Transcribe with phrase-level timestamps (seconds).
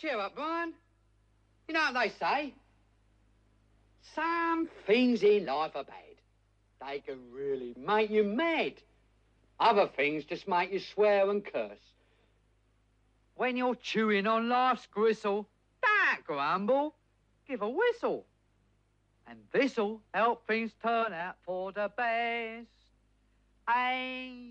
[0.00, 0.72] Cheer up, Brian.
[1.68, 2.54] You know what they say?
[4.14, 6.88] Some things in life are bad.
[6.88, 8.74] They can really make you mad.
[9.58, 11.78] Other things just make you swear and curse.
[13.34, 15.46] When you're chewing on life's gristle,
[15.82, 16.94] don't grumble,
[17.46, 18.24] give a whistle.
[19.26, 22.66] And this'll help things turn out for the best.
[23.68, 24.50] Hey.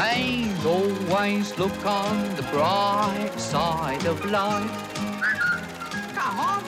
[0.00, 4.70] And always look on the bright side of life.
[6.14, 6.62] Come on.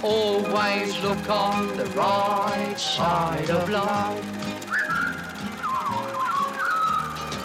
[0.00, 4.24] Always look on the right side of life.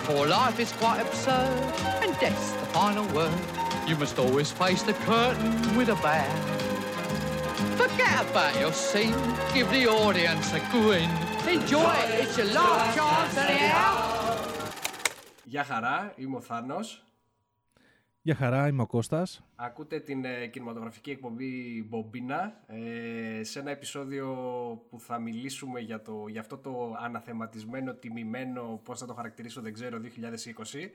[0.06, 3.34] For life is quite absurd, and death's the final word.
[3.88, 6.24] You must always face the curtain with a bow.
[7.78, 9.16] Forget about your scene,
[9.56, 11.10] give the audience a grin.
[11.48, 14.19] Enjoy it, it's your last chance anyhow.
[15.50, 17.06] Γεια χαρά, είμαι ο Θάνος.
[18.22, 19.44] Γεια χαρά, είμαι ο Κώστας.
[19.56, 24.28] Ακούτε την ε, κινηματογραφική εκπομπή Μπομπίνα ε, σε ένα επεισόδιο
[24.90, 29.74] που θα μιλήσουμε για, το, για αυτό το αναθεματισμένο, τιμημένο, πώς θα το χαρακτηρίσω δεν
[29.74, 30.90] ξέρω, 2020.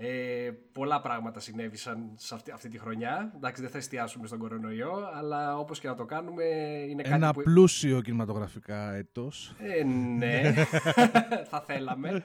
[0.00, 3.32] Ε, πολλά πράγματα συνέβησαν σε αυτή, αυτή τη χρονιά.
[3.36, 6.44] Εντάξει, δεν θα εστιάσουμε στον κορονοϊό, αλλά όπως και να το κάνουμε
[6.88, 7.42] είναι κάτι Ένα που...
[7.42, 9.54] πλούσιο κινηματογραφικά έτος.
[9.58, 10.52] Ε, ναι,
[11.50, 12.24] θα θέλαμε.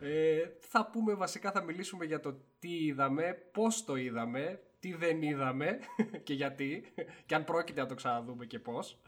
[0.00, 5.22] Ε, θα πούμε βασικά, θα μιλήσουμε για το τι είδαμε, πώς το είδαμε, τι δεν
[5.22, 5.78] είδαμε
[6.24, 6.84] και γιατί
[7.26, 9.00] και αν πρόκειται να το ξαναδούμε και πώς.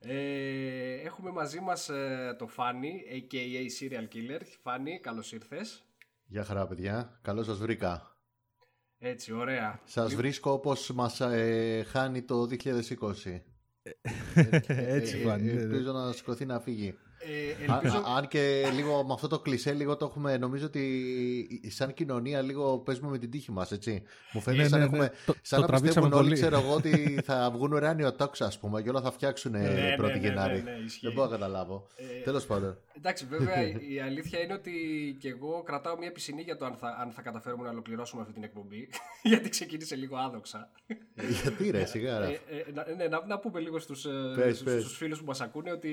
[0.00, 3.80] Ε, έχουμε μαζί μας ε, το Φάνη, a.k.a.
[3.80, 4.40] Serial Killer.
[4.62, 5.84] Φάνη, καλώς ήρθες.
[6.32, 8.16] Γεια χαρά παιδιά, καλώς σας βρήκα.
[8.98, 9.80] Έτσι, ωραία.
[9.84, 13.40] Σας βρίσκω όπως μας ε, χάνει το 2020.
[14.96, 15.52] Έτσι Ε, φάνηκε.
[15.52, 15.60] ναι.
[15.60, 16.98] Ελπίζω να σηκωθεί να φύγει.
[17.22, 17.96] Ε, Α- ελπίζω...
[17.98, 22.42] α- αν και λίγο με αυτό το κλισέ λίγο το έχουμε νομίζω ότι σαν κοινωνία
[22.42, 25.08] λίγο παίζουμε με την τύχη μας έτσι μου φαίνεται Ναι, σαν, ναι, έχουμε, ναι.
[25.26, 26.34] Το- σαν το να πιστεύουν τραβήξαμε όλοι πολύ.
[26.34, 29.94] ξέρω εγώ ότι θα βγουν ουράνιο τόξα ας πούμε και όλα θα φτιάξουν Ναι, ναι,
[29.96, 31.00] πρώτη ναι, Γενάρη ναι, ναι, ισχύει.
[31.06, 33.60] δεν μπορώ να καταλάβω Ε, τέλος πάντων Εντάξει, βέβαια
[33.94, 34.72] η αλήθεια είναι ότι
[35.20, 38.34] και εγώ κρατάω μια πισινή για το αν θα, αν θα καταφέρουμε να ολοκληρώσουμε αυτή
[38.34, 38.88] την εκπομπή.
[39.22, 40.70] γιατί ξεκίνησε λίγο άδοξα.
[41.42, 42.26] γιατί ρε σιγά ρε.
[42.26, 44.82] Ε, ε, να, ναι, να, να πούμε λίγο στους, ε, Πες, στους, πες.
[44.82, 45.90] στους φίλους που μας ακούνε ότι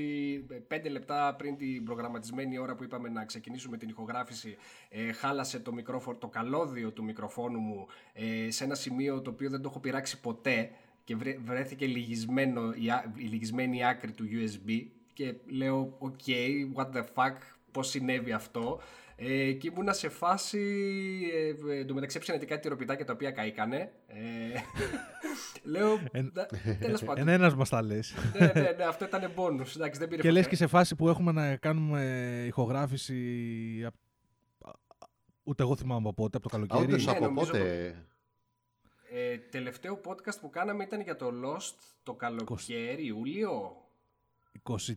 [0.52, 4.58] ε, πέντε λεπτά πριν την προγραμματισμένη ώρα που είπαμε να ξεκινήσουμε την ηχογράφηση
[4.90, 9.50] ε, χάλασε το, μικρόφωνο, το καλώδιο του μικροφόνου μου ε, σε ένα σημείο το οποίο
[9.50, 10.70] δεν το έχω πειράξει ποτέ
[11.04, 16.32] και βρε- βρέθηκε λυγισμένο, η, α- η λυγισμένη άκρη του USB και λέω ok,
[16.76, 17.36] what the fuck,
[17.72, 18.80] πώς συνέβη αυτό;
[19.20, 20.60] Ε, και ήμουνα σε φάση
[21.34, 24.18] ε, ε, εντωμεταξύ έψανα και κάτι τυροπιτάκια τα οποία καήκανε ε,
[25.72, 26.46] λέω Εν- «Να-
[26.80, 28.14] τέλος πάντων Ένας ένας μας τα λες.
[28.40, 29.76] ναι, ναι, ναι, αυτό ήταν bonus.
[29.76, 30.32] Εντάξει, δεν πήρε Και φωτιά.
[30.32, 33.96] λες και σε φάση που έχουμε να κάνουμε ηχογράφηση απ-
[35.44, 36.92] ούτε εγώ θυμάμαι από πότε, από το Α, καλοκαίρι.
[36.94, 37.96] όντως Ναι, από νομίζω πότε
[39.12, 43.76] Ε, τελευταίο podcast που κάναμε ήταν για το Lost το καλοκαίρι, Ιούλιο.
[44.64, 44.94] 23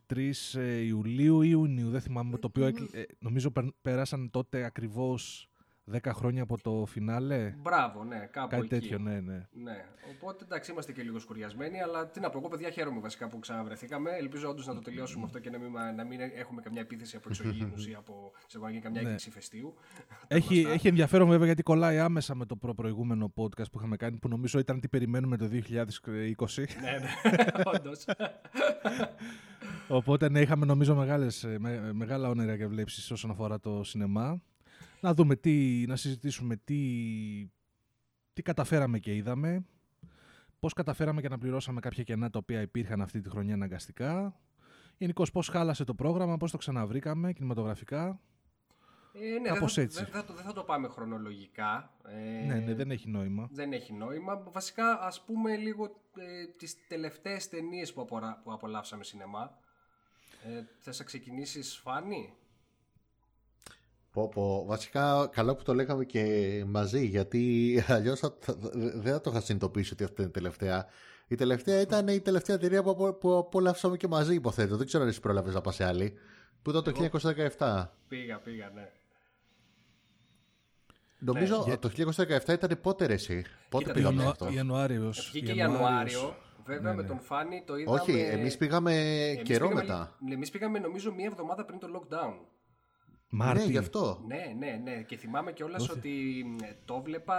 [0.54, 5.49] ε, Ιουλίου ή Ιουνίου, δεν θυμάμαι, το οποίο έκλει- ε, νομίζω περ- πέρασαν τότε ακριβώς
[5.92, 7.54] 10 χρόνια από το φινάλε.
[7.62, 8.68] Μπράβο, ναι, κάπου Κάτι εκεί.
[8.68, 9.46] τέτοιο, ναι, ναι.
[9.52, 9.84] Ναι.
[10.16, 13.38] Οπότε εντάξει, είμαστε και λίγο σκουριασμένοι, αλλά τι να πω, εγώ παιδιά χαίρομαι βασικά που
[13.38, 14.10] ξαναβρεθήκαμε.
[14.10, 17.28] Ελπίζω όντως να το τελειώσουμε αυτό και να μην, να μην έχουμε καμιά επίθεση από
[17.28, 19.06] εξωγήινους ή από σε γίνει καμιά Ναι.
[19.06, 19.74] έκρηξη φεστίου.
[20.28, 20.72] Έχει, γνωστά.
[20.74, 24.28] έχει ενδιαφέρον βέβαια γιατί κολλάει άμεσα με το προ- προηγούμενο podcast που είχαμε κάνει που
[24.28, 25.50] νομίζω ήταν τι περιμένουμε το 2020.
[26.80, 28.04] ναι, ναι, όντως.
[29.88, 34.40] Οπότε ναι, είχαμε νομίζω μεγάλες, ε, με- μεγάλα όνειρα και βλέψεις όσον αφορά το σινεμά.
[35.00, 36.78] Να δούμε τι, να συζητήσουμε τι,
[38.32, 39.64] τι καταφέραμε και είδαμε.
[40.60, 44.40] Πώς καταφέραμε και να πληρώσαμε κάποια κενά τα οποία υπήρχαν αυτή τη χρονιά αναγκαστικά.
[44.98, 48.20] Γενικώς πώς χάλασε το πρόγραμμα, πώς το ξαναβρήκαμε κινηματογραφικά.
[49.12, 49.98] Ε, ναι, Κάπως δεν, έτσι.
[49.98, 51.94] θα, δεν, θα το, δεν θα το πάμε χρονολογικά.
[52.06, 53.48] Ε, Ναι, ναι, δεν έχει νόημα.
[53.52, 54.42] δεν έχει νόημα.
[54.52, 55.84] Βασικά, ας πούμε λίγο
[56.16, 59.58] ε, τις τελευταίες ταινίες που, απορα- που απολαύσαμε σινεμά.
[60.44, 62.32] Ε, θες να ξεκινήσεις, Φάνη;
[64.12, 64.64] Πω, πω.
[64.66, 66.24] Βασικά, καλό που το λέγαμε και
[66.66, 67.42] μαζί, γιατί
[67.88, 68.20] αλλιώς
[68.72, 70.86] δεν θα το είχα συνειδητοποιήσει ότι αυτή είναι η τελευταία.
[71.28, 74.76] Η τελευταία ήταν η τελευταία ταινία που, απο- που απολαύσαμε και μαζί, υποθέτω.
[74.76, 76.14] Δεν ξέρω αν εσύ πρόλαβες να πας σε άλλη.
[76.62, 76.92] Που ήταν το
[77.58, 77.84] 1917.
[78.08, 78.88] Πήγα, πήγα, ναι.
[81.18, 81.76] Νομίζω Ναι.
[81.76, 83.44] το 1917 ήταν πότε ρε εσύ.
[83.68, 84.30] Πότε Κοίτα, πήγαμε Ιανουα...
[84.30, 85.30] αυτό; Ιανουάριος.
[85.32, 86.12] Βγήκε Ιανουάριος.
[86.12, 86.34] Ιανουάριος.
[86.66, 87.08] Βέβαια Ναι, με ναι.
[87.08, 88.00] τον Φάνη το είδαμε.
[88.00, 88.94] Όχι, εμείς πήγαμε
[89.28, 90.16] εμείς καιρό πήγαμε- μετά.
[90.28, 92.34] Ναι, εμείς πήγαμε νομίζω μία εβδομάδα πριν το lockdown.
[93.32, 93.64] Μάρτι.
[93.64, 94.24] Ναι, γι' αυτό.
[94.26, 95.02] Ναι, ναι, ναι.
[95.02, 95.98] Και θυμάμαι κιόλας Όχι.
[95.98, 97.36] ότι ε, το βλέπα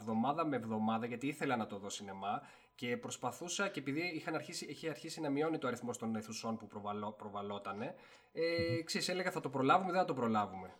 [0.00, 2.42] εβδομάδα με εβδομάδα γιατί ήθελα να το δω σινεμά
[2.74, 6.66] και προσπαθούσα και επειδή είχαν αρχίσει, είχε αρχίσει να μειώνει το αριθμό των αιθουσών που
[6.66, 7.94] προβαλώ, προβαλότανε,
[8.32, 10.70] ε, ξέρεις, έλεγα θα το προλάβουμε, δεν θα το προλάβουμε.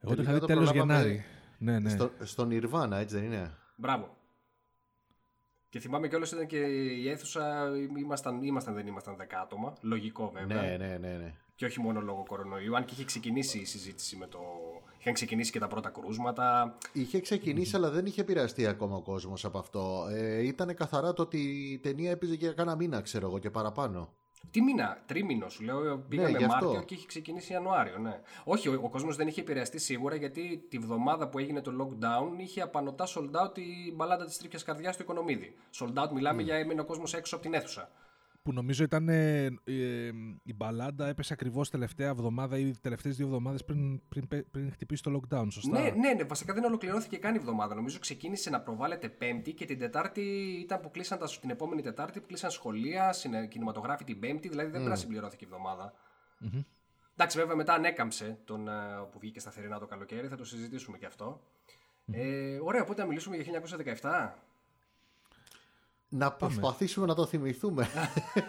[0.00, 1.24] Εγώ το είχα Τελικά δει το τέλος προλάβαμε Γενάρη.
[1.58, 1.88] Ναι, ναι.
[1.88, 4.16] Στο, στον Ιρβάνα, έτσι δεν είναι; Μπράβο.
[5.68, 10.62] Και θυμάμαι κιόλας ήταν και η αίθουσα, ήμασταν, ήμασταν δεν ήμασταν δέκα άτομα, λογικό βέβαια.
[10.62, 11.34] Ναι, ναι, ναι, ναι.
[11.62, 14.38] Και όχι μόνο λόγω κορονοϊού, αν και είχε ξεκινήσει η συζήτηση με το...
[14.98, 16.76] Είχαν ξεκινήσει και τα πρώτα κρούσματα.
[16.92, 20.06] Είχε ξεκινήσει, αλλά δεν είχε επηρεαστεί ακόμα ο κόσμος από αυτό.
[20.10, 21.38] Ε, ήταν καθαρά το ότι
[21.72, 24.12] η ταινία έπαιζε για κάνα μήνα, ξέρω εγώ, και παραπάνω.
[24.50, 25.98] Τι μήνα, τρίμηνο σου λέω.
[26.08, 26.64] Πήγαμε γι' αυτό.
[26.64, 28.20] Μάρτιο και είχε ξεκινήσει Ιανουάριο, ναι.
[28.44, 32.40] Όχι, ο, ο κόσμος δεν είχε επηρεαστεί σίγουρα γιατί τη βδομάδα που έγινε το lockdown
[32.40, 35.54] είχε απανοτά sold out η μπαλάντα της τρίπια καρδιάς του Οικονομίδη.
[35.78, 37.90] Sold out μιλάμε για έμεινε ο κόσμος έξω από την αίθουσα.
[38.42, 39.08] Που νομίζω ήταν.
[39.08, 40.10] ε, ε,
[40.42, 45.02] η μπαλάντα έπεσε ακριβώς τελευταία εβδομάδα ή τελευταίες δύο εβδομάδες πριν, πριν, πριν, πριν χτυπήσει
[45.02, 45.46] το lockdown.
[45.50, 47.74] Σωστά; Ναι, ναι, ναι, βασικά δεν ολοκληρώθηκε καν η εβδομάδα.
[47.74, 50.20] Νομίζω ξεκίνησε να προβάλλεται Πέμπτη και την Τετάρτη
[50.62, 54.68] ήταν που κλείσαν τα, την επόμενη Τετάρτη που κλείσαν σχολεία, συνε- κινηματογράφοι την Πέμπτη, δηλαδή
[54.70, 55.92] δεν πρέπει να συμπληρώθηκε η εβδομάδα.
[57.12, 58.72] Εντάξει, βέβαια μετά ανέκαμψε τον, ε,
[59.12, 61.40] που βγήκε σταθερινά το καλοκαίρι, θα το συζητήσουμε και αυτό.
[62.12, 64.34] Ε, ωραία, οπότε να μιλήσουμε για 1917.
[66.14, 67.88] Να προσπαθήσουμε να το θυμηθούμε.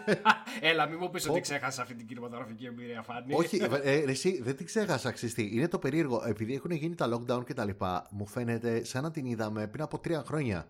[0.60, 3.34] Έλα, μην μου πεις ότι ξέχασα αυτή την κινηματογραφική εμπειρία, Φάνη.
[3.34, 5.50] Όχι, ε, ε, ρε, εσύ δεν την ξέχασα, ξυστή.
[5.52, 6.22] Είναι το περίεργο.
[6.26, 9.82] Επειδή έχουν γίνει τα lockdown και τα λοιπά, μου φαίνεται σαν να την είδαμε πριν
[9.82, 10.66] από τρία χρόνια.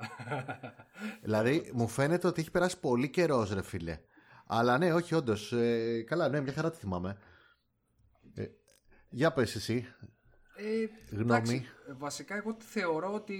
[1.24, 3.98] δηλαδή, μου φαίνεται ότι έχει περάσει πολύ καιρός, ρε φίλε.
[4.46, 5.52] Αλλά ναι, όχι, όντως.
[5.52, 7.16] Ε, καλά, ναι, μια χαρά τη θυμάμαι.
[8.34, 8.44] Ε,
[9.08, 9.86] για πες εσύ.
[10.56, 10.62] Ε,
[11.10, 11.22] Γνώμη.
[11.24, 13.38] εντάξει, ε, βασικά εγώ θεωρώ ότι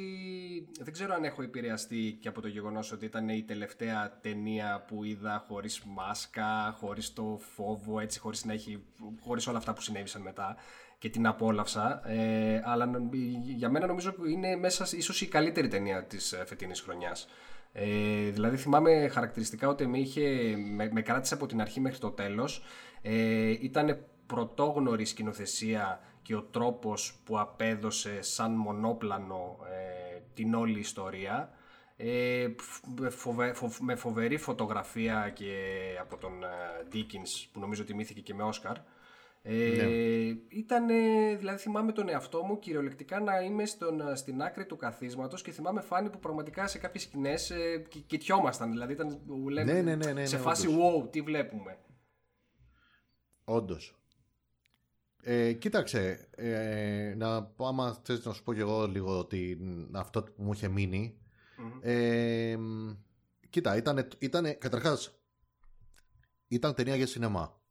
[0.81, 5.05] δεν ξέρω αν έχω επηρεαστεί και από το γεγονός ότι ήταν η τελευταία ταινία που
[5.05, 8.83] είδα χωρίς μάσκα, χωρίς το φόβο, έτσι, χωρίς, να έχει,
[9.21, 10.57] χωρίς όλα αυτά που συνέβησαν μετά
[10.99, 12.09] και την απόλαυσα.
[12.11, 13.09] Ε, αλλά νο-
[13.57, 17.29] για μένα νομίζω που είναι μέσα σ- ίσως η καλύτερη ταινία της ε, φετινής χρονιάς.
[17.73, 22.11] Ε, δηλαδή θυμάμαι χαρακτηριστικά ότι με, είχε, με, με κράτησε από την αρχή μέχρι το
[22.11, 22.63] τέλος.
[23.03, 31.51] Ε, ήταν πρωτόγνωρη σκηνοθεσία και ο τρόπος που απέδωσε σαν μονόπλανο ε, την όλη ιστορία.
[31.97, 35.53] Ε, φ- με φοβε- φοβ- με φοβερή φωτογραφία και
[36.01, 36.47] από τον ε,
[36.93, 38.77] Dickens που νομίζω τιμήθηκε και με Όσκαρ.
[39.47, 40.87] Ε, ήταν,
[41.39, 45.51] δηλαδή θυμάμαι τον εαυτό μου κυριολεκτικά να είμαι στον, ε, στην άκρη του καθίσματος και
[45.51, 49.95] θυμάμαι φάνη που πραγματικά σε κάποιες σκηνές ε, κι- κοιτιόμασταν, δηλαδή ήταν λέμε, Ναι, ναι,
[49.97, 51.03] ναι, ναι, σε ναι, φάση όντως.
[51.05, 51.79] wow, τι βλέπουμε.
[53.45, 53.99] Όντως.
[55.27, 60.43] Ε, κοίταξε, ε, να άμα θες να σου πω και εγώ λίγο την, αυτό που
[60.43, 61.19] μου είχε μείνει.
[61.81, 62.91] Ε, μ,
[63.51, 65.19] κοίτα, ήταν, ήτανε, καταρχάς,
[66.49, 67.63] ήταν ταινία για σινεμά.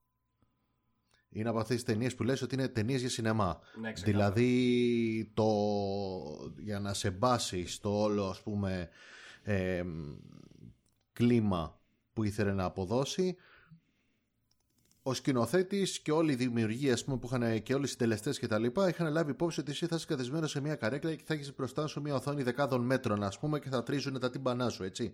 [1.30, 3.60] Είναι από αυτές τις ταινίες που λες ότι είναι ταινίες για σινεμά.
[3.82, 4.32] Ναι, ξεκάθαρα.
[4.32, 5.46] δηλαδή, το,
[6.58, 8.90] για να σε μπάσει στο όλο, ας πούμε,
[9.44, 10.14] ε, μ,
[11.14, 11.80] κλίμα
[12.14, 13.36] που ήθελε να αποδώσει,
[15.04, 18.48] ο σκηνοθέτης και όλοι οι δημιουργοί ας πούμε, που είχαν και όλοι οι συντελεστές και
[18.48, 21.34] τα λοιπά είχαν λάβει υπόψη ότι εσύ θα είσαι καθισμένο σε μια καρέκλα και θα
[21.34, 24.84] έχεις μπροστά σου μια οθόνη δεκάδων μέτρων, ας πούμε, και θα τρίζουν τα τύμπανά σου,
[24.84, 25.14] έτσι.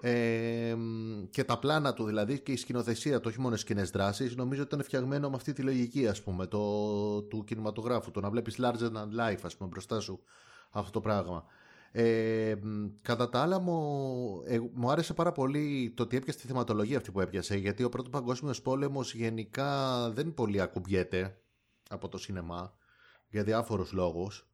[0.00, 4.32] Ε, μ, και τα πλάνα του δηλαδή και η σκηνοθεσία του, όχι μόνο σκηνέ δράση,
[4.36, 8.10] νομίζω ότι ήταν φτιαγμένο με αυτή τη λογική, ας πούμε, το, του κινηματογράφου.
[8.10, 10.20] Το να βλέπεις larger than life, ας πούμε, μπροστά σου
[10.70, 11.44] αυτό το πράγμα.
[11.98, 16.46] Ε, μ, κατά τα άλλα μου, ε, μου άρεσε πάρα πολύ το ότι έπιασε τη
[16.46, 21.40] θεματολογία αυτή που έπιασε γιατί ο πρώτος παγκόσμιος πόλεμος γενικά δεν πολύ ακουμπιέται
[21.88, 22.74] από το σινεμά
[23.28, 24.46] για διάφορους λόγους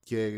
[0.00, 0.28] και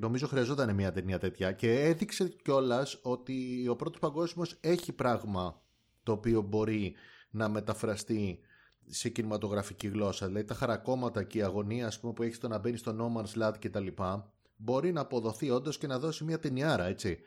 [0.00, 5.62] νομίζω χρειαζόταν μια ταινία τέτοια και έδειξε κιόλας ότι ο πρώτος παγκόσμιος έχει πράγμα
[6.02, 6.94] το οποίο μπορεί
[7.30, 8.40] να μεταφραστεί
[8.86, 10.26] σε κινηματογραφική γλώσσα.
[10.26, 13.20] Δηλαδή τα χαρακόμματα και η αγωνία ας πούμε, που έχει στο να μπαίνει στο No
[13.20, 17.18] Man's Land και τα λοιπά μπορεί να αποδοθεί όντως και να δώσει μια ταινιάρα, έτσι.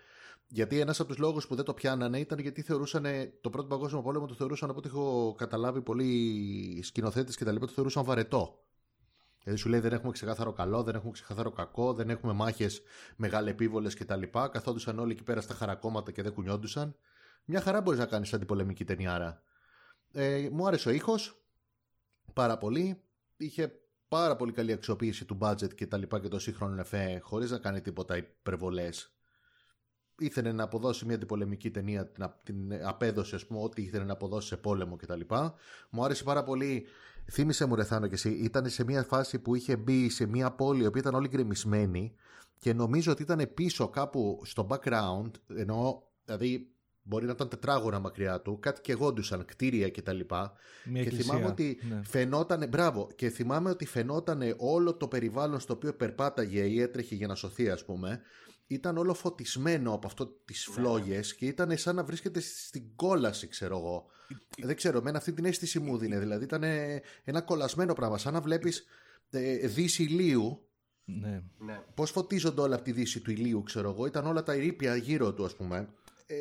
[0.47, 3.05] Γιατί ένας από τους λόγους που δεν το πιάνανε ήταν γιατί θεωρούσαν
[3.41, 7.65] το πρώτο παγκόσμιο πόλεμο το θεωρούσαν από ό,τι έχω καταλάβει πολλοί σκηνοθέτε και τα λοιπά,
[7.65, 8.61] το θεωρούσαν βαρετό.
[9.43, 12.81] Δηλαδή σου λέει δεν έχουμε ξεκάθαρο καλό, δεν έχουμε ξεκάθαρο κακό, δεν έχουμε μάχες
[13.15, 14.21] μεγαλεπίβολες κτλ.
[14.51, 16.95] Καθόντουσαν όλοι εκεί πέρα στα χαρακόμματα και δεν κουνιόντουσαν.
[17.45, 19.41] Μια χαρά μπορείς να κάνεις αντιπολεμική ταινιάρα.
[20.11, 21.41] Ε, μου άρεσε ο ήχος
[22.33, 23.01] πάρα πολύ.
[23.37, 27.51] Είχε πάρα πολύ καλή αξιοποίηση του budget και τα λοιπά και το σύγχρονο εφέ χωρίς
[27.51, 29.11] να κάνει τίποτα υπερβολές.
[30.19, 34.47] ήθελε να αποδώσει μια αντιπολεμική ταινία, την, την απέδωσε ας πούμε ό,τι ήθελε να αποδώσει
[34.47, 35.21] σε πόλεμο κτλ.
[35.89, 36.85] Μου άρεσε πάρα πολύ,
[37.31, 40.83] θύμισε μου Ρεθάνο και εσύ, ήταν σε μια φάση που είχε μπει σε μια πόλη
[40.83, 42.15] η οποία ήταν όλη γκρεμισμένη
[42.59, 46.71] και νομίζω ότι ήταν πίσω κάπου στο background, ενώ δηλαδή
[47.07, 50.19] μπορεί να ήταν τετράγωνα μακριά του, κάτι και γόντουσαν, κτίρια κτλ.
[50.19, 52.01] Και, και θυμάμαι ότι ναι.
[52.03, 57.27] φαινόταν, μπράβο, και θυμάμαι ότι φαινόταν όλο το περιβάλλον στο οποίο περπάταγε ή έτρεχε για
[57.27, 58.21] να σωθεί, ας πούμε,
[58.67, 60.73] ήταν όλο φωτισμένο από αυτό τις ναι.
[60.73, 64.05] φλόγες και ήταν σαν να βρίσκεται στην κόλαση, ξέρω εγώ.
[64.61, 66.17] Δεν ξέρω, εμένα αυτή την αίσθηση μου δίνει.
[66.17, 66.63] Δηλαδή ήταν
[67.23, 68.85] ένα κολλασμένο πράγμα, σαν να βλέπεις
[69.29, 70.67] ε, δύση ηλίου
[71.09, 71.43] ναι.
[71.57, 71.83] ναι.
[71.95, 74.05] Πώς φωτίζονται όλα από τη δύση του ηλίου, ξέρω εγώ.
[74.05, 75.89] Ήταν όλα τα ερήπια γύρω του, ας πούμε.
[76.29, 76.35] Ε,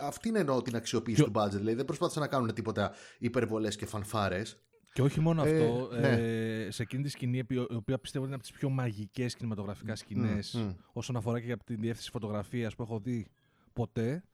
[0.00, 1.50] αυτή είναι εννοώ την αξιοποίηση του budget.
[1.50, 4.58] Δηλαδή δεν προσπάθησαν να κάνουν τίποτα υπερβολές και φανφάρες.
[4.92, 6.08] Και όχι μόνο ε, αυτό, ναι.
[6.08, 10.56] ε, σε εκείνη τη σκηνή, η οποία πιστεύω είναι από τις πιο μαγικές κινηματογραφικά σκηνές,
[10.58, 13.26] mm, όσον αφορά και από την διεύθυνση φωτογραφίας που έχω δει
[13.72, 14.24] ποτέ,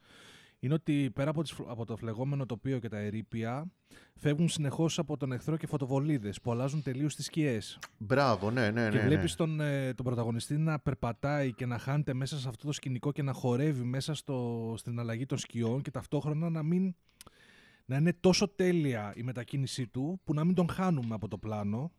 [0.61, 3.71] είναι ότι πέρα από, τις, από το φλεγόμενο τοπίο και τα ερήπια,
[4.17, 7.79] φεύγουν συνεχώς από τον εχθρό και φωτοβολίδες που αλλάζουν τελείως τις σκιές.
[7.99, 8.91] Μπράβο, ναι, ναι, ναι.
[8.91, 12.73] Και βλέπει τον, ε, τον πρωταγωνιστή να περπατάει και να χάνεται μέσα σε αυτό το
[12.73, 16.95] σκηνικό και να χορεύει μέσα στο, στην αλλαγή των σκιών και ταυτόχρονα να μην.
[17.85, 21.93] Να είναι τόσο τέλεια η μετακίνησή του που να μην τον χάνουμε από το πλάνο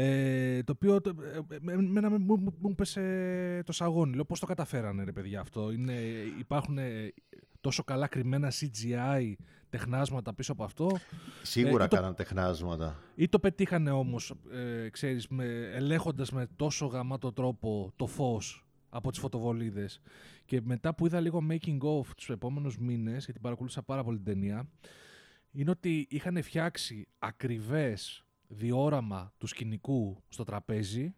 [0.00, 1.76] ε, το οποίο ε, με,
[2.08, 4.14] μου, μου, μου πέσε το σαγόνι.
[4.14, 5.92] Λέω πώς το καταφέρανε ρε παιδιά αυτό; Είναι,
[6.38, 6.78] υπάρχουν
[7.60, 9.32] τόσο καλά κρυμμένα CGI
[9.68, 10.98] τεχνάσματα πίσω από αυτό;
[11.42, 13.02] Σίγουρα ε, κάναν τεχνάσματα.
[13.14, 19.10] Ή το πετύχανε όμως, ε, ξέρεις, με, ελέγχοντας με τόσο γαμάτο τρόπο το φως από
[19.10, 20.00] τις φωτοβολίδες.
[20.44, 24.26] Και μετά που είδα λίγο making of τους επόμενους μήνες, γιατί παρακολούθησα πάρα πολύ την
[24.26, 24.68] ταινία,
[25.50, 31.14] είναι ότι είχαν φτιάξει ακριβές διόραμα του σκηνικού στο τραπέζι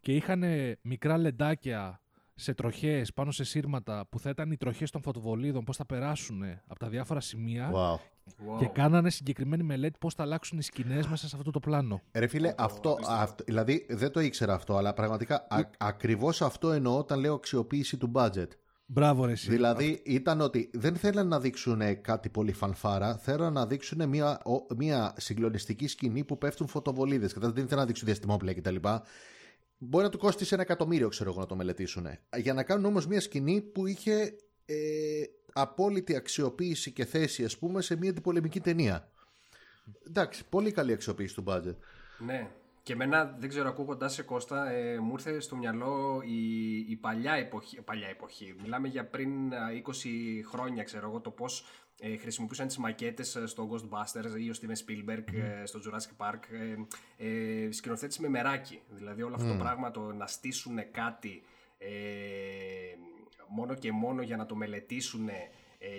[0.00, 0.44] και είχαν
[0.82, 2.00] μικρά λεντάκια
[2.34, 6.42] σε τροχές πάνω σε σύρματα που θα ήταν οι τροχές των φωτοβολίδων, πώς θα περάσουν
[6.66, 7.70] από τα διάφορα σημεία.
[7.74, 7.98] Wow.
[8.58, 12.00] Και κάνανε συγκεκριμένη μελέτη πώς θα αλλάξουν οι σκηνές μέσα σε αυτό το πλάνο.
[12.12, 15.46] Ρε φίλε, αυτό, αυτό, δηλαδή δεν το ήξερα αυτό, αλλά πραγματικά
[15.78, 18.48] ακριβώς αυτό εννοώ όταν λέω αξιοποίηση του budget.
[18.92, 19.50] Μπράβο, ρε, εσύ.
[19.50, 24.42] Δηλαδή ήταν ότι δεν θέλαν να δείξουν κάτι πολύ φανφάρα, θέλαν να δείξουν μια,
[24.76, 27.32] μια συγκλονιστική σκηνή που πέφτουν φωτοβολίδες.
[27.32, 28.76] Δεν θέλαν να δείξουν διαστημόπλαια κτλ.
[29.78, 32.06] Μπορεί να του κόστησε ένα εκατομμύριο, ξέρω εγώ, να το μελετήσουν.
[32.36, 34.74] Για να κάνουν όμως μια σκηνή που είχε ε,
[35.52, 39.10] απόλυτη αξιοποίηση και θέση, ας πούμε, σε μια αντιπολεμική ταινία.
[40.06, 41.76] Εντάξει, πολύ καλή αξιοποίηση του budget.
[42.18, 42.50] Ναι.
[42.90, 47.32] Και εμένα, δεν ξέρω, ακούγοντά σε Κώστα, ε, μου ήρθε στο μυαλό η, η παλιά,
[47.32, 48.54] εποχή, παλιά εποχή.
[48.62, 49.92] Μιλάμε για πριν 20
[50.50, 51.64] χρόνια, ξέρω εγώ, το πώς
[52.00, 56.40] ε, χρησιμοποιούσαν τις μακέτες ε, στο Ghostbusters ή ο Steven Spielberg ε, στο Jurassic Park.
[57.16, 58.80] Ε, ε, σκηνοθέτηση με μεράκι.
[58.88, 61.42] Δηλαδή όλο αυτό το πράγμα το να στήσουν κάτι
[61.78, 61.88] ε,
[63.48, 65.28] μόνο και μόνο για να το μελετήσουν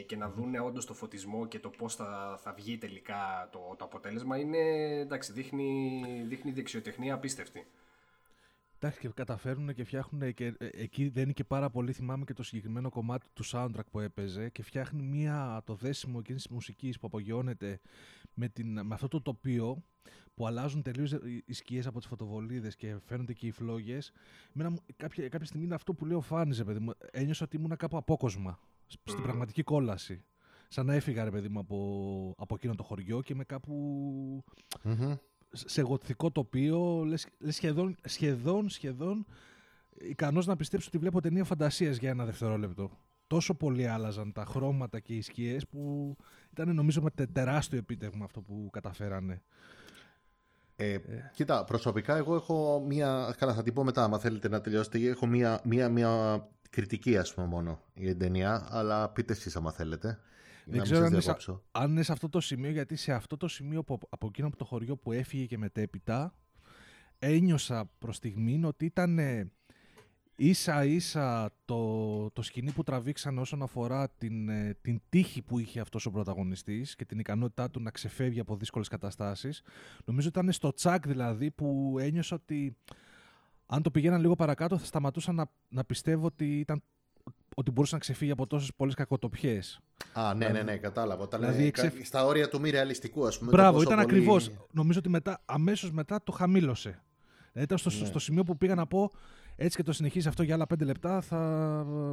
[0.06, 3.86] και να δούνε όντως το φωτισμό και το πώς θα, θα βγει τελικά το, το
[3.86, 4.58] αποτέλεσμα είναι
[5.00, 7.66] εντάξει δείχνει, δείχνει δεξιοτεχνία απίστευτη
[8.84, 10.34] Εντάξει, και καταφέρουν και φτιάχνουν.
[10.34, 11.94] Και ε, εκεί δεν είναι και πάρα πολύ.
[11.94, 16.42] Θυμάμαι και το συγκεκριμένο κομμάτι του soundtrack που έπαιζε και φτιάχνει μία, το δέσιμο εκείνης
[16.42, 17.80] της μουσικής που απογειώνεται
[18.34, 19.84] με, την, με αυτό το τοπίο
[20.34, 21.12] που αλλάζουν τελείως
[21.46, 24.12] οι σκιές από τις φωτοβολίδες και φαίνονται και οι φλόγες.
[24.96, 26.92] Κάποια, κάποια στιγμή είναι αυτό που λέω φάνηζε, παιδί μου.
[27.12, 28.60] Ένιωσα ότι ήμουν κάπου απόκοσμα.
[29.04, 30.24] Στην πραγματική κόλαση.
[30.68, 34.44] Σαν να έφυγα, ρε παιδί μου, από, από εκείνο το χωριό και με κάπου
[35.52, 39.26] σε γοτθικό τοπίο, λες, λες σχεδόν, σχεδόν, σχεδόν
[40.02, 42.92] ικανός να πιστέψω ότι βλέπω ταινία φαντασίας για ένα δευτερόλεπτο.
[43.28, 46.16] Τόσο πολύ άλλαζαν τα χρώματα και οι σκιές που
[46.52, 49.42] ήταν νομίζω με τεράστιο επίτευγμα αυτό που καταφέρανε.
[50.76, 51.00] Ε, ε.
[51.34, 55.26] Κοίτα, προσωπικά εγώ έχω μία, καλά θα την πω μετά άμα θέλετε να τελειώσετε, έχω
[55.26, 60.20] μία, μία, μία κριτική ας πούμε μόνο για την ταινία, αλλά πείτε εσείς άμα θέλετε.
[60.66, 61.36] Δεν ξέρω αν είναι,
[61.72, 64.58] αν είναι, σε αυτό το σημείο, γιατί σε αυτό το σημείο που, από εκείνο από
[64.58, 66.34] το χωριό που έφυγε και μετέπειτα,
[67.20, 69.20] ένιωσα προς στιγμή ότι ήταν
[70.36, 75.80] ίσα ίσα το, το σκηνή που τραβήξαν όσον αφορά την, ε, την τύχη που είχε
[75.80, 79.62] αυτός ο πρωταγωνιστής και την ικανότητά του να ξεφεύγει από δύσκολες καταστάσεις.
[80.06, 82.78] Νομίζω ότι ήταν στο τσακ δηλαδή που ένιωσα ότι
[83.74, 86.84] αν το πηγαίναν λίγο παρακάτω θα σταματούσα να, να πιστεύω ότι ήταν
[87.56, 89.80] ότι μπορούσε να ξεφύγει από τόσες πολλές κακοτοπιές.
[90.14, 91.24] Α, ναι, ναι, ναι, κατάλαβα.
[91.24, 91.74] Όταν δηλαδή,
[92.04, 93.52] Στα όρια του μη ρεαλιστικού, ας πούμε.
[93.52, 94.06] Μπράβο, ήταν πολύ...
[94.10, 94.52] ακριβώς.
[94.72, 97.02] Νομίζω ότι μετά, αμέσως μετά το χαμήλωσε.
[97.52, 99.12] Δηλαδή, ήταν στο, στο σημείο που πήγα να πω,
[99.56, 101.40] έτσι και το συνεχίζει αυτό για άλλα πέντε λεπτά θα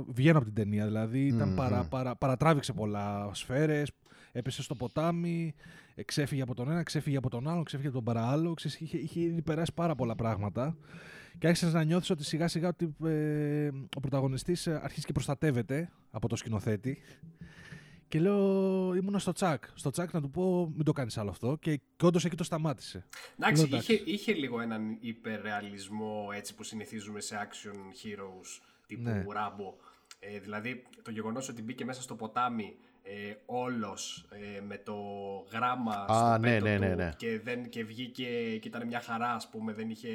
[0.06, 0.84] βγαίνω από την ταινία.
[0.84, 1.56] Δηλαδή ήταν Μμμ.
[1.56, 3.90] παρα, παρα, παρατράβηξε πολλά σφαίρες,
[4.32, 5.54] έπεσε στο ποτάμι,
[5.94, 8.54] ε, ξέφυγε από τον ένα, ξέφυγε από τον άλλο, ξέφυγε από τον παραάλλο.
[8.54, 10.76] Ξέρεις, είχε, είχε ήδη περάσει πάρα πολλά πράγματα.
[11.38, 15.90] Και άρχισες να νιώθεις ότι σιγά σιγά ότι, ε, ο πρωταγωνιστής ε, αρχίζει και προστατεύεται
[16.10, 17.02] από το σκηνοθέτη.
[18.08, 19.64] Και λέω, ήμουνα στο τσακ.
[19.74, 21.56] Στο τσακ να του πω, μην το κάνεις άλλο αυτό.
[21.60, 23.06] Και, και όντως εκεί το σταμάτησε.
[23.38, 29.24] Εντάξει, Λέω, είχε, είχε λίγο έναν υπερρεαλισμό έτσι που συνηθίζουμε σε action heroes τύπου Ναι.
[29.28, 29.74] Rambo.
[30.18, 32.76] Ε, δηλαδή το γεγονός ότι μπήκε μέσα στο ποτάμι
[33.10, 34.96] ε, όλος ε, με το
[35.52, 37.12] γράμμα Α, στο ναι, πέτο ναι, του ναι, ναι.
[37.16, 40.08] Και, δεν, και βγήκε και ήταν μια χαρά ας πούμε δεν είχε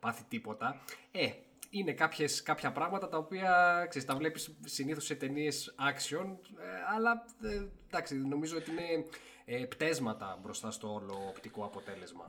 [0.00, 1.30] πάθει τίποτα ε,
[1.70, 7.24] είναι κάποιες, κάποια πράγματα τα οποία ξέρεις, τα βλέπεις συνήθως σε ταινίες action ε, αλλά
[7.42, 9.04] ε, εντάξει νομίζω ότι είναι
[9.44, 12.26] ε, πτέσματα μπροστά στο όλο οπτικό αποτέλεσμα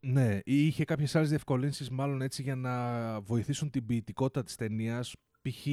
[0.00, 5.14] Ναι, ή είχε κάποιες άλλες διευκολύνσεις, μάλλον έτσι για να βοηθήσουν την ποιητικότητα της ταινίας.
[5.42, 5.66] Π.χ.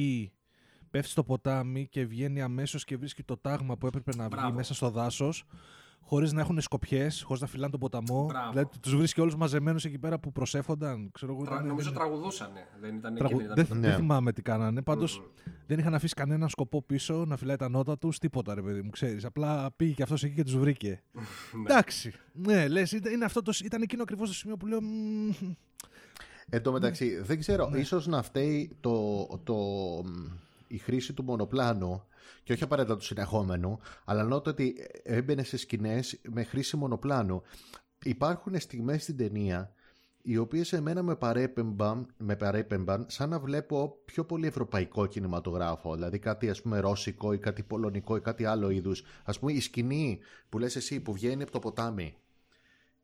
[0.90, 4.54] πέφτει στο ποτάμι και βγαίνει αμέσως και βρίσκει το τάγμα που έπρεπε να βγει Μπράβο.
[4.56, 5.44] μέσα στο δάσος,
[6.00, 8.24] χωρίς να έχουν σκοπιές, χωρίς να φυλάνε τον ποταμό.
[8.24, 8.50] Μπράβο.
[8.50, 11.10] Δηλαδή τους βρίσκει όλους μαζεμένους εκεί πέρα που προσέφονταν.
[11.12, 12.66] Ξέρω εγώ, Τρα- ήταν- νομίζω δεν- τραγουδούσανε.
[12.80, 13.80] Δεν ήταν τραγου- εκείνη, δεν, ήταν...
[13.80, 13.96] δεν Ναι.
[13.96, 14.82] θυμάμαι τι κάνανε.
[14.82, 15.52] Πάντως Μμμ.
[15.66, 18.90] δεν είχαν αφήσει κανέναν σκοπό πίσω να φυλάει τα νότα τους, τίποτα ρε παιδί μου,
[18.90, 19.24] ξέρεις.
[19.24, 21.02] Απλά πήγε και αυτός εκεί και τους βρήκε.
[21.66, 22.12] Εντάξει.
[22.32, 24.80] Ναι, λες, είναι αυτό το, ήταν εκείνο ακριβώς το σημείο που λέω.
[24.82, 25.30] «Μμμ,
[26.50, 27.78] Εν τω μεταξύ, δεν ξέρω, Ναι.
[27.78, 29.54] ίσως να φταίει το, το,
[30.68, 32.02] η χρήση του μονοπλάνου
[32.42, 37.42] και όχι απαραίτητα του συνεχόμενου, αλλά νότο ότι έμπαινε σε σκηνές με χρήση μονοπλάνου.
[38.04, 39.72] Υπάρχουν στιγμές στην ταινία
[40.22, 46.18] οι οποίες εμένα με παρέπεμπαν, με παρέπεμπαν σαν να βλέπω πιο πολύ ευρωπαϊκό κινηματογράφο, δηλαδή
[46.18, 49.02] κάτι ας πούμε ρώσικο ή κάτι πολωνικό ή κάτι άλλο είδους.
[49.24, 52.16] Ας πούμε η σκηνή που λες εσύ που βγαίνει από το ποτάμι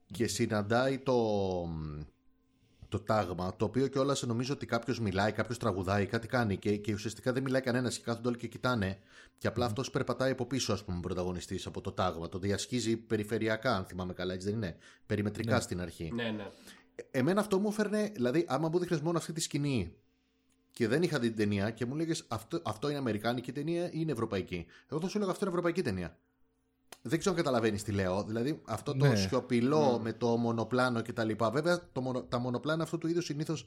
[0.07, 1.15] και συναντάει το,
[2.95, 6.93] το τάγμα, το οποίο κιόλας νομίζω ότι κάποιος μιλάει, κάποιος τραγουδάει, κάτι κάνει και, και
[6.93, 8.99] ουσιαστικά δεν μιλάει κανένας και κάθονται όλοι και κοιτάνε.
[9.39, 12.29] Και απλά αυτός περπατάει από πίσω, ας πούμε, πρωταγωνιστής από το τάγμα.
[12.29, 16.11] Το διασχίζει περιφερειακά, αν θυμάμαι καλά, έτσι δεν είναι; Περιμετρικά στην αρχή.
[16.15, 16.43] Ναι, ναι.
[16.95, 19.95] Ε, Εμένα αυτό μου έφερνε, δηλαδή, άμα μου δείχνε μόνο αυτή τη σκηνή
[20.73, 23.91] και δεν είχα δει την ταινία και μου λέγες αυτό, αυτό είναι Αμερικάνικη ταινία ή
[23.93, 26.19] είναι Ευρωπαϊκή; Εγώ θα σου έλεγα αυτό είναι Ευρωπαϊκή ταινία.
[27.07, 28.25] Δεν ξέρω αν καταλαβαίνεις τι λέω.
[28.25, 29.17] Δηλαδή αυτό το Ναι.
[29.17, 31.31] σιωπηλό με το μονοπλάνο κτλ.
[31.53, 33.67] Βέβαια το μονο, τα μονοπλάνα αυτού του είδους συνήθως.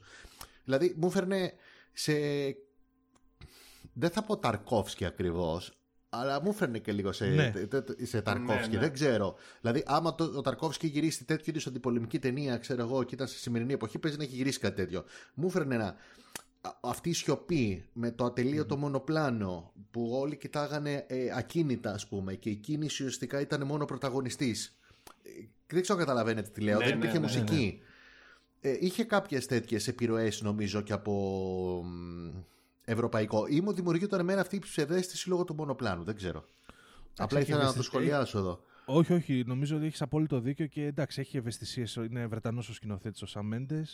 [0.64, 1.52] Δηλαδή μου φέρνε
[1.92, 2.12] σε.
[3.92, 7.50] Δεν θα πω Ταρκόφσκι ακριβώς, αλλά μου φέρνε και λίγο σε, Ναι.
[7.50, 8.68] τε- τε- σε Ταρκόφσκι.
[8.68, 8.80] Ναι, ναι.
[8.80, 9.34] Δεν ξέρω.
[9.60, 13.38] Δηλαδή, άμα το, ο Ταρκόφσκι γυρίσει τέτοιου είδους αντιπολεμική ταινία, ξέρω εγώ, και ήταν στη
[13.38, 15.04] σημερινή εποχή, παίζει να έχει γυρίσει κάτι τέτοιο.
[15.34, 15.96] Μου φέρνε ένα.
[16.60, 22.34] Α- Αυτή η σιωπή με το ατελείωτο μονοπλάνο που όλοι κοιτάγανε ε, ακίνητα ας πούμε
[22.34, 24.78] και η κίνηση ουσιαστικά ήταν μόνο πρωταγωνιστής.
[25.22, 25.30] Ε,
[25.66, 27.80] δεν ξέρω αν καταλαβαίνετε τι λέω, Ναι, δεν ναι, υπήρχε ναι, μουσική.
[28.60, 32.28] Ε, είχε κάποιες τέτοιες επιρροές νομίζω και από μ,
[32.84, 36.44] ευρωπαϊκό ή μου δημιουργείται εμένα αυτή η ψευδέστηση λόγω του μονοπλάνου, δεν ξέρω.
[37.16, 38.62] Απλά έχει ήθελα να το ευαισθη- σχολιάσω εδώ.
[38.84, 39.42] Όχι, όχι.
[39.46, 41.94] Νομίζω ότι έχεις απόλυτο δίκιο και εντάξει, έχει ευαισθησίες.
[41.94, 43.84] Είναι Βρετανός ο σκηνοθέτης ο Σαν Μέντε.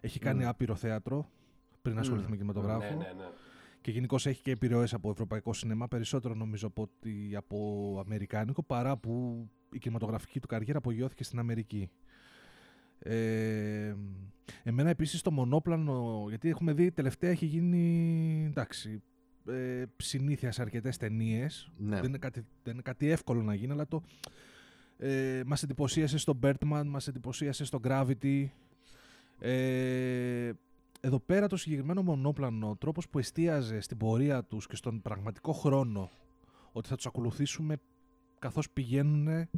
[0.00, 1.30] Έχει κάνει άπειρο θέατρο
[1.82, 2.80] πριν ασχοληθεί με κινηματογράφο.
[2.80, 3.28] Ναι, ναι, ναι.
[3.80, 8.96] Και γενικώ έχει και επιρροές από ευρωπαϊκό σινεμά, περισσότερο νομίζω από, ότι από αμερικάνικο, παρά
[8.96, 11.90] που η κινηματογραφική του καριέρα απογειώθηκε στην Αμερική.
[12.98, 13.94] Ε,
[14.62, 19.02] εμένα επίσης το μονόπλανο, γιατί έχουμε δει τελευταία έχει γίνει, εντάξει,
[19.48, 21.70] ε, συνήθειας σε αρκετές ταινίες.
[21.76, 21.96] Ναι.
[21.96, 24.02] Δεν, είναι κάτι, δεν είναι κάτι εύκολο να γίνει, αλλά το,
[24.98, 28.46] ε, μας εντυπωσίασε στο Birdman, μας εντυπωσίασε στο Gravity.
[29.38, 30.50] Ε,
[31.00, 35.52] εδώ πέρα το συγκεκριμένο μονόπλανο, ο τρόπος που εστίαζε στην πορεία τους και στον πραγματικό
[35.52, 36.10] χρόνο,
[36.72, 37.76] ότι θα τους ακολουθήσουμε
[38.38, 39.48] καθώς πηγαίνουν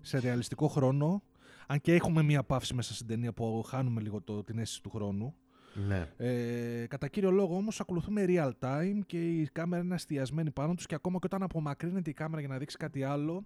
[0.00, 1.22] σε ρεαλιστικό χρόνο,
[1.66, 4.90] αν και έχουμε μία παύση μέσα στην ταινία που χάνουμε λίγο το, την αίσθηση του
[4.90, 5.34] χρόνου.
[5.86, 6.08] Ναι.
[6.16, 10.86] Ε, κατά κύριο λόγο όμως ακολουθούμε real time και η κάμερα είναι αστιασμένη πάνω τους
[10.86, 13.44] και ακόμα και όταν απομακρύνεται η κάμερα για να δείξει κάτι άλλο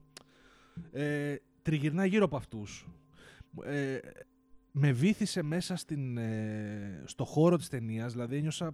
[0.92, 2.88] ε, τριγυρνά γύρω από αυτούς.
[3.64, 3.98] Ε,
[4.72, 8.66] με βήθησε μέσα στην, ε, στο χώρο της ταινίας, δηλαδή ένιωσα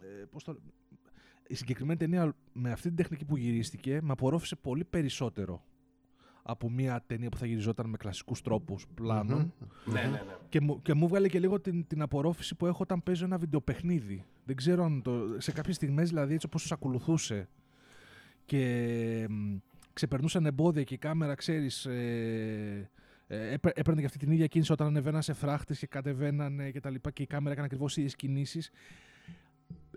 [0.00, 0.58] ε, πώς το,
[1.46, 5.64] η συγκεκριμένη ταινία με αυτή την τεχνική που γυρίστηκε με απορρόφησε πολύ περισσότερο
[6.46, 9.52] από μια ταινία που θα γυριζόταν με κλασικούς τρόπους πλάνων
[9.84, 10.36] ναι, ναι, ναι.
[10.48, 13.38] και μου, και μου βγάλε και λίγο την, την απορρόφηση που έχω όταν παίζω ένα
[13.38, 14.24] βιντεοπαιχνίδι.
[14.44, 17.48] Δεν ξέρω αν το, σε κάποιες στιγμές δηλαδή έτσι όπως τους ακολουθούσε
[18.44, 19.56] και μ,
[19.92, 22.90] ξεπερνούσαν εμπόδια και η κάμερα ξέρεις ε, ε, έπαι-
[23.26, 27.10] έπαιρνε και αυτή την ίδια κίνηση όταν ανεβαίναν σε φράχτες και κατεβαίνανε και τα λοιπά
[27.10, 28.70] και η κάμερα έκανε ακριβώς οι ίδιες κινήσεις.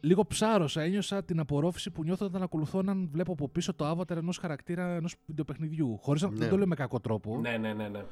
[0.02, 4.16] Λίγο ψάρωσα, ένιωσα την απορρόφηση που νιώθω όταν ακολουθώ έναν βλέπω από πίσω το avatar
[4.16, 5.98] ενός χαρακτήρα ενός βιντεοπαιχνιδιού.
[5.98, 6.36] Χωρίς να Ναι.
[6.36, 7.40] δεν το λέω με κακό τρόπο.
[7.40, 8.04] Ναι, ναι, ναι, ναι.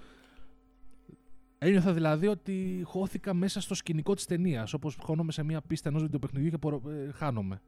[1.57, 4.73] Ένιωθα δηλαδή ότι χώθηκα μέσα στο σκηνικό της ταινίας.
[4.73, 6.81] Όπως χώνομαι σε μια πίστα ενός βιντεοπαιχνιδιού και πορο...
[6.89, 7.61] ε, χάνομαι.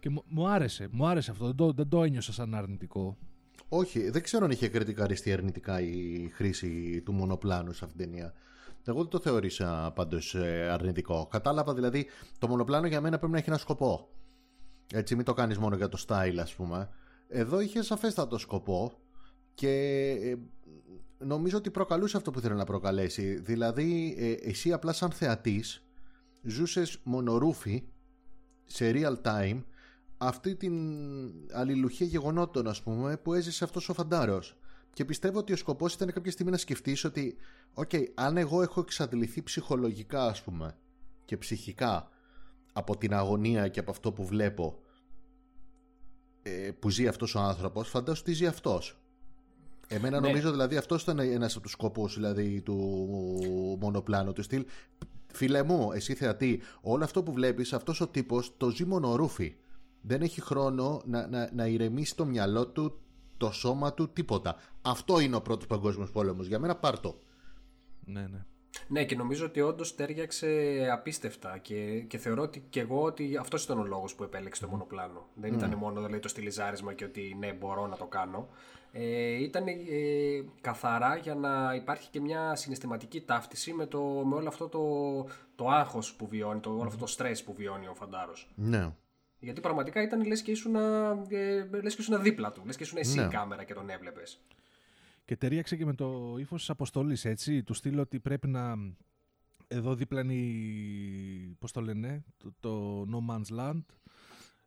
[0.00, 1.46] Και μου, μου άρεσε, μου άρεσε αυτό.
[1.46, 3.16] Δεν το, δεν το ένιωσα σαν αρνητικό.
[3.68, 8.32] Όχι, δεν ξέρω αν είχε κριτικαριστεί αρνητικά η χρήση του μονοπλάνου σε αυτήν την ταινία.
[8.84, 10.34] Εγώ δεν το θεώρησα πάντως
[10.70, 11.26] αρνητικό.
[11.30, 12.06] Κατάλαβα δηλαδή
[12.38, 14.08] το μονοπλάνο για μένα πρέπει να έχει ένα σκοπό.
[14.92, 16.88] Έτσι, μην το κάνεις μόνο για το style, ας πούμε.
[17.28, 18.92] Εδώ είχε σαφέστατο σκοπό
[19.54, 19.70] και
[20.10, 20.36] ε,
[21.18, 23.34] νομίζω ότι προκαλούσε αυτό που ήθελε να προκαλέσει.
[23.34, 25.84] Δηλαδή, ε, εσύ απλά σαν θεατής
[26.42, 27.82] ζούσες μονορούφι
[28.64, 29.62] σε real time
[30.22, 30.74] αυτή την
[31.52, 34.56] αλληλουχία γεγονότων ας πούμε που έζησε αυτός ο φαντάρος
[34.92, 37.36] και πιστεύω ότι ο σκοπός ήταν κάποια στιγμή να σκεφτείς ότι
[37.74, 40.76] οκ, αν εγώ έχω εξαντληθεί ψυχολογικά ας πούμε
[41.24, 42.08] και ψυχικά
[42.72, 44.82] από την αγωνία και από αυτό που βλέπω
[46.42, 49.00] ε, που ζει αυτός ο άνθρωπος φαντάσου τι ζει αυτός
[49.92, 50.26] Εμένα Ναι.
[50.26, 52.76] νομίζω δηλαδή αυτός ήταν ένας από τους σκοπούς δηλαδή, του
[53.80, 54.64] μονοπλάνου του στυλ.
[55.32, 59.56] Φίλε μου, εσύ θεατή, όλο αυτό που βλέπεις, αυτός ο τύπος το ζει μονορούφι.
[60.02, 63.00] Δεν έχει χρόνο να, να, να ηρεμήσει το μυαλό του,
[63.36, 64.56] το σώμα του, τίποτα.
[64.82, 66.46] Αυτό είναι ο πρώτος παγκόσμιος πόλεμος.
[66.46, 67.14] Για μένα πάρτο.
[68.04, 68.44] Ναι, ναι.
[68.88, 70.48] Ναι, και νομίζω ότι όντως τέριαξε
[70.92, 74.68] απίστευτα και, και θεωρώ ότι και εγώ ότι αυτός ήταν ο λόγος που επέλεξε το
[74.68, 75.28] μονοπλάνο.
[75.34, 78.48] Δεν ήταν μόνο δηλαδή, το στυλιζάρισμα και ότι ναι, μπορώ να το κάνω.
[78.92, 79.74] Ε, ήταν ε,
[80.60, 84.80] καθαρά για να υπάρχει και μια συναισθηματική ταύτιση με, το, με όλο αυτό το,
[85.54, 88.52] το άγχος που βιώνει, το, όλο αυτό το στρες που βιώνει ο Φαντάρος.
[88.54, 88.92] Ναι.
[89.40, 92.98] Γιατί πραγματικά ήταν λες και ήσουν, ε, λες και ήσουν δίπλα του, λες και ήσουν
[92.98, 93.24] εσύ Ναι.
[93.24, 94.40] η κάμερα και τον έβλεπες.
[95.24, 97.62] Και ταιριάξε και με το ύφος της αποστολής, έτσι.
[97.62, 98.74] Του στείλω ότι πρέπει να.
[99.68, 101.56] Εδώ δίπλα είναι η.
[101.58, 103.82] Πώς το λένε, το, το No Man's Land.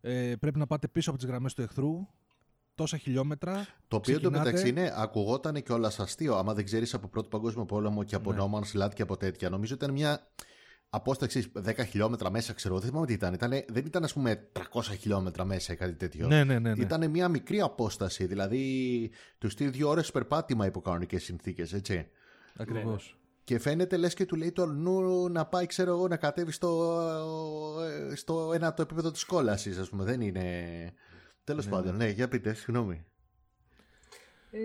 [0.01, 2.07] Ε, πρέπει να πάτε πίσω από τις γραμμές του εχθρού.
[2.75, 3.53] Τόσα χιλιόμετρα.
[3.87, 6.35] Το οποίο Ξεκινάτε- εντωμεταξύ είναι, ακουγόταν και όλα αστείο.
[6.35, 8.39] Άμα δεν ξέρεις από πρώτο παγκόσμιο πόλεμο και από Ναι.
[8.41, 9.49] No Man's Land και από τέτοια.
[9.49, 10.27] Νομίζω ήταν μια
[10.95, 12.79] απόσταση 10 χιλιόμετρα μέσα, ξέρω.
[12.79, 13.33] Δεν θυμάμαι τι ήταν.
[13.33, 16.27] Ήτανε- δεν ήταν, ας πούμε, 300 χιλιόμετρα μέσα ή κάτι τέτοιο.
[16.27, 16.73] Ναι, ναι, ναι.
[16.73, 16.83] ναι.
[16.83, 18.25] Ήταν μια μικρή απόσταση.
[18.25, 22.07] Δηλαδή, τους στείλει δύο ώρες περπάτημα υπό κανονικές συνθήκες, έτσι.
[22.57, 23.17] Ακριβώς.
[23.43, 26.97] Και φαίνεται λες και του λέει το νου να πάει, ξέρω εγώ, να κατέβει στο,
[28.15, 30.03] στο ένα το επίπεδο της κόλασης, ας πούμε.
[30.03, 30.43] Δεν είναι.
[31.43, 33.05] Τέλος πάντων, ναι, για πείτε, συγγνώμη.
[34.51, 34.59] Ε,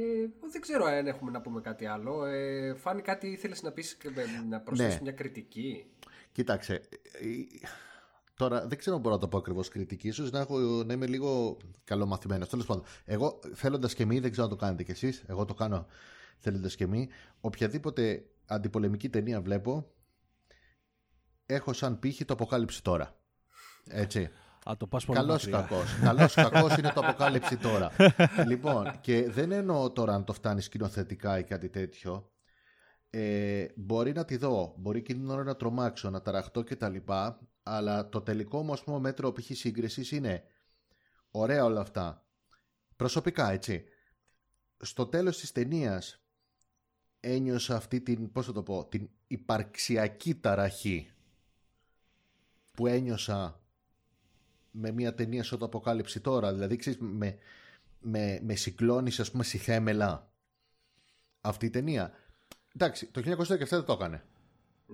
[0.50, 2.24] δεν ξέρω αν έχουμε να πούμε κάτι άλλο.
[2.24, 5.00] Ε, Φάνη, κάτι ήθελες να πεις, ε, να προσθέσεις Ναι.
[5.02, 5.84] μια κριτική;
[6.32, 6.74] Κοίταξε.
[6.74, 7.66] ε,
[8.34, 10.10] Τώρα δεν ξέρω αν μπορώ να το πω ακριβώς κριτική.
[10.10, 12.48] σω να, έχω, να είμαι λίγο καλομαθημένος.
[12.48, 15.24] Τέλος πάντων, εγώ θέλοντας και μη, δεν ξέρω αν το κάνετε κι εσείς.
[15.26, 15.86] Εγώ το κάνω
[16.38, 17.08] θέλοντας και μη.
[17.40, 19.90] Οποιαδήποτε αντιπολεμική ταινία βλέπω,
[21.46, 23.16] έχω σαν πύχη το αποκάλυψη τώρα.
[23.88, 24.30] Έτσι.
[24.70, 25.68] Α, το πας πολύ Καλός ή μακριά.
[25.76, 25.98] κακός.
[26.02, 27.90] Καλός ή κακός είναι το αποκάλυψη τώρα.
[28.48, 32.30] λοιπόν, και δεν εννοώ τώρα αν το φτάνει σκηνοθετικά ή κάτι τέτοιο.
[33.10, 36.96] Ε, μπορεί να τη δω, μπορεί και την ώρα να τρομάξω, να ταραχτώ κτλ.
[37.62, 39.50] Αλλά το τελικό μου, ας πούμε, μέτρο π.χ.
[39.50, 40.44] σύγκρισης είναι
[41.30, 42.26] ωραία όλα αυτά.
[42.96, 43.84] Προσωπικά, έτσι.
[44.80, 46.22] Στο τέλος της ταινίας
[47.20, 51.10] ένιωσα αυτή την, πώς θα το πω, την υπαρξιακή ταραχή
[52.72, 53.60] που ένιωσα
[54.70, 56.52] με μια ταινία σαν το Αποκάλυψη τώρα.
[56.52, 57.38] Δηλαδή, ξέρεις, με,
[58.00, 60.32] με, με συγκλώνησε, ας πούμε, στη θέμελα
[61.40, 62.12] αυτή η ταινία.
[62.80, 64.22] Εντάξει, το 1917 δεν το έκανε.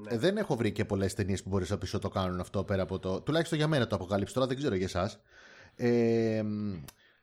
[0.08, 2.64] Ε, δεν έχω βρει και πολλές ταινίες που μπορείς να πεις ότι το κάνουν αυτό
[2.64, 3.20] πέρα από το.
[3.20, 5.20] Τουλάχιστον για μένα το Αποκάλυψη τώρα, δεν ξέρω για εσάς.
[5.76, 6.72] Ε, μ,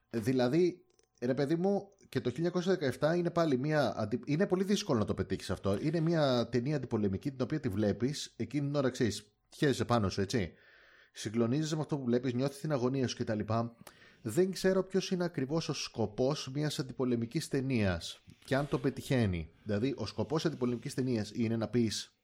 [0.10, 0.82] δηλαδή,
[1.22, 2.32] ρε παιδί μου, και το
[3.00, 3.94] 1917 είναι πάλι μια.
[3.98, 5.78] αντι- Είναι πολύ δύσκολο να το πετύχεις αυτό.
[5.82, 10.22] Είναι μια ταινία αντιπολεμική την οποία τη βλέπεις, εκείνη την ώρα ξέρεις, χαίρεσαι πάνω σου,
[10.22, 10.54] έτσι.
[11.12, 13.40] Συγκλονίζεσαι με αυτό που βλέπεις, νιώθεις την αγωνία σου κτλ.
[14.22, 19.50] Δεν ξέρω ποιος είναι ακριβώς ο σκοπός μιας αντιπολεμικής ταινίας και αν το πετυχαίνει.
[19.64, 22.16] Δηλαδή, ο σκοπός αντιπολεμικής ταινίας είναι να πεις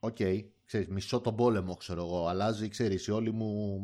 [0.00, 0.16] Οκ,
[0.64, 2.26] ξέρεις, μισώ τον πόλεμο, ξέρω εγώ.
[2.26, 3.80] Αλλάζει, ξέρεις, η όλη μου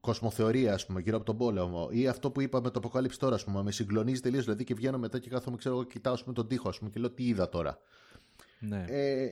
[0.00, 1.88] κοσμοθεωρία, ας πούμε, γύρω από τον πόλεμο.
[1.90, 4.44] Ή αυτό που είπα με το Αποκάλυψη Τώρα, ας πούμε, με συγκλονίζει τελείως.
[4.44, 6.90] Δηλαδή και βγαίνω μετά και κάθομαι, ξέρω εγώ, κοιτάω ας πούμε, τον τοίχο, ας πούμε,
[6.90, 7.78] και λέω τι είδα τώρα.
[8.60, 8.84] Ναι.
[8.88, 9.30] Ε,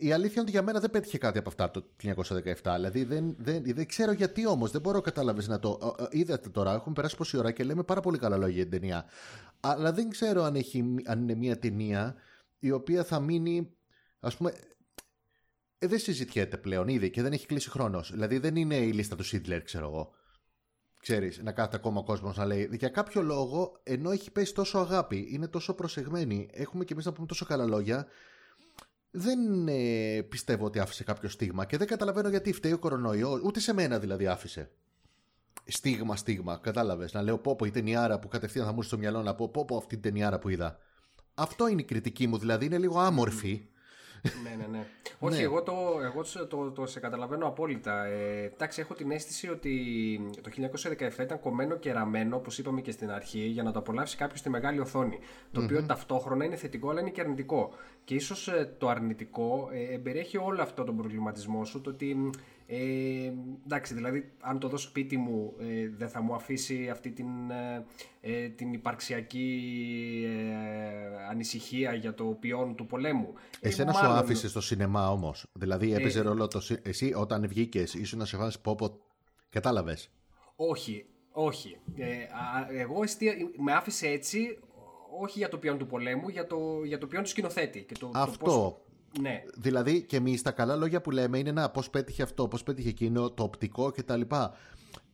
[0.00, 2.72] η αλήθεια είναι ότι για μένα δεν πέτυχε κάτι από αυτά το 1917.
[2.74, 4.70] Δηλαδή δεν, δεν, δεν ξέρω γιατί όμως.
[4.70, 5.96] Δεν μπορώ να κατάλαβες να το.
[5.98, 8.62] ε, ε, Είδατε τώρα, έχουν περάσει πόση ώρα και λέμε πάρα πολύ καλά λόγια για
[8.66, 9.04] την ταινία.
[9.60, 12.14] Αλλά δεν ξέρω αν, έχει, αν είναι μια ταινία
[12.58, 13.70] η οποία θα μείνει.
[14.20, 14.52] Α πούμε.
[15.78, 18.10] Ε, δεν συζητιέται πλέον ήδη και δεν έχει κλείσει χρόνος.
[18.12, 20.14] Δηλαδή δεν είναι η λίστα του Σίτλερ, ξέρω εγώ.
[21.00, 22.70] Ξέρεις, να κάθεται ακόμα ο κόσμος να λέει.
[22.72, 27.12] Για κάποιο λόγο, ενώ έχει πέσει τόσο αγάπη, είναι τόσο προσεγμένη, έχουμε κι εμείς να
[27.12, 28.06] πούμε τόσο καλά λόγια,
[29.10, 33.60] δεν ε, πιστεύω ότι άφησε κάποιο στίγμα και δεν καταλαβαίνω γιατί φταίει ο κορονοϊός, ούτε
[33.60, 34.70] σε μένα δηλαδή άφησε.
[35.64, 37.12] Στίγμα, στίγμα, κατάλαβες.
[37.12, 39.48] Να λέω πω πω η ταινιάρα που κατευθείαν θα μου έρθει στο μυαλό να πω
[39.48, 40.78] πω πω αυτή την ταινιάρα που είδα.
[41.34, 43.68] Αυτό είναι η κριτική μου, δηλαδή είναι λίγο άμορφη.
[44.42, 44.86] Ναι, ναι, ναι.
[45.18, 45.42] Όχι, Ναι.
[45.42, 48.04] εγώ, το, εγώ το, το, το σε καταλαβαίνω απόλυτα.
[48.04, 49.74] Ε, εντάξει, έχω την αίσθηση ότι
[50.42, 50.50] το
[51.18, 54.38] 1917 ήταν κομμένο και ραμμένο, όπως είπαμε και στην αρχή, για να το απολαύσει κάποιος
[54.38, 55.18] στη μεγάλη οθόνη.
[55.52, 57.70] Το οποίο ταυτόχρονα είναι θετικό, αλλά είναι και αρνητικό.
[58.04, 62.30] Και ίσως το αρνητικό ε, εμπεριέχει όλο αυτό τον προβληματισμό σου, το ότι.
[62.72, 63.32] Ε,
[63.64, 67.84] εντάξει, δηλαδή, αν το δω σπίτι μου, ε, δεν θα μου αφήσει αυτή την, ε,
[68.20, 69.60] ε, την υπαρξιακή
[70.26, 73.32] ε, ανησυχία για το ποιόν του πολέμου.
[73.60, 75.46] Ε, Εσένα σου μάλλον- άφησε στο σινεμά όμως.
[75.52, 76.60] Δηλαδή έπαιζε Ε, ρόλο το.
[76.60, 78.98] συ- Εσύ όταν βγήκες, ήσουν να σε φάσει πόπο.
[79.50, 80.10] Κατάλαβες;
[80.56, 81.76] Όχι, όχι.
[81.96, 84.58] Ε, α, εγώ εστία, με άφησε έτσι,
[85.20, 87.82] όχι για το ποιόν του πολέμου, για το, για το ποιόν του σκηνοθέτη.
[87.82, 88.44] Και το, το Αυτό.
[88.44, 88.76] πώς-
[89.20, 92.62] ναι, Δηλαδή και εμείς τα καλά λόγια που λέμε είναι να πώς πέτυχε αυτό, πώς
[92.62, 94.20] πέτυχε εκείνο, το οπτικό κτλ.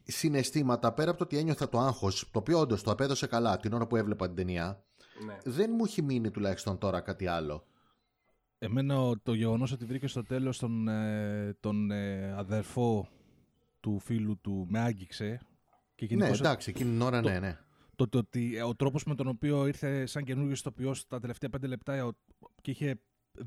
[0.08, 3.72] Συναισθήματα πέρα από το ότι ένιωθα το άγχος, το οποίο όντως το απέδωσε καλά την
[3.72, 4.84] ώρα που έβλεπα την ταινία,
[5.26, 5.36] ναι.
[5.44, 7.66] δεν μου έχει μείνει τουλάχιστον τώρα κάτι άλλο.
[8.58, 13.08] Εμένα ο- το γεγονός ότι βρήκε στο τέλος τον, ε, τον ε, αδερφό
[13.80, 15.40] του φίλου του με άγγιξε.
[15.94, 17.58] Και Ναι, γενικώς εντάξει, εκείνη την ώρα το- ναι, ναι.
[17.96, 21.50] το, το, ότι ε, ο τρόπος με τον οποίο ήρθε σαν καινούργιο ηθοποιός τα τελευταία
[21.50, 22.16] πέντε λεπτά ε, ο-
[22.60, 23.00] και είχε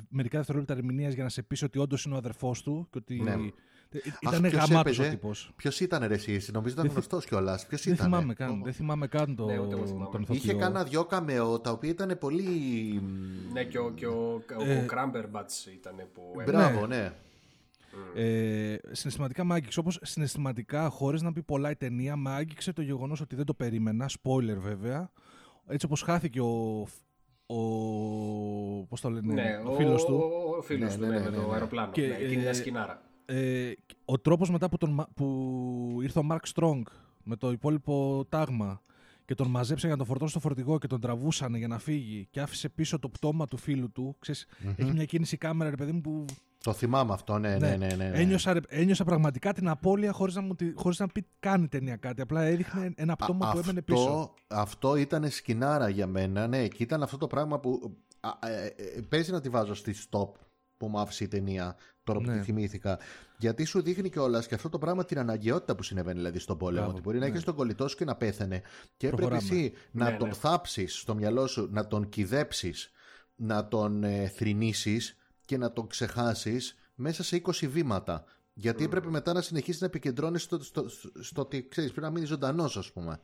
[0.10, 3.22] μερικά δευτερόλεπτα ερμηνείας για να σε πείσει ότι όντως είναι ο αδερφός του και ότι
[3.22, 3.32] Ναι.
[3.32, 5.52] ε, ήταν ποιος γαμάτος έπαιζε; ο τύπος.
[5.56, 7.66] Ποιος ήταν ρε εσύ, νομίζω ήταν Δεν θυ- γνωστός κιόλας.
[7.68, 8.06] Ποιος Δεν ήταν.
[8.06, 10.10] θυμάμαι, καν, δεν θυμάμαι καν το, Ναι, ούτε εγώ θυμάμαι.
[10.12, 10.42] τον ηθοποιό.
[10.44, 12.44] Είχε κάνα δυο καμεό τα οποία ήταν πολύ.
[13.54, 16.58] Ναι, και ο, και ο, ο, Ε, ο Κράμπερμπατς ήταν που έμεινε.
[16.58, 17.12] Μπράβο, ναι.
[18.16, 19.80] Ε, συναισθηματικά μ' άγγιξε.
[19.80, 23.54] Όπως συναισθηματικά, χωρίς να πει πολλά η ταινία, μ' άγγιξε το γεγονός ότι δεν το
[23.54, 24.10] περίμενα.
[24.22, 25.12] Spoiler βέβαια.
[25.68, 26.88] Έτσι όπως χάθηκε ο.
[27.50, 30.16] Ο πώς το λένε, Ναι, ο φίλος του.
[30.16, 31.54] Ο, ο φίλος Ναι, του, ναι, ναι, ναι, με ναι, το ναι.
[31.54, 31.92] αεροπλάνο.
[31.92, 33.02] Και, ναι, εκείνη μια ε, σκηνάρα.
[33.26, 33.72] Ε,
[34.06, 36.86] ο τρόπος μετά που, τον, μα- που ήρθε ο Μαρκ Στρόγκ
[37.24, 38.82] με το υπόλοιπο τάγμα
[39.26, 42.28] και τον μαζέψαν για να τον φορτώσουν στο φορτηγό και τον τραβούσαν για να φύγει
[42.32, 44.16] και άφησε πίσω το πτώμα του φίλου του.
[44.20, 46.26] Ξέρεις, Έχει μια κίνηση κάμερα, ρε παιδί μου, που
[46.64, 47.88] Το θυμάμαι αυτό, ναι, ναι, ναι.
[47.88, 48.12] ναι, ναι.
[48.20, 51.68] Ένιωσα, ρε- ένιωσα πραγματικά την απώλεια χωρίς να, μου, τη- χωρίς να πει καν η
[51.68, 52.22] ταινία κάτι.
[52.22, 54.00] Απλά έδειχνε ένα πτώμα Α, που έμενε πίσω.
[54.00, 58.66] αυτό, αυτό ήταν σκηνάρα για μένα, ναι, και ήταν αυτό το πράγμα που α, ε,
[58.66, 60.30] ε, παίζει να τη βάζω στη stop
[60.78, 62.38] που μου άφησε η ταινία, τώρα που Ναι.
[62.38, 63.00] τη θυμήθηκα.
[63.38, 66.78] Γιατί σου δείχνει κιόλας και αυτό το πράγμα την αναγκαιότητα που συνεβαίνει δηλαδή στον πόλεμο.
[66.80, 67.32] Μπράβο, ότι μπορεί να ναι.
[67.32, 68.62] έχεις τον κολλητό σου και να πέθανε.
[68.98, 69.56] Και έπρεπε Προχωράμε.
[69.60, 70.34] εσύ να Ναι, τον ναι.
[70.34, 72.74] θάψεις στο μυαλό σου, να τον κυδέψει,
[73.36, 75.18] να τον ε, θρηνήσεις
[75.50, 78.24] και να τον ξεχάσεις μέσα σε 20 βήματα.
[78.54, 82.12] Γιατί έπρεπε μετά να συνεχίσεις να επικεντρώνεις στο, στο, στο, στο ότι ξέρεις, πρέπει να
[82.14, 83.20] μείνεις ζωντανός, ας πούμε.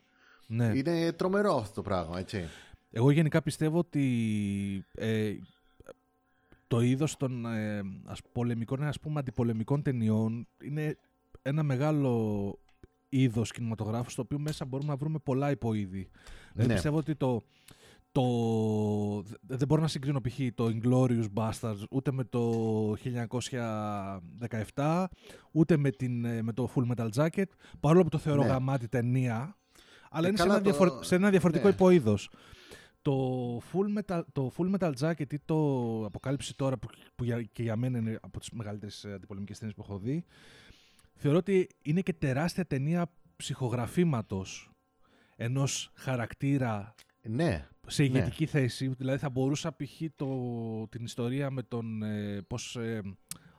[0.48, 0.72] Ναι.
[0.76, 2.48] Είναι τρομερό αυτό το πράγμα, έτσι.
[2.92, 5.34] Εγώ γενικά πιστεύω ότι ε,
[6.68, 10.98] το είδος των ε, ας, πολεμικών, ας πούμε, αντιπολεμικών ταινιών είναι
[11.42, 12.60] ένα μεγάλο
[13.10, 16.10] είδος κινηματογράφου στο οποίο μέσα μπορούμε να βρούμε πολλά υποείδη.
[16.52, 16.74] Δηλαδή Ναι.
[16.74, 17.44] πιστεύω ότι το,
[18.16, 20.40] το, δε- δεν μπορώ να συγκρίνω π.χ.
[20.56, 22.52] το Inglourious Basterds ούτε με το
[24.74, 25.06] 1917
[25.52, 27.44] ούτε με, την, ε, με το Full Metal Jacket
[27.80, 28.48] παρόλο που το θεωρώ Ναι.
[28.48, 29.58] γαμάτη ταινία
[30.10, 31.74] αλλά Ε, είναι σε καλά ένα, το- διαφορε- σε ένα διαφορετικό ναι.
[31.74, 32.30] υποείδος.
[33.02, 35.56] Το full, metal, το full Metal Jacket ή το
[36.06, 39.76] Αποκάλυψη τώρα που, που για, και για μένα είναι από τις μεγαλύτερες ε, αντιπολεμικές ταινίες
[39.78, 40.26] που έχω δει
[41.16, 44.70] θεωρώ ότι είναι και τεράστια ταινία ψυχογραφήματος
[45.36, 46.94] ενός χαρακτήρα
[47.28, 48.08] Ναι, σε Ναι.
[48.08, 48.88] ηγετική θέση.
[48.98, 50.02] Δηλαδή θα μπορούσα π.χ.
[50.16, 53.02] το- την ιστορία με τον ε, πώς ε,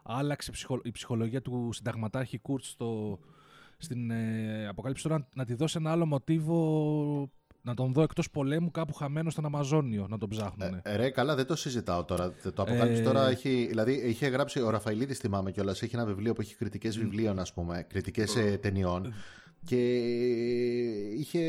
[0.02, 3.18] άλλαξε ψυχο- η ψυχολογία του συνταγματάρχη Κούρτς στο,
[3.78, 7.30] στην ε, Αποκάλυψη τώρα να, να τη δώσει ένα άλλο μοτίβο
[7.62, 10.80] να τον δω εκτός πολέμου κάπου χαμένο στον Αμαζόνιο να τον ψάχνουν.
[10.82, 12.32] Ε, ρε, καλά, δεν το συζητάω τώρα.
[12.42, 13.66] Το αποκάλυψη Ε, τώρα έχει.
[13.68, 15.82] Δηλαδή, είχε γράψει ο Ραφαηλίδης, θυμάμαι κιόλας.
[15.82, 17.86] Έχει ένα βιβλίο που έχει κριτικές βιβλίων, ας πούμε.
[17.88, 19.12] Κριτικές ταινιών.
[19.66, 19.76] Και
[21.18, 21.40] είχε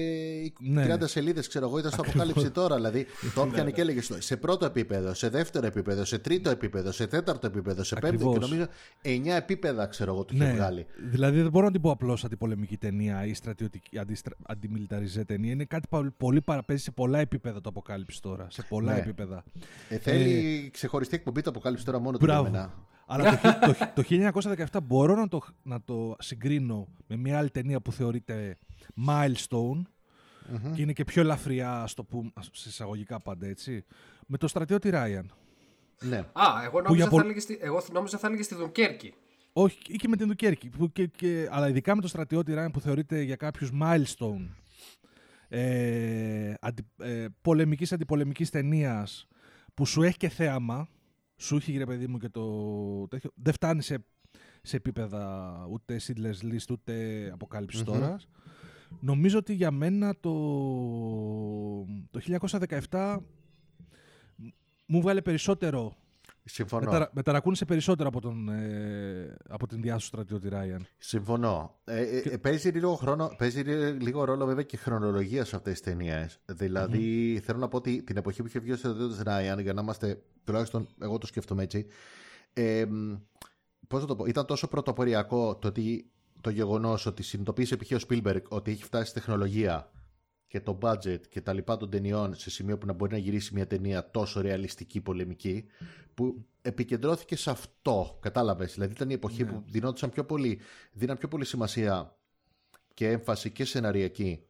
[0.59, 0.95] Ναι.
[0.95, 2.75] 30 σελίδες, ξέρω εγώ, ήταν στο αποκάλυψη τώρα.
[2.75, 6.91] Δηλαδή, το έπιανε και έλεγε στο- σε πρώτο επίπεδο, σε δεύτερο επίπεδο, σε τρίτο επίπεδο,
[6.91, 8.17] σε τέταρτο επίπεδο, σε πέμπτο.
[8.17, 8.49] Και Ακριβώς.
[8.49, 8.67] νομίζω
[9.01, 10.85] 9 επίπεδα, ξέρω εγώ, του είχε βγάλει.
[11.11, 15.51] δηλαδή δεν μπορώ να την πω απλώς αντιπολεμική ταινία ή στρατιωτική, αντιστρα, αντιμιλιταριζέ ταινία.
[15.51, 18.47] Είναι κάτι πα- πολύ παραπέζει σε πολλά επίπεδα το αποκάλυψη τώρα.
[18.49, 18.99] Σε πολλά Ναι.
[18.99, 19.43] επίπεδα.
[19.89, 22.49] Ε, θέλει ξεχωριστή εκπομπή το αποκάλυψη τώρα μόνο του για Μπράβο.
[22.51, 22.73] μένα.
[23.09, 24.03] Αλλά το, το, το
[24.71, 28.57] 1917 μπορώ να το, να το συγκρίνω με μια άλλη ταινία που θεωρείται
[29.07, 29.81] milestone
[30.73, 33.85] και είναι και πιο ελαφριά, στο που, σε εισαγωγικά πάντα έτσι,
[34.27, 35.31] με το στρατιώτη Ράιαν.
[36.01, 36.17] Ναι.
[36.17, 39.13] Α, εγώ νόμιζα, για θα πο- έλεγε στη, εγώ νόμιζα θα έλεγε στη Δουνκέρκη.
[39.53, 40.69] Όχι, ή και με την Δουκέρκη.
[40.69, 44.47] Που και, και, αλλά ειδικά με το στρατιώτη Ράιαν που θεωρείται για κάποιους milestone
[45.49, 49.27] ε, αντι, ε, πολεμικής αντιπολεμικής ταινίας
[49.73, 50.89] που σου έχει και θέαμα,
[51.37, 54.05] σου έχει ρε παιδί μου και το τέτοιο, δεν φτάνει σε,
[54.61, 58.19] σε επίπεδα ούτε Sidler's List ούτε αποκαλυψης τώρα.
[58.99, 60.31] Νομίζω ότι για μένα το,
[62.11, 62.39] το
[62.89, 63.17] 1917
[64.85, 65.95] μου βγάλε περισσότερο.
[66.49, 66.85] Συμφωνώ.
[66.85, 70.87] Μεταρα, μεταρακούνησε περισσότερο από, τον, ε, από την διάσωση του στρατιώτη Ράιαν.
[70.97, 71.79] Συμφωνώ.
[71.83, 73.61] Ε, ε, ε, παίζει, λίγο χρόνο, παίζει
[73.99, 76.39] λίγο ρόλο βέβαια και χρονολογία σε αυτές τις ταινίες.
[76.45, 79.81] Δηλαδή, θέλω να πω ότι την εποχή που είχε βγει ο στρατιώτης Ράιαν, για να
[79.81, 81.85] είμαστε, τουλάχιστον εγώ το σκέφτομαι έτσι,
[82.53, 82.85] ε,
[83.87, 87.91] πώς θα το πω, ήταν τόσο πρωτοποριακό το, ότι, το γεγονός ότι συνειδητοποίησε π.χ.
[87.91, 89.91] ο Spielberg ότι έχει φτάσει τεχνολογία
[90.47, 93.53] και το budget και τα λοιπά των ταινιών σε σημείο που να μπορεί να γυρίσει
[93.53, 95.65] μια ταινία τόσο ρεαλιστική πολεμική
[96.13, 99.51] που επικεντρώθηκε σε αυτό, κατάλαβες; Δηλαδή ήταν η εποχή Ναι.
[99.51, 100.59] που δινόντουσαν πιο πολύ,
[100.91, 102.17] δίναν πιο πολύ σημασία
[102.93, 104.41] και έμφαση και σεναριακή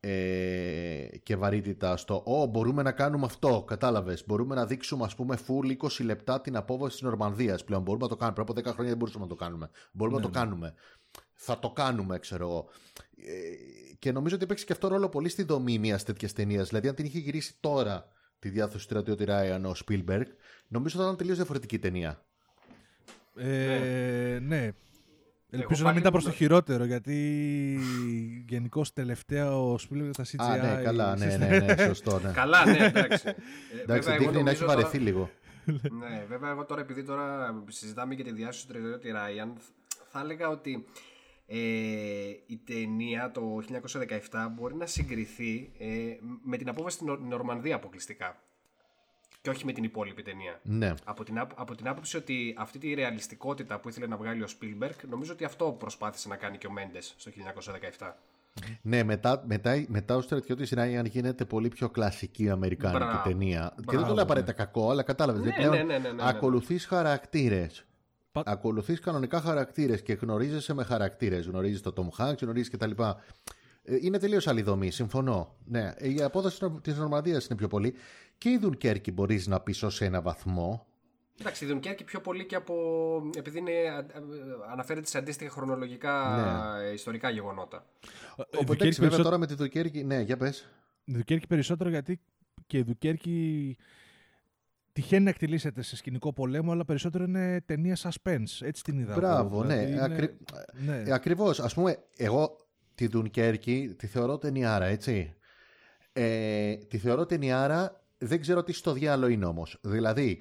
[0.00, 5.38] ε, και βαρύτητα στο «Ω, μπορούμε να κάνουμε αυτό», κατάλαβες; Μπορούμε να δείξουμε, ας πούμε,
[5.46, 7.82] full 20 λεπτά την απόβαση της Νορμανδίας πλέον.
[7.82, 8.34] Μπορούμε να το κάνουμε.
[8.44, 9.70] Πριν από 10 χρόνια δεν μπορούσαμε να το κάνουμε.
[9.92, 10.44] Μπορούμε Ναι, να το ναι.
[10.44, 10.74] κάνουμε.
[11.32, 12.68] Θα το κάνουμε, ξέρω εγώ.
[13.16, 16.68] Ε, και νομίζω ότι παίξει και αυτό ρόλο πολύ στη δομή μιας τέτοιας ταινίας.
[16.68, 20.22] Δηλαδή, αν την είχε γυρίσει τώρα τη διάθεση του στρατιώτη Ράιαν ο Spielberg,
[20.68, 22.24] νομίζω θα ήταν τελείως διαφορετική ταινία.
[23.36, 24.70] Ε, ναι.
[25.50, 27.14] Ελπίζω να πάλι μην ήταν προς το με- χειρότερο γιατί
[28.48, 30.36] γενικώ τελευταία ο Spielberg τα CGI.
[30.38, 32.30] Α, ναι, καλά, ναι, σύστημα- ναι, ναι, σωστό, ναι.
[32.32, 33.28] Καλά, ναι, εντάξει.
[33.28, 33.34] Ε,
[33.82, 35.30] Εντάξει, βέβαια, εγώ δείχνει να έχει νομίζω τώρα- βαρεθεί λίγο.
[36.00, 39.52] Ναι, βέβαια, εγώ τώρα επειδή τώρα συζητάμε για τη διάσωση του στρατιώτη Ράιαν,
[40.08, 40.84] θα έλεγα ότι
[41.46, 41.56] ε,
[42.46, 43.58] η ταινία το
[44.30, 45.86] 1917 μπορεί να συγκριθεί ε,
[46.42, 48.40] με την απόβαση στην Νορ- Νορμανδία αποκλειστικά.
[49.40, 50.60] Και όχι με την υπόλοιπη ταινία.
[50.62, 50.92] Ναι.
[51.04, 54.46] Από την, άπο- από την άποψη ότι αυτή τη ρεαλιστικότητα που ήθελε να βγάλει ο
[54.60, 57.30] Spielberg, νομίζω ότι αυτό προσπάθησε να κάνει και ο Μέντες στο
[57.98, 58.12] 1917.
[58.82, 63.28] Ναι, μετά, μετά, μετά ο στρατιώτης Ράιαν γίνεται πολύ πιο κλασική αμερικάνικη Μπράβο.
[63.28, 63.72] ταινία.
[63.76, 64.64] και δεν Μπράβο, το λέω απαραίτητα ναι.
[64.64, 65.42] κακό, αλλά κατάλαβες.
[65.44, 66.28] Ναι, πλέον ναι, ναι, ναι, ναι, ναι.
[66.28, 67.86] ακολουθείς χαρακτήρες.
[68.42, 71.46] Πα- Ακολουθείς κανονικά χαρακτήρες και γνωρίζεσαι με χαρακτήρες.
[71.46, 72.90] Γνωρίζεις το Tom Hanks, γνωρίζεις κτλ.
[73.82, 75.54] Ε, Είναι τελείως άλλη δομή, συμφωνώ.
[75.64, 77.94] Ναι, η απόδοση της Νορμανδίας είναι πιο πολύ.
[78.38, 80.86] Και η Δουνκέρκη μπορείς να πεις ως ένα βαθμό.
[81.40, 82.74] Εντάξει, η Δουνκέρκη πιο πολύ και από.
[83.36, 86.36] επειδή είναι, α- α- αναφέρεται σε αντίστοιχα χρονολογικά
[86.80, 86.84] Ναι.
[86.88, 87.84] ε, ιστορικά γεγονότα.
[87.96, 88.00] Η
[88.32, 90.04] Οπότε Δουκέρκη εντάξει, βέβαια περισσότερο- τώρα με τη Δουνκέρκη.
[90.04, 90.68] Ναι, για πες.
[91.04, 92.20] η Δουκέρκη περισσότερο γιατί
[92.66, 93.76] και η Δουκέρκη
[94.96, 98.60] τυχαίνει να εκτελήσεται σε σκηνικό πολέμο, αλλά περισσότερο είναι ταινία suspense.
[98.60, 99.10] Έτσι την είδα.
[99.10, 99.20] εγώ.
[99.20, 99.84] Μπράβο, ναι.
[99.84, 100.36] Δηλαδή είναι- Ακρι...
[100.86, 101.02] ναι.
[101.06, 101.60] Ε, Ακριβώς.
[101.60, 105.34] Α πούμε, εγώ τη Δουνκέρκη τη θεωρώ ταινιάρα, έτσι.
[106.12, 109.78] Ε, τη θεωρώ ταινιάρα, δεν ξέρω τι στο διάλογο είναι όμως.
[109.82, 110.38] Δηλαδή,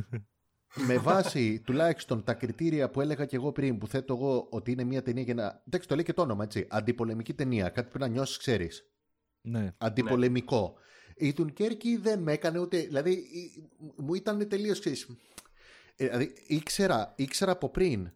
[0.88, 4.84] με βάση τουλάχιστον τα κριτήρια που έλεγα και εγώ πριν, που θέτω εγώ ότι είναι
[4.84, 5.62] μια ταινία για να.
[5.66, 6.66] Εντάξει, το λέει και το όνομα, έτσι.
[6.70, 7.68] Αντιπολεμική ταινία.
[7.68, 8.84] Κάτι που να νιώσεις, ξέρεις.
[9.40, 9.72] ναι.
[9.78, 10.74] Αντιπολεμικό.
[11.20, 12.78] Η Τουνκέρκη δεν με έκανε ούτε.
[12.80, 14.80] Δηλαδή, η- μου ήταν τελείως.
[15.96, 18.10] Δηλαδή, ήξερα, ήξερα από πριν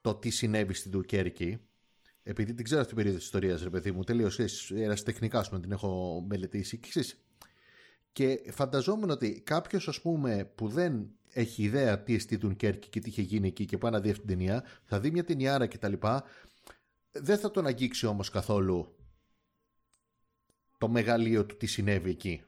[0.00, 1.58] το τι συνέβη στην Τουρκέρκη.
[2.22, 4.38] Επειδή την ξέρω στην περίοδο της ιστορίας, ρε παιδί μου, τελείως
[4.70, 6.78] ερασιτεχνικά, σου την έχω μελετήσει.
[6.78, 7.20] Και, ξέρεις,
[8.12, 13.08] και φανταζόμουν ότι κάποιος, ας πούμε, που δεν έχει ιδέα τι εστί Τουρκέρκη και τι
[13.08, 15.92] είχε γίνει εκεί και πάει να δει αυτή την ταινία, θα δει μια ταινιάρα κτλ.
[17.12, 18.95] Δεν θα τον αγγίξει όμως καθόλου
[20.78, 22.42] το μεγαλείο του τι συνέβη εκεί.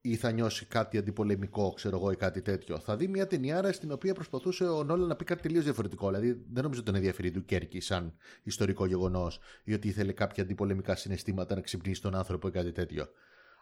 [0.00, 2.78] Ή θα νιώσει κάτι αντιπολεμικό, ξέρω εγώ, ή κάτι τέτοιο.
[2.78, 6.06] Θα δει μια ταινιάρα στην οποία προσπαθούσε ο Νόλα να πει κάτι τελείως διαφορετικό.
[6.06, 10.42] Δηλαδή, δεν νομίζω ότι τον ενδιαφέρει του Κέρκη σαν ιστορικό γεγονός ή ότι ήθελε κάποια
[10.42, 13.06] αντιπολεμικά συναισθήματα να ξυπνήσει τον άνθρωπο ή κάτι τέτοιο.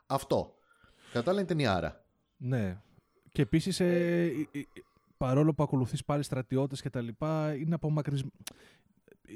[0.07, 0.55] Αυτό.
[1.13, 2.05] Κατά άλλα είναι ταινιάρα.
[2.37, 2.81] Ναι.
[3.33, 4.63] Και επίσης, ε, ε, ε,
[5.17, 8.33] παρόλο που ακολουθείς πάλι στρατιώτες και τα λοιπά, είναι απομακρυσμένο.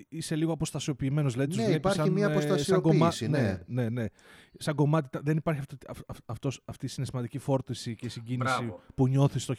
[0.09, 3.63] Είσαι λίγο αποστασιοποιημένος, δηλαδή τους Ναι, βλέπεις υπάρχει σαν, μια ε, σαν αποστασιοποίηση, κομμά- ναι.
[3.67, 4.07] ναι, ναι, ναι.
[4.59, 8.57] Σαν κομμάτι, τα- δεν υπάρχει αυτό, αυ- αυ- αυτός, αυτή η συναισθηματική φόρτιση και συγκίνηση
[8.57, 8.81] Μπράβο.
[8.95, 9.55] που νιώθεις το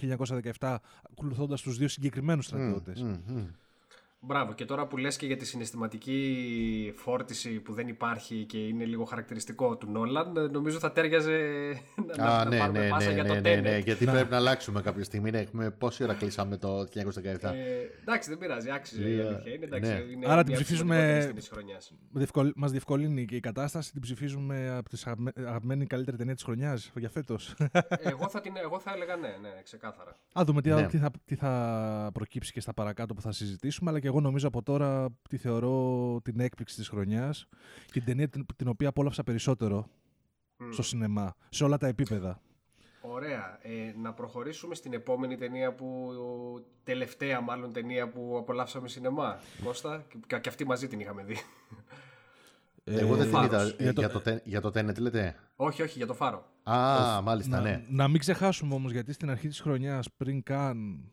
[0.60, 0.78] 1917
[1.12, 3.02] ακολουθώντας τους δύο συγκεκριμένους στρατιώτες.
[3.02, 3.46] Μμ, μμ.
[4.24, 8.86] Μπράβο, και τώρα που λες και για τη συναισθηματική φόρτιση που δεν υπάρχει και είναι
[8.86, 11.38] λίγο χαρακτηριστικό του Νόλαν, ε, νομίζω θα τέριαζε
[12.18, 13.84] να, Α, να ναι, πάρουμε ναι, πάσα ναι, για ναι, το ναι, ναι, Tenet.
[13.84, 14.12] γιατί Να.
[14.12, 15.32] πρέπει να αλλάξουμε κάποια στιγμή.
[15.32, 16.84] Ναι, έχουμε πόση ώρα κλείσαμε το 1917.
[16.84, 17.40] Ε,
[18.02, 19.54] εντάξει, δεν πειράζει, άξιζε η Λίγα- αλήθεια.
[19.54, 19.98] Είναι, εντάξει, ναι.
[19.98, 21.94] είναι Άρα μια την από τις ψηφίζουμε- σημαντικότερες ταινίες της χρονιάς.
[22.12, 22.52] Διευκολ...
[22.56, 26.92] Μας διευκολύνει και η κατάσταση, την ψηφίζουμε από τις αγαπη- αγαπημένη καλύτερη ταινία της χρονιάς
[26.96, 27.54] για φέτος.
[28.00, 30.16] εγώ, θα την, εγώ θα έλεγα ναι, ναι, ξεκάθαρα.
[30.34, 30.86] Α δούμε τι, Ναι.
[30.88, 34.48] τι, θα, τι θα προκύψει και στα παρακάτω που θα συζητήσουμε, αλλά και εγώ νομίζω
[34.48, 37.48] από τώρα τη θεωρώ την έκπληξη της χρονιάς
[37.86, 39.88] και την ταινία την, την οποία απόλαυσα περισσότερο
[40.58, 40.72] Μμ.
[40.72, 42.42] στο σινεμά, σε όλα τα επίπεδα.
[43.02, 43.60] Ωραία.
[43.62, 46.12] Ε, να προχωρήσουμε στην επόμενη ταινία που.
[46.84, 49.40] τελευταία μάλλον ταινία που απολαύσαμε σινεμά.
[49.64, 51.36] Κώστα, και, και αυτή μαζί την είχαμε δει.
[52.84, 53.48] Εγώ δεν την Φάρος.
[53.52, 53.84] είδα.
[53.84, 56.46] για το- Για το, τε- για το Tenet λέτε; όχι, όχι, για το φάρο.
[56.64, 57.84] Α, μάλιστα, να, ναι.
[57.90, 61.10] να μην ξεχάσουμε όμως, γιατί στην αρχή της χρονιάς, πριν καν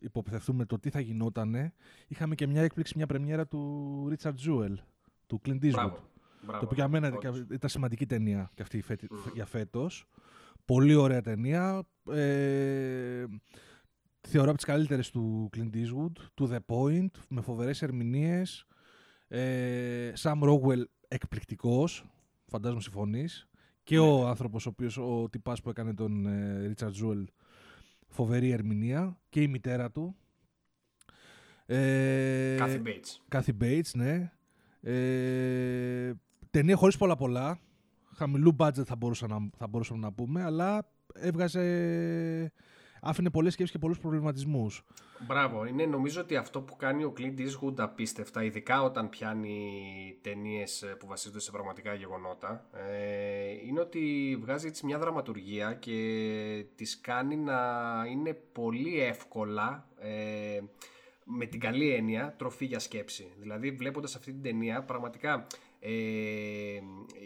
[0.00, 1.72] υποπτευθούμε το τι θα γινότανε,
[2.08, 4.74] είχαμε και μια έκπληξη, μια πρεμιέρα του Richard Jewell,
[5.26, 5.70] του Clint Eastwood.
[5.70, 5.98] Μπράβο.
[6.42, 6.58] Μπράβο.
[6.58, 7.38] Το οποίο για μένα Όντως.
[7.50, 10.08] ήταν σημαντική ταινία και αυτή η φέτη- για φέτος,
[10.64, 11.82] Πολύ ωραία ταινία.
[12.10, 13.24] Ε,
[14.20, 18.66] θεωρώ από τις καλύτερες του Clint Eastwood, του The Point, με φοβερές ερμηνείες.
[19.28, 22.04] Ε, Sam Rockwell εκπληκτικός,
[22.46, 23.48] φαντάζομαι συμφωνείς.
[23.82, 27.24] Και ο άνθρωπος, ο, οποίος, ο τυπάς που έκανε τον ε, Richard Jewell,
[28.10, 29.18] φοβερή ερμηνεία.
[29.28, 30.16] Και η μητέρα του.
[31.66, 33.20] Ε, Κάθι Bates.
[33.28, 34.32] Κάθι Bates, ναι.
[34.80, 36.12] Ε,
[36.50, 37.58] ταινία χωρίς πολλά πολλά.
[38.14, 42.52] Χαμηλού budget θα, μπορούσα να, θα μπορούσαμε να πούμε, αλλά έβγαζε...
[43.00, 44.82] Άφηνε πολλές σκέψεις και πολλούς προβληματισμούς.
[45.26, 45.64] Μπράβο.
[45.64, 51.06] Είναι νομίζω ότι αυτό που κάνει ο Clint Eastwood απίστευτα, ειδικά όταν πιάνει ταινίες που
[51.06, 57.60] βασίζονται σε πραγματικά γεγονότα, ε, είναι ότι βγάζει έτσι μια δραματουργία και τις κάνει να
[58.10, 60.60] είναι πολύ εύκολα ε,
[61.24, 63.32] με την καλή έννοια τροφή για σκέψη.
[63.38, 65.46] Δηλαδή βλέποντας αυτή την ταινία πραγματικά
[65.80, 65.90] ε,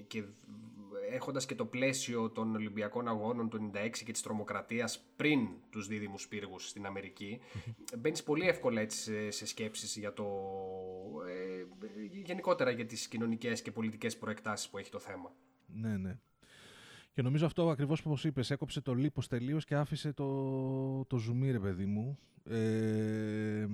[0.06, 0.24] και
[1.14, 6.28] έχοντας και το πλαίσιο των Ολυμπιακών Αγώνων του 96 και της τρομοκρατίας πριν τους δίδυμους
[6.28, 7.40] πύργους στην Αμερική
[7.98, 10.24] μπαίνεις πολύ εύκολα έτσι σε, σε σκέψεις για το
[11.28, 11.64] ε,
[12.22, 15.32] γενικότερα για τις κοινωνικές και πολιτικές προεκτάσεις που έχει το θέμα.
[15.66, 16.18] Ναι, ναι.
[17.12, 21.50] Και νομίζω αυτό ακριβώς όπως είπες, έκοψε το λίπος τελείως και άφησε το, το ζουμί,
[21.50, 22.18] ρε παιδί μου.
[22.44, 23.66] Ε,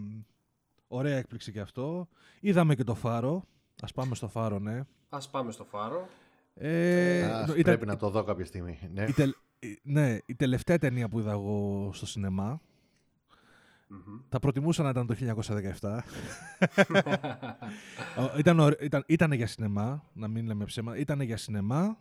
[0.88, 2.08] ωραία έκπληξη και αυτό.
[2.40, 3.44] Είδαμε και το φάρο.
[3.82, 4.82] Ας πάμε στο φάρο, ναι.
[5.08, 6.08] Ας πάμε στο φάρο.
[6.54, 8.78] Ε, Ας, ήταν- πρέπει να το δω κάποια στιγμή.
[8.92, 9.04] Ναι.
[9.04, 12.60] η, τελ- η- ναι, η τελευταία ταινία που είδα εγώ στο σινεμά.
[13.88, 14.20] Μμμ.
[14.28, 16.02] Θα προτιμούσα να ήταν το 1917.
[18.18, 20.96] Ο- ήταν, ωρα- ήταν, ήτανε για σινεμά, να μην λέμε ψέμα.
[20.96, 21.98] Ήτανε για σινεμά.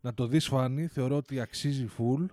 [0.00, 2.26] Να το δεις φάνη, θεωρώ ότι αξίζει full.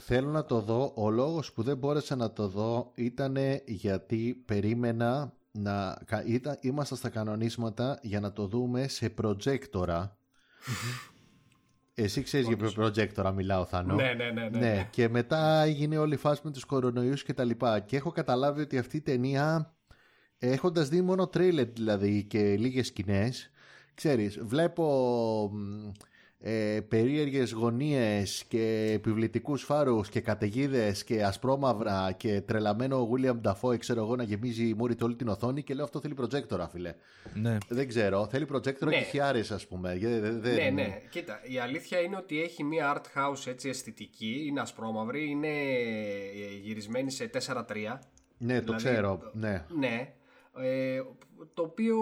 [0.00, 0.92] Θέλω να το δω.
[0.96, 3.36] Ο λόγος που δεν μπόρεσα να το δω ήταν
[3.66, 5.98] γιατί περίμενα να...
[6.04, 10.16] κα- Ήταν, ήμασταν στα κανονίσματα για να το δούμε σε προτζέκτορα.
[11.94, 13.94] Εσύ ξέρεις για ποιο προτζέκτορα μιλάω, Θανό.
[13.94, 17.32] ναι, ναι, ναι, ναι, Ναι, και μετά έγινε όλη η φάση με τους κορονοϊούς και
[17.34, 17.80] τα λοιπά.
[17.80, 19.74] Και έχω καταλάβει ότι αυτή η ταινία,
[20.38, 23.50] έχοντας δει μόνο τρέιλερ δηλαδή και λίγες σκηνές,
[23.94, 25.90] ξέρεις, βλέπω μ,
[26.48, 34.02] ε, περίεργες γωνίες και επιβλητικούς φάρους και καταιγίδες και ασπρόμαυρα και τρελαμένο William Dafoe, ξέρω
[34.02, 36.94] εγώ, να γεμίζει μούρι όλη την οθόνη και λέω αυτό θέλει προτζέκτορα, φίλε.
[37.34, 37.56] Ναι.
[37.68, 38.96] Δεν ξέρω, θέλει προτζέκτορα Ναι.
[38.96, 39.92] και χιάρες, ας πούμε.
[39.92, 41.02] Ε, δε- δε- Ναι, ναι.
[41.10, 46.56] Κοίτα, η αλήθεια είναι ότι έχει μια art house έτσι αισθητική, είναι ασπρόμαυρη, είναι ε,
[46.62, 47.98] γυρισμένη σε 4-3.
[48.38, 49.64] Ναι, το Δηλαδή, ξέρω, ναι.
[49.78, 50.12] Ναι.
[50.62, 51.02] Ε,
[51.54, 51.96] το οποίο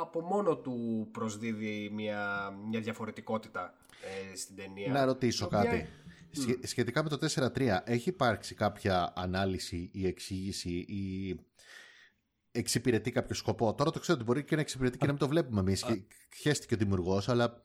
[0.00, 3.74] από μόνο του προσδίδει μια, μια διαφορετικότητα
[4.32, 4.92] ε, στην ταινία.
[4.92, 5.88] Να ρωτήσω Η οποία- κάτι.
[6.30, 11.34] Σχε- Σχετικά με το 4-3, έχει υπάρξει κάποια ανάλυση ή εξήγηση ή
[12.52, 15.28] εξυπηρετεί κάποιο σκοπό; Τώρα το ξέρω ότι μπορεί και να εξυπηρετεί και να μην το
[15.28, 15.84] βλέπουμε εμείς.
[16.36, 17.62] Χαίστηκε ο δημιουργός, αλλά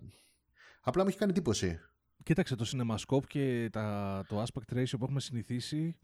[0.81, 1.79] απλά μου έχει κάνει εντύπωση.
[2.23, 5.97] Κοίταξε το CinemaScope και τα, το aspect ratio που έχουμε συνηθίσει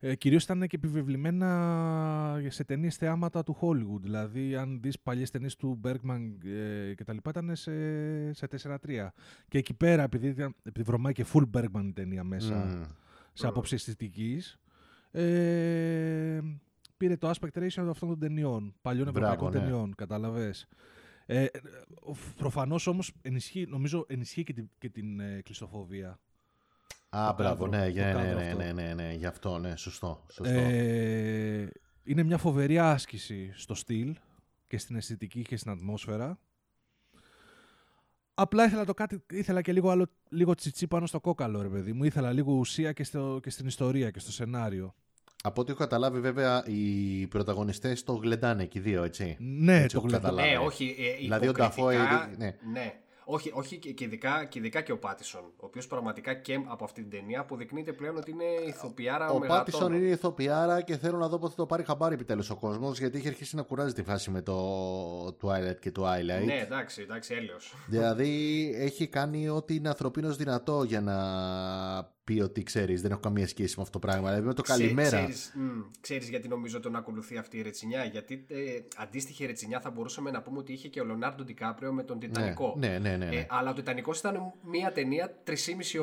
[0.00, 4.00] ε, κυρίως ήταν και επιβεβλημένα σε ταινίες θεάματα του Hollywood.
[4.00, 8.76] Δηλαδή, αν δεις παλιές ταινίες του Bergman ε, και τα λοιπά, ήταν σε, σε 4-3.
[9.48, 12.82] Και εκεί πέρα, επειδή, ήταν- επειδή βρωμάει και full Bergman η ταινία μέσα, Μμμ.
[13.32, 14.58] σε άποψη αισθητικής,
[15.10, 16.40] ε,
[16.96, 19.66] πήρε το aspect ratio αυτών των ταινιών, παλιών Μπράβο, ευρωπαϊκών ναι.
[19.66, 20.68] ταινιών, καταλαβες.
[21.26, 21.48] Ε, ε,
[22.36, 26.18] προφανώς όμως ενισχύει, νομίζω ενισχύει και την, και την ε, κλειστοφοβία.
[27.10, 28.56] Α, Το μπράβο, κάδρο, ναι, το για- ναι, κάδρο ναι, αυτό.
[28.58, 30.24] ναι, ναι, ναι, γι' αυτό, ναι, σωστό.
[30.32, 30.58] σωστό.
[30.58, 31.68] Ε,
[32.04, 34.16] είναι μια φοβερή άσκηση στο στυλ
[34.66, 36.38] και στην αισθητική και στην ατμόσφαιρα.
[38.34, 41.92] Απλά ήθελα, το κάτι, ήθελα και λίγο, άλλο, λίγο τσιτσί πάνω στο κόκαλο, ρε παιδί
[41.92, 42.04] μου.
[42.04, 44.94] Ήθελα λίγο ουσία και, στο, και στην ιστορία και στο σενάριο.
[45.42, 49.36] Από ό,τι έχω καταλάβει, βέβαια, οι πρωταγωνιστές το γλεντάνε και οι δύο, έτσι.
[49.40, 50.22] Ναι, Έτσι το έχω γλεντώ.
[50.22, 50.48] καταλάβει.
[50.50, 50.96] Ναι, όχι.
[50.98, 51.98] Ε, Δηλαδή, ο υποκριτικά, Νταφόε,
[52.38, 52.56] ναι.
[52.72, 53.00] ναι.
[53.30, 56.84] Όχι, όχι και, και, ειδικά, και ειδικά και ο Πάτισον, ο οποίος πραγματικά και από
[56.84, 59.64] αυτή την ταινία αποδεικνύεται πλέον ότι είναι ηθοποιάρα Ο μεγατόνου.
[59.64, 62.98] Πάτισον είναι ηθοποιάρα και θέλω να δω πότε θα το πάρει χαμπάρι επιτέλους ο κόσμος
[62.98, 64.56] γιατί έχει αρχίσει να κουράζει τη φάση με το
[65.26, 66.44] Twilight και Twilight.
[66.44, 67.74] Ναι, εντάξει, εντάξει, έλεος.
[67.86, 71.16] Δηλαδή έχει κάνει ό,τι είναι ανθρωπίνος δυνατό για να
[72.32, 74.28] πει ότι ξέρεις, δεν έχω καμία σχέση με αυτό το πράγμα.
[74.28, 75.08] Δηλαδή με το Ξέ- καλημέρα.
[75.18, 75.68] Ξέρεις, μ,
[76.00, 78.04] ξέρεις γιατί νομίζω τον ακολουθεί αυτή η ρετσινιά.
[78.04, 78.56] Γιατί ε,
[78.96, 82.74] αντίστοιχη ρετσινιά θα μπορούσαμε να πούμε ότι είχε και ο Λεωνάρντο Ντικάπριο με τον Τιτανικό.
[82.78, 83.36] ναι, ναι, ναι, ναι.
[83.36, 85.54] Ε, αλλά ο Τιτανικός ήταν μια ταινία 3,5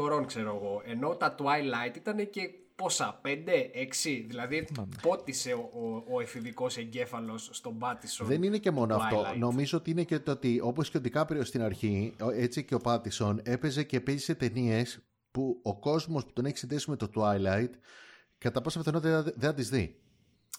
[0.02, 0.82] ώρων, ξέρω εγώ.
[0.86, 2.42] Ενώ τα Twilight ήταν και
[2.76, 3.28] πόσα, 5,
[3.74, 4.26] 6.
[4.28, 4.68] Δηλαδή
[5.02, 8.28] πότισε ο, ο, ο εφηβικός εγκέφαλος στον Πάτισον.
[8.28, 9.22] Δεν είναι και μόνο του αυτό.
[9.22, 9.38] Twilight.
[9.38, 12.76] Νομίζω ότι είναι και το ότι όπως και ο Ντικάπριο στην αρχή, ο- έτσι και
[12.76, 15.00] ο Πάτισον έπαιζε και παίζει σε ταινίες
[15.36, 17.70] που ο κόσμος που τον έχει συνδέσει με το Twilight
[18.38, 20.00] κατά πάσα πιθανότητα δεν- δεν θα τις δει.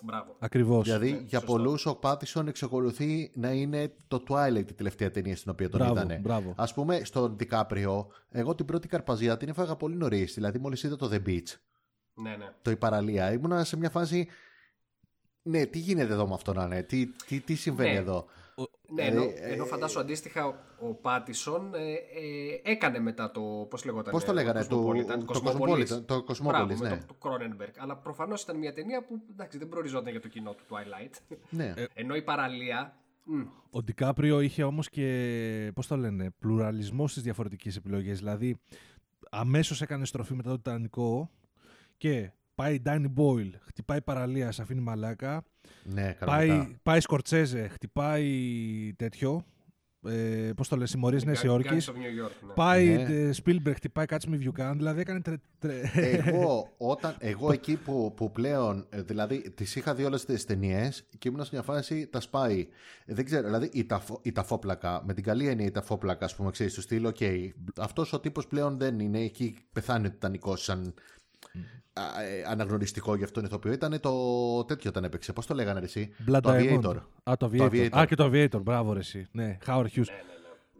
[0.02, 0.36] Μπράβο.
[0.38, 0.84] Ακριβώς.
[0.84, 1.52] Δηλαδή Ναι, για σωστό.
[1.52, 5.94] πολλούς ο Πάτισον εξακολουθεί να είναι το Twilight η τελευταία ταινία στην οποία τον Μπράβο,
[5.94, 6.18] είδανε.
[6.22, 6.54] μπράβο.
[6.56, 10.34] Α πούμε στον Δικάπριο, εγώ την πρώτη καρπαζιά την έφαγα πολύ νωρίς.
[10.34, 11.54] Δηλαδή μόλις είδα το The Beach,
[12.14, 12.52] Ναι, ναι.
[12.62, 14.28] το η παραλία, ήμουνα σε μια φάση.
[15.42, 17.96] Ναι, τι γίνεται εδώ με αυτό να είναι, τι, τι, τι συμβαίνει Ναι.
[17.98, 18.26] εδώ;
[18.94, 23.40] Ναι, Ε, ενώ, ε, ενώ φαντάσου αντίστοιχα ο, ο Πάτισον ε, ε, έκανε μετά το.
[23.70, 24.12] Πώς λεγόταν.
[24.12, 25.86] Πώς το λέγανε, το- Cosmopolitan, το Cosmopolis.
[25.86, 26.88] Cosmopolitan, το Cosmopolis, Μπράβο, ναι.
[26.88, 27.72] με το, το Cronenberg.
[27.76, 31.36] Αλλά προφανώς ήταν μια ταινία που εντάξει, δεν προοριζόταν για το κοινό του Twilight.
[31.50, 31.74] Ναι.
[31.94, 32.96] ενώ η παραλία.
[33.24, 38.18] μ, Ο Ντικάπριο είχε όμως και, πώς το λένε, πλουραλισμός στις διαφορετικές επιλογές.
[38.18, 38.60] Δηλαδή,
[39.30, 41.30] αμέσως έκανε στροφή μετά το Τιτανικό
[41.96, 45.44] και πάει η Danny Boyle, χτυπάει παραλία, σε αφήνει μαλάκα.
[45.84, 46.56] ναι, κανονικά.
[46.56, 48.28] Πάει, πάει Σκορτσέζε, χτυπάει
[48.96, 49.44] τέτοιο.
[50.08, 51.88] Ε, πώς το λένε, συμμορίες Νέας Gangs Υόρκης.
[51.90, 52.52] of New York, ναι.
[52.54, 53.02] Πάει Ναι.
[53.02, 54.72] ε, Spielberg, χτυπάει Catch Me If You Can.
[54.76, 59.94] Δηλαδή έκανε τρε, τρε- εγώ, όταν, εγώ εκεί που, που πλέον, ε, δηλαδή τις είχα
[59.94, 62.68] δει όλες τις ταινίες και ήμουν σε μια φάση τα σπάει.
[63.04, 66.36] Ε, Δεν ξέρω, δηλαδή η, ταφο, η ταφόπλακα, με την καλή έννοια η ταφόπλακα, ας
[66.36, 67.16] πούμε, ξέρεις, του στυλ, οκ,
[67.80, 70.92] αυτός ο τύπος πλέον δεν είναι, εκεί πεθάνει ο Τιτανικός σαν α, ε,
[72.46, 73.72] αναγνωριστικό για αυτόν ηθοποιό.
[73.72, 76.80] Ήταν το τέτοιο όταν έπαιξε, πώς το λέγανε ρε εσύ, Blood το Diamond.
[76.80, 76.96] Aviator.
[77.22, 77.70] Α, το Το Aviator.
[77.70, 77.98] Aviator.
[77.98, 78.62] Α, και το Aviator.
[78.62, 79.26] Μπράβο, ρε, εσύ.
[79.32, 79.94] Ναι, Howard Hughes.
[79.94, 80.02] Ναι,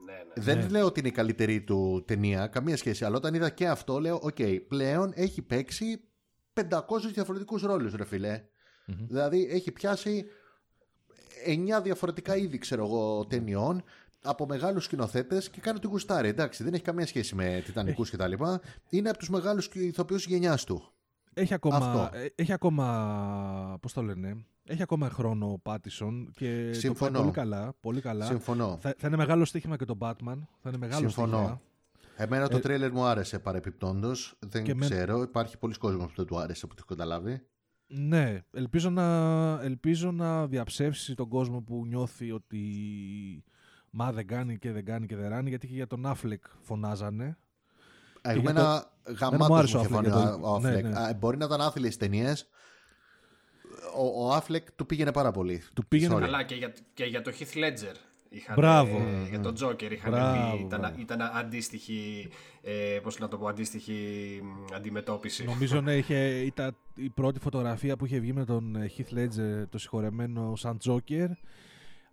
[0.07, 0.43] ναι, ναι.
[0.43, 3.05] Δεν λέω ότι είναι η καλύτερη του ταινία, καμία σχέση.
[3.05, 4.39] Αλλά όταν είδα και αυτό, λέω: Οκ,
[4.69, 6.01] πλέον έχει παίξει
[6.55, 6.63] 500
[7.13, 8.43] διαφορετικούς ρόλους, ρε φιλε
[8.87, 10.25] Δηλαδή έχει πιάσει
[11.79, 13.83] 9 διαφορετικά είδη, ξέρω εγώ, ταινιών
[14.23, 16.29] από μεγάλους σκηνοθέτες και κάνει ότι γουστάρει.
[16.29, 18.33] Εντάξει, δεν έχει καμία σχέση με Τιτανικό κτλ.
[18.89, 20.91] Είναι από τους μεγάλους ηθοποιούς γενιάς του.
[21.39, 22.11] Έχει ακόμα, Αυτό.
[22.19, 27.11] ε, έχει ακόμα, πώς το λένε, έχει ακόμα χρόνο ο Πάτινσον και το Συμφωνώ.
[27.11, 27.75] πάει πολύ καλά.
[27.81, 28.25] Πολύ καλά.
[28.25, 28.79] Συμφωνώ.
[28.81, 30.15] Θα, θα είναι μεγάλο στοίχημα και τον Batman.
[30.63, 31.37] Θα είναι μεγάλο Συμφωνώ.
[31.37, 31.61] στοίχημα.
[32.17, 34.35] Εμένα το Ε, τρέλερ μου άρεσε παρεπιπτόντως.
[34.39, 35.23] Δεν και με- ξέρω.
[35.23, 37.43] Υπάρχει πολλοί κόσμος που δεν του άρεσε, που το έχω καταλάβει.
[37.87, 39.05] Ναι, ελπίζω να,
[39.63, 42.61] ελπίζω να διαψεύσει τον κόσμο που νιώθει ότι
[43.91, 47.39] μα δεν κάνει και δεν κάνει και δεν ράνει, γιατί και για τον Άφλεκ φωνάζανε.
[48.33, 50.83] Για Εμένα μου γαμάτος άρεσε μου ο είχε Affleck φανεί για το- ο ναι, Affleck.
[50.83, 50.99] ναι.
[50.99, 52.49] Α, Μπορεί να ήταν άθλιες ταινίες.
[53.97, 55.63] Ο, ο Affleck του πήγαινε πάρα πολύ.
[55.75, 56.21] Του πήγαινε Sorry.
[56.21, 57.95] Καλά και για, και για το Heath Ledger.
[58.29, 58.97] Είχαν, Μπράβο.
[58.97, 61.01] ε, για τον Joker είχαν Μπράβο, πει, ήταν, μπράβο.
[61.01, 62.29] ήταν αντίστοιχη,
[62.63, 63.95] ε, πώς να το πω, αντίστοιχη
[64.43, 65.45] μ, αντιμετώπιση.
[65.45, 69.65] Νομίζω ναι, είχε, ήταν η πρώτη φωτογραφία που είχε βγει με τον ε, Heath Ledger,
[69.71, 71.29] το συγχωρεμένο σαν Τζόκερ.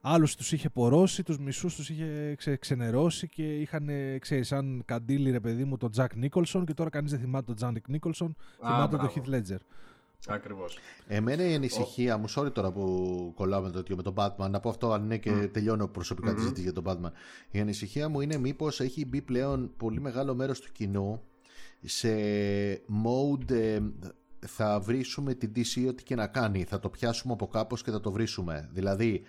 [0.05, 4.81] Άλλους τους είχε πορώσει, τους μισούς τους είχε ξε, ξενερώσει και είχαν, ε, ξέρεις, σαν
[4.85, 8.35] καντήλι ρε παιδί μου τον Τζακ Νίκολσον και τώρα κανείς δεν θυμάται τον Τζακ Νίκολσον,
[8.57, 9.23] θυμάται τον μπράβο.
[9.25, 9.57] Heath Ledger.
[10.27, 10.77] Ακριβώς.
[11.07, 14.59] Εμένα η ανησυχία μου, sorry τώρα που κολλάω με το τέτοιο με τον Batman, να
[14.59, 17.11] πω αυτό αν είναι και τελειώνω προσωπικά τη συζήτηση για τον Batman.
[17.51, 21.21] Η ανησυχία μου είναι μήπως έχει μπει πλέον πολύ μεγάλο μέρος του κοινού
[21.83, 22.09] σε
[23.03, 23.79] mode ε,
[24.45, 26.63] θα βρίσουμε την DC ό,τι και να κάνει.
[26.63, 28.69] Θα το πιάσουμε από κάπως και θα το βρίσουμε.
[28.71, 29.23] Δηλαδή,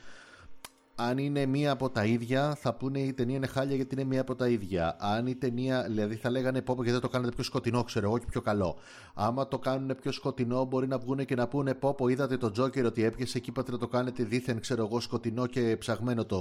[0.96, 4.20] αν είναι μία από τα ίδια, θα πούνε η ταινία είναι χάλια γιατί είναι μία
[4.20, 4.96] από τα ίδια.
[5.00, 8.06] Αν η ταινία, δηλαδή θα λέγανε πω πω, γιατί δεν το κάνετε πιο σκοτεινό, ξέρω
[8.06, 8.76] εγώ, και πιο καλό.
[9.14, 12.52] Άμα το κάνουν πιο σκοτεινό, μπορεί να βγουν και να πούνε πω πω, είδατε το
[12.58, 16.40] Joker ότι έπιασε και είπατε να το κάνετε δίθεν, ξέρω εγώ, σκοτεινό και ψαγμένο το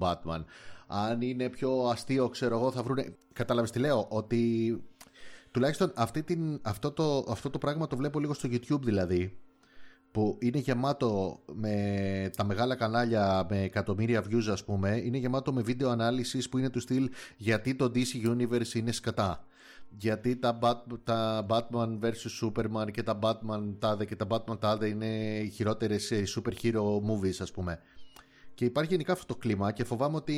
[0.00, 0.44] Batman.
[0.86, 3.16] Αν είναι πιο αστείο, ξέρω εγώ, θα βρούνε.
[3.32, 4.82] Κατάλαβες τι λέω, ότι
[5.50, 9.38] τουλάχιστον αυτή την, αυτό, το, αυτό το πράγμα το βλέπω λίγο στο YouTube δηλαδή
[10.12, 15.62] που είναι γεμάτο με τα μεγάλα κανάλια με εκατομμύρια views ας πούμε είναι γεμάτο με
[15.62, 19.46] βίντεο ανάλυσης που είναι του στυλ γιατί το DC Universe είναι σκατά
[19.98, 24.88] γιατί τα, Bat- τα Batman vs Superman και τα Batman τάδε και τα Batman τάδε
[24.88, 27.80] είναι οι χειρότερες ε, super hero movies ας πούμε.
[28.54, 30.34] Και υπάρχει γενικά αυτό το κλίμα και φοβάμαι ότι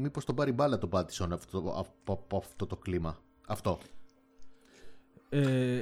[0.00, 3.18] μήπως τον πάρει μπάλα τον Pattinson αυτό, από, από αυτό το κλίμα.
[3.46, 3.78] Αυτό
[5.32, 5.78] Ε,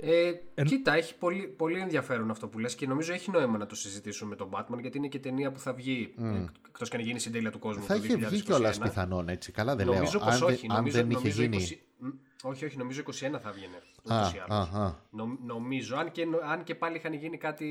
[0.55, 3.75] Ε, Κοίτα, έχει πολύ, πολύ ενδιαφέρον αυτό που λες και νομίζω έχει νόημα να το
[3.75, 6.45] συζητήσουμε με τον Batman γιατί είναι και ταινία που θα βγει mm.
[6.69, 8.83] εκτός και να γίνει συντέλεια του κόσμου θα το είχε βγει κιόλας 2021.
[8.83, 10.67] πιθανόν έτσι καλά δεν Νομίζω λέω πως αν, δεν- όχι.
[10.71, 12.09] αν νομίζω, δεν είχε νομίζω γίνει 20 Μ,
[12.43, 13.11] όχι, όχι, νομίζω 21
[13.43, 13.75] θα βγαίνει.
[13.75, 14.69] Α, ούτως ή άλλως.
[14.73, 14.95] α, α.
[15.11, 17.65] Νο- νομίζω, αν και, αν και πάλι είχαν γίνει κάτι,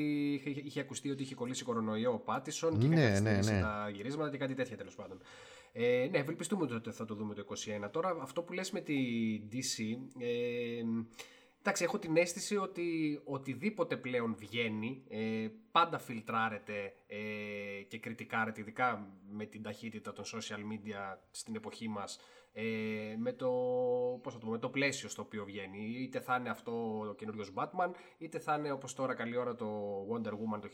[0.43, 3.61] είχε, είχε ακουστεί ότι είχε κολλήσει κορονοϊό ο Πάτισον και Ναι, είχαν ναι, καθυστερήσει ναι.
[3.61, 5.17] τα γυρίσματα και κάτι τέτοια τέλος πάντων.
[5.73, 7.45] Ε, ναι, ευελπιστούμε ότι θα το δούμε το
[7.85, 7.89] 21.
[7.91, 8.95] Τώρα αυτό που λες με τη
[9.51, 9.83] DC,
[10.19, 10.27] ε,
[11.67, 17.17] εντάξει έχω την αίσθηση ότι οτιδήποτε πλέον βγαίνει ε, πάντα φιλτράρεται ε,
[17.87, 22.19] και κριτικάρεται ειδικά με την ταχύτητα των social media στην εποχή μας
[22.53, 23.49] ε, με, το,
[24.23, 25.95] πώς θα το, πω, με το πλαίσιο στο οποίο βγαίνει.
[25.99, 29.99] Είτε θα είναι αυτό ο καινούριος Batman, είτε θα είναι όπως τώρα καλή ώρα το
[30.11, 30.69] Wonder Woman το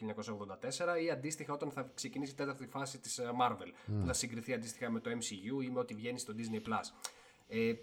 [0.98, 4.54] 1984 ή αντίστοιχα όταν θα ξεκινήσει η τέταρτη φάση της ε, Marvel που θα συγκριθεί
[4.54, 6.68] αντίστοιχα με το MCU ή με ό,τι βγαίνει στο Disney+.
[6.68, 7.12] Plus.
[7.48, 7.74] Ε,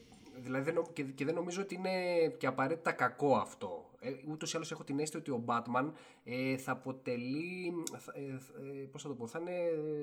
[0.40, 3.90] δηλαδή δεν, νο- και, και δεν νομίζω ότι είναι και απαραίτητα κακό αυτό.
[4.00, 5.90] Ε, Ούτως ή άλλως έχω την αίσθηση ότι ο Batman
[6.24, 7.72] ε, θα αποτελεί.
[8.12, 9.52] Ε, ε, Πώς θα το πω, θα είναι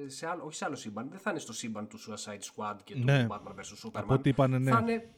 [0.07, 1.09] σε άλλο, όχι σε άλλο σύμπαν.
[1.09, 3.25] Δεν θα είναι στο σύμπαν του Suicide Squad και Ναι.
[3.27, 4.01] του Batman vs Superman.
[4.03, 4.71] Από ό,τι είπανε, ναι.
[4.71, 5.09] Θα είναι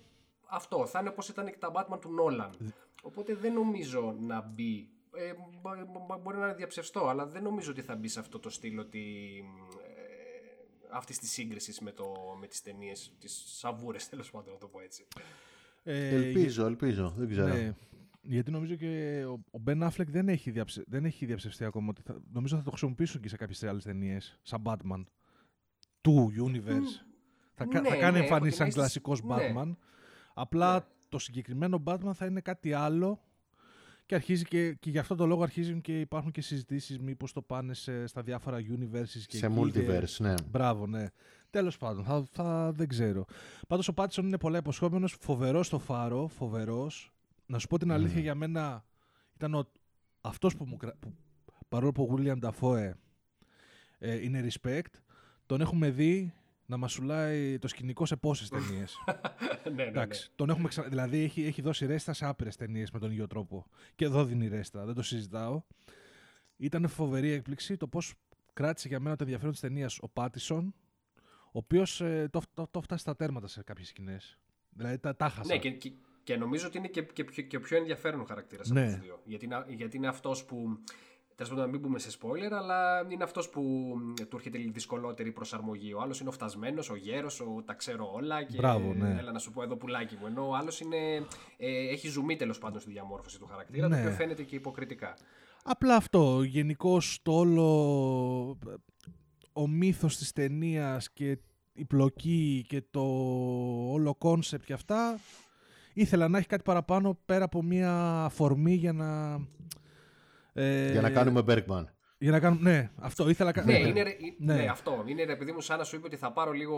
[0.50, 0.86] αυτό.
[0.86, 2.50] Θα είναι όπω ήταν και τα Batman του Nolan.
[3.04, 4.90] Οπότε δεν νομίζω να μπει.
[5.14, 8.40] Ε, μπο- μπο- μπορεί να είναι διαψευστό, αλλά δεν νομίζω ότι θα μπει σε αυτό
[8.40, 9.04] το στυλ ότι.
[10.92, 14.68] Ε, αυτής της σύγκρισης με, το, με τις ταινίες, τις σαβούρες τέλος πάντων, να το
[14.68, 15.08] πω έτσι.
[15.84, 17.14] Ε, Ελπίζω, ελπίζω.
[17.18, 17.48] Δεν ξέρω.
[17.54, 17.74] Ναι,
[18.22, 20.84] γιατί νομίζω και ο- ο Μπεν Affleck δεν έχει, διαψε...
[20.88, 21.88] δεν έχει διαψευστεί ακόμα.
[21.90, 22.22] Ότι θα...
[22.32, 24.40] Νομίζω θα το χρησιμοποιήσουν και σε κάποιες άλλες ταινίες.
[24.42, 25.04] Σαν Batman.
[26.02, 27.06] Του universe.
[27.54, 29.36] θα, κα- ναι, θα κάνει ναι, εμφανίσει έχω σαν την αίσθηση- κλασικός ναι.
[29.56, 29.76] Batman.
[30.34, 30.86] Απλά Ναι.
[31.10, 33.24] το συγκεκριμένο Batman θα είναι κάτι άλλο.
[34.10, 37.42] Και, αρχίζει και, και γι' αυτό το λόγο αρχίζουν και υπάρχουν και συζητήσεις μήπως το
[37.42, 40.34] πάνε σε, στα διάφορα universes και Σε εκεί και- multiverse, ναι.
[40.52, 41.06] Μπράβο, ναι.
[41.50, 43.26] Τέλος πάντων, θα, θα, δεν ξέρω.
[43.68, 47.12] Πάντως ο Πάτισον είναι πολλά υποσχόμενος, φοβερός στο φάρο, φοβερός.
[47.46, 48.86] Να σου πω την αλήθεια για μένα
[49.36, 49.70] ήταν ο,
[50.22, 51.14] αυτός που μου κρα- που,
[51.70, 52.92] παρόλο που ο William Dafoe
[54.00, 54.94] ε, είναι respect,
[55.46, 56.34] τον έχουμε δει
[56.70, 58.96] να μασουλάει το σκηνικό σε πόσες ταινίες.
[59.64, 59.84] ναι, ναι, ναι.
[59.84, 60.84] Εντάξει, τον έχουμε ξα...
[60.84, 63.66] Δηλαδή έχει, έχει δώσει ρέστα σε άπειρες ταινίες με τον ίδιο τρόπο.
[63.96, 65.62] Και εδώ δίνει ρέστα, δεν το συζητάω.
[66.58, 68.14] Ήταν φοβερή έκπληξη το πώς
[68.54, 70.74] κράτησε για μένα το ενδιαφέρον της ταινίας ο Πάτισον,
[71.46, 71.98] ο οποίος
[72.30, 74.40] το, το, το φτάσει στα τέρματα σε κάποιες σκηνές.
[74.70, 75.54] Δηλαδή τα, τα χάσα.
[75.54, 75.92] Ναι, και, και,
[76.24, 78.86] και νομίζω ότι είναι και, και, πιο, και ο πιο ενδιαφέρον χαρακτήρας Ναι.
[78.86, 79.22] από του δύο.
[79.26, 80.80] Γιατί, είναι- γιατί είναι αυτός που.
[81.40, 84.70] Τέλος πάντων, να μην πούμε σε spoiler, αλλά είναι αυτός που μ, του έρχεται η
[84.74, 85.94] δυσκολότερη προσαρμογή.
[85.94, 88.44] Ο άλλος είναι ο φτασμένος, ο γέρος, ο τα ξέρω όλα.
[88.44, 89.16] Και Μπράβο, ναι.
[89.20, 90.28] Έλα να σου πω εδώ πουλάκι μου.
[90.28, 93.96] Ενώ ο άλλος ε, έχει ζουμί τέλος πάντων στη διαμόρφωση του χαρακτήρα, Ναι.
[93.96, 95.14] το οποίο φαίνεται και υποκριτικά.
[95.64, 96.44] Απλά αυτό.
[96.44, 98.58] Γενικώς το όλο.
[99.54, 101.38] Ο μύθος της ταινίας και
[101.74, 103.02] η πλοκή και το
[103.92, 105.20] όλο concept και αυτά
[105.94, 109.40] ήθελα να έχει κάτι παραπάνω πέρα από μια αφορμή για να...
[110.62, 111.84] ε, Για να κάνουμε Bergman.
[112.22, 112.70] Για να κάνουμε...
[112.72, 113.52] Ναι, αυτό ήθελα...
[113.52, 114.54] κα- Ναι, είναι, ρε- Ναι.
[114.54, 114.66] ναι.
[114.66, 115.04] αυτό.
[115.06, 116.78] Είναι ρε παιδί μου σαν να σου είπε ότι θα πάρω λίγο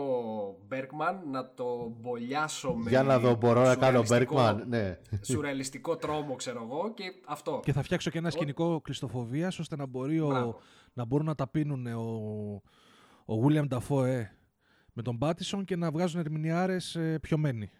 [0.70, 2.90] Bergman να το μπολιάσω με.
[2.90, 4.62] Για να δω, μπορώ να κάνω σουρεαλιστικό- Bergman.
[4.66, 4.98] Ναι.
[5.22, 7.60] Σουρεαλιστικό τρόμο, ξέρω εγώ, και αυτό.
[7.64, 10.60] Και θα φτιάξω και ένα σκηνικό κλειστοφοβίας ώστε να, μπορεί ο, Μπράβο.
[10.92, 12.62] να μπορούν να τα πίνουν ο,
[13.34, 14.22] ο William Dafoe
[14.92, 17.70] με τον Πάτισον και να βγάζουν ερμηνεάρες ε, πιωμένοι.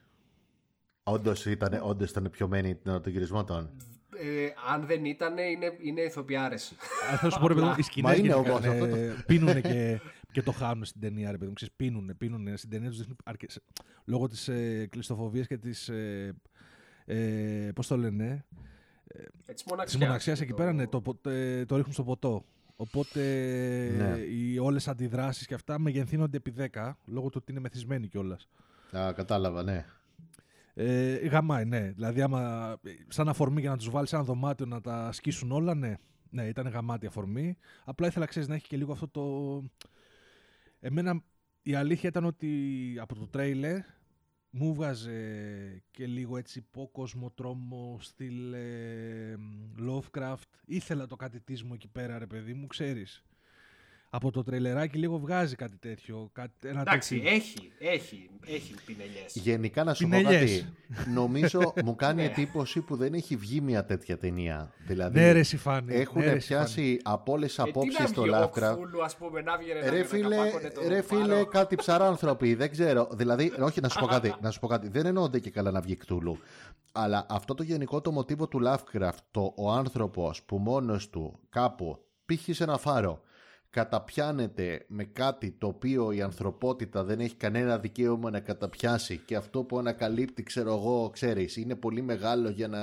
[1.03, 3.70] Όντως ήταν, όντως ήταν πιωμένη την ώρα των γυρισμάτων.
[4.17, 6.73] Ε, αν δεν ήταν, είναι, είναι ηθοποιάρες.
[7.13, 9.23] Α, Θα σου πω ρε παιδί μου, οι σκηνές Μα είναι γενικά, όμως ε, αυτό
[9.27, 10.01] πίνουνε και,
[10.33, 11.53] και το χάνουν στην ταινία, ρε παιδί μου.
[11.53, 12.57] Ξέρεις, πίνουνε, πίνουνε.
[12.57, 13.51] Στην ταινία τους δείχνουν αρκε-
[14.05, 16.35] λόγω της ε, κλειστοφοβίας και της, ε,
[17.05, 18.45] ε, πώς το λένε,
[19.15, 20.03] Έτσι, της μοναξιάς.
[20.03, 22.45] μοναξιάς εκεί πέρα, ναι, το, πο- ε, το ρίχνουν στο ποτό.
[22.77, 23.21] Οπότε
[23.97, 24.19] Ναι.
[24.19, 28.49] οι όλες αντιδράσεις και αυτά μεγενθύνονται επί 10, λόγω του ότι είναι μεθυσμένοι κιόλας.
[28.97, 29.85] Α, κατάλαβα, ναι.
[30.75, 31.91] Ε, γαμάει, ναι.
[31.91, 32.75] Δηλαδή, άμα,
[33.09, 35.97] σαν αφορμή για να τους βάλεις σε ένα δωμάτιο να τα σκίσουν όλα, ναι.
[36.31, 37.57] Ναι, ήταν γαμάτη αφορμή.
[37.85, 39.64] Απλά ήθελα ξέρεις, να έχει και λίγο αυτό το.
[40.81, 41.23] Εμένα
[41.62, 42.49] η αλήθεια ήταν ότι
[43.01, 43.81] από το τρέιλερ
[44.51, 49.37] μου βγάζε και λίγο έτσι υπόκοσμο τρόμο στυλ ε,
[49.89, 50.49] Lovecraft.
[50.64, 53.23] Ήθελα το κάτι της μου εκεί πέρα, ρε παιδί μου, ξέρεις.
[54.15, 56.29] Από το τρέιλεράκι λίγο βγάζει κάτι τέτοιο.
[56.33, 57.31] Κάτι, ένα Εντάξει, τέτοιο.
[57.35, 59.33] έχει, έχει, έχει πινελιές.
[59.35, 60.67] Γενικά να σου πω Πινελιές.
[60.95, 61.11] κάτι.
[61.11, 64.73] Νομίζω μου κάνει εντύπωση που δεν έχει βγει μια τέτοια ταινία.
[64.87, 65.95] Δηλαδή Ναι, ρε Σιφάνη.
[65.95, 66.61] έχουν ναι, ρε, Σιφάνη.
[66.65, 68.73] πιάσει από όλες τις Ε, τι απόψεις να στο βγει ο Lovecraft.
[68.75, 71.35] Κφούλου, ας πούμε, να βγει, ρε, να Ρε βγει, φίλε, να καπάκωνε το ρε φίλε,
[71.35, 71.47] φάρο.
[71.47, 73.09] κάτι ψαράνθρωποι, δεν ξέρω.
[73.13, 74.89] Δηλαδή, όχι να σου πω κάτι, να σου πω κάτι.
[74.89, 76.39] Δεν εννοούνται και καλά να βγει κτούλου.
[76.93, 81.99] Αλλά αυτό το γενικό το μοτίβο του Lovecraft, το ο άνθρωπος που μόνος του κάπου
[82.27, 83.21] πήχει σε ένα φάρο,
[83.73, 89.62] καταπιάνεται με κάτι το οποίο η ανθρωπότητα δεν έχει κανένα δικαίωμα να καταπιάσει και αυτό
[89.62, 92.81] που ανακαλύπτει, ξέρω εγώ, ξέρεις, είναι πολύ μεγάλο για να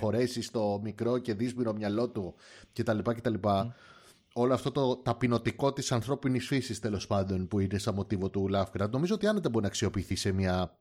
[0.00, 2.34] χωρέσεις στο μικρό και δύσμηρο μυαλό του
[2.72, 2.98] κτλ.
[2.98, 3.34] κτλ.
[4.32, 8.90] Όλο αυτό το ταπεινωτικό της ανθρώπινης φύσης τέλος πάντων που είναι σαν μοτίβο του Lovecraft
[8.90, 10.78] νομίζω ότι άνετα μπορεί να αξιοποιηθεί σε μια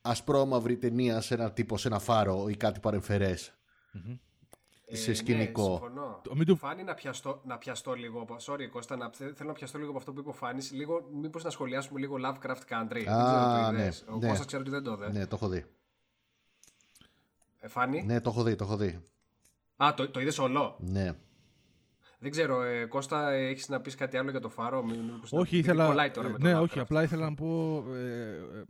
[0.00, 3.52] ασπρόμαυρη ταινία σε ένα τύπο, σε ένα φάρο ή κάτι παρεμφερές.
[3.92, 3.98] Ε,
[4.96, 5.62] σε ναι, σκηνικό.
[5.70, 6.20] συμφωνώ.
[6.24, 8.20] Το- μην του- Φάνη να πιαστώ, να πιαστώ λίγο.
[8.20, 10.72] από- Sorry, Κώστα, να, θε- θέλω να πιαστώ λίγο από αυτό που είπε ο Φάνης.
[10.72, 12.88] Λίγο, μήπως να σχολιάσουμε λίγο Lovecraft Country.
[12.90, 14.04] δεν ξέρω το ναι, είδες.
[14.08, 14.28] Ο ναι.
[14.28, 15.10] Κώστας ξέρω ότι δεν το είδε.
[15.18, 15.64] Ναι, το έχω δει.
[17.58, 19.00] Ε, Φάνη; Ναι, το έχω δει, το έχω δει.
[19.76, 21.12] Α, το, το είδες όλο; Ναι.
[22.18, 25.32] Δεν ξέρω, ε, Κώστα, ε, έχεις να πεις κάτι άλλο για το φάρο; Μη- μήπως
[25.32, 25.86] να- Όχι, γιατί ήθελα.
[25.86, 26.62] κολλάει τώρα με το ναι, Lovecraft.
[26.62, 27.84] όχι, απλά ήθελα να πω.
[27.94, 28.64] Ε, ε, ε,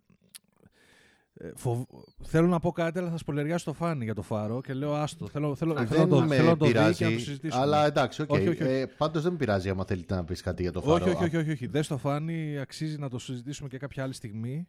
[1.54, 1.88] φοβ-
[2.22, 5.28] Θέλω να πω κάτι, αλλά θα σποϊλεριάσω το Φάνη για το Φάρο και λέω άστο.
[5.28, 7.18] Θέλω, θέλω, θέλω, δεν να το, με θέλω να το δει και να το πειράζει,
[7.18, 7.62] συζητήσουμε.
[7.62, 8.30] αλλά εντάξει, οκ.
[8.30, 8.72] Όχι, όχι, όχι.
[8.72, 11.04] Ε, πάντως δεν με πειράζει άμα θέλετε να πεις κάτι για το Φάρο.
[11.04, 11.66] όχι, όχι, όχι, όχι, όχι.
[11.66, 14.68] Δες το Φάνη, αξίζει να το συζητήσουμε και κάποια άλλη στιγμή.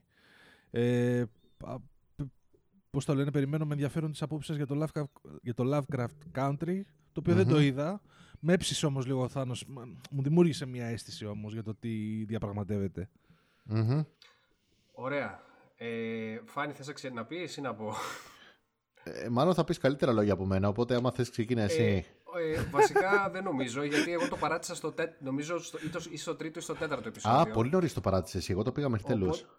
[0.71, 1.23] Ε,
[1.65, 1.79] α,
[2.15, 2.27] π-
[2.89, 6.39] πώς το λένε, περιμένω με ενδιαφέρον τις απόψεις σας για το Lovecraft, για το Lovecraft
[6.39, 8.01] Country, το οποίο δεν το είδα.
[8.39, 12.23] Με έψησε όμως λίγο ο Θάνος, Μα- μου δημιούργησε μια αίσθηση όμως για το τι
[12.25, 13.09] διαπραγματεύεται.
[13.63, 14.01] Μμμ.
[14.91, 15.39] Ωραία.
[15.83, 17.93] Ε, Φάνη, θες να ξε- να πεις ή να πω;
[19.03, 21.81] Ε, μάλλον θα πεις καλύτερα λόγια από μένα, οπότε άμα θες ξεκίνα εσύ.
[22.37, 26.03] Ε, ε, βασικά δεν νομίζω, γιατί εγώ το παράτησα στο, τέ, νομίζω στο, ή, το,
[26.11, 27.39] ή στο τρίτο ή στο τέταρτο επεισόδιο.
[27.39, 28.51] Α, πολύ νωρίς το παράτησες εσύ.
[28.51, 29.37] Εγώ το πήγα μέχρι τέλους.
[29.41, 29.55] Οπότε-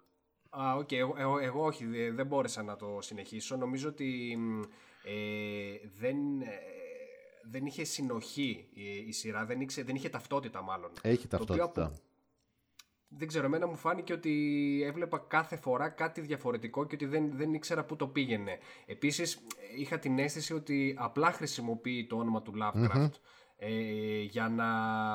[0.49, 0.91] Α, οκ.
[0.91, 3.55] Εγώ, εγώ, εγώ όχι, δε- δεν μπόρεσα να το συνεχίσω.
[3.55, 4.61] Νομίζω ότι μ,
[5.03, 5.11] ε,
[5.99, 6.47] δεν, ε,
[7.49, 10.91] δεν είχε συνοχή η, η σειρά, δεν, ήξε, δεν είχε ταυτότητα μάλλον.
[11.01, 11.83] Έχει Το οποίο ταυτότητα.
[11.85, 11.99] από-
[13.17, 17.53] Δεν ξέρω, εμένα μου φάνηκε ότι έβλεπα κάθε φορά κάτι διαφορετικό και ότι δεν, δεν
[17.53, 18.57] ήξερα πού το πήγαινε.
[18.85, 19.39] Επίσης,
[19.77, 23.11] είχα την αίσθηση ότι απλά χρησιμοποιεί το όνομα του Lovecraft
[23.57, 24.67] ε, για να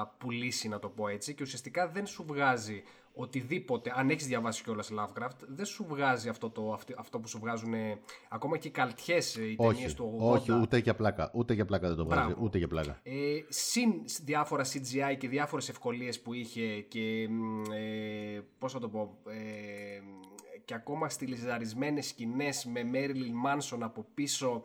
[0.07, 2.83] πουλήσει, να το πω έτσι, και ουσιαστικά δεν σου βγάζει
[3.21, 7.39] οτιδήποτε, αν έχεις διαβάσει κιόλας Lovecraft, δεν σου βγάζει αυτό, το, αυτό, αυτό που σου
[7.39, 7.99] βγάζουν ε,
[8.29, 10.33] ακόμα και οι καλτιές, ε, οι ταινίες Όχι, του 80.
[10.33, 11.31] όχι, ούτε για πλάκα.
[11.35, 12.27] Ούτε για πλάκα δεν το βγάζει.
[12.27, 12.45] Μπράβο.
[12.45, 13.01] Ούτε για πλάκα.
[13.03, 13.13] Ε,
[13.49, 13.93] συν
[14.25, 20.03] διάφορα CGI και διάφορες ευκολίες που είχε και μ, ε, πώς θα το πω ε,
[20.65, 24.63] και ακόμα στυλιζαρισμένες σκηνές με Marilyn Manson από πίσω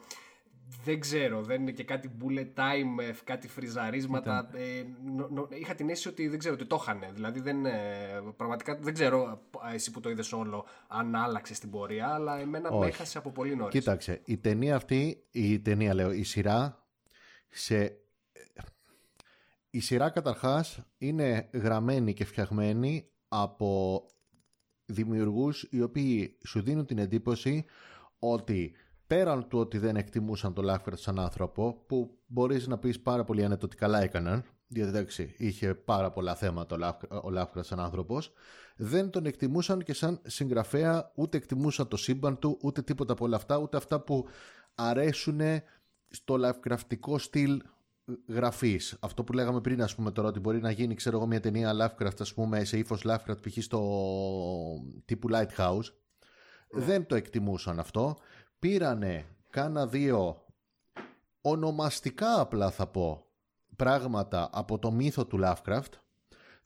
[0.83, 4.49] δεν ξέρω, δεν είναι και κάτι bullet time, ε, κάτι φριζαρίσματα.
[4.53, 4.83] Ε,
[5.15, 6.99] νο- νο- είχα την αίσθηση ότι δεν ξέρω ότι το είχαν.
[7.13, 11.69] Δηλαδή δεν, ε, πραγματικά δεν ξέρω ε, εσύ που το είδες όλο αν άλλαξες στην
[11.69, 12.89] πορεία, αλλά εμένα με Όχι.
[12.89, 13.79] έχασε από πολύ νωρίς.
[13.79, 16.87] Κοίταξε, η ταινία αυτή, η ταινία λέω, η σειρά,
[17.49, 17.97] σε...
[19.69, 24.01] η σειρά καταρχάς είναι γραμμένη και φτιαγμένη από
[24.85, 27.65] δημιουργούς οι οποίοι σου δίνουν την εντύπωση
[28.19, 28.75] ότι
[29.07, 33.43] πέραν του ότι δεν εκτιμούσαν το Lovecraft σαν άνθρωπο, που μπορείς να πεις πάρα πολύ
[33.43, 37.79] άνετα ότι καλά έκαναν, διότι εντάξει, είχε πάρα πολλά θέματα ο Lovecraft- ο Lovecraft σαν
[37.79, 38.31] άνθρωπος,
[38.75, 43.35] δεν τον εκτιμούσαν και σαν συγγραφέα, ούτε εκτιμούσαν το σύμπαν του, ούτε τίποτα από όλα
[43.35, 44.27] αυτά, ούτε αυτά που
[44.75, 45.39] αρέσουν
[46.09, 47.61] στο Lovecraftικό στυλ
[48.27, 48.97] γραφής.
[48.99, 51.71] Αυτό που λέγαμε πριν, ας πούμε τώρα, ότι μπορεί να γίνει, ξέρω εγώ, μια ταινία
[51.73, 53.57] Lovecraft, ας πούμε, σε ύφος Lovecraft, π.χ.
[53.63, 53.81] στο
[55.05, 55.93] τύπου Lighthouse.
[56.69, 58.17] Δεν το εκτιμούσαν αυτό.
[58.63, 60.45] Πήρανε κάνα δύο.
[61.41, 63.25] Ονομαστικά απλά θα πω
[63.75, 65.91] πράγματα από το μύθο του Lovecraft.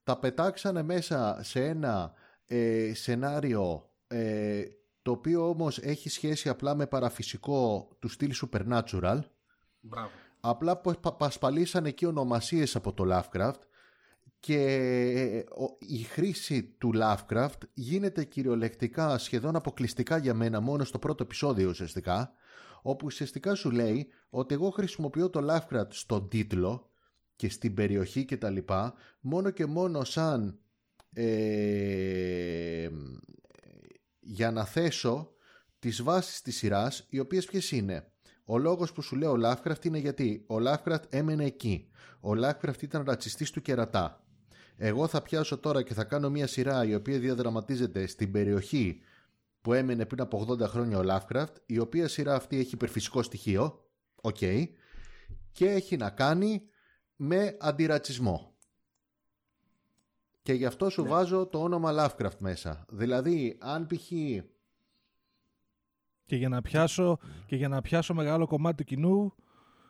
[0.03, 2.13] Τα πετάξανε μέσα σε ένα
[2.45, 4.63] ε, σενάριο ε,
[5.01, 9.19] το οποίο όμως έχει σχέση απλά με παραφυσικό του στυλ supernatural.
[9.79, 10.09] Μπράβο.
[10.39, 13.59] απλά πα- πα- πασπαλίσανε εκεί ονομασίες από το Lovecraft
[14.39, 20.99] και ε, ο- η χρήση του Lovecraft γίνεται κυριολεκτικά σχεδόν αποκλειστικά για μένα μόνο στο
[20.99, 22.31] πρώτο επεισόδιο ουσιαστικά
[22.81, 26.89] όπου ουσιαστικά σου λέει ότι εγώ χρησιμοποιώ το Lovecraft στον τίτλο
[27.35, 30.59] και στην περιοχή και τα λοιπά μόνο και μόνο σαν
[31.13, 32.89] ε,
[34.19, 35.31] για να θέσω
[35.79, 38.11] τις βάσεις της σειράς οι οποίες ποιες είναι.
[38.45, 41.89] Ο λόγος που σου λέω ο Lovecraft είναι γιατί ο Lovecraft έμενε εκεί.
[42.19, 44.23] Ο Lovecraft ήταν ρατσιστής του κερατά
[44.77, 49.01] εγώ θα πιάσω τώρα και θα κάνω μια σειρά η οποία διαδραματίζεται στην περιοχή
[49.61, 53.85] που έμενε πριν από 80 χρόνια ο Lovecraft η οποία σειρά αυτή έχει υπερφυσικό στοιχείο
[54.21, 54.37] οκ
[55.51, 56.61] και έχει να κάνει
[57.15, 58.55] με αντιρατσισμό
[60.41, 64.11] και γι' αυτό σου βάζω το όνομα Lovecraft μέσα δηλαδή αν π.χ.
[66.25, 69.33] Και για να πιάσω, και για να πιάσω μεγάλο κομμάτι του κοινού,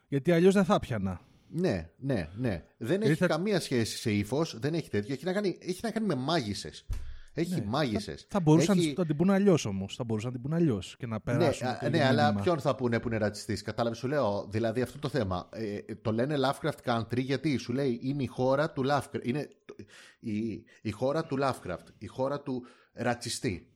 [0.07, 1.21] γιατί αλλιώς δεν θα πιανα.
[1.49, 2.63] Ναι, ναι, ναι.
[2.77, 5.13] Δεν Γιατί έχει θα- καμία σχέση σε ύφος, δεν έχει τέτοιο.
[5.13, 6.85] Έχει να κάνει, έχει να κάνει με μάγισσες.
[7.33, 8.11] Έχει μάγισσε.
[8.11, 8.17] Ναι.
[8.29, 8.93] Θα μπορούσαν έχει...
[8.97, 9.95] να την πούνε αλλιώς όμως.
[9.95, 11.67] Θα μπορούσαν να την πούνε αλλιώς και να Ναι, περάσουν.
[11.67, 12.41] α, το ναι ίδιο αλλά μήνυμα.
[12.43, 13.61] ποιον θα πούνε που είναι ρατσιστής.
[13.61, 14.47] Κατάλαβες, σου λέω.
[14.49, 15.49] Δηλαδή αυτό το θέμα.
[15.53, 19.19] Ε, το λένε Lovecraft Country γιατί σου λέει είναι η χώρα του Lovecraft.
[19.25, 19.75] Είναι το-
[20.19, 21.85] η, η χώρα του Lovecraft.
[21.97, 23.71] Η χώρα του ρατσιστή.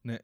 [0.00, 0.16] Ναι.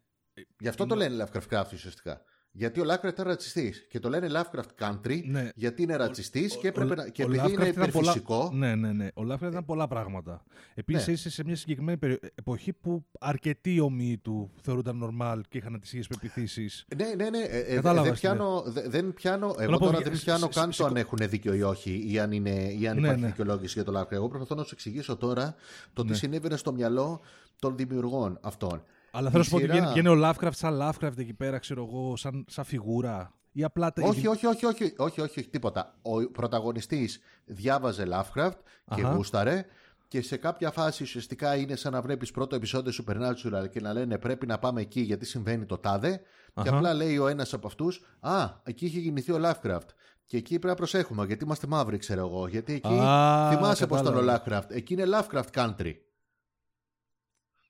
[0.61, 2.23] Γι' αυτό το λένε Lovecraft Country ουσιαστικά.
[2.53, 3.87] Γιατί ο Lovecraft ήταν ρατσιστής.
[3.89, 5.49] Και το λένε Lovecraft Country Ναι.
[5.55, 8.11] γιατί είναι ρατσιστής και, Ο- έπρεπε ο- να, και ο επειδή Lovecraft είναι ήταν πολλά-
[8.11, 8.51] υπερφυσικό.
[8.55, 9.09] Ναι, ναι, ναι.
[9.15, 10.43] Ο Lovecraft ήταν πολλά πράγματα.
[10.75, 11.13] Επίσης Ναι.
[11.13, 15.91] είσαι σε μια συγκεκριμένη περιο- εποχή που αρκετοί ομοίοι του θεωρούνταν normal και είχαν τις
[15.93, 16.85] ίδιες πεπιθήσεις.
[16.97, 17.39] Ναι, ναι, ναι.
[17.39, 18.35] ε, ε, Κατάλαβα δεν τι λέει.
[18.37, 20.73] πιάνω, δε- δεν πιάνω, εγώ να πω, τώρα για- δεν σ- πιάνω σ- καν το
[20.73, 23.27] σηκω- αν έχουν δίκιο ή όχι ή αν, είναι, ή αν Ναι, υπάρχει ναι.
[23.27, 24.13] δικαιολόγηση για το Lovecraft.
[24.13, 25.55] Εγώ προσπαθώ να σου εξηγήσω τώρα
[25.93, 26.15] το τι Ναι.
[26.17, 27.21] συνέβαινε στο μυαλό
[27.59, 28.83] των δημιουργών αυτών.
[29.13, 31.35] Αλλά Η θέλω να σου πω ότι σειρά- βγαίνει, βγαίνει ο Lovecraft σαν Lovecraft εκεί
[31.35, 33.35] πέρα, ξέρω εγώ, σαν, σαν φιγούρα.
[33.53, 35.99] Ή απλά τα- Όχι, όχι, όχι, όχι, όχι, όχι, όχι, τίποτα.
[36.03, 38.57] Ο πρωταγωνιστής διάβαζε Lovecraft
[38.95, 39.15] και Αχα.
[39.15, 39.65] γούσταρε
[40.09, 44.19] και σε κάποια φάση ουσιαστικά είναι σαν να βλέπεις πρώτο επεισόδιο Supernatural και να λένε
[44.19, 46.17] πρέπει να πάμε εκεί γιατί συμβαίνει το τάδε
[46.55, 46.77] και Αχα.
[46.77, 49.89] απλά λέει ο ένας από αυτούς «Α, εκεί είχε γεννηθεί ο Lovecraft».
[50.25, 52.47] Και εκεί πρέπει να προσέχουμε γιατί είμαστε μαύροι, ξέρω εγώ.
[52.49, 54.45] Γιατί εκεί Α, θυμάσαι πώς ήταν ο κατάλαβα.
[54.67, 54.71] Lovecraft.
[54.71, 55.93] Εκεί είναι Lovecraft Country.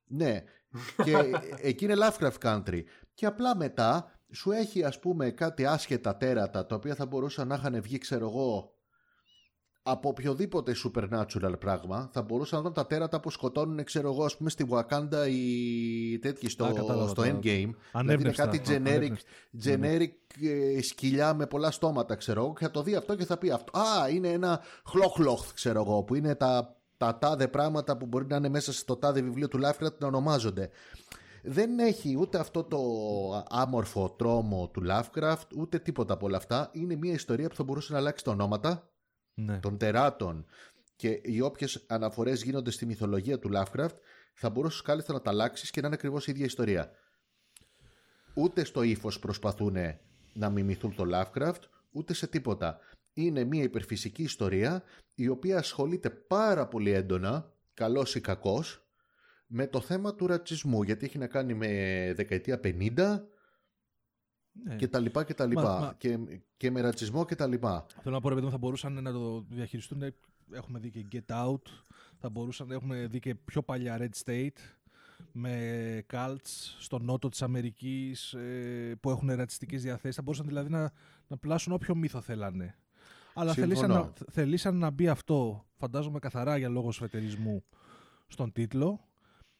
[0.06, 0.42] Ναι.
[1.04, 1.16] Και
[1.60, 2.82] εκεί είναι Lovecraft Country.
[3.14, 7.54] Και απλά μετά σου έχει ας πούμε κάτι άσχετα τέρατα τα οποία θα μπορούσαν να
[7.54, 8.74] είχαν βγει ξέρω εγώ
[9.82, 14.36] από οποιοδήποτε supernatural πράγμα θα μπορούσαν να δουν τα τέρατα που σκοτώνουν ξέρω εγώ ας
[14.36, 17.38] πούμε στη Wakanda οι τέτοιοι στο, Α, κατάλαβα, στο κατάλαβα.
[17.38, 18.44] Endgame δηλαδή είναι Ανέβνευστα.
[18.46, 19.28] κάτι Α, generic, ανέβνευστα.
[19.64, 20.44] generic
[20.76, 23.50] ε, σκυλιά με πολλά στόματα ξέρω εγώ και θα το δει αυτό και θα πει
[23.50, 28.26] αυτό α είναι ένα χλοχλοχ ξέρω εγώ που είναι τα, τα τάδε πράγματα που μπορεί
[28.26, 30.70] να είναι μέσα στο τάδε βιβλίο του Lovecraft να ονομάζονται
[31.42, 32.78] δεν έχει ούτε αυτό το
[33.48, 37.92] άμορφο τρόμο του Lovecraft ούτε τίποτα από όλα αυτά είναι μια ιστορία που θα μπορούσε
[37.92, 38.90] να αλλάξει τα ονόματα
[39.34, 39.58] Ναι.
[39.58, 40.46] των τεράτων
[40.96, 43.94] και οι όποιες αναφορές γίνονται στη μυθολογία του Lovecraft,
[44.34, 46.90] θα μπορούσες κάλλιστα να τα αλλάξεις και να είναι ακριβώς η ίδια ιστορία.
[48.34, 49.76] Ούτε στο ύφος προσπαθούν
[50.32, 52.78] να μιμηθούν το Lovecraft, ούτε σε τίποτα.
[53.12, 54.82] Είναι μια υπερφυσική ιστορία
[55.14, 58.84] η οποία ασχολείται πάρα πολύ έντονα, καλός ή κακός,
[59.46, 61.66] με το θέμα του ρατσισμού, γιατί έχει να κάνει με
[62.16, 63.28] δεκαετία 50
[64.52, 64.76] Ναι.
[64.76, 65.62] και τα λοιπά και τα λοιπά.
[65.62, 66.18] Μα- μα- Και,
[66.56, 67.86] και με ρατσισμό και τα λοιπά.
[68.02, 70.02] Θέλω να πω, ρε παιδί μου, θα μπορούσαν να το διαχειριστούν.
[70.52, 71.62] Έχουμε δει και Get Out,
[72.18, 74.58] θα μπορούσαν, έχουμε δει και πιο παλιά Red State
[75.32, 80.16] με cults στο νότο της Αμερικής ε, που έχουν ρατσιστικές διαθέσεις.
[80.16, 80.92] Θα μπορούσαν δηλαδή να,
[81.26, 82.74] να πλάσουν όποιο μύθο θέλανε.
[83.40, 83.74] Αλλά Συμφωνώ.
[83.74, 87.64] θελήσαν να, θελήσαν να μπει αυτό, φαντάζομαι καθαρά για λόγους φετερισμού,
[88.26, 89.00] στον τίτλο,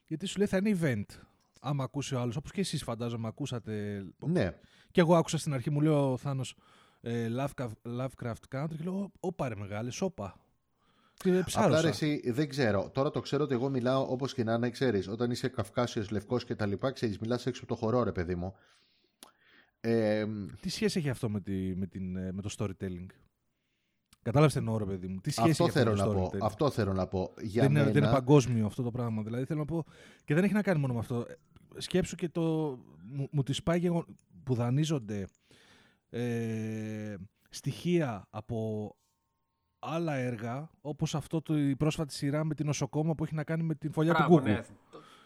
[0.07, 1.15] γιατί σου λέει θα είναι event.
[1.61, 4.51] Άμα ακούσει ο άλλος, όπως και εσείς φαντάζομαι ακούσατε Ναι,
[4.91, 6.55] και εγώ άκουσα στην αρχή, μου λέει ο Θάνος
[7.01, 10.35] ε, Lovecraft, Lovecraft Country και λέω, όπα ρε μεγάλες, σώπα.
[11.13, 11.81] Και Απλά ψάρωσα.
[11.81, 12.89] ρε, εσύ δεν ξέρω.
[12.93, 15.07] Τώρα το ξέρω ότι εγώ μιλάω όπως και να είναι, ξέρεις.
[15.07, 18.35] Όταν είσαι Καυκάσιος, Λευκός και τα λοιπά, ξέρεις, μιλάς έξω από το χορό, ρε παιδί
[18.35, 18.55] μου.
[19.81, 20.25] Ε,
[20.59, 23.05] Τι σχέση έχει αυτό με, τη, με, την, ε, με το storytelling;
[24.23, 25.19] Κατάλαβες τι εννοώ, ρε παιδί μου.
[25.19, 26.29] Τι σχέση αυτό έχει θέλω αυτό να με το πω.
[26.37, 26.39] storytelling.
[26.45, 27.33] Αυτό θέλω να πω.
[27.41, 29.21] Για δεν, είναι, μένα, δεν είναι παγκόσμιο αυτό το πράγμα.
[29.21, 29.83] Δηλαδή θέλω να πω.
[30.25, 31.25] Και δεν έχει να κάνει μόνο με αυτό.
[31.29, 31.35] Ε,
[31.77, 32.41] Σκέψου και το.
[33.03, 34.05] Μου, μου τις πάει γεγον-
[34.43, 35.27] που δανείζονται
[36.09, 37.15] ε,
[37.49, 38.91] στοιχεία από
[39.79, 43.63] άλλα έργα, όπως αυτό το, η πρόσφατη σειρά με την νοσοκόμα που έχει να κάνει
[43.63, 44.45] με την φωλιά Μπράβο, του Google.
[44.45, 44.61] ναι.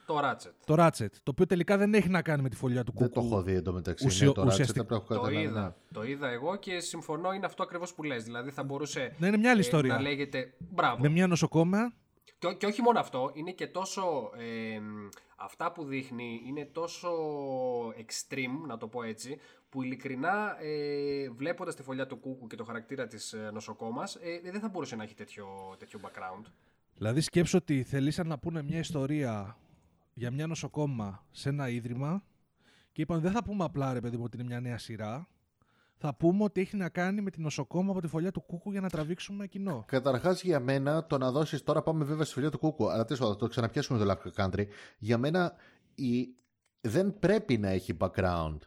[0.06, 0.52] Το, το Ratchet.
[0.66, 3.12] Το Ratchet, το οποίο τελικά δεν έχει να κάνει με τη φωλιά του Δεν Google.
[3.14, 4.06] το έχω δει εντωμεταξύ.
[4.06, 5.62] Ουσιο- ναι, το Ratchet, ουσιαστικά- απλά έχω Το καταλάβει, είδα.
[5.62, 5.74] ναι.
[5.94, 8.24] Το είδα εγώ και συμφωνώ, είναι αυτό ακριβώς που λες.
[8.24, 9.94] Δηλαδή θα μπορούσε Ναι, είναι μια άλλη ε, ιστορία.
[9.94, 10.54] να λέγεται...
[10.58, 11.02] Μπράβο.
[11.02, 11.94] Με μια νοσοκόμα.
[12.40, 14.32] Και, ό- και όχι μόνο αυτό, είναι και τόσο.
[14.38, 14.80] ε,
[15.38, 17.10] αυτά που δείχνει είναι τόσο
[17.90, 19.38] extreme, να το πω έτσι,
[19.70, 24.52] που ειλικρινά ε, βλέποντας τη φωλιά του Κούκου και το χαρακτήρα της ε, νοσοκόμας, ε,
[24.52, 25.48] δεν θα μπορούσε να έχει τέτοιο,
[25.80, 26.46] τέτοιο background.
[26.98, 29.58] Δηλαδή σκέψω ότι θελήσαν να πούνε μια ιστορία
[30.18, 32.24] για μια νοσοκόμα σε ένα ίδρυμα
[32.92, 35.28] και είπαν δεν θα πούμε απλά ρε παιδί μου ότι είναι μια νέα σειρά.
[35.98, 38.82] Θα πούμε ότι έχει να κάνει με την νοσοκόμα από τη φωλιά του Κούκου για
[38.82, 39.84] να τραβήξουμε κοινό.
[39.88, 41.64] Καταρχάς για μένα το να δώσεις.
[41.64, 44.46] Τώρα πάμε βέβαια στη φιλία του Κούκου, αλλά τέλος πάντων θα το ξαναπιάσουμε το Lovecraft
[44.46, 44.66] Country.
[44.98, 45.54] Για μένα
[45.96, 46.28] η...
[46.82, 48.58] δεν πρέπει να έχει background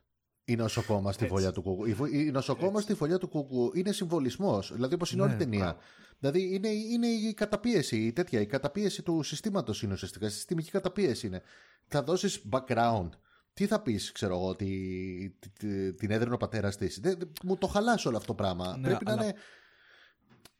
[0.48, 1.34] η νοσοκόμα στη Έτσι.
[1.36, 1.86] φωλιά του Κούκου.
[1.86, 4.72] Η, φω- η νοσοκόμα στη φωλιά του Κούκου είναι συμβολισμός.
[4.74, 5.58] Δηλαδή όπως είναι όλη η Ναι, ταινία.
[5.64, 5.78] μπράβο.
[6.18, 10.26] Δηλαδή είναι, είναι η καταπίεση, η τέτοια, η καταπίεση του συστήματος είναι ουσιαστικά.
[10.26, 11.42] Η συστημική καταπίεση είναι.
[11.86, 13.08] Θα δώσεις background.
[13.52, 14.66] Τι θα πεις, ξέρω εγώ, τη,
[15.38, 17.00] τη- τη- την έδραινε ο πατέρας της.
[17.44, 18.76] Μου το χαλάς όλο αυτό το πράγμα.
[18.76, 19.34] Ναι, Πρέπει να αλλά- είναι.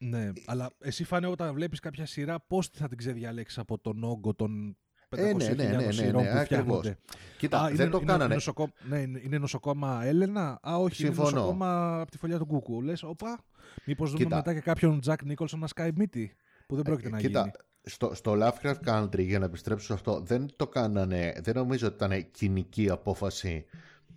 [0.01, 4.35] Ναι, αλλά εσύ φάνε όταν βλέπεις κάποια σειρά πώς θα την ξεδιαλέξεις από τον όγκο
[4.35, 6.45] των 500.000 Ε, ναι, ναι, ναι, ναι, σειρών ναι, που ακριβώς.
[6.45, 6.99] φτιάχνονται.
[7.39, 8.35] Κοίτα, Α, δεν το είναι, κάνανε.
[8.35, 10.59] νοσοκόμα, ναι, είναι, είναι νοσοκόμα Έλενα.
[10.69, 11.29] Α, όχι, Συμφωνώ.
[11.29, 12.83] είναι νοσοκόμα από τη φωλιά του Κούκου.
[12.83, 13.45] Λες, όπα,
[13.85, 14.37] μήπως δούμε Κοίτα.
[14.37, 16.37] μετά και κάποιον Τζακ Νίκολσον να σκάει μύτη.
[16.67, 17.53] Που δεν πρόκειται να Κοίτα, γίνει.
[17.83, 22.05] στο, στο Lovecraft Country, για να επιστρέψω σε αυτό, δεν το κάνανε, δεν νομίζω ότι
[22.05, 23.65] ήταν κοινική απόφαση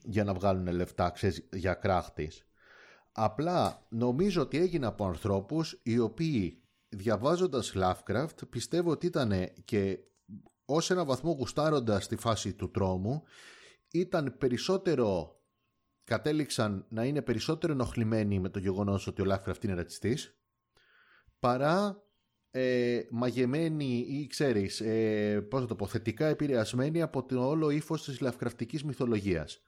[0.03, 2.45] για να βγάλουν λεφτά, ξέρεις, για κράχτης.
[3.11, 9.31] Απλά νομίζω ότι έγινε από ανθρώπους οι οποίοι διαβάζοντας Lovecraft πιστεύω ότι ήταν
[9.65, 9.99] και
[10.75, 13.23] ως ένα βαθμό γουστάροντας τη φάση του τρόμου
[13.91, 15.41] ήταν περισσότερο
[16.03, 20.37] κατέληξαν να είναι περισσότερο ενοχλημένοι με το γεγονός ότι ο Lovecraft είναι ρατσιστής
[21.39, 22.03] παρά
[22.51, 28.03] ε, μαγεμένοι ή ξέρεις ε, πώς να το πω θετικά επηρεασμένοι από το όλο ύφος
[28.03, 29.61] της λαφκραφτικής μυθολογίας.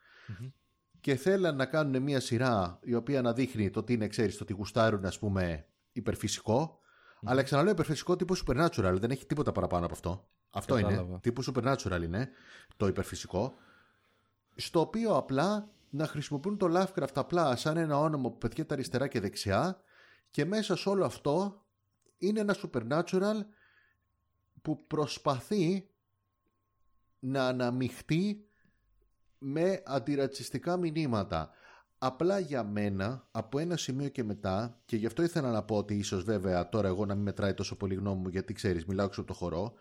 [1.00, 4.44] Και θέλαν να κάνουν μια σειρά η οποία να δείχνει το τι είναι ξέρεις το
[4.44, 6.80] ότι γουστάρουν ας πούμε υπερφυσικό.
[7.24, 11.20] Αλλά ξαναλέω υπερφυσικό τύπου supernatural δεν έχει τίποτα παραπάνω από αυτό αυτό είναι Κατάλαβα.
[11.20, 12.30] τύπου supernatural είναι
[12.78, 13.54] το υπερφυσικό
[14.56, 19.20] στο οποίο απλά να χρησιμοποιούν το Lovecraft απλά σαν ένα όνομα που πετιέται αριστερά και
[19.20, 19.82] δεξιά
[20.32, 21.64] και μέσα σε όλο αυτό
[22.18, 23.46] είναι ένα supernatural
[24.62, 25.90] που προσπαθεί
[27.20, 28.46] να αναμειχτεί
[29.38, 31.50] με αντιρατσιστικά μηνύματα.
[31.98, 35.96] Απλά για μένα, από ένα σημείο και μετά, και γι' αυτό ήθελα να πω ότι
[35.96, 39.22] ίσως βέβαια τώρα εγώ να μην μετράει τόσο πολύ γνώμη μου, γιατί ξέρεις, μιλάω έξω
[39.22, 39.74] από το χορό,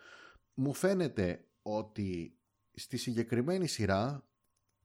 [0.54, 2.38] μου φαίνεται ότι
[2.74, 4.26] στη συγκεκριμένη σειρά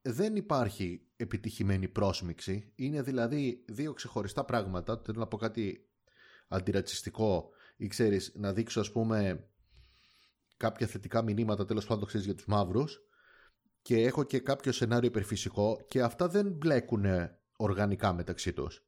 [0.02, 2.72] δεν υπάρχει επιτυχημένη πρόσμιξη.
[2.76, 5.02] Είναι δηλαδή δύο ξεχωριστά πράγματα.
[5.06, 5.90] Θέλω να πω κάτι
[6.48, 9.48] αντιρατσιστικό ή ξέρεις να δείξω ας πούμε
[10.58, 13.02] κάποια θετικά μηνύματα τέλος πάντων ξέρεις για τους μαύρους
[13.82, 17.06] και έχω και κάποιο σενάριο υπερφυσικό και αυτά δεν μπλέκουν
[17.58, 18.86] οργανικά μεταξύ τους.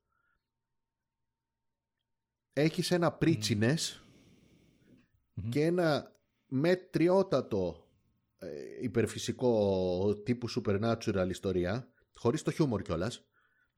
[2.54, 4.04] Έχεις ένα πριτσινες
[5.50, 6.19] και ένα
[6.50, 7.88] μετριότατο
[8.38, 8.48] ε,
[8.82, 13.24] υπερφυσικό τύπου supernatural ιστορία, χωρίς το χιούμορ κιόλας.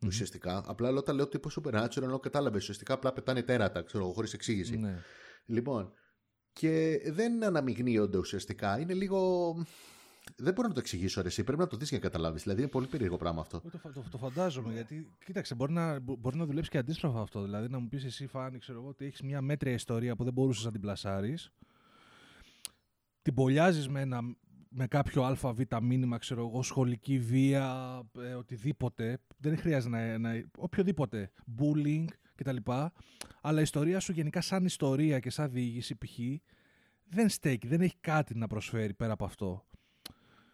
[0.06, 0.64] Ουσιαστικά.
[0.66, 4.78] Απλά όταν λέω τύπου supernatural, ενώ κατάλαβες ουσιαστικά απλά πετάνε τέρατα, ξέρω εγώ, χωρίς εξήγηση.
[4.78, 5.00] Ναι.
[5.46, 5.94] Λοιπόν,
[6.54, 8.80] και δεν αναμειγνύονται ουσιαστικά.
[8.80, 9.54] Είναι λίγο.
[10.36, 11.44] Δεν μπορώ να το εξηγήσω ρε, εσύ.
[11.44, 12.44] Πρέπει να το δεις για να καταλάβεις.
[12.44, 13.60] Δηλαδή είναι πολύ περίεργο πράγμα αυτό.
[13.60, 17.44] Το, το, το φαντάζομαι γιατί, κοίταξε, μπορεί να, μπορεί να δουλέψει και αντίστροφα αυτό.
[17.44, 20.34] Δηλαδή να μου πεις εσύ, Φάνη, ξέρω εγώ, ότι έχεις μια μέτρια ιστορία που δεν
[20.34, 21.52] μπορούσες να την πλασάρεις.
[23.22, 24.22] Την πολιάζει με, ένα,
[24.70, 29.18] με κάποιο ΑΒ μήνυμα, ξέρω εγώ, σχολική βία, ε, οτιδήποτε.
[29.38, 30.18] Δεν χρειάζεται να.
[30.18, 31.32] να οποιοδήποτε.
[31.60, 32.06] Bullying
[32.36, 32.58] κτλ.
[33.42, 36.18] Αλλά η ιστορία σου γενικά σαν ιστορία και σαν διήγηση π.χ.
[37.06, 39.66] δεν στέκει, δεν έχει κάτι να προσφέρει πέρα από αυτό.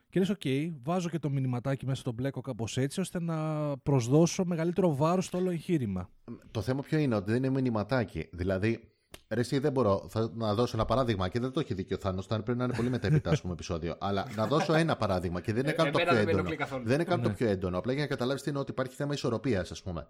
[0.09, 0.41] Και λες, οκ,
[0.84, 5.38] βάζω και το μηνυματάκι μέσα στον μπλέκο κάπως έτσι, ώστε να προσδώσω μεγαλύτερο βάρος στο
[5.38, 6.09] όλο εγχείρημα.
[6.51, 8.30] Το θέμα ποιο είναι, ότι δεν είναι μηνυματάκι.
[8.32, 8.91] Δηλαδή,
[9.30, 11.99] ρε, εσύ δεν μπορώ θα, να δώσω ένα παράδειγμα και δεν το έχει δίκιο ο
[11.99, 12.26] Θάνος.
[12.28, 13.95] Πρέπει να είναι πολύ μετέπειτα, α πούμε, επεισόδιο.
[14.07, 16.32] Αλλά να δώσω ένα παράδειγμα και δεν είναι Ε, καν το εμένα πιο δεν με
[16.32, 16.39] έντονο.
[16.47, 16.84] ενοχλεί καθόλου.
[16.86, 17.34] Δεν είναι καν το Ναι.
[17.36, 17.78] πιο έντονο.
[17.78, 20.07] Απλά για να καταλάβεις τι είναι ότι υπάρχει θέμα ισορροπίας, ας πούμε.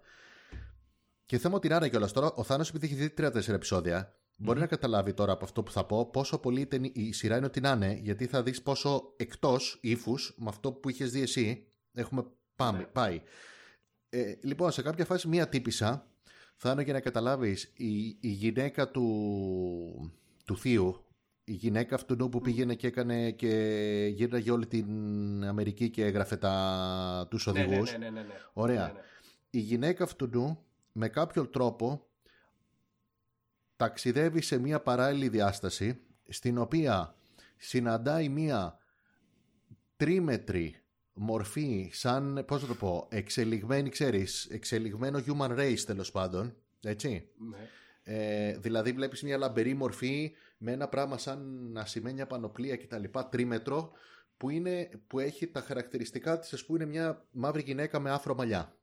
[1.26, 4.66] Και θέμα ότι άρα κιόλας τώρα, ο Θάνος επειδή έχει δει 3-4 επεισόδια, μπορεί να
[4.66, 7.60] καταλάβει τώρα από αυτό που θα πω πόσο πολύ η ταινί- η σειρά είναι ότι
[7.60, 12.24] να είναι, γιατί θα δεις πόσο εκτός ύφους με αυτό που είχες δει εσύ έχουμε
[12.56, 12.84] πάμε, Ναι.
[12.84, 13.22] πάει.
[14.08, 16.06] Ε, λοιπόν, σε κάποια φάση μία τύπησα,
[16.60, 20.12] θα είναι για να καταλάβεις, η, η γυναίκα του,
[20.44, 21.04] του θείου,
[21.44, 23.48] η γυναίκα αυτού που πήγαινε και έκανε και
[24.14, 24.88] γύρναγε όλη την
[25.44, 27.92] Αμερική και έγραφε τα, τους Ναι, ναι, οδηγούς.
[27.92, 28.34] ναι, ναι, ναι, ναι.
[28.52, 28.86] Ωραία.
[28.86, 29.00] Ναι, ναι.
[29.50, 30.58] Η γυναίκα αυτού
[30.92, 32.06] με κάποιο τρόπο
[33.76, 37.14] ταξιδεύει σε μια παράλληλη διάσταση στην οποία
[37.56, 38.78] συναντάει μια
[39.96, 40.76] τρίμετρη
[41.18, 47.28] μορφή σαν, πώς να το πω, εξελιγμένη, ξέρεις, εξελιγμένο human race τέλος πάντων, έτσι.
[47.50, 47.68] Ναι.
[48.02, 53.04] Ε, δηλαδή βλέπεις μια λαμπερή μορφή με ένα πράγμα σαν ασημένια πανοπλία κτλ.
[53.30, 53.92] τρίμετρο
[54.36, 58.34] που, είναι, που έχει τα χαρακτηριστικά της ας πούμε είναι μια μαύρη γυναίκα με άφρο
[58.34, 58.76] μαλλιά.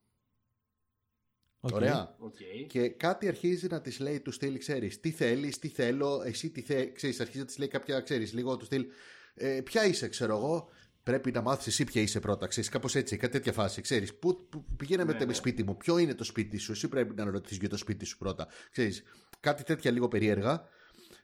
[1.60, 1.76] Οκ.
[1.76, 2.16] Ωραία.
[2.20, 2.36] Οκ.
[2.68, 6.62] Και κάτι αρχίζει να της λέει του στυλ, ξέρεις, τι θέλεις, τι θέλω, εσύ τι
[6.62, 6.92] θέλει.
[6.92, 8.86] Ξέρεις, αρχίζει να της λέει κάποια, ξέρεις, λίγο του στυλ.
[9.34, 10.70] Ε, ποια είσαι, ξέρω εγώ.
[11.06, 13.82] Πρέπει να μάθεις εσύ ποια είσαι πρώτα, ξέρεις, κάπως έτσι, κάτι τέτοια φάση.
[13.82, 15.34] Ξέρεις, πού, πού πηγαίνε Ναι, με το ναι.
[15.34, 18.18] σπίτι μου, ποιο είναι το σπίτι σου, εσύ πρέπει να ρωτήσεις για το σπίτι σου
[18.18, 18.48] πρώτα.
[18.72, 19.04] Ξέρεις,
[19.40, 20.68] κάτι τέτοια λίγο περίεργα.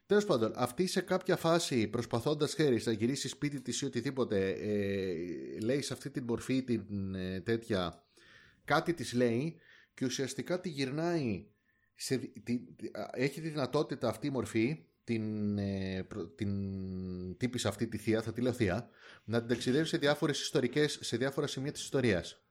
[0.05, 5.59] Τέλος πάντων, αυτή σε κάποια φάση προσπαθώντας, ξέρεις, να γυρίσει σπίτι της ή οτιδήποτε, ε,
[5.59, 8.03] λέει σε αυτή την μορφή την ε, τέτοια.
[8.65, 9.55] Κάτι της λέει
[9.93, 11.45] και ουσιαστικά τη γυρνάει.
[11.95, 16.51] Σε, τη, τη- α, έχει τη δυνατότητα αυτή η μορφή, την, ε, προ- την
[17.37, 18.89] τύπισσα αυτή τη θεία, θα τη λέω θεία,
[19.23, 22.41] να την ταξιδεύει σε διάφορες ιστορικές, σε διάφορα σημεία της ιστορίας.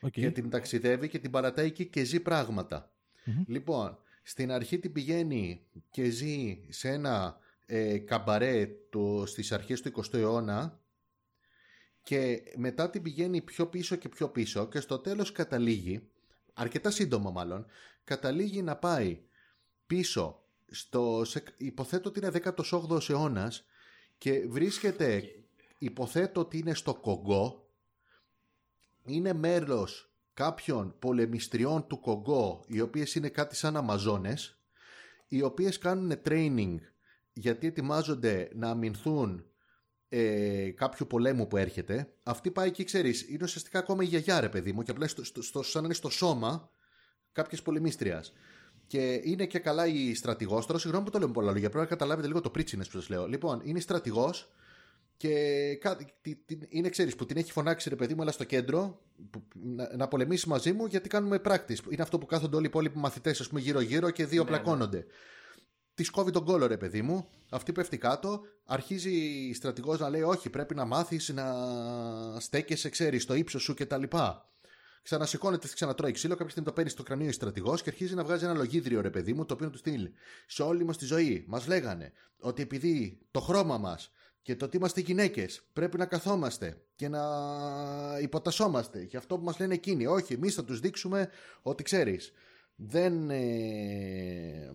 [0.00, 0.10] Οκ.
[0.10, 2.92] Και την ταξιδεύει και την παρατάει εκεί και ζει πράγματα.
[3.24, 3.44] Μμμ.
[3.46, 9.92] Λοιπόν, στην αρχή την πηγαίνει και ζει σε ένα ε, καμπαρέ το, στις αρχές του
[10.02, 10.80] 20ου αιώνα
[12.02, 16.08] και μετά την πηγαίνει πιο πίσω και πιο πίσω και στο τέλος καταλήγει,
[16.54, 17.66] αρκετά σύντομα μάλλον,
[18.04, 19.20] καταλήγει να πάει
[19.86, 20.39] πίσω
[20.70, 23.64] στο, σε, υποθέτω ότι είναι 18ος αιώνας
[24.18, 25.22] και βρίσκεται,
[25.78, 27.68] υποθέτω ότι είναι στο Κογκό,
[29.04, 34.58] είναι μέλος κάποιων πολεμιστριών του Κογκό, οι οποίες είναι κάτι σαν Αμαζόνες,
[35.28, 36.76] οι οποίες κάνουν training
[37.32, 39.44] γιατί ετοιμάζονται να αμυνθούν
[40.08, 42.12] ε, κάποιου πολέμου που έρχεται.
[42.22, 45.24] Αυτή πάει και ξέρεις, είναι ουσιαστικά ακόμα η γιαγιά, ρε παιδί μου, και απλά στο,
[45.24, 46.70] στο, στο, σαν να είναι στο σώμα
[47.32, 48.32] κάποια πολεμίστριας.
[48.90, 50.66] Και είναι και καλά η στρατηγός.
[50.66, 52.98] Τώρα, συγγνώμη που το λέω με πολλά λόγια, πρέπει να καταλάβετε λίγο το πρίτσινες που
[52.98, 53.26] σας λέω.
[53.28, 54.50] Λοιπόν, είναι στρατηγός
[55.16, 55.34] και
[55.80, 59.00] κάτι, τι- τι- είναι, ξέρεις, που την έχει φωνάξει ρε παιδί μου, αλλά στο κέντρο
[59.30, 61.90] που, να, να πολεμήσεις μαζί μου γιατί κάνουμε practice.
[61.90, 64.56] Είναι αυτό που κάθονται όλοι οι υπόλοιποι μαθητές, ας πούμε, γύρω-γύρω και δύο Ναι, ναι.
[64.56, 65.04] πλακώνονται.
[65.94, 67.26] Τη κόβει τον κόλλο, ρε παιδί μου.
[67.50, 68.40] Αυτή πέφτει κάτω.
[68.64, 69.10] Αρχίζει
[69.48, 71.44] η στρατηγός να λέει: Όχι, πρέπει να μάθεις να
[72.40, 74.02] στέκεσαι, ξέρεις, στο ύψος σου κτλ.
[75.02, 76.32] Ξανασηκώνεται, ξανατρώει ξύλο.
[76.34, 79.10] Κάποια στιγμή το παίρνει στο κρανίο η στρατηγός και αρχίζει να βγάζει ένα λογίδριο, ρε
[79.10, 80.12] παιδί μου, το οποίο του στείλει.
[80.46, 84.76] Σε όλη μας τη ζωή μας λέγανε ότι επειδή το χρώμα μας και το ότι
[84.76, 87.20] είμαστε γυναίκες πρέπει να καθόμαστε και να
[88.20, 90.06] υποτασσόμαστε για αυτό που μας λένε εκείνοι.
[90.06, 91.28] Όχι, εμείς θα τους δείξουμε
[91.62, 92.32] ότι ξέρεις.
[92.76, 93.30] Δεν.
[93.30, 94.70] ε,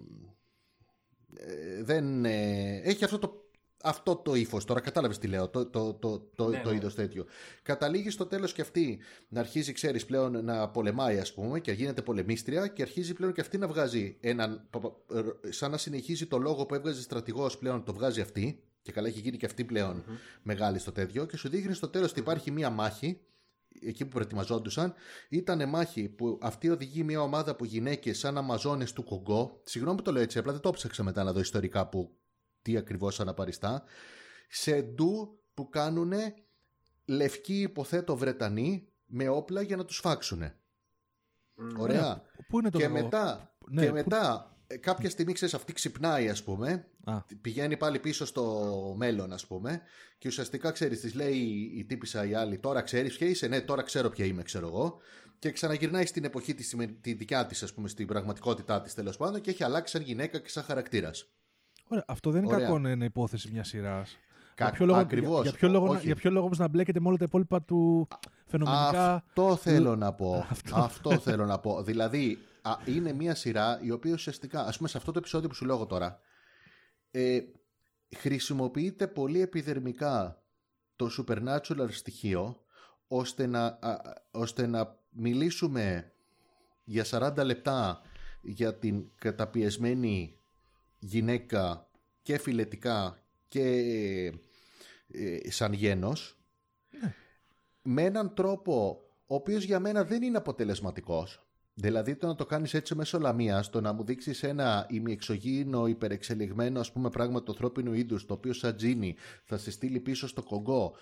[1.38, 3.45] ε, δεν ε, έχει αυτό το
[3.86, 4.66] αυτό το ύφος.
[4.66, 6.76] Τώρα κατάλαβες τι λέω, το, το, το, το, Ναι, το ναι.
[6.76, 7.26] είδος τέτοιο.
[7.62, 12.02] Καταλήγει στο τέλος και αυτή να αρχίζει, ξέρεις, πλέον να πολεμάει, ας πούμε, και γίνεται
[12.02, 14.68] πολεμίστρια και αρχίζει πλέον και αυτή να βγάζει έναν.
[14.70, 14.96] πα- πα-
[15.46, 18.64] ε, σαν να συνεχίζει το λόγο που έβγαζε στρατηγός πλέον, το βγάζει αυτή.
[18.82, 20.04] Και καλά, έχει γίνει και αυτή πλέον
[20.42, 21.26] μεγάλη στο τέτοιο.
[21.26, 23.20] Και σου δείχνει στο τέλος ότι υπάρχει μία μάχη
[23.82, 24.94] εκεί που προετοιμαζόντουσαν,
[25.30, 29.62] ήταν μάχη που αυτή οδηγεί μια ομάδα από γυναίκες σαν Αμαζόνες του Κογκό.
[29.64, 32.18] Συγγνώμη που το λέω έτσι, απλά δεν το ψάξα μετά να δω ιστορικά που
[32.66, 33.84] τι ακριβώς αναπαριστά.
[34.50, 36.14] Σε ντου που κάνουν
[37.06, 40.52] λευκοί υποθέτω Βρετανοί με όπλα για να τους φάξουν.
[41.78, 42.22] Ωραία.
[42.48, 45.74] Πού είναι το και κακό; μετά, Ναι, και πού- μετά ε, κάποια στιγμή ξέρεις, αυτή
[45.74, 49.82] ξυπνάει, ας πούμε, Α, πηγαίνει πάλι πίσω στο μέλλον, ας πούμε,
[50.18, 53.62] και ουσιαστικά ξέρεις, της λέει η, η τύπησα η άλλη, τώρα ξέρεις ποια είσαι, ναι,
[53.62, 54.98] τώρα ξέρω ποια είμαι, ξέρω εγώ.
[55.40, 59.42] Και ξαναγυρνάει στην εποχή της, τη δικιά της, ας πούμε, στην πραγματικότητά της τέλος πάντων
[59.42, 61.30] και έχει αλλάξει σαν γυναίκα και σαν χαρακτήρας.
[61.88, 62.66] Ωραία, αυτό δεν είναι Ωραία.
[62.68, 64.18] κακό να είναι υπόθεση μιας σειράς.
[64.56, 65.42] Κα- Για ποιο λόγο, ακριβώς.
[65.42, 66.06] για, για ποιο λόγο, να- Όχι.
[66.06, 68.08] για ποιο λόγο όμως να μπλέκεται με όλα τα υπόλοιπα του
[68.46, 70.46] φαινομενικά; Αυτό θέλω να πω.
[70.50, 70.76] Αυτό.
[70.76, 71.84] Αυτό θέλω να πω.
[71.84, 75.56] Δηλαδή, α, είναι μια σειρά η οποία ουσιαστικά, ας πούμε, σε αυτό το επεισόδιο που
[75.56, 76.20] σου λέω εγώ τώρα,
[77.12, 77.40] ε,
[78.18, 80.44] χρησιμοποιείται πολύ επιδερμικά
[80.96, 82.56] το supernatural στοιχείο
[83.08, 86.12] ώστε να, α, α, ώστε να μιλήσουμε
[86.84, 88.02] για 40 λεπτά
[88.42, 90.35] για την καταπιεσμένη
[91.06, 91.90] γυναίκα
[92.22, 93.64] και φιλετικά και
[95.08, 96.38] ε, σαν γένος
[97.82, 101.40] με έναν τρόπο ο οποίος για μένα δεν είναι αποτελεσματικός.
[101.74, 106.80] Δηλαδή το να το κάνεις έτσι μέσω λαμίας, το να μου δείξεις ένα ημιεξωγήινο, υπερεξελιγμένο
[106.80, 110.44] ας πούμε πράγμα του ανθρώπινου είδους, το οποίο σαν τζίνι θα σε στείλει πίσω στο
[110.44, 110.96] Κογκό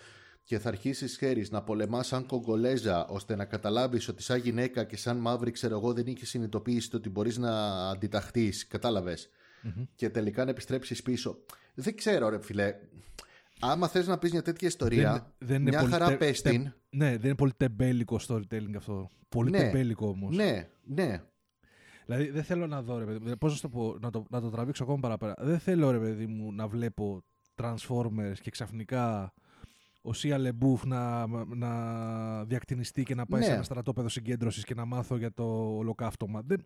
[0.44, 4.98] και θα αρχίσεις χέρι να πολεμάς σαν Κογκολέζα, ώστε να καταλάβεις ότι σαν γυναίκα και
[4.98, 8.68] σαν μαύρη, ξέρω εγώ, δεν είχες συνειδητοποιήσει το ότι μπορείς να αντιταχθείς.
[9.64, 9.88] Κατάλαβες.
[9.96, 11.38] Και τελικά να επιστρέψεις πίσω.
[11.74, 12.76] Δεν ξέρω, ρε φιλέ.
[13.60, 16.52] Άμα θες να πεις μια τέτοια ιστορία, δεν είναι μια πολύ χαρά τε- πες τε-
[16.54, 16.74] την.
[16.90, 19.10] Ναι, δεν είναι πολύ τεμπέλικο storytelling αυτό.
[19.30, 19.58] Πολύ Ναι.
[19.58, 20.36] τεμπέλικο όμως.
[20.36, 21.22] Ναι, ναι.
[22.06, 23.38] Δηλαδή δεν θέλω να δω, ρε παιδί μου.
[23.38, 25.34] Πώς να, σου το πω, να, το, να το τραβήξω ακόμα παραπέρα.
[25.40, 27.24] Δεν θέλω, ρε παιδί μου, να βλέπω
[27.62, 29.34] Transformers και ξαφνικά
[30.02, 33.46] ο Σία Λεμπούφ να, να διακτηνιστεί και να πάει Ναι.
[33.48, 36.42] σε ένα στρατόπεδο συγκέντρωσης και να μάθω για το ολοκαύτωμα.
[36.46, 36.64] Δεν,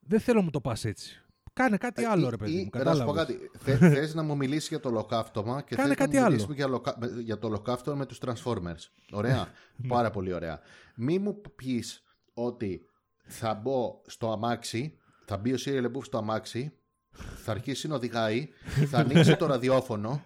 [0.00, 1.22] δεν θέλω να μου το πας έτσι.
[1.58, 2.60] Κάνε κάτι άλλο, ρε παιδί Ή- μου.
[2.80, 3.36] ή- να σου πω Κατάλαβες.
[3.36, 3.50] κάτι.
[3.58, 6.30] Θε, θες να μου μιλήσει για το ολοκαύτωμα και Κάνε θες κάτι να μου άλλο.
[6.34, 8.90] μιλήσουμε για, λοκα- με- για το ολοκαύτωμα με τους Transformers.
[9.12, 9.48] Ωραία.
[9.88, 10.60] Πάρα πολύ ωραία.
[10.94, 12.02] Μη μου πεις
[12.34, 12.86] ότι
[13.24, 16.72] θα μπω στο αμάξι, θα μπει ο Σίριελ Λεμπούφ στο αμάξι,
[17.44, 18.48] θα αρχίσει να οδηγάει,
[18.90, 20.24] θα ανοίξει το ραδιόφωνο,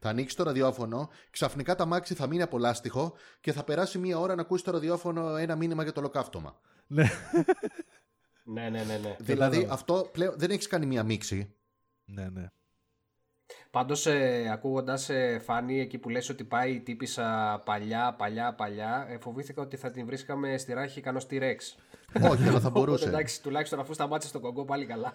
[0.00, 4.18] θα ανοίξει το ραδιόφωνο, ξαφνικά το αμάξι θα μείνει από λάστιχο και θα περάσει μία
[4.18, 6.60] ώρα να ακούσει το ραδιόφωνο ένα μήνυμα για το ολοκαύτωμα.
[8.44, 8.62] Ναι.
[8.62, 8.98] Ναι, ναι, ναι.
[8.98, 9.16] ναι.
[9.20, 9.72] Δηλαδή Κατάλαβα.
[9.74, 11.54] αυτό πλέον δεν έχεις κάνει μία μίξη.
[12.04, 12.48] ναι, ναι.
[13.70, 19.06] Πάντως ε, ακούγοντας ε, Φάνη εκεί που λες ότι πάει η τύπησα παλιά, παλιά, παλιά
[19.08, 21.76] ε, φοβήθηκα ότι θα την βρίσκαμε στη ράχη ικανό στη Ρεξ.
[22.14, 23.08] Όχι, αλλά θα Οπότε μπορούσε.
[23.08, 25.14] εντάξει, τουλάχιστον αφού σταμάτησε τον κογκό πάλι καλά.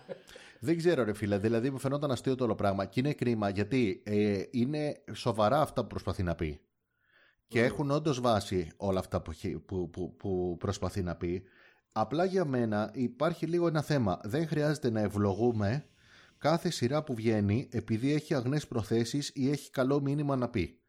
[0.60, 1.38] Δεν ξέρω, ρε φίλε.
[1.38, 2.86] Δηλαδή, μου φαινόταν αστείο το όλο πράγμα.
[2.86, 6.60] Και είναι κρίμα γιατί ε, είναι σοβαρά αυτά που προσπαθεί να πει.
[7.48, 11.44] Και έχουν όντως βάση όλα αυτά που, έχει- που, που, που προσπαθεί να πει.
[11.92, 14.20] Απλά για μένα υπάρχει λίγο ένα θέμα.
[14.24, 15.86] Δεν χρειάζεται να ευλογούμε
[16.38, 20.80] κάθε σειρά που βγαίνει επειδή έχει αγνές προθέσεις ή έχει καλό μήνυμα να πει.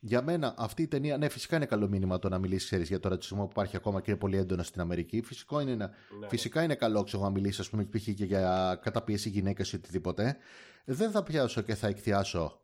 [0.00, 3.00] Για μένα αυτή η ταινία, ναι, φυσικά είναι καλό μήνυμα το να μιλήσεις ξέρεις, για
[3.00, 5.22] το ρατσισμό που υπάρχει ακόμα και είναι πολύ έντονο στην Αμερική.
[5.22, 5.90] Φυσικό είναι να,
[6.28, 8.02] Φυσικά είναι καλό ξέρω, να μιλήσεις, ας πούμε, π.χ.
[8.02, 10.36] και για καταπίεση γυναίκα ή οτιδήποτε.
[10.84, 12.62] Δεν θα πιάσω και θα εκθιάσω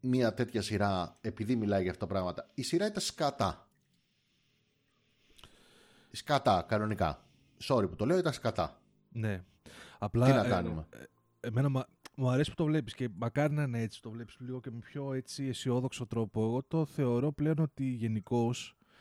[0.00, 2.50] μια τέτοια σειρά επειδή μιλάει για αυτά τα πράγματα.
[2.54, 3.71] Η σειρά ήταν σκατά.
[6.12, 7.24] Σκατά, κανονικά.
[7.62, 8.80] Sorry που το λέω, ήταν σκατά.
[9.12, 9.44] ναι.
[9.98, 10.86] Απλά, Τι να ε, κάνουμε;
[11.40, 11.86] Εμένα μα-
[12.16, 14.78] μου αρέσει που το βλέπεις και μακάρι να είναι έτσι, το βλέπεις λίγο και με
[14.78, 16.42] πιο έτσι αισιόδοξο τρόπο.
[16.44, 18.50] Εγώ το θεωρώ πλέον ότι γενικώ,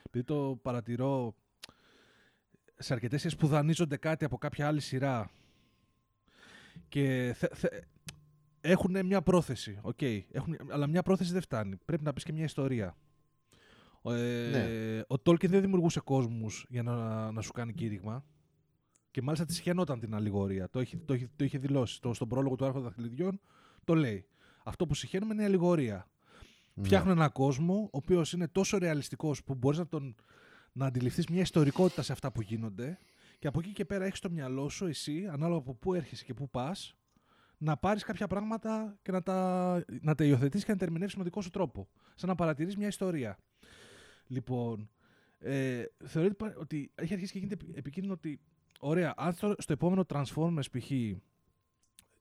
[0.04, 1.36] επειδή το παρατηρώ
[2.78, 5.30] σε αρκετές σειρές που δανείζονται κάτι από κάποια άλλη σειρά
[6.90, 7.68] και θε, θε,
[8.62, 10.02] έχουν μια πρόθεση, οκ,
[10.32, 11.76] έχουν, αλλά μια πρόθεση δεν φτάνει.
[11.86, 12.96] Πρέπει να πεις και μια ιστορία.
[14.04, 15.02] Ε, Ναι.
[15.08, 18.26] Ο Τόλκιν δεν δημιουργούσε κόσμους για να, να σου κάνει κήρυγμα.
[19.12, 20.70] Και μάλιστα τη σιχαινόταν την αλληγορία.
[20.70, 22.02] Το, έχει, το, έχει, το είχε δηλώσει.
[22.02, 23.42] Το, στον πρόλογο του Άρχοντα Δαχτυλιδιών
[23.84, 24.26] το λέει.
[24.64, 26.08] Αυτό που σιχαίνομαι είναι η αλληγορία.
[26.74, 26.86] Ναι.
[26.86, 30.16] Φτιάχνουν έναν κόσμο ο οποίος είναι τόσο ρεαλιστικός που μπορείς να, τον,
[30.72, 32.98] να αντιληφθείς μια ιστορικότητα σε αυτά που γίνονται
[33.40, 36.34] και από εκεί και πέρα έχεις στο μυαλό σου εσύ, ανάλογα από πού έρχεσαι και
[36.34, 36.96] πού πας,
[37.58, 41.24] να πάρεις κάποια πράγματα και να τα, να τα υιοθετήσεις και να τα ερμηνεύσεις με
[41.24, 41.88] δικό σου τρόπο.
[42.16, 43.38] Σαν να παρατηρείς μια ιστορία.
[44.32, 44.90] Λοιπόν,
[45.40, 48.40] ε, θεωρείται πα- ότι έχει αρχίσει και γίνεται επι- επικίνδυνο ότι,
[48.80, 50.92] ωραία, αν στο, στο επόμενο Transformers π.χ.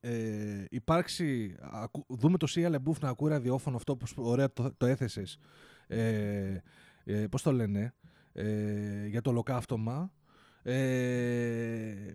[0.00, 4.72] ε, υπάρξει, ακου- δούμε το Σία Λεμπούφ να ακούει ραδιόφωνο, αυτό που σπ- ωραία το,
[4.76, 5.38] το έθεσες,
[5.86, 6.56] ε,
[7.04, 7.94] ε, πώς το λένε,
[8.32, 10.12] ε, για το ολοκαύτωμα,
[10.62, 12.12] ε,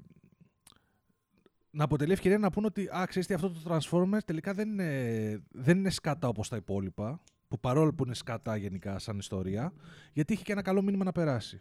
[1.72, 5.44] να αποτελεί ευκαιρία να πούνε ότι α, ξέρεις τι, αυτό το Transformers τελικά δεν είναι,
[5.52, 9.74] δεν είναι σκάτα όπως τα υπόλοιπα, που παρόλο που είναι σκάτα γενικά σαν ιστορία,
[10.14, 11.58] γιατί είχε και ένα καλό μήνυμα να περάσει.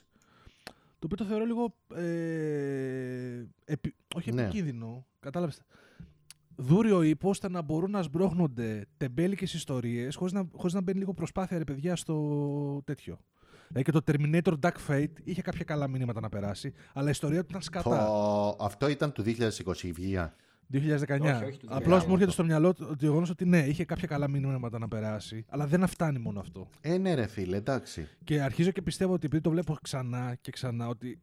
[0.99, 1.75] Το οποίο το θεωρώ λίγο.
[1.95, 4.43] Ε, επι- όχι Ναι.
[4.43, 5.07] επικίνδυνο.
[5.21, 5.61] Κατάλαβες.
[6.57, 11.15] Δούριο ύπο ώστε να μπορούν να σμπρώχνονται τεμπέλικες ιστορίες χωρίς να, χωρίς να μπαίνει λίγο
[11.15, 13.19] προσπάθεια ρε παιδιά στο τέτοιο.
[13.69, 17.41] Δηλαδή και το Terminator Dark Fate είχε κάποια καλά μηνύματα να περάσει, αλλά η ιστορία
[17.41, 18.05] του ήταν σκατά.
[18.07, 20.35] Πω, αυτό ήταν του 2020 η βγία.
[20.79, 21.21] 2019.
[21.21, 22.07] Όχι, όχι του Απλώς 2019.
[22.07, 25.45] μου έρχεται στο μυαλό το το γεγονός ότι ναι, είχε κάποια καλά μηνύματα να περάσει,
[25.49, 26.69] αλλά δεν φτάνει μόνο αυτό.
[26.81, 28.09] Ε, ναι, ρε φίλε, εντάξει.
[28.25, 31.21] Και αρχίζω και πιστεύω ότι επειδή το βλέπω ξανά και ξανά ότι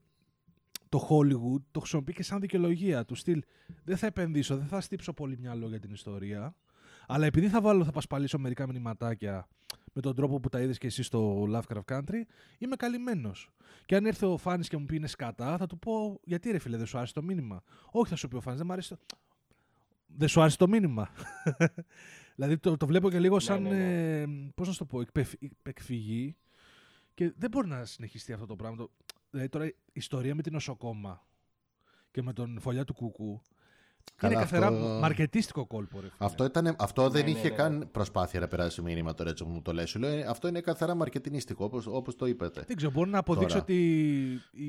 [0.90, 3.44] το Hollywood το χρησιμοποιεί και σαν δικαιολογία του στυλ.
[3.84, 6.56] Δεν θα επενδύσω, δεν θα στύψω πολύ μυαλό για την ιστορία.
[7.08, 9.48] Αλλά επειδή θα βάλω, θα πασπαλίσω μερικά μηνυματάκια
[9.94, 12.22] με τον τρόπο που τα είδες και εσύ στο Lovecraft Country,
[12.58, 13.50] είμαι καλυμμένος.
[13.86, 16.60] Και αν έρθει ο Φάνης και μου πει είναι σκατά, θα του πω γιατί ρε
[16.60, 18.90] φίλε, δεν σου άρεσε το μήνυμα; Όχι, θα σου πει ο Φάνης, δεν μου αρέσει
[18.90, 18.98] το.
[20.18, 21.10] Δεν σου άρεσε το μήνυμα.
[22.36, 23.62] δηλαδή το, το βλέπω και λίγο σαν.
[23.62, 24.22] ναι, ναι.
[24.22, 24.26] Ε,
[24.56, 26.36] Πώς να σου το πω, εκπεφ- εκφυγή.
[27.14, 28.78] Και δεν μπορεί να συνεχιστεί αυτό το πράγμα.
[28.78, 28.92] Το-
[29.30, 31.26] Δηλαδή τώρα η ιστορία με την νοσοκόμα
[32.12, 33.42] και με τον φωλιά του κουκού
[34.16, 35.96] Καλά, είναι καθαρά αυτό- μαρκετίστικο κόλπο.
[36.00, 36.14] Ρε, φίλε.
[36.18, 37.56] Αυτό, ήταν, αυτό δεν ναι, είχε ναι.
[37.56, 39.90] καν προσπάθεια να περάσει μήνυμα τώρα έτσι που μου το λες.
[39.90, 42.64] Σου λέω, ε, αυτό είναι καθαρά μαρκετινίστικο, όπως, όπως το είπατε.
[42.68, 43.62] Δεν ξέρω, μπορεί να αποδείξω Τώρα.
[43.62, 43.76] ότι
[44.52, 44.66] η,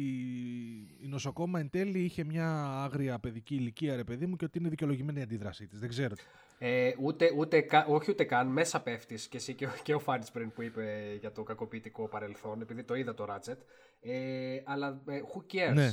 [1.03, 4.69] η νοσοκόμα εν τέλει είχε μια άγρια παιδική ηλικία, ρε παιδί μου, και ότι είναι
[4.69, 5.79] δικαιολογημένη η αντίδρασή της.
[5.79, 6.15] Δεν ξέρω.
[6.59, 9.99] Ε, ούτε, ούτε, κα- όχι ούτε καν, μέσα πέφτεις και εσύ και, ο- και ο
[9.99, 13.57] Φάνης πριν που είπε για το κακοποιητικό παρελθόν, επειδή το είδα το Ratchet.
[14.01, 15.91] Ε, αλλά ε, who cares;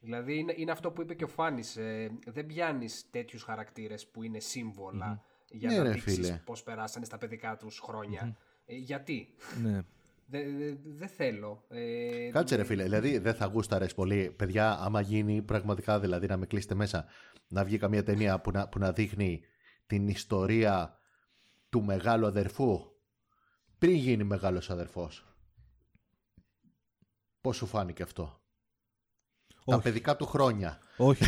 [0.00, 0.08] Ναι.
[0.08, 1.76] Δηλαδή είναι, είναι αυτό που είπε και ο Φάνης.
[1.76, 6.40] Ε, δεν πιάνεις τέτοιους χαρακτήρες που είναι σύμβολα για Ναι, να ρε, δείξεις φίλε.
[6.44, 8.36] πώς περάσανε στα παιδικά τους χρόνια.
[8.66, 9.28] Ε, γιατί;
[9.62, 9.80] Ναι.
[10.30, 11.64] Δεν δε, δεν θέλω.
[11.68, 14.30] Ε, Κάτσε ρε φίλε, δηλαδή δεν θα γούσταρες πολύ.
[14.30, 17.06] Παιδιά, άμα γίνει πραγματικά δηλαδή να με κλείσετε μέσα,
[17.48, 19.42] να βγει καμία ταινία που να, που να δείχνει
[19.86, 20.98] την ιστορία
[21.68, 22.80] του μεγάλου αδερφού
[23.78, 25.26] πριν γίνει μεγάλος αδερφός.
[27.40, 28.37] Πώς σου φάνηκε αυτό;
[29.68, 29.82] Τα Όχι.
[29.82, 30.78] παιδικά του χρόνια.
[30.96, 31.24] Όχι.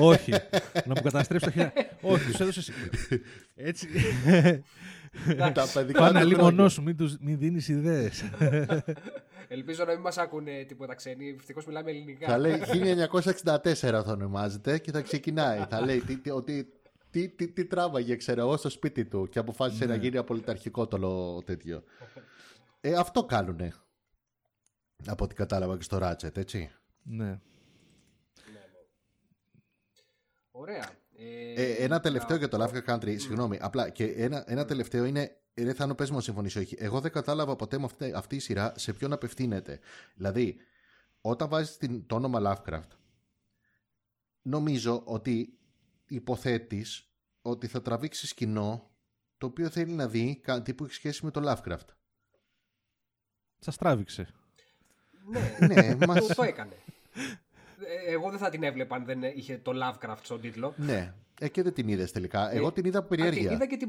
[0.00, 0.30] Όχι.
[0.84, 1.72] Να μου καταστρέψει το χέρι.
[2.00, 2.72] Όχι, τους έδωσε.
[3.54, 3.88] Έτσι.
[5.54, 6.56] Τα παιδικά Πάνε του λίγο χρόνια.
[6.56, 8.22] μόνο σου, μην, τους, μην δίνεις ιδέες.
[9.48, 11.28] Ελπίζω να μην μας ακούνε τίποτα ξένοι.
[11.38, 12.26] Ευτυχώς μιλάμε ελληνικά.
[12.26, 12.60] Θα λέει
[13.12, 15.64] 1964 θα ονομάζεται και θα ξεκινάει.
[15.68, 16.72] θα λέει τι, τι, ότι
[17.10, 20.96] τι, τι, τι τράβαγε, ξέρω εγώ, στο σπίτι του και αποφάσισε να γίνει απολυταρχικό το
[20.98, 21.82] λο- τέτοιο.
[22.80, 23.72] Ε, αυτό κάνουνε.
[25.06, 26.70] Από ό,τι κατάλαβα και στο Ratchet, έτσι.
[27.02, 27.40] ναι.
[30.62, 30.90] Ωραία.
[31.16, 33.58] Ε, Ε, ένα τελευταίο να- για το Lovecraft Country, συγγνώμη.
[33.60, 35.36] Απλά και ένα, ένα τελευταίο είναι.
[35.54, 36.76] Ρε Θάνο, πες μου αν συμφωνείς ή όχι.
[36.78, 39.80] Εγώ δεν κατάλαβα ποτέ με αυτή, αυτή η σειρά σε ποιον απευθύνεται.
[40.14, 40.56] Δηλαδή,
[41.20, 42.88] όταν βάζεις την, το όνομα Lovecraft,
[44.42, 45.58] νομίζω ότι
[46.08, 47.12] υποθέτεις
[47.42, 48.90] ότι θα τραβήξεις κοινό
[49.38, 51.86] το οποίο θέλει να δει κάτι που έχει σχέση με το Lovecraft.
[53.58, 54.28] Σας τράβηξε.
[55.30, 56.26] Ναι, ναι, το, μας...
[56.26, 56.76] το έκανε.
[58.06, 60.74] Ε, Εγώ δεν θα την έβλεπα αν δεν είχε το Lovecraft στον τίτλο.
[60.76, 61.14] ναι.
[61.40, 62.52] Ε, και δεν την είδες τελικά.
[62.54, 63.52] Εγώ την είδα από Α, την περιέργεια.
[63.52, 63.88] είδα και την...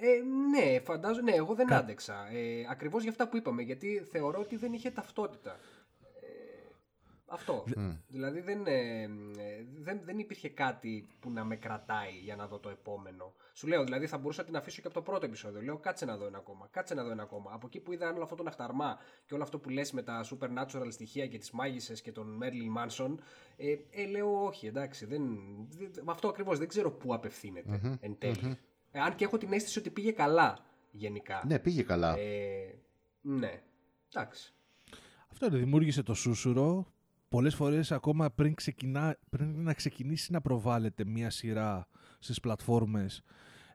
[0.00, 0.06] Ε,
[0.50, 1.30] ναι, φαντάζομαι.
[1.30, 2.14] Ναι, εγώ δεν άντεξα.
[2.32, 3.62] Ε, Ακριβώς για αυτά που είπαμε.
[3.62, 5.56] Γιατί θεωρώ ότι δεν είχε ταυτότητα.
[7.30, 7.64] Ε, αυτό.
[8.08, 9.08] Δηλαδή δεν, ε, ε,
[9.78, 13.34] δεν, δεν υπήρχε κάτι που να με κρατάει για να δω το επόμενο.
[13.52, 15.62] Σου λέω, δηλαδή θα μπορούσα να την αφήσω και από το πρώτο επεισόδιο.
[15.62, 16.68] Λέω, κάτσε να δω ένα ακόμα.
[16.70, 17.50] Κάτσε να δω ένα ακόμα.
[17.52, 20.24] Από εκεί που είδα όλο αυτό τον αχταρμά και όλο αυτό που λες με τα
[20.24, 23.14] supernatural στοιχεία και τις μάγισσες και τον Merlin Manson,
[23.56, 25.06] ε, ε, λέω όχι, εντάξει.
[25.06, 25.22] Δεν,
[25.68, 28.58] δεν, με αυτό ακριβώς δεν ξέρω πού απευθύνεται εν τέλει.
[28.90, 30.58] Ε, αν και έχω την αίσθηση ότι πήγε καλά
[30.90, 31.42] γενικά.
[31.46, 32.18] Ναι, πήγε καλά.
[32.18, 32.74] Ε,
[33.20, 33.62] ναι.
[34.12, 34.54] Εντάξει.
[35.32, 36.86] Αυτό είναι, δημιούργησε το σούσουρο.
[37.30, 41.86] Πολλές φορές ακόμα πριν, ξεκινά, πριν να ξεκινήσει να προβάλλεται μία σειρά
[42.18, 43.22] στις πλατφόρμες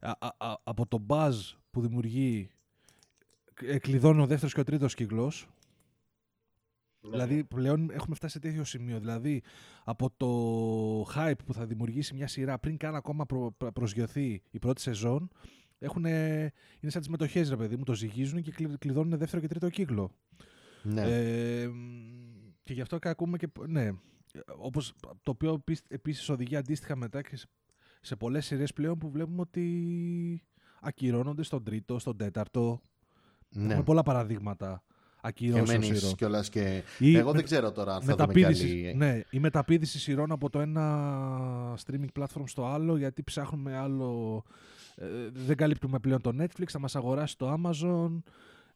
[0.02, 1.32] α, α, α, από το buzz
[1.72, 2.50] που δημιουργεί
[3.62, 5.48] ε, κλειδώνει ο δεύτερος και ο τρίτος κύκλος.
[7.02, 7.10] Ναι.
[7.10, 9.00] Δηλαδή πλέον έχουμε φτάσει σε τέτοιο σημείο.
[9.00, 9.42] Δηλαδή
[9.84, 14.60] από το hype που θα δημιουργήσει μια σειρά πριν καν ακόμα προ, προ- προσγειωθεί η
[14.60, 15.30] πρώτη σεζόν
[15.80, 16.40] έχουνε,
[16.80, 19.70] είναι σαν τις μετοχές ρε παιδί μου, το ζυγίζουν και κλει- κλειδώνουν δεύτερο και τρίτο
[19.70, 20.12] κύκλο.
[20.84, 21.02] ναι.
[21.02, 21.70] Ε,
[22.66, 23.48] και γι' αυτό και ακούμε και.
[23.68, 23.90] Ναι.
[24.58, 24.94] Όπως,
[25.24, 27.48] το οποίο επίσης οδηγεί αντίστοιχα μετά και σε,
[28.02, 30.44] σε πολλές σειρές πλέον που βλέπουμε ότι
[30.82, 32.82] ακυρώνονται στον τρίτο, στον τέταρτο.
[33.50, 33.66] ναι.
[33.72, 34.84] Έχουμε πολλά παραδείγματα
[35.22, 36.16] ακυρώσεων μένεις σειρών.
[36.16, 36.84] κιόλας και...
[37.00, 38.96] Ή Εγώ με- δεν ξέρω τώρα αν θα δούμε κι μεταπίδηση, άλλη...
[38.96, 44.44] ναι, η μεταπίδηση σειρών από το ένα streaming platform στο άλλο γιατί ψάχνουμε άλλο
[44.96, 48.32] ε, δεν καλύπτουμε πλέον το Netflix θα μας αγοράσει το Amazon ε,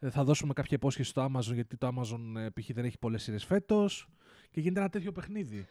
[0.09, 2.69] θα δώσουμε κάποια υπόσχεση στο Amazon γιατί το Amazon ε, π.χ.
[2.73, 4.09] δεν έχει πολλές σειρές φέτος
[4.51, 5.67] και γίνεται ένα τέτοιο παιχνίδι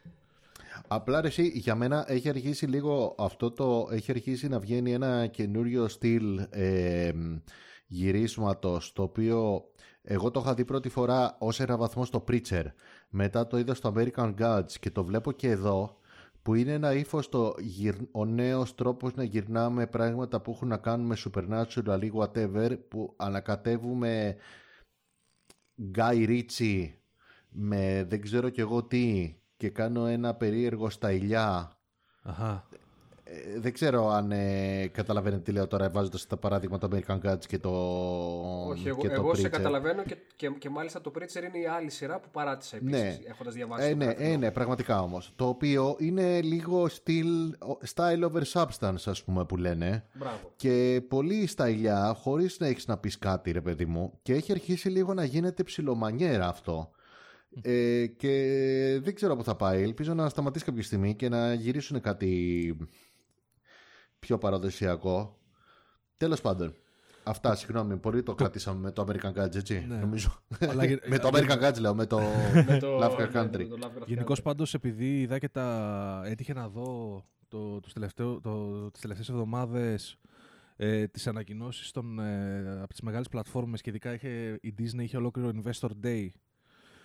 [0.89, 3.89] Απλά ρε, εσύ, για μένα έχει αρχίσει λίγο αυτό το.
[3.91, 7.11] Έχει αρχίσει να βγαίνει ένα καινούριο στυλ ε,
[7.87, 9.65] γυρίσματος το οποίο
[10.03, 12.65] εγώ το είχα δει πρώτη φορά ως ένα βαθμό στο Preacher.
[13.09, 15.97] Μετά το είδα στο American Gods και το βλέπω και εδώ
[16.49, 20.77] που είναι ένα ύφος το γυρ- ο νέος τρόπος να γυρνάμε πράγματα που έχουν να
[20.77, 24.37] κάνουν με supernatural ή whatever που ανακατεύουμε
[25.95, 26.89] Guy Ritchie
[27.49, 31.79] με δεν ξέρω κι εγώ τι και κάνω ένα περίεργο στα ηλιά.
[32.23, 32.69] Αχα.
[33.31, 37.45] Ε, δεν ξέρω αν ε, καταλαβαίνετε τι λέω τώρα βάζοντας τα παράδειγμα το American Gods
[37.49, 37.71] και το,
[38.69, 39.51] Όχι, εγώ, και το εγώ σε Preacher.
[39.51, 43.19] καταλαβαίνω και, και, και μάλιστα το Preacher είναι η άλλη σειρά που παράτησα επίσης, Ναι.
[43.29, 44.31] έχοντας διαβάσει Ε, το ναι, γραφικό.
[44.33, 45.33] ε, ναι, πραγματικά όμως.
[45.37, 47.55] Το οποίο είναι λίγο στυλ,
[47.95, 50.05] style over substance ας πούμε που λένε.
[50.13, 50.53] Μπράβο.
[50.57, 54.13] Και πολύ στα ηλιά, χωρίς να έχεις να πεις κάτι ρε παιδί μου.
[54.23, 56.91] Και έχει αρχίσει λίγο να γίνεται ψιλομανιέρα αυτό.
[57.63, 58.31] Ε, και
[59.03, 59.83] δεν ξέρω πού θα πάει.
[59.83, 62.77] Ελπίζω να σταματήσει κάποια στιγμή και να γυρίσουν κάτι
[64.19, 65.39] πιο παραδοσιακό.
[66.17, 66.75] Τέλος πάντων.
[67.23, 69.97] Αυτά, συγγνώμη, πολύ το κρατήσαμε με το American Gods, έτσι, Ναι.
[69.97, 70.43] νομίζω.
[70.61, 72.21] Αλλά γε- με το American Gods λέω, με το
[72.69, 73.67] Με το, Lovecraft ναι, Country.
[73.69, 74.43] το Lovecraft Γενικώς Country.
[74.43, 76.23] πάντως επειδή είδα και τα...
[76.25, 80.17] έτυχε να δω το, τους τελευταίου, το, τις τελευταίες εβδομάδες
[80.77, 85.17] ε, τις ανακοινώσεις των, ε, από τις μεγάλες πλατφόρμες και ειδικά είχε, η Disney είχε
[85.17, 86.29] ολόκληρο Investor Day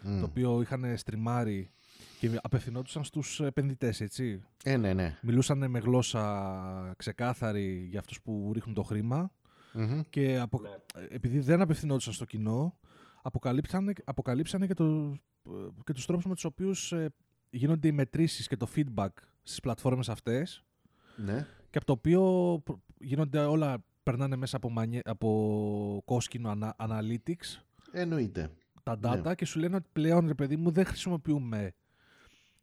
[0.03, 0.19] Μμ.
[0.19, 1.71] το οποίο είχαν στριμάρει
[2.19, 4.43] και απευθυνόντουσαν στους επενδυτές, έτσι.
[4.63, 5.17] Ε, ναι, ναι.
[5.21, 9.31] Μιλούσαν με γλώσσα ξεκάθαρη για αυτούς που ρίχνουν το χρήμα
[9.73, 10.01] Μμμ.
[10.09, 10.59] και απο...
[10.61, 10.69] Ναι.
[11.09, 12.77] επειδή δεν απευθυνόντουσαν στο κοινό,
[13.21, 15.17] αποκαλύψανε, αποκαλύψανε και, το,
[15.83, 17.13] και τους τρόπους με τους οποίους ε,
[17.49, 19.07] γίνονται οι μετρήσεις και το feedback
[19.43, 20.63] στις πλατφόρμες αυτές
[21.15, 21.47] Ναι.
[21.69, 22.21] και από το οποίο
[22.63, 27.61] προ- γίνονται όλα, περνάνε μέσα από, μανιέ, από κόσκινο ανα, analytics,
[27.91, 28.49] Εννοείται.
[28.83, 29.21] τα Ναι.
[29.25, 31.73] data και σου λένε ότι πλέον, ρε παιδί μου, δεν χρησιμοποιούμε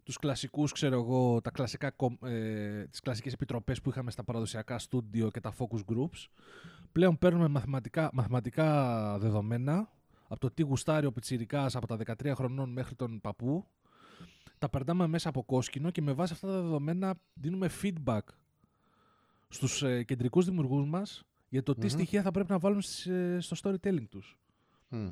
[0.03, 4.79] τους κλασικούς, ξέρω εγώ, τα κλασικά, κομ- ε, τις κλασικές επιτροπές που είχαμε στα παραδοσιακά
[4.79, 6.27] στούντιο και τα focus groups.
[6.93, 9.93] Πλέον παίρνουμε μαθηματικά, μαθηματικά δεδομένα
[10.29, 13.67] από το τι γουστάρει ο πιτσιρικάς από τα 13 χρονών μέχρι τον παππού.
[14.59, 18.21] Τα περνάμε μέσα από κόσκινο και με βάση αυτά τα δεδομένα δίνουμε feedback
[19.49, 21.89] στους ε, κεντρικούς δημιουργούς μας για το τι Μμμ.
[21.89, 24.39] στοιχεία θα πρέπει να βάλουν στις, ε, στο storytelling τους.
[24.89, 25.09] Μμ.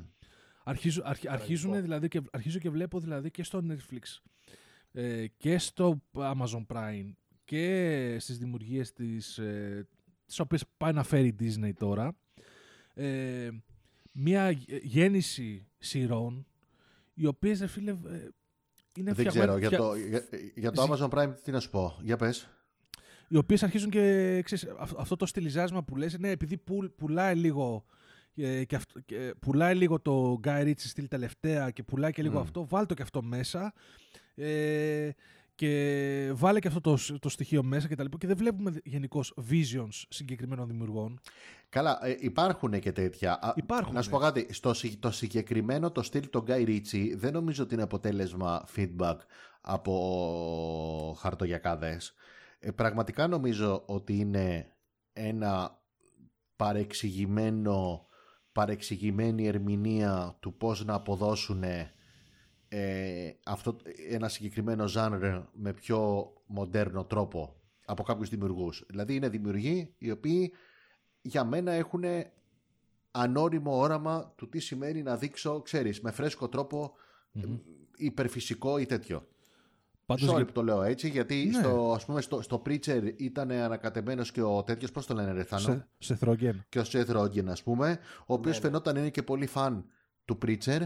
[0.63, 4.01] Αρχίζω, αρχ, αρχίζουν δηλαδή και, αρχίζω και βλέπω δηλαδή και στο Netflix
[4.91, 7.11] ε, και στο Amazon Prime
[7.45, 9.87] και στις δημιουργίες της, ε,
[10.25, 12.15] τις οποίες πάει να φέρει η Disney τώρα
[12.93, 13.49] ε,
[14.11, 16.45] μια γε- γέννηση σειρών
[17.13, 17.95] οι οποίες ρε φίλε ε,
[18.97, 19.57] είναι Δεν φτιαγμένα- ξέρω.
[19.57, 20.23] Για φτια- το, για,
[20.55, 21.97] για το Ζη- Amazon Prime τι να σου πω.
[22.01, 22.49] Για πες.
[23.27, 27.35] οι οποίες αρχίζουν και ξέρεις, αυ- αυτό το στυλιζάσμα που λες ναι επειδή πουλ- πουλάει
[27.35, 27.85] λίγο
[28.43, 32.37] ε, και αυτό, και πουλάει λίγο το Guy Ritchie στυλ τελευταία και πουλάει και λίγο
[32.37, 32.41] Μμ.
[32.41, 33.73] αυτό βάλ το και αυτό μέσα
[34.35, 35.09] ε,
[35.55, 38.73] και βάλε και αυτό το, σ- το στοιχείο μέσα και τα λοιπά και δεν βλέπουμε
[38.83, 41.19] γενικώς visions συγκεκριμένων δημιουργών
[41.69, 43.39] Καλά, ε, υπάρχουν και τέτοια.
[43.41, 44.15] Α, Υπάρχουν, Να σου ναι.
[44.15, 44.47] πω κάτι.
[44.53, 49.15] Στο, συ- το συγκεκριμένο το στυλ των Guy Ritchie δεν νομίζω ότι είναι αποτέλεσμα feedback
[49.61, 52.13] από χαρτογιακάδες.
[52.59, 54.75] Ε, πραγματικά νομίζω ότι είναι
[55.13, 55.79] ένα
[56.55, 58.07] παρεξηγημένο
[58.59, 63.77] παρεξηγημένη ερμηνεία του πώς να αποδώσουν ε, αυτό,
[64.09, 68.85] ένα συγκεκριμένο ζάνρ με πιο μοντέρνο τρόπο από κάποιους δημιουργούς.
[68.87, 70.53] Δηλαδή είναι δημιουργοί οι οποίοι
[71.21, 72.03] για μένα έχουν
[73.11, 76.93] ανώριμο όραμα του τι σημαίνει να δείξω, ξέρεις, με φρέσκο τρόπο
[77.33, 77.41] ε,
[77.97, 79.27] υπερφυσικό ή τέτοιο.
[80.09, 81.59] Πάντως Sorry για- που το λέω έτσι, γιατί Ναι.
[81.59, 85.43] στο, ας πούμε, στο, στο Preacher ήταν ανακατεμένος και ο τέτοιος, πώς το λένε ρε
[85.43, 86.65] Θάνο; σε, σε Θρόγγεν.
[86.69, 88.61] και ο Seth Rogen ας πούμε, ο οποίος ναι.
[88.61, 89.85] φαινόταν είναι και πολύ φαν
[90.25, 90.79] του Preacher.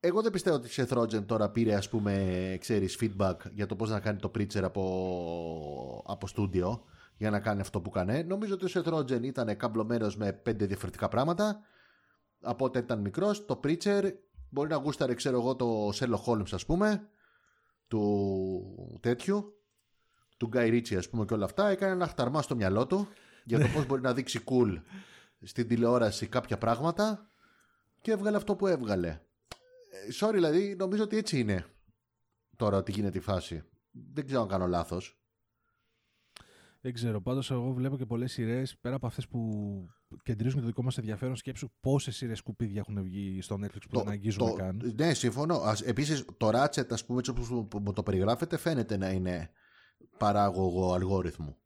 [0.00, 3.76] Εγώ δεν πιστεύω ότι ο Seth Rogen τώρα πήρε ας πούμε, ξέρεις, feedback για το
[3.76, 6.84] πώς να κάνει το Preacher από, από στούντιο
[7.16, 8.22] για να κάνει αυτό που έκανε.
[8.22, 11.60] Νομίζω ότι ο Seth Rogen ήταν καμπλωμένος με πέντε διαφορετικά πράγματα
[12.40, 13.44] από όταν ήταν μικρός.
[13.44, 14.10] Το Preacher
[14.50, 17.08] μπορεί να γούσταρε ξέρω εγώ το Sherlock Holmes ας πούμε
[17.90, 19.54] του τέτοιου
[20.36, 23.08] του Guy Ritchie ας πούμε και όλα αυτά έκανε ένα χταρμά στο μυαλό του
[23.44, 24.82] για το πώς μπορεί να δείξει cool
[25.42, 27.28] στην τηλεόραση κάποια πράγματα
[28.00, 29.08] και έβγαλε αυτό που έβγαλε.
[29.08, 29.18] Ε,
[30.20, 31.64] Sorry δηλαδή νομίζω ότι έτσι είναι
[32.56, 33.62] τώρα ότι γίνεται η φάση.
[33.90, 35.20] Δεν ξέρω αν κάνω λάθος.
[36.80, 37.20] Δεν ξέρω.
[37.20, 39.40] Πάντως, εγώ βλέπω και πολλές σειρές πέρα από αυτές που
[40.22, 41.36] κεντρίζουν το δικό μας ενδιαφέρον.
[41.36, 44.92] Σκέψου πόσες σειρές σκουπίδια έχουν βγει στο Netflix που δεν αγγίζουμε καν.
[44.96, 45.62] Ναι, συμφωνώ.
[45.84, 49.50] Επίσης, το Ratchet, ας πούμε, έτσι όπως το περιγράφεται, φαίνεται να είναι
[50.16, 51.56] παράγωγο αλγόριθμου.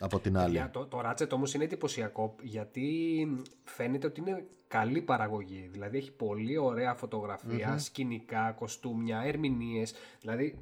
[0.00, 0.68] Από την άλλη.
[0.72, 3.26] το, το Ratchet όμως είναι εντυπωσιακό γιατί
[3.64, 5.68] φαίνεται ότι είναι καλή παραγωγή.
[5.72, 6.96] Δηλαδή έχει πολύ ωραία
[7.76, 9.94] σκηνικά, κοστούμια, ερμηνείες.
[10.20, 10.58] Δηλαδή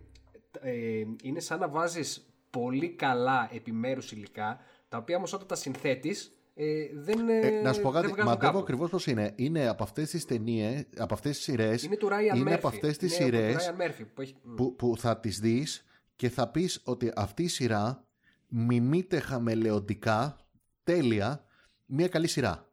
[0.60, 4.58] ε, είναι σαν να βάζεις πολύ καλά επιμέρους υλικά,
[4.88, 8.90] τα οποία όμως όταν τα συνθέτεις ε, δεν ε, Να σου πω κάτι, μαντεύω ακριβώς
[8.90, 9.32] πώς είναι.
[9.36, 11.82] Είναι από αυτές τις ταινίες, από αυτές τις σειρές.
[11.82, 12.54] Είναι του Ryan Είναι Murphy.
[12.54, 13.72] από αυτές τις σειρές
[14.14, 15.84] που, που, που, θα τις δεις
[16.16, 18.04] και θα πεις ότι αυτή η σειρά
[18.48, 20.36] μιμείται χαμελεοντικά,
[20.84, 21.44] τέλεια,
[21.86, 22.68] μια καλή σειρά.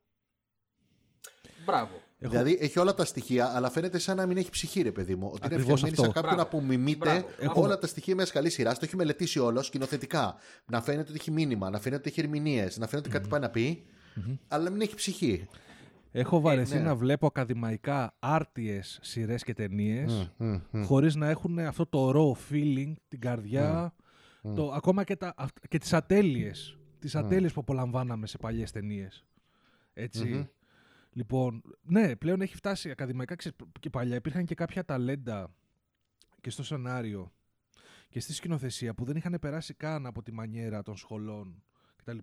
[1.65, 2.00] Μπράβο.
[2.23, 2.31] Έχω...
[2.31, 5.31] Δηλαδή έχει όλα τα στοιχεία, αλλά φαίνεται σαν να μην έχει ψυχή, ρε παιδί μου.
[5.33, 7.61] Ότι είναι φτιαγμένη σαν κάποιον που μιμείται Έχω...
[7.61, 8.79] όλα τα στοιχεία μιας καλής σειράς.
[8.79, 10.35] Το έχει μελετήσει όλος σκηνοθετικά.
[10.65, 13.19] Να φαίνεται ότι έχει μήνυμα, να φαίνεται ότι έχει ερμηνείες, να φαίνεται ότι mm-hmm.
[13.19, 13.83] κάτι πάει να πει,
[14.15, 14.37] mm-hmm.
[14.47, 15.47] αλλά μην έχει ψυχή.
[16.11, 16.85] Έχω βαρεθεί ε, ναι.
[16.85, 22.93] να βλέπω ακαδημαϊκά άρτιες σειρές και ταινίες mm, χωρίς να έχουν αυτό το raw feeling,
[23.07, 23.93] την καρδιά,
[24.55, 25.35] το, ακόμα και, τα,
[25.69, 26.77] και τις ατέλειες.
[26.99, 29.25] Τις ατέλειες που απολαμβάναμε σε παλιές ταινίες.
[29.93, 30.49] Έτσι.
[31.13, 33.35] Λοιπόν, ναι, πλέον έχει φτάσει ακαδημαϊκά
[33.79, 34.15] και παλιά.
[34.15, 35.53] Υπήρχαν και κάποια ταλέντα
[36.41, 37.31] και στο σενάριο
[38.09, 41.63] και στη σκηνοθεσία που δεν είχαν περάσει καν από τη μανιέρα των σχολών
[41.95, 42.17] κτλ.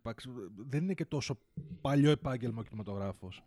[0.57, 1.39] Δεν είναι και τόσο
[1.81, 3.45] παλιό επάγγελμα ο κινηματογράφος.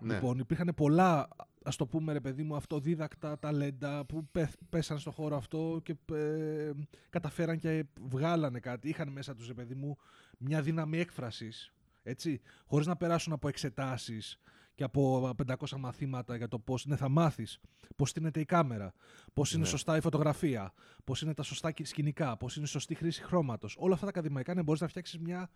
[0.00, 0.14] Ναι.
[0.14, 1.28] Λοιπόν, υπήρχαν πολλά,
[1.62, 4.28] ας το πούμε ρε παιδί μου, αυτοδίδακτα ταλέντα που
[4.68, 6.70] πέσαν στο χώρο αυτό και ε,
[7.10, 8.88] καταφέραν και βγάλανε κάτι.
[8.88, 9.98] Είχαν μέσα τους, ρε παιδί μου,
[10.38, 14.40] μια δύναμη έκφρασης, έτσι, χωρίς να περάσουν από εξετάσεις
[14.74, 17.60] και από 500 μαθήματα για το πώς ναι, θα μάθεις
[17.96, 18.92] πώς στείνεται η κάμερα,
[19.32, 19.68] πώς είναι ναι.
[19.68, 20.72] σωστά η φωτογραφία,
[21.04, 23.76] πώς είναι τα σωστά σκηνικά, πώς είναι η σωστή χρήση χρώματος.
[23.78, 25.50] Όλα αυτά τα ακαδημαϊκά ναι, μπορείς να φτιάξεις μια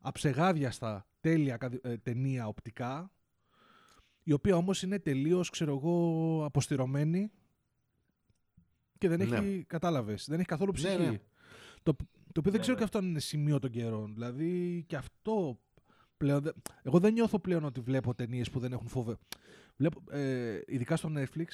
[0.00, 3.12] αψεγάδιαστα τέλεια ε, ταινία οπτικά,
[4.22, 7.30] η οποία όμως είναι τελείως, ξέρω εγώ, αποστειρωμένη
[8.98, 9.62] και δεν έχει, ναι.
[9.62, 10.96] κατάλαβες, δεν έχει καθόλου ψυχή.
[10.96, 11.20] Ναι,
[11.82, 11.96] το,
[12.32, 14.14] το οποίο δεν ξέρω και αυτό αν είναι σημείο των καιρών.
[14.14, 15.60] Δηλαδή και αυτό
[16.18, 16.52] πλέον.
[16.82, 19.16] Εγώ δεν νιώθω πλέον ότι βλέπω ταινίες που δεν έχουν φόβε.
[19.76, 21.46] Βλέπω, ε, ειδικά στο Netflix.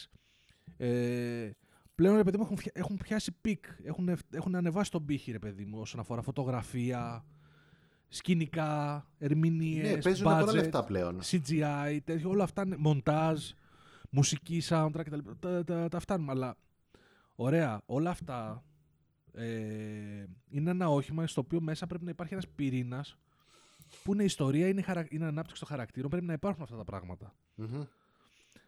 [0.77, 1.51] Ε,
[1.95, 3.65] πλέον ρε παιδί μου έχουν, έχουν πιάσει peak.
[3.83, 7.25] Έχουν, έχουν ανεβάσει τον πήχη ρε παιδί μου όσον αφορά φωτογραφία,
[8.09, 9.95] σκηνικά, ερμηνείες.
[9.95, 11.21] Ναι, παίζουν budget, πολλά λεφτά πλέον.
[11.23, 13.51] CGI, τέτοιο, όλα αυτά είναι μοντάζ,
[14.11, 15.19] μουσική, soundtrack κτλ.
[15.41, 16.33] Τα, τα, τα, φτάνουμε.
[16.33, 16.57] Αλλά
[17.35, 18.65] ωραία, όλα αυτά
[19.33, 19.47] ε,
[20.49, 23.19] είναι ένα όχημα στο οποίο μέσα πρέπει να υπάρχει ένας πυρήνας
[24.03, 25.07] που είναι ιστορία, είναι, χαρα...
[25.11, 27.35] είναι ανάπτυξη των χαρακτήρων, πρέπει να υπάρχουν αυτά τα πραγματα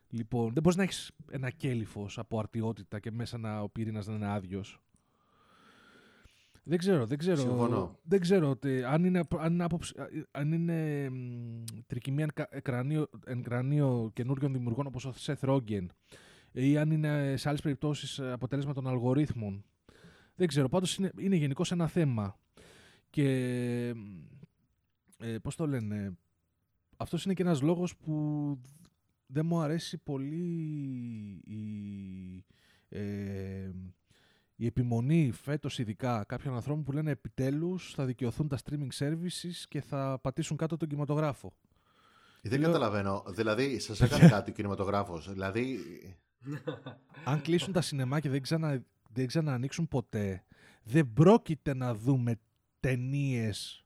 [0.09, 4.15] Λοιπόν, δεν μπορείς να έχεις ένα κέλυφος από αρτιότητα και μέσα να, ο πυρήνας να
[4.15, 4.81] είναι άδειος.
[6.69, 7.41] Δεν ξέρω, δεν ξέρω.
[7.41, 7.99] Συμφωνώ.
[8.03, 9.95] Δεν ξέρω ότι αν είναι, αν είναι, άποψη,
[10.31, 11.11] αν είναι
[11.87, 13.09] τρικυμία εκρανίο,
[13.43, 15.87] κρανίο καινούριων δημιουργών όπως ο Seth Rogen
[16.53, 19.65] ή αν είναι σε άλλες περιπτώσεις αποτέλεσμα των αλγορίθμων.
[20.35, 22.39] Δεν ξέρω, πάντως είναι, είναι γενικώς ένα θέμα.
[23.11, 23.95] Και
[25.19, 26.19] ε, πώς το λένε,
[26.97, 28.59] αυτός είναι και ένας λόγος που
[29.27, 30.43] δεν μου αρέσει πολύ
[31.45, 32.45] η,
[32.89, 33.71] ε,
[34.57, 39.81] η επιμονή φέτος ειδικά κάποιων ανθρώπων που λένε επιτέλους θα δικαιωθούν τα streaming services και
[39.81, 41.53] θα πατήσουν κάτω τον κινηματογράφο.
[42.43, 43.25] Δεν καταλαβαίνω.
[43.29, 45.33] Δηλαδή, σας έκανε κάτι ο κινηματογράφος.
[45.33, 45.79] Δηλαδή.
[47.25, 50.45] Αν κλείσουν τα σινεμά και δεν, ξανα, δεν ξαναανοίξουν ποτέ,
[50.83, 52.41] δεν πρόκειται να δούμε
[52.81, 53.86] ταινίες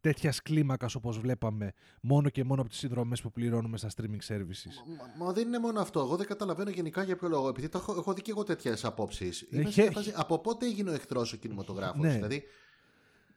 [0.00, 1.72] τέτοιας κλίμακας όπως βλέπαμε,
[2.02, 4.72] μόνο και μόνο από τις συνδρομές που πληρώνουμε στα streaming services.
[5.16, 6.00] Μα, μα, δεν είναι μόνο αυτό.
[6.00, 7.48] Εγώ δεν καταλαβαίνω γενικά για ποιο λόγο.
[7.48, 9.48] Επειδή έχω, έχω δει και εγώ τέτοιες απόψεις.
[10.14, 12.00] Από πότε έγινε ο εχθρός ο κινηματογράφος.
[12.00, 12.12] Ναι.
[12.12, 12.42] Δηλαδή,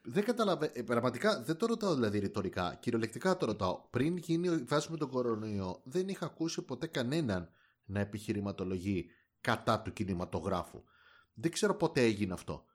[0.02, 0.72] δεν καταλαβαίνω.
[0.76, 2.78] Ε, πραγματικά δεν το ρωτάω δηλαδή ρητορικά.
[2.80, 3.82] Κυριολεκτικά το ρωτάω.
[3.90, 7.50] Πριν γίνει η φάση με τον κορονοϊό, δεν είχα ακούσει ποτέ κανέναν
[7.86, 9.10] να επιχειρηματολογεί
[9.42, 10.84] κατά του κινηματογράφου.
[11.34, 12.66] Δεν ξέρω πότε έγινε αυτό.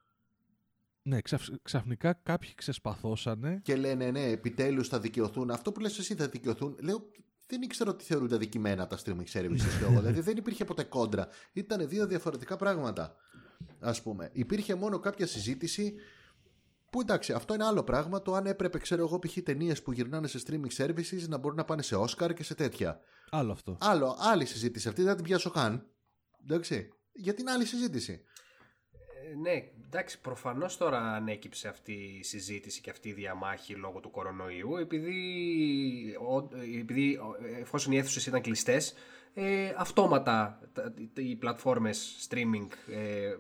[1.06, 1.18] Ναι,
[1.62, 3.60] ξαφνικά κάποιοι ξεσπαθώσανε.
[3.62, 5.50] Και λένε, ναι, επιτέλους θα δικαιωθούν.
[5.50, 6.76] Αυτό που λες εσύ θα δικαιωθούν.
[6.80, 7.10] Λέω,
[7.46, 9.88] δεν ήξερα ότι θεωρούνται αδικημένα τα streaming services.
[9.88, 11.28] δηλαδή δεν υπήρχε ποτέ κόντρα.
[11.52, 13.16] Ήταν δύο διαφορετικά πράγματα.
[13.80, 14.30] Α πούμε.
[14.32, 15.94] Υπήρχε μόνο κάποια συζήτηση
[16.90, 18.22] που εντάξει, αυτό είναι άλλο πράγμα.
[18.22, 19.36] Το αν έπρεπε, ξέρω εγώ, π.χ.
[19.42, 23.00] ταινίες που γυρνάνε σε streaming services να μπορούν να πάνε σε Oscar και σε τέτοια.
[23.30, 23.76] Άλλο αυτό.
[23.80, 24.88] Άλλο, άλλη συζήτηση.
[24.88, 25.86] Αυτή δεν την πιάσω καν.
[26.42, 26.88] Εντάξει.
[27.12, 28.22] Για την άλλη συζήτηση.
[29.30, 34.10] Ε, ναι, εντάξει, προφανώς τώρα ανέκυψε αυτή η συζήτηση και αυτή η διαμάχη λόγω του
[34.10, 35.14] κορονοϊού, επειδή,
[36.78, 37.18] επειδή
[37.60, 38.94] εφόσον οι αίθουσες ήταν κλειστές,
[39.38, 40.60] ε, αυτόματα
[41.14, 43.34] οι πλατφόρμες streaming ε,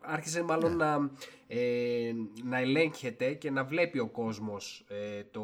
[0.00, 0.84] άρχισε μάλλον ναι.
[0.84, 1.10] να,
[1.46, 2.12] ε,
[2.44, 5.42] να ελέγχεται και να βλέπει ο κόσμος ε, το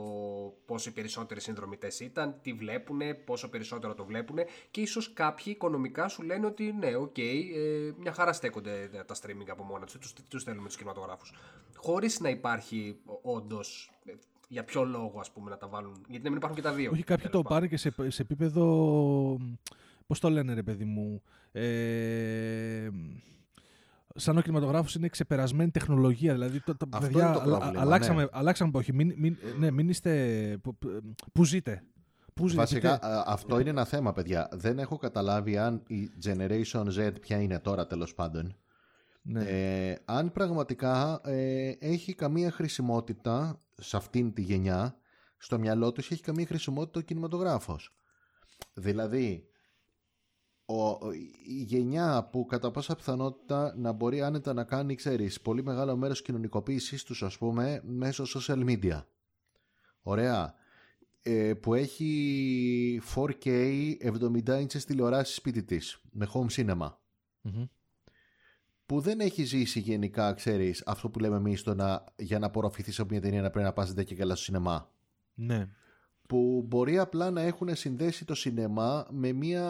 [0.66, 4.38] πόσο περισσότεροι συνδρομητές ήταν, τι βλέπουν, πόσο περισσότερο το βλέπουν
[4.70, 9.14] και ίσως κάποιοι οικονομικά σου λένε ότι ναι, OK, okay, ε, μια χαρά στέκονται τα
[9.14, 11.34] streaming από μόνα τους, τους, τους θέλουμε τους κινηματογράφους.
[11.76, 13.90] Χωρίς να υπάρχει όντως
[14.52, 16.04] για ποιο λόγο ας πούμε να τα βάλουν.
[16.08, 16.90] Γιατί να μην υπάρχουν και τα δύο.
[16.90, 18.64] Όχι, κάποιοι το πάρουν και σε, σε επίπεδο.
[20.06, 21.22] Πώς το λένε, ρε παιδί μου.
[21.52, 22.88] Ε,
[24.14, 26.32] σαν ο κινηματογράφος είναι ξεπερασμένη τεχνολογία.
[26.32, 28.28] Δηλαδή, το, το, Αυτό παιδιά, είναι το πρόβλημα, αλλάξαμε, ναι.
[28.32, 28.92] αλλάξαμε εποχή.
[28.92, 30.60] Μην, μην, ναι, μην είστε.
[31.32, 31.82] Πού ζείτε.
[32.34, 34.48] Πού ζείτε Βασικά, αυτό είναι ένα θέμα, παιδιά.
[34.52, 38.56] Δεν έχω καταλάβει αν η Generation Z ποια είναι τώρα, τέλος πάντων.
[39.22, 39.44] Ναι.
[39.44, 44.96] Ε, αν πραγματικά ε, έχει καμία χρησιμότητα σε αυτήν τη γενιά,
[45.38, 47.94] στο μυαλό τους έχει καμία χρησιμότητα ο κινηματογράφος.
[48.74, 49.46] Δηλαδή,
[50.64, 51.12] ο,
[51.46, 56.22] η γενιά που κατά πάσα πιθανότητα να μπορεί άνετα να κάνει, ξέρεις, πολύ μεγάλο μέρος
[56.22, 59.04] κοινωνικοποίησης τους, ας πούμε, μέσω social media.
[60.02, 60.54] Ωραία.
[61.22, 63.46] Ε, που έχει 4K
[64.00, 66.92] 70 inches τηλεοράση σπίτι της, με home cinema
[68.86, 73.00] που δεν έχει ζήσει γενικά, ξέρεις, αυτό που λέμε εμείς το να, για να απορροφηθείς
[73.00, 74.90] από μια ταινία να πρέπει να πας και καλά στο σινεμά.
[75.34, 75.68] Ναι.
[76.26, 79.64] Που μπορεί απλά να έχουν συνδέσει το σινεμά με μια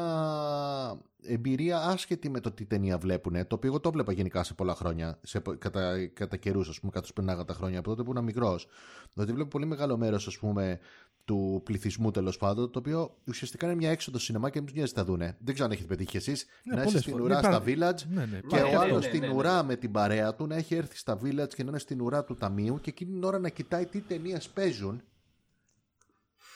[1.23, 3.33] εμπειρία άσχετη με το τι ταινία βλέπουν.
[3.33, 6.93] Το οποίο εγώ το βλέπα γενικά σε πολλά χρόνια, σε, κατά, κατά καιρούς, ας πούμε,
[6.93, 8.67] καθώ περνάγα τα χρόνια από τότε που ήμουν μικρός.
[9.13, 10.79] Δηλαδή βλέπω πολύ μεγάλο μέρος, ας πούμε,
[11.25, 15.05] του πληθυσμού τέλος πάντων, το οποίο ουσιαστικά είναι μια έξοδο σινεμά και μην νοιάζει τα
[15.05, 15.37] δούνε.
[15.41, 18.27] Δεν ξέρω αν έχετε πετύχει εσείς ναι, να είσαι στην ουρά ναι, στα village ναι,
[18.27, 21.55] ναι, και ο άλλος στην ουρά με την παρέα του να έχει έρθει στα village
[21.55, 24.49] και να είναι στην ουρά του ταμείου και εκείνη την ώρα να κοιτάει τι ταινίες
[24.49, 25.03] παίζουν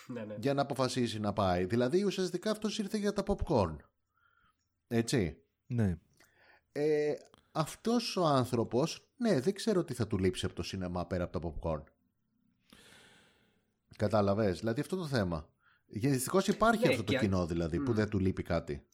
[0.07, 0.35] ναι, ναι.
[0.39, 1.65] για να αποφασίσει να πάει.
[1.65, 3.77] Δηλαδή ουσιαστικά αυτός ήρθε για τα popcorn.
[4.89, 5.37] Έτσι.
[5.67, 5.99] Ναι.
[6.73, 7.15] Ε,
[7.53, 11.41] αυτός ο άνθρωπος, ναι, δεν ξέρω τι θα του λείψει από το σινεμά πέρα από
[11.41, 11.83] τα popcorn.
[13.97, 14.59] Κατάλαβες.
[14.59, 15.49] Δηλαδή αυτό το θέμα.
[15.87, 18.87] Γιατί δυστυχώς υπάρχει ναι, αυτό το κοινό δηλαδή που δεν του λείπει κάτι.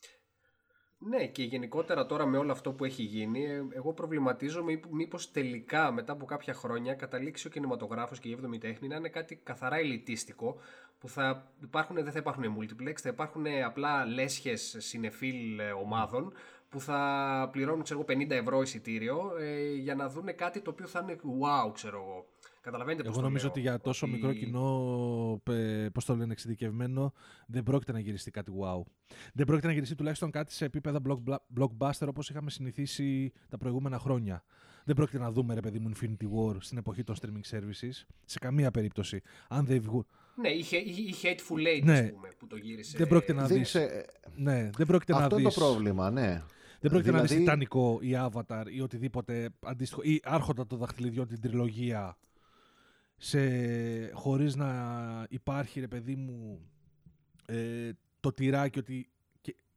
[1.09, 5.91] Ναι, και γενικότερα τώρα με όλο αυτό που έχει γίνει, ε, εγώ προβληματίζομαι μήπως τελικά
[5.91, 9.75] μετά από κάποια χρόνια καταλήξει ο κινηματογράφος και η 7η τέχνη να είναι κάτι καθαρά
[9.75, 10.55] ελιτίστικο
[10.99, 16.33] που θα υπάρχουν, δεν θα υπάρχουν multiplex, θα υπάρχουν απλά λέσχες συνεφίλ ε, ομάδων
[16.69, 20.99] που θα πληρώνουν ξέρω, 50 ευρώ εισιτήριο ε, για να δουν κάτι το οποίο θα
[21.03, 22.25] είναι wow, ξέρω εγώ.
[22.63, 25.41] Καταλαβαίνετε Εγώ νομίζω ότι για τόσο μικρό κοινό,
[25.93, 27.13] πώς το λένε, εξειδικευμένο,
[27.47, 28.81] δεν πρόκειται να γυριστεί κάτι wow.
[29.33, 30.99] Δεν πρόκειται να γυριστεί τουλάχιστον κάτι σε επίπεδα
[31.59, 34.43] blockbuster όπως είχαμε συνηθίσει τα προηγούμενα χρόνια.
[34.83, 38.03] Δεν πρόκειται να δούμε, ρε παιδί μου, Infinity War στην εποχή των streaming services.
[38.25, 39.21] Σε καμία περίπτωση.
[39.47, 40.05] Αν δεν βγουν.
[40.35, 42.07] Ναι, είχε, είχε Hateful Eight, ναι.
[42.07, 42.97] πούμε, που το γύρισε.
[42.97, 43.77] Δεν πρόκειται να δεις.
[44.35, 46.43] Ναι, δεν πρόκειται Αυτό να είναι το πρόβλημα, ναι.
[46.79, 47.13] Δεν πρόκειται δηλαδή...
[47.13, 50.01] να δεις Τιτανικό ή Avatar ή οτιδήποτε αντίστοιχο.
[50.03, 52.17] ή Άρχοντα των Δαχτυλιδιών την τριλογία
[53.25, 56.69] σε, χωρίς να υπάρχει ρε παιδί μου
[57.45, 59.09] ε, το τυράκι ότι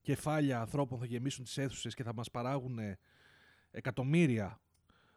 [0.01, 2.79] κεφάλια ανθρώπων θα γεμίσουν τις αίθουσες και θα μας παράγουν
[3.71, 4.61] εκατομμύρια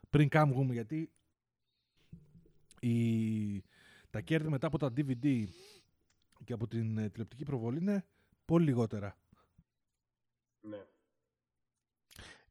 [0.10, 1.12] πριν καν βγούμε γιατί
[2.80, 3.64] η,
[4.10, 5.46] τα κέρδη μετά από τα DVD
[6.44, 8.06] και από την ε, τηλεοπτική προβολή είναι
[8.46, 9.18] πολύ λιγότερα.
[10.62, 10.86] Ναι.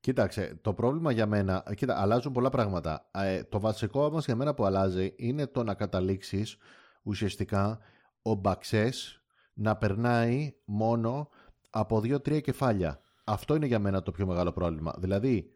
[0.00, 3.08] Κοίταξε, το πρόβλημα για μένα, κοίτα, αλλάζουν πολλά πράγματα.
[3.10, 6.56] Ε, το βασικό όμως για μένα που αλλάζει είναι το να καταλήξεις
[7.02, 7.78] ουσιαστικά
[8.22, 9.22] ο Μπαξές
[9.54, 11.28] να περνάει μόνο
[11.70, 13.00] από δύο-τρία κεφάλια.
[13.24, 14.94] Αυτό είναι για μένα το πιο μεγάλο πρόβλημα.
[14.98, 15.52] Δηλαδή,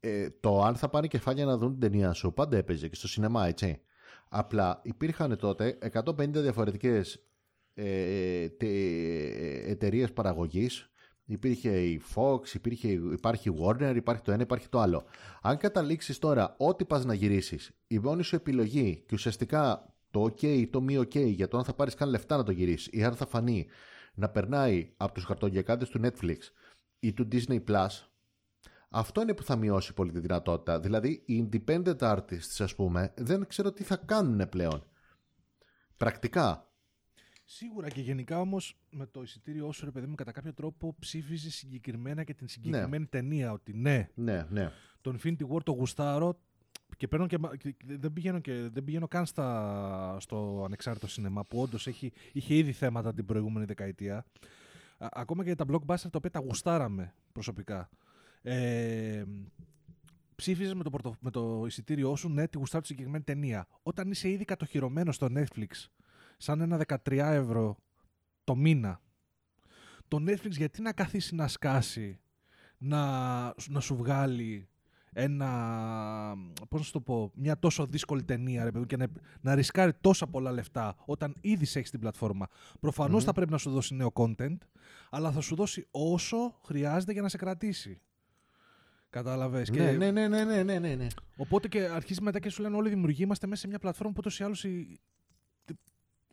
[0.00, 3.08] ε, το αν θα πάνε κεφάλια να δουν την ταινία σου, πάντα έπαιζε και στο
[3.08, 3.80] σινεμά, έτσι.
[4.28, 7.24] Απλά υπήρχαν τότε 150 διαφορετικές
[7.74, 10.91] ε, ε εταιρείες παραγωγής
[11.24, 15.04] Υπήρχε η Fox, υπήρχε, υπάρχει η Warner, υπάρχει το ένα, υπάρχει το άλλο.
[15.42, 20.42] Αν καταλήξεις τώρα ό,τι πας να γυρίσεις, η μόνη σου επιλογή και ουσιαστικά το OK
[20.42, 23.04] ή το μη OK για το αν θα πάρεις καν λεφτά να το γυρίσεις ή
[23.04, 23.66] αν θα φανεί
[24.14, 26.38] να περνάει από τους χαρτογιακάτες του Netflix
[27.00, 27.88] ή του Disney Plus,
[28.94, 30.80] αυτό είναι που θα μειώσει πολύ τη δυνατότητα.
[30.80, 34.86] Δηλαδή, οι independent artists, ας πούμε, δεν ξέρω τι θα κάνουν πλέον.
[35.96, 36.71] Πρακτικά.
[37.44, 41.50] Σίγουρα και γενικά όμως με το εισιτήριό σου, ρε παιδί μου, κατά κάποιο τρόπο ψήφιζε
[41.50, 43.08] συγκεκριμένα και την συγκεκριμένη ναι.
[43.08, 43.52] ταινία.
[43.52, 44.70] Ότι ναι, ναι, ναι.
[45.00, 46.38] το Infinity War το γουστάρω
[46.96, 47.38] και, παίρνω και,
[47.84, 51.86] δεν, πηγαίνω και δεν πηγαίνω καν στα, στο ανεξάρτητο σινεμά που όντως
[52.32, 54.24] είχε ήδη θέματα την προηγούμενη δεκαετία.
[54.98, 57.88] ακόμα και τα blockbuster τα οποία τα γουστάραμε προσωπικά.
[58.42, 59.22] Ε,
[60.34, 63.66] ψήφιζες με το, με το εισιτήριό σου, ναι, τη γουστάρω τη συγκεκριμένη ταινία.
[63.82, 65.86] Όταν είσαι ήδη κατοχυρωμένος στο Netflix
[66.42, 67.76] σαν ένα 13 ευρώ
[68.44, 69.00] το μήνα,
[70.08, 72.20] το Netflix γιατί να καθίσει να σκάσει,
[72.78, 73.00] να,
[73.68, 74.68] να σου βγάλει
[75.12, 75.48] ένα,
[76.68, 79.06] πώς να σου το πω, μια τόσο δύσκολη ταινία ρε, παιδί, και να,
[79.40, 82.46] να ρισκάρει τόσα πολλά λεφτά όταν ήδη σε έχει την πλατφόρμα.
[82.80, 84.56] Προφανώς θα πρέπει να σου δώσει νέο content,
[85.10, 88.00] αλλά θα σου δώσει όσο χρειάζεται για να σε κρατήσει.
[89.10, 89.70] Κατάλαβες.
[89.70, 91.06] Ναι, ναι, ναι, ναι, ναι, ναι, ναι, ναι.
[91.36, 94.12] Οπότε και αρχίζει μετά και σου λένε όλοι οι δημιουργοί είμαστε μέσα σε μια πλατφόρμα
[94.12, 94.64] που ούτως ή άλλως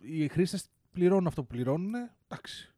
[0.01, 1.93] οι, οι χρήστες πληρώνουν αυτό που πληρώνουν.
[2.27, 2.73] Εντάξει.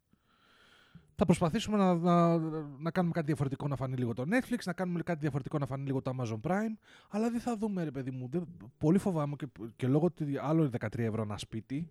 [1.15, 2.37] Θα προσπαθήσουμε να, να,
[2.79, 5.85] να κάνουμε κάτι διαφορετικό να φανεί λίγο το Netflix, να κάνουμε κάτι διαφορετικό να φανεί
[5.85, 6.73] λίγο το Amazon Prime,
[7.09, 8.27] αλλά δεν θα δούμε, ρε παιδί μου.
[8.29, 11.89] Δεν, πολύ φοβάμαι και, και λόγω ότι άλλο 13 ευρώ ένα σπίτι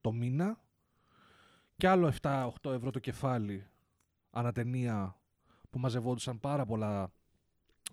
[0.00, 0.60] το μήνα
[1.76, 3.66] και άλλο 7-8 ευρώ το κεφάλι
[4.30, 5.16] ανατενία
[5.70, 7.10] που μαζευόντουσαν πάρα πολλά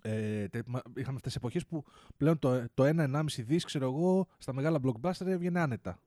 [0.02, 1.84] ε, τε- μα- είχαμε αυτές τις εποχές που
[2.16, 5.98] πλέον το, το 1-1,5 δις, ξέρω εγώ, στα μεγάλα blockbuster έβγαινε άνετα.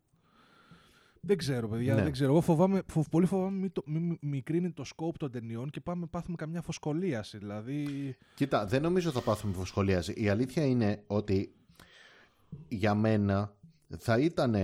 [1.27, 2.01] Δεν ξέρω, παιδιά, Ναι.
[2.03, 2.31] δεν ξέρω.
[2.31, 5.81] Εγώ φοβάμαι, φο- πολύ φοβάμαι μη, το, μη, μη- μικρύνει το scope των ταινιών και
[5.81, 7.37] πάμε πάθουμε καμιά φωσκολίαση.
[7.37, 7.85] Δηλαδή,
[8.35, 10.13] Κοίτα, δεν νομίζω θα πάθουμε φωσχολίαση.
[10.17, 11.53] Η αλήθεια είναι ότι
[12.67, 13.53] για μένα
[13.97, 14.55] θα ήταν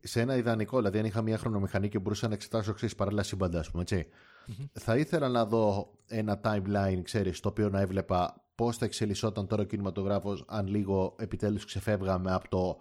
[0.00, 3.58] σε ένα ιδανικό, δηλαδή αν είχα μια χρονομηχανή και μπορούσα να εξετάσω ξέρεις, παράλληλα σύμπαντα,
[3.58, 4.06] ας πούμε, έτσι.
[4.72, 9.62] Θα ήθελα να δω ένα timeline, ξέρεις, το οποίο να έβλεπα πώς θα εξελισσόταν τώρα
[9.62, 12.78] ο κινηματογράφος αν λίγο επιτέλους ξεφεύγαμε από το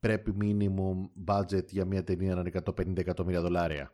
[0.00, 3.92] πρέπει minimum budget για μια ταινία να είναι 150 εκατομμύρια δολάρια.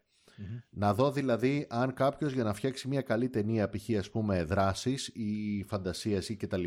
[0.71, 3.99] Να δω δηλαδή αν κάποιος για να φτιάξει μια καλή ταινία π.χ.
[3.99, 6.65] ας πούμε δράσης ή φαντασίας ή κτλ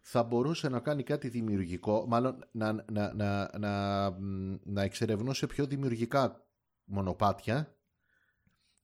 [0.00, 5.66] θα μπορούσε να κάνει κάτι δημιουργικό, μάλλον να, να, να, να, μ, να εξερευνούσε πιο
[5.66, 6.46] δημιουργικά
[6.84, 7.74] μονοπάτια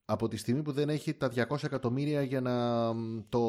[0.09, 3.41] από τη στιγμή που δεν έχει τα 200 εκατομμύρια για να μ, το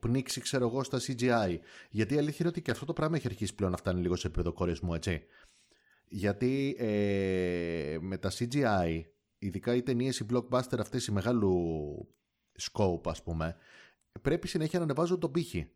[0.00, 1.58] πνίξει ξέρω εγώ στα CGI.
[1.90, 4.16] Γιατί η αλήθεια είναι ότι και αυτό το πράγμα έχει αρχίσει πλέον να φτάνει λίγο
[4.16, 5.22] σε επίπεδο κορεσμού, έτσι.
[6.08, 9.02] Γιατί ε, με τα CGI,
[9.38, 11.54] ειδικά οι ταινίες οι blockbuster αυτές οι μεγάλου
[12.60, 13.56] scope ας πούμε,
[14.22, 15.70] πρέπει συνέχεια να ανεβάζουν τον πύχη.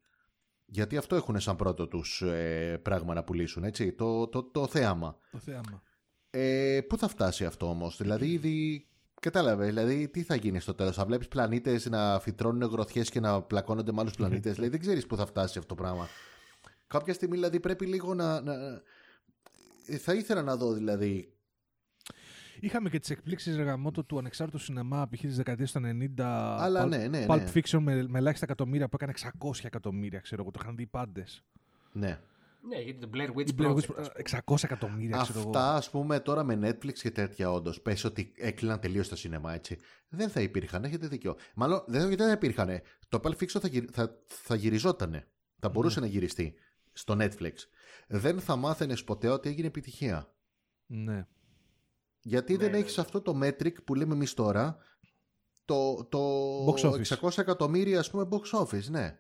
[0.64, 5.18] Γιατί αυτό έχουν σαν πρώτο τους ε, πράγμα να πουλήσουν, έτσι, το, το, το θέαμα.
[5.30, 5.82] το θέαμα.
[6.30, 8.86] Ε, πού θα φτάσει αυτό όμως, δηλαδή ήδη
[9.22, 13.42] κατάλαβες, δηλαδή τι θα γίνει στο τέλος, θα βλέπεις πλανήτες να φυτρώνουν γροθιές και να
[13.42, 16.08] πλακώνονται με άλλους πλανήτες, δηλαδή δεν ξέρεις πού θα φτάσει αυτό το πράγμα.
[16.86, 18.40] Κάποια στιγμή δηλαδή πρέπει λίγο να...
[18.40, 18.52] να...
[19.86, 21.32] ε, Θα ήθελα να δω δηλαδή
[22.60, 25.20] Είχαμε και τις εκπλήξεις ρεγαμότο του ανεξάρτητου σινεμά π.χ.
[25.20, 26.20] της δεκαετίας του 90.
[26.20, 27.50] Αλλά Pulp- ναι, ναι, Pulp ναι.
[27.54, 29.12] Fiction με, με ελάχιστα εκατομμύρια που έκανε
[29.42, 30.50] 600 εκατομμύρια, ξέρω εγώ.
[30.50, 31.44] Το είχαν δει πάντες.
[31.92, 32.18] ναι.
[32.64, 34.40] Ναι, γιατί το Blair Witch Η Blair Project, Witch, ας πούμε.
[34.46, 35.48] 600 εκατομμύρια, ξέρω εγώ.
[35.48, 37.80] Αυτά ας πούμε τώρα με Netflix και τέτοια όντως.
[37.80, 39.78] Πες ότι έκλειναν τελείως τα σινεμά έτσι.
[40.08, 41.36] Δεν θα υπήρχαν, έχετε δίκιο.
[41.54, 42.80] Μάλλον δεν, δεν θα υπήρχαν.
[43.08, 45.26] Το Pulp Fiction θα, γυρι- θα, θα γυριζότανε.
[45.58, 46.54] Θα μπορούσε να γυριστεί
[46.92, 47.52] στο Netflix.
[48.08, 50.34] Δεν θα μάθαινες ποτέ ότι έγινε επιτυχία.
[50.86, 51.26] Ναι.
[52.20, 54.76] Γιατί δεν ναι, έχεις αυτό το metric που λέμε εμείς τώρα.
[55.64, 56.18] Το, το
[56.66, 57.16] Box office.
[57.20, 59.18] 600 εκατομμύρια ας πούμε box office, ναι.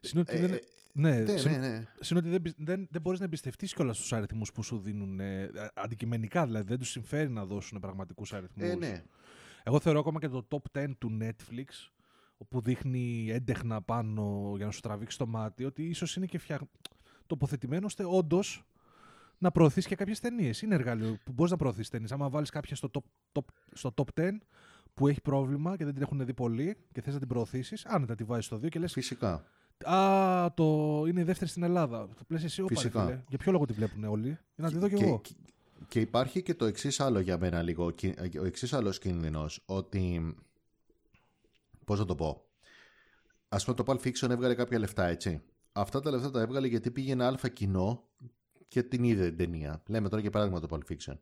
[0.00, 0.60] Συν ότι Ε, δεν, ε,
[0.92, 1.86] ναι, Ναι, συν- ναι, ναι.
[2.00, 5.20] συν ότι δεν, πι- δεν, δεν μπορείς να εμπιστευτείς κιόλας στους αριθμούς που σου δίνουν.
[5.20, 6.66] Ε, αντικειμενικά δηλαδή.
[6.68, 8.68] Δεν τους συμφέρει να δώσουν πραγματικούς αριθμούς.
[8.68, 9.02] Ε, ναι.
[9.62, 11.90] Εγώ θεωρώ ακόμα και το top 10 του Netflix,
[12.38, 16.60] όπου δείχνει έντεχνα πάνω για να σου τραβήξει το μάτι, ότι ίσως είναι και φτια...
[17.26, 18.64] τοποθετημένο ώστε όντως
[19.38, 20.62] να προωθήσει και κάποιες ταινίες.
[20.62, 22.12] Είναι εργαλείο που μπορείς να προωθήσει ταινίες.
[22.12, 23.00] Άμα βάλεις κάποια στο top,
[23.38, 24.30] top, στο top 10
[24.94, 28.14] που έχει πρόβλημα και δεν την έχουν δει πολύ και θες να την προωθήσεις, άνετα
[28.14, 29.44] τη βάζεις στο 2 και λες: Φυσικά.
[29.84, 30.64] Α, το...
[31.08, 32.08] είναι η δεύτερη στην Ελλάδα.
[32.08, 33.04] Το πλες εσύ, όπα, ρε Φυσικά.
[33.04, 33.22] φίλε.
[33.28, 35.20] Για ποιο λόγο τη βλέπουν όλοι, Για να τη δω κι και, εγώ.
[35.20, 35.34] και-
[35.88, 40.34] και υπάρχει και το εξής άλλο για μένα λίγο, κι- ο εξής άλλος κίνδυνος, ότι,
[41.84, 42.44] πώς να το πω,
[43.48, 45.40] ας πούμε το Pulp Fiction έβγαλε κάποια λεφτά, έτσι.
[45.72, 48.04] Αυτά τα λεφτά τα έβγαλε γιατί πήγε ένα αλφα κοινό
[48.68, 49.82] και την είδε την ταινία.
[49.86, 51.14] Λέμε τώρα για παράδειγμα το Pulp Fiction.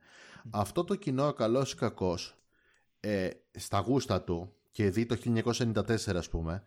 [0.50, 2.36] Αυτό το κοινό, καλός ή κακός,
[3.00, 3.28] ε,
[3.58, 6.62] στα γούστα του και δει το 1994 ας πούμε,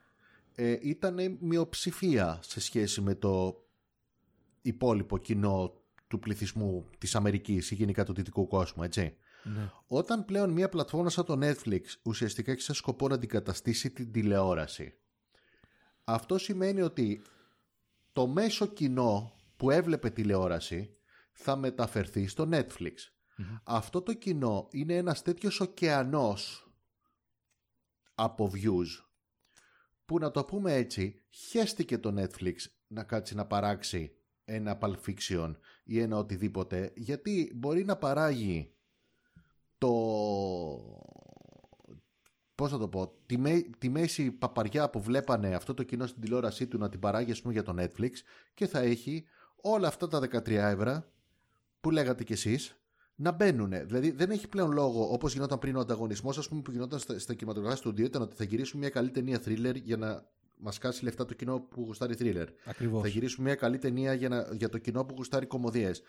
[0.56, 3.64] ε, ήταν μειοψηφία σε σχέση με το
[4.62, 5.74] υπόλοιπο κοινό
[6.08, 9.16] του πληθυσμού της Αμερικής ή γενικά του δυτικού κόσμου, έτσι.
[9.44, 9.72] Ναι.
[9.88, 14.94] Όταν πλέον μια πλατφόρμα σαν το Netflix ουσιαστικά έχει σαν σκοπό να αντικαταστήσει την τηλεόραση,
[16.04, 17.22] αυτό σημαίνει ότι
[18.14, 20.96] το μέσο κοινό που έβλεπε τηλεόραση
[21.32, 22.94] θα μεταφερθεί στο Netflix.
[23.64, 26.72] Αυτό το κοινό είναι ένας τέτοιος ωκεανός
[28.16, 29.11] από views
[30.12, 32.56] που να το πούμε έτσι χέστηκε το Netflix
[32.88, 34.16] να κάτσει να παράξει
[34.46, 35.52] ένα Pulp Fiction
[35.84, 38.74] ή ένα οτιδήποτε γιατί μπορεί να παράγει
[39.78, 39.92] το
[42.56, 46.22] πώς θα το πω τη, μέ- τη μέση παπαριά που βλέπανε αυτό το κοινό στην
[46.22, 48.12] τηλεόρασή του να την παράγει ας πούμε για το Netflix
[48.54, 49.26] και θα έχει
[49.56, 51.04] όλα αυτά τα 13 ευρώ
[51.82, 52.81] που λέγατε κι εσείς
[53.22, 53.70] να μπαίνουν.
[53.70, 57.20] Δηλαδή δεν έχει πλέον λόγο όπως γινόταν πριν ο ανταγωνισμός, ας πούμε, που γινόταν στα,
[57.20, 60.26] στα κινηματογραφικά στούντιο, ήταν ότι θα γυρίσουμε μια καλή ταινία thriller για να
[60.58, 62.48] μας κάσει λεφτά το κοινό που γουστάρει thriller.
[62.66, 63.02] Ακριβώς.
[63.02, 66.02] Θα γυρίσουμε μια καλή ταινία για, να, για το κοινό που γουστάρει κομμωδίες.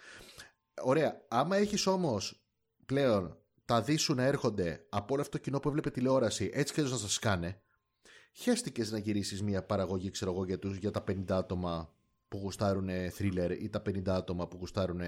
[0.83, 1.21] Ωραία.
[1.29, 2.47] Άμα έχεις όμως
[2.87, 6.81] πλέον τα δίσου να έρχονται από όλο αυτό το κοινό που έβλεπε τηλεόραση, έτσι και
[6.81, 7.63] έτσι να σας κάνε,
[8.33, 11.95] χαίστηκες να γυρίσεις μια παραγωγή, ξέρω εγώ, για, τους, για τα 50 άτομα
[12.29, 15.01] που γουστάρουν thriller ή τα 50 άτομα που γουστάρουν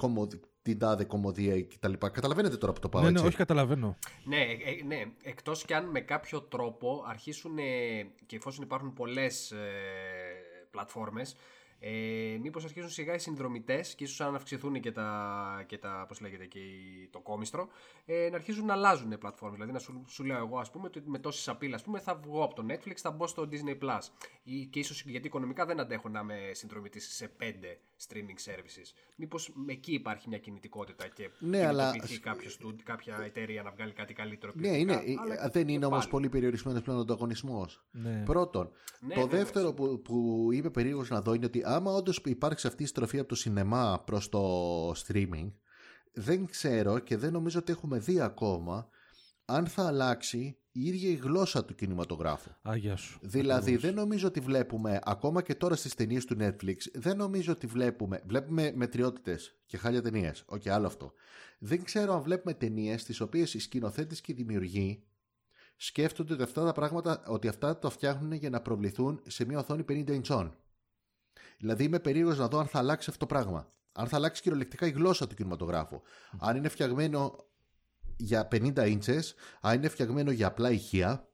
[0.00, 0.40] κομμωδι...
[0.62, 1.92] την τάδε κομμωδία κτλ.
[1.92, 3.26] Καταλαβαίνετε τώρα που το πάω Ναι, ναι, έτσι.
[3.26, 3.96] όχι, καταλαβαίνω.
[4.24, 5.02] Ναι, ε, ναι.
[5.22, 7.62] εκτός κι αν με κάποιο τρόπο αρχίσουν ε,
[8.26, 9.58] και εφόσον υπάρχουν πολλές ε,
[10.70, 11.36] πλατφόρμες
[11.82, 11.90] ε,
[12.42, 16.46] μήπως αρχίσουν σιγά οι συνδρομητές και ίσως αν αυξηθούν και τα, και τα πώς λέγεται,
[16.46, 17.68] και η- το κόμιστρο
[18.06, 19.54] ε, να αρχίζουν να αλλάζουν πλατφόρμες.
[19.56, 22.14] Δηλαδή να σου, σου λέω εγώ ας πούμε ότι με τόση σαπίλα ας πούμε, θα
[22.14, 23.98] βγω από το Netflix, θα μπω στο Disney Plus
[24.42, 27.78] ή, και ίσως γιατί οικονομικά δεν αντέχω να είμαι συνδρομητής σε πέντε
[28.08, 28.92] streaming services.
[29.16, 33.92] Μήπως εκεί υπάρχει μια κινητικότητα και Ναι, αλλά- κινητοποιηθεί κάποιος στούντ- κάποια εταιρεία να βγάλει
[33.92, 36.10] κάτι καλύτερο Ναι, είναι, ποιοτικά, αλλά ε, και- δεν και είναι όμως πάλι.
[36.10, 37.84] πολύ περιορισμένος πλέον ο ανταγωνισμός.
[37.90, 38.22] Ναι.
[38.24, 38.70] Πρώτον,
[39.00, 42.66] Ναι, το βέβαια, δεύτερο που, που είμαι περίεργος να δω είναι ότι άμα όντως υπάρξει
[42.66, 45.52] αυτή η στροφή από το σινεμά προς το streaming,
[46.12, 48.88] δεν ξέρω και δεν νομίζω ότι έχουμε δει ακόμα
[49.44, 52.50] αν θα αλλάξει η ίδια η γλώσσα του κινηματογράφου.
[52.62, 53.18] Α γεια σου.
[53.22, 53.82] Δηλαδή Ακριβώς.
[53.82, 58.22] δεν νομίζω ότι βλέπουμε, ακόμα και τώρα στις ταινίες του Netflix, δεν νομίζω ότι βλέπουμε,
[58.26, 60.44] βλέπουμε μετριότητες και χάλια ταινίες.
[60.46, 61.12] Οκ, άλλο αυτό.
[61.58, 65.04] Δεν ξέρω αν βλέπουμε ταινίες τις οποίες οι σκηνοθέτες και οι δημιουργοί
[65.76, 69.84] σκέφτονται ότι αυτά τα πράγματα, ότι αυτά το φτιάχνουν για να προβληθούν σε μια οθόνη
[69.88, 70.54] 50 ιντσών.
[71.58, 73.72] Δηλαδή είμαι περίεργος να δω αν θα αλλάξει αυτό το πράγμα.
[73.92, 76.00] Αν θα αλλάξει κυριολεκτικά η γλώσσα του κινηματογράφου.
[76.38, 77.36] Αν είναι φτιαγμένο
[78.22, 81.24] για 50 ίντσες, αν είναι φτιαγμένο για απλά ηχεία,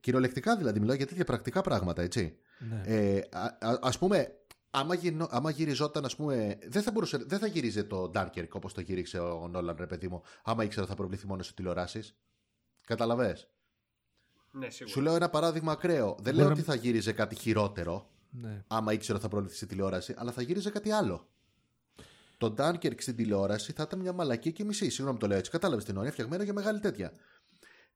[0.00, 2.36] Κυριολεκτικά δηλαδή, μιλάω για τέτοια πρακτικά πράγματα, έτσι.
[2.58, 2.82] Ναι.
[2.84, 4.34] Ε, α, α- ας πούμε,
[4.70, 8.74] άμα, γυρνο- άμα γυριζόταν, ας πούμε, δεν θα, μπορούσε, δεν θα γύριζε το Dunkirk όπως
[8.74, 12.16] το γύριξε ο Νόλαν, ρε παιδί μου, άμα ήξερα θα προβληθεί μόνος σε τηλεοράσεις.
[12.86, 13.48] Καταλαβες;
[14.52, 14.94] Ναι, σίγουρα.
[14.94, 16.06] Σου λέω ένα παράδειγμα ακραίο.
[16.06, 18.64] Δεν Μπορεί λέω να- ότι θα γύριζε κάτι χειρότερο, ναι.
[18.66, 21.28] άμα ήξερα θα προβληθεί σε τηλεόραση, αλλά θα γύριζε κάτι άλλο.
[22.40, 24.90] Το Dunkirk στην τηλεόραση θα ήταν μια μαλακή και μισή.
[24.90, 25.50] Συγγνώμη που το λέω έτσι.
[25.50, 27.12] Κατάλαβες την ώρα, φτιαγμένο για μεγάλη τέτοια.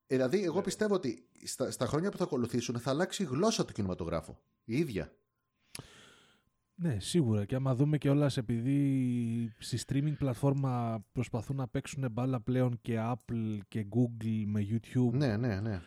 [0.06, 3.64] Ε, Δηλαδή, εγώ πιστεύω ότι στα, στα χρόνια που θα ακολουθήσουν θα αλλάξει η γλώσσα
[3.64, 4.36] του κινηματογράφου.
[4.64, 5.12] Η ίδια.
[6.74, 7.44] Ναι, σίγουρα.
[7.44, 12.96] Και άμα δούμε και όλα επειδή στη streaming πλατφόρμα προσπαθούν να παίξουν μπάλα πλέον και
[12.98, 15.80] Apple και Google με YouTube, Ναι, ναι, ναι.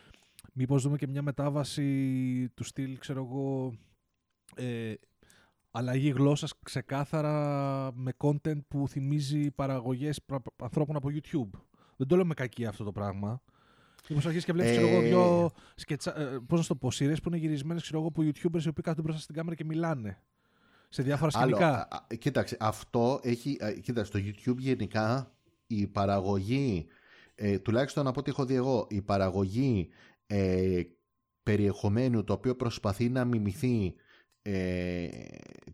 [0.53, 3.77] μήπως δούμε και μια μετάβαση του στυλ, ξέρω εγώ,
[4.55, 4.93] ε,
[5.77, 7.33] αλλαγή γλώσσας ξεκάθαρα
[7.95, 11.59] με content που θυμίζει παραγωγές πρα- ανθρώπων από YouTube.
[11.97, 13.41] Δεν το λέω με κακία αυτό το πράγμα.
[14.09, 15.07] Μήπως αρχίσεις και βλέπεις, ξέρω εγώ, Ε.
[15.07, 16.19] δυο σκετσα...
[16.19, 18.67] ε, πώς να σου το πω, σειρές που είναι γυρισμένες, ξέρω εγώ, από YouTubers οι
[18.67, 20.21] οποίοι κάθονται μπροστά στην κάμερα και μιλάνε.
[20.89, 21.77] Σε διάφορα Άλλο, σκηνικά.
[21.77, 23.57] α, α, κοίταξε, αυτό έχει.
[23.63, 25.31] α, Κοίταξε, στο YouTube γενικά
[25.67, 26.85] η παραγωγή,
[27.35, 29.89] ε, τουλάχιστον από ό,τι έχω δει εγώ, η παραγωγή
[30.27, 30.81] ε,
[31.43, 33.95] περιεχομένου το οποίο προσπαθεί να μιμηθεί
[34.49, 35.09] ε,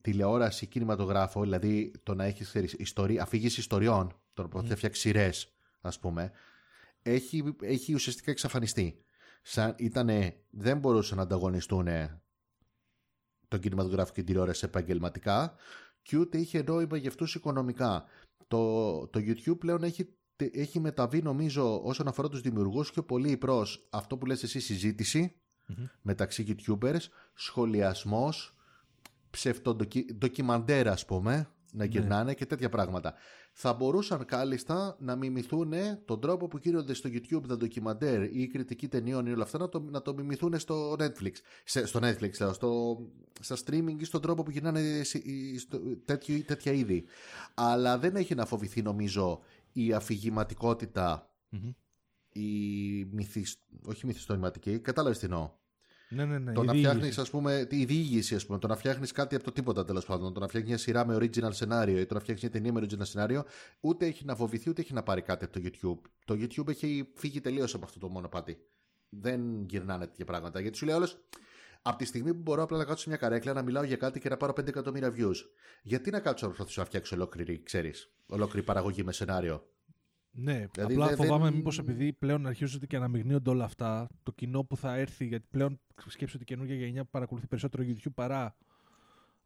[0.01, 5.01] τηλεόραση, κινηματογράφο, δηλαδή το να έχεις ξέρεις, ιστορία, αφήγηση ιστοριών, το να προσπαθεί να φτιάξει
[5.01, 6.31] σειρές, ας πούμε,
[7.01, 9.05] έχει, έχει ουσιαστικά εξαφανιστεί.
[9.41, 11.87] Σαν ήτανε, δεν μπορούσαν να ανταγωνιστούν
[13.47, 15.55] τον κινηματογράφο και την τηλεόραση επαγγελματικά
[16.01, 18.05] και ούτε είχε νόημα για αυτούς οικονομικά.
[18.47, 23.87] Το, το YouTube πλέον έχει, έχει μεταβεί νομίζω όσον αφορά τους δημιουργούς πιο πολύ προς
[23.89, 25.35] αυτό που λες εσύ συζήτηση
[25.65, 25.85] Μμμ.
[26.01, 27.01] μεταξύ YouTubers,
[27.33, 28.52] σχολιασμός,
[29.33, 33.13] ψευτοδοκιμαντέρ ας πούμε, να γυρνάνε και τέτοια πράγματα.
[33.53, 35.73] Θα μπορούσαν κάλλιστα να μιμηθούν
[36.05, 39.57] τον τρόπο που γίνονται στο YouTube τα ντοκιμαντέρ ή η κριτική ταινιών ή όλα αυτά
[39.57, 41.31] να το, να το μιμηθούν στο Netflix.
[41.63, 42.97] Σε, στο Netflix, λέω, στο,
[43.39, 47.05] στα streaming ή στον τρόπο που γυρνάνε σε- ή στο, τέτοιο, τέτοια είδη.
[47.53, 49.39] Αλλά δεν έχει να φοβηθεί νομίζω
[49.73, 51.71] η αφηγηματικότητα, Μμμ.
[52.29, 52.49] η
[53.11, 53.59] μυθισ...
[53.85, 55.49] όχι μυθιστορηματική, κατάλαβες τι εννοώ.
[56.13, 56.51] Ναι, ναι, ναι.
[56.51, 56.95] Το η να διήγηση.
[56.95, 60.05] φτιάχνει, ας πούμε, τη διήγηση, ας πούμε, το να φτιάχνεις κάτι από το τίποτα τέλος
[60.05, 62.73] πάντων, το να φτιάχνεις μια σειρά με original σενάριο ή το να φτιάχνεις μια ταινία
[62.73, 63.43] με original σενάριο,
[63.79, 66.09] ούτε έχει να φοβηθεί ούτε έχει να πάρει κάτι από το YouTube.
[66.25, 68.57] Το YouTube έχει φύγει τελείως από αυτό το μονοπάτι.
[69.09, 70.59] Δεν γυρνάνε τέτοια πράγματα.
[70.59, 71.17] Γιατί σου λέει όλος,
[71.81, 74.19] από τη στιγμή που μπορώ απλά να κάτσω σε μια καρέκλα να μιλάω για κάτι
[74.19, 75.35] και να πάρω 5 εκατομμύρια views,
[75.83, 79.67] γιατί να κάτσω να προσπαθήσω να φτιάξω ολόκληρη, ξέρεις, ολόκληρη παραγωγή με σενάριο;
[80.35, 84.31] Ναι, Δηλαδή απλά δεν- φοβάμαι δεν- μήπως επειδή πλέον αρχίζονται και αναμειγνύονται όλα αυτά, το
[84.31, 88.55] κοινό που θα έρθει, γιατί πλέον σκέψτε ότι η καινούργια γενιά παρακολουθεί περισσότερο YouTube παρά.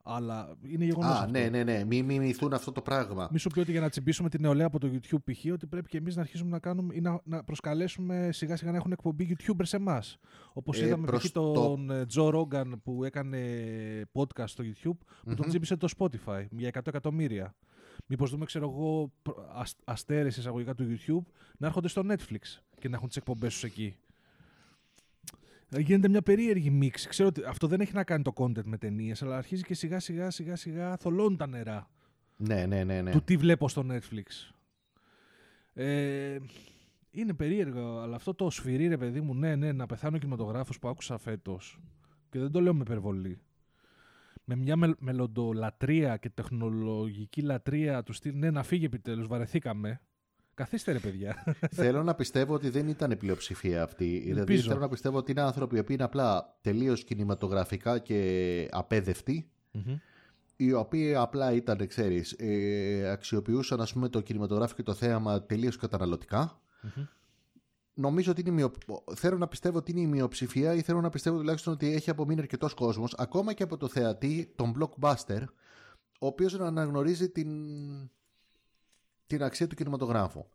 [0.10, 1.20] Αλλά είναι γεγονός.
[1.20, 1.84] Α, ναι, ναι, ναι.
[1.84, 3.30] Μην μιμηθούν αυτό το πράγμα.
[3.32, 5.52] Μη σου πει ότι για να τσιμπήσουμε την νεολαία από το YouTube π.χ.
[5.54, 8.78] ότι πρέπει και εμείς να αρχίσουμε να κάνουμε ή να, να προσκαλέσουμε σιγά σιγά να
[8.78, 10.18] έχουν εκπομπή YouTubers σε εμάς.
[10.54, 11.32] Όπως Ε, είδαμε προς π.χ.
[11.32, 13.40] το- τον ε, Joe Rogan που έκανε
[14.14, 15.48] podcast στο YouTube που τον Μμμ.
[15.48, 17.56] τσίμπησε το Spotify για 100 εκατομμύρια.
[18.08, 22.90] Μήπως δούμε, ξέρω εγώ, προ- ασ- αστέρες εισαγωγικά του YouTube να έρχονται στο Netflix και
[22.90, 23.98] να έχουν τις εκπομπές τους εκεί.
[25.70, 27.08] Ε, Γίνεται μια περίεργη μίξη.
[27.08, 30.00] Ξέρω ότι αυτό δεν έχει να κάνει το content με ταινίες, αλλά αρχίζει και σιγά
[30.00, 31.90] σιγά σιγά σιγά θολώνουν τα νερά
[32.38, 33.02] Ναι, ναι, ναι.
[33.02, 33.12] ναι.
[33.12, 34.52] του τι βλέπω στο Netflix.
[35.74, 36.38] Ε,
[37.12, 40.80] είναι περίεργο, αλλά αυτό το σφυρί, ρε παιδί μου, ναι, ναι, να πεθάνει ο κινηματογράφος
[40.80, 41.80] που άκουσα φέτος.
[42.30, 43.40] Και δεν το λέω με υπερβολή.
[44.50, 50.02] Με μια μελ- μελλοντολατρεία και τεχνολογική λατρεία του στυλ, ναι, να φύγει επιτέλους, βαρεθήκαμε.
[50.54, 51.44] Καθίστε ρε παιδιά.
[51.72, 54.06] θέλω να πιστεύω ότι δεν ήταν πλειοψηφία αυτή.
[54.20, 54.68] Δηλαδή Ελπίζω.
[54.70, 59.50] θέλω να πιστεύω ότι είναι άνθρωποι οι οποίοι είναι απλά τελείως κινηματογραφικά και απέδευτοι.
[60.56, 65.78] οι οποίοι απλά ήταν, ξέρεις, ε, αξιοποιούσαν ας πούμε το κινηματογράφο και το θέαμα τελείως
[65.78, 66.62] καταναλωτικά.
[68.00, 68.72] Νομίζω ότι είναι η μειο...
[69.16, 72.42] θέλω να πιστεύω ότι είναι η μειοψηφία ή θέλω να πιστεύω τουλάχιστον ότι έχει απομείνει
[72.42, 75.44] αρκετός κόσμος, ακόμα και από το θεατή, τον blockbuster,
[76.20, 77.50] ο οποίος να αναγνωρίζει την,
[79.28, 80.46] την αξία του κινηματογράφου.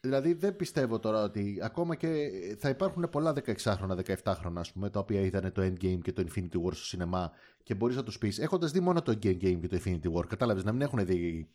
[0.00, 4.98] Δηλαδή δεν πιστεύω τώρα ότι ακόμα και θα υπάρχουν πολλά 16χρονα, 17χρονα ας πούμε, τα
[5.00, 7.30] οποία είδαν το Endgame και το Infinity War στο σινεμά
[7.62, 10.64] και μπορείς να τους πεις, έχοντας δει μόνο το Endgame και το Infinity War, κατάλαβες,
[10.64, 11.48] να μην έχουν δει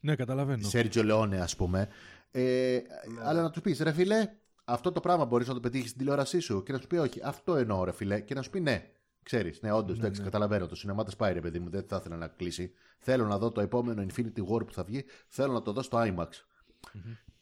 [0.00, 0.68] ναι, καταλαβαίνω.
[0.68, 1.88] Σέρτζιο Λεόνε, ας πούμε.
[2.30, 2.80] Ε,
[3.22, 4.28] Αλλά να τους πεις, ρε φιλέ,
[4.64, 7.20] αυτό το πράγμα μπορείς να το πετύχεις στην τηλεόρασή σου και να σου πει, Όχι,
[7.24, 8.90] αυτό εννοώ, ρε φιλέ, και να σου πει ναι.
[9.22, 10.66] Ξέρεις, ναι, όντως, εντάξει, καταλαβαίνω.
[10.66, 12.72] Το σινεμά τα πάει, ρε παιδί μου, δεν θα ήθελα να κλείσει.
[12.98, 15.98] Θέλω να δω το επόμενο Infinity War που θα βγει, θέλω να το δω στο
[16.00, 16.28] IMAX.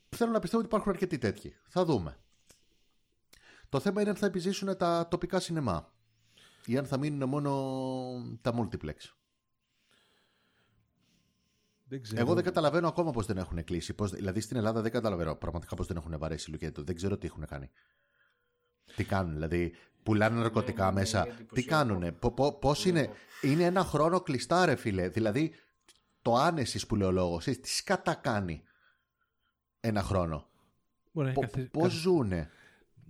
[0.08, 1.54] Θέλω να πιστεύω ότι υπάρχουν αρκετοί τέτοιοι.
[1.68, 2.16] Θα δούμε.
[3.68, 5.92] Το θέμα είναι αν θα επιζήσουν τα τοπικά σινεμά
[6.66, 7.50] ή αν θα μείνουν μόνο
[8.40, 8.96] τα multiplex.
[11.88, 12.20] Δεν ξέρω.
[12.20, 13.94] Εγώ δεν καταλαβαίνω ακόμα πώς δεν έχουν κλείσει.
[13.94, 16.82] Πώς, δηλαδή στην Ελλάδα δεν καταλαβαίνω πραγματικά πώς δεν έχουν βαρέσει λουκέτο.
[16.82, 17.70] Δεν ξέρω τι έχουν κάνει.
[18.96, 21.18] Τι κάνουν, δηλαδή πουλάνε ναρκωτικά Ναι, ναι, μέσα.
[21.18, 21.68] είναι Τι εντυπωσιακό.
[21.88, 22.18] κάνουν,
[22.60, 23.10] πώς είναι.
[23.42, 25.08] Είναι ένα χρόνο κλειστά, ρε φίλε.
[25.08, 25.54] Δηλαδή
[26.22, 27.44] το άνεσης που λέει ο λόγος.
[27.44, 28.62] Τι σκατά κάνει
[29.80, 30.46] ένα χρόνο;
[31.12, 32.50] Μπορεί να έχει καθι- Πώς καθι- ζούνε;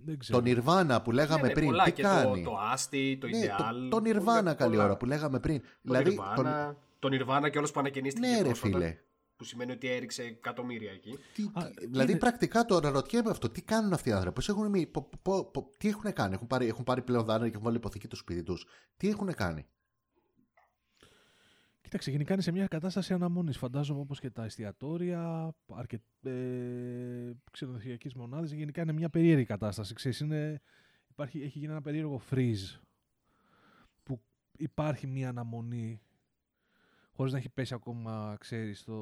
[0.05, 0.41] Δεν ξέρω.
[0.41, 3.27] Το Nirvana που λέγαμε Ναι, ναι, πριν, πολλά τι και κάνει; Το, το Asti, το
[3.27, 3.87] ναι, Ideal.
[3.89, 4.83] το, το Nirvana πολλά- καλή πολλά.
[4.83, 5.61] ώρα που λέγαμε πριν.
[5.61, 8.97] Το δηλαδή, Nirvana, τον- το Nirvana και όλος που ανακαινίστηκε Ναι, ρε πρόσφατα, φίλε.
[9.35, 11.17] Που σημαίνει ότι έριξε εκατομμύρια εκεί.
[11.33, 13.49] Τι, Α, τι- δηλαδή είναι- πρακτικά το αναρωτιέμαι αυτό.
[13.49, 16.47] Τι κάνουν αυτοί οι άνθρωποι, πώς έχουν, μείνει, πο- πο- πο- τι έχουν κάνει, έχουν
[16.47, 18.65] πάρει, έχουν πάρει πλέον δάνεια και έχουν βάλει υποθήκη το σπίτι τους.
[18.97, 19.65] Τι έχουν κάνει;
[21.81, 23.57] Κοίταξε, γενικά είναι σε μια κατάσταση αναμονής.
[23.57, 26.01] Φαντάζομαι όπως και τα εστιατόρια, αρκε...
[26.23, 28.51] ε, ξενοδοχειακές μονάδες.
[28.51, 29.93] Γενικά είναι μια περίεργη κατάσταση.
[29.93, 30.61] Ξέρεις, είναι...
[31.07, 32.79] Υπάρχει, έχει γίνει ένα περίεργο freeze
[34.03, 34.21] που
[34.57, 36.01] υπάρχει μια αναμονή
[37.19, 38.93] χωρίς να έχει πέσει ακόμα, ξέρεις, το,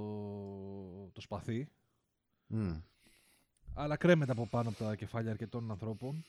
[1.14, 1.68] το σπαθί.
[2.48, 2.76] Μμ.
[3.74, 6.24] αλλά κρέμεται από πάνω από τα κεφάλια αρκετών ανθρώπων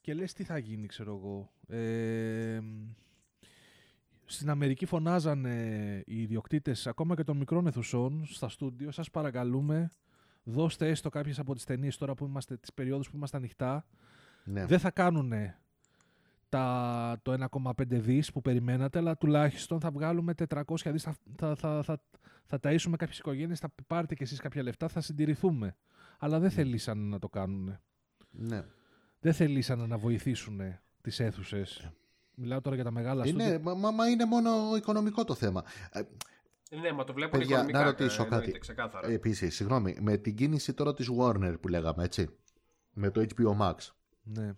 [0.00, 2.60] και λες τι θα γίνει ξέρω εγώ ε,
[4.24, 9.92] στην Αμερική φωνάζανε οι ιδιοκτήτες ακόμα και των μικρών αιθουσών στα στούντιο σας παρακαλούμε
[10.42, 13.86] δώστε έστω κάποιες από τις ταινίες τώρα που είμαστε τις περιόδους που είμαστε ανοιχτά
[14.44, 14.66] Ναι.
[14.66, 15.32] δεν θα κάνουν
[16.48, 21.82] τα, το 1,5 δις που περιμένατε, αλλά τουλάχιστον θα βγάλουμε 400 δις, θα, θα, θα,
[21.82, 22.00] θα,
[22.46, 25.76] θα ταΐσουμε κάποιες οικογένειες, θα πάρετε κι εσείς κάποια λεφτά, θα συντηρηθούμε.
[26.18, 27.78] Αλλά δεν θελήσαν να το κάνουν.
[28.30, 28.64] ναι.
[29.20, 30.60] Δεν θελήσαν να βοηθήσουν
[31.00, 31.90] τις αίθουσες.
[32.34, 33.46] Μιλάω τώρα για τα μεγάλα στούντιο.
[33.46, 35.64] Είναι, μα, μα- μα είναι μόνο οικονομικό το θέμα.
[35.92, 36.00] Ε,
[36.80, 37.78] Ναι, μα το βλέπουν Παιδιά, οικονομικά.
[37.78, 38.58] να ρωτήσω ε, εννοείται, κάτι.
[38.58, 39.08] Ξεκάθαρα.
[39.08, 42.28] Επίσης, συγγνώμη, με την κίνηση τώρα της Warner που λέγαμε, έτσι,
[42.92, 43.74] με το HBO Max,
[44.22, 44.52] Ναι.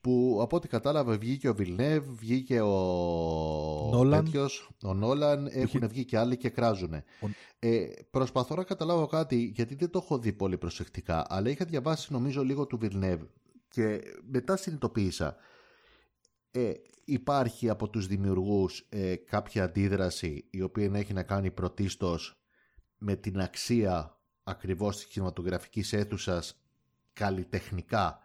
[0.00, 4.24] Που από ό,τι κατάλαβα βγήκε ο Villeneuve, βγήκε ο Νόλαν.
[4.24, 7.04] τέτοιος, ο Νόλαν, έχουν βγει και άλλοι και κράζουνε.
[7.20, 7.26] Ο-
[7.58, 12.12] Ε, προσπαθώ να καταλάβω κάτι, γιατί δεν το έχω δει πολύ προσεκτικά, αλλά είχα διαβάσει
[12.12, 13.26] νομίζω λίγο του Villeneuve
[13.68, 14.00] και
[14.30, 15.36] μετά συνειδητοποίησα.
[16.50, 16.72] Ε,
[17.04, 22.40] υπάρχει από τους δημιουργούς ε, κάποια αντίδραση η οποία να έχει να κάνει πρωτίστως
[22.98, 26.62] με την αξία ακριβώς της κινηματογραφικής αίθουσας
[27.12, 28.18] καλλιτεχνικά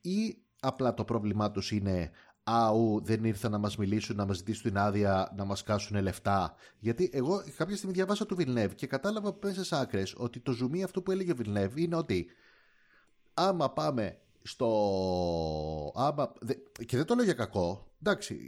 [0.00, 2.10] ή απλά το πρόβλημά τους είναι
[2.44, 6.54] αου δεν ήρθαν να μας μιλήσουν, να μας ζητήσουν την άδεια, να μας κάσουν λεφτά.
[6.78, 10.82] Γιατί εγώ κάποια στιγμή διαβάσα του Villeneuve και κατάλαβα μέσα σε άκρες ότι το ζουμί
[10.82, 12.26] αυτό που έλεγε ο Villeneuve είναι ότι
[13.34, 14.68] άμα πάμε στο...
[15.94, 16.32] Άμα...
[16.40, 17.92] δε- Και δεν το λέω για κακό.
[18.02, 18.38] Εντάξει,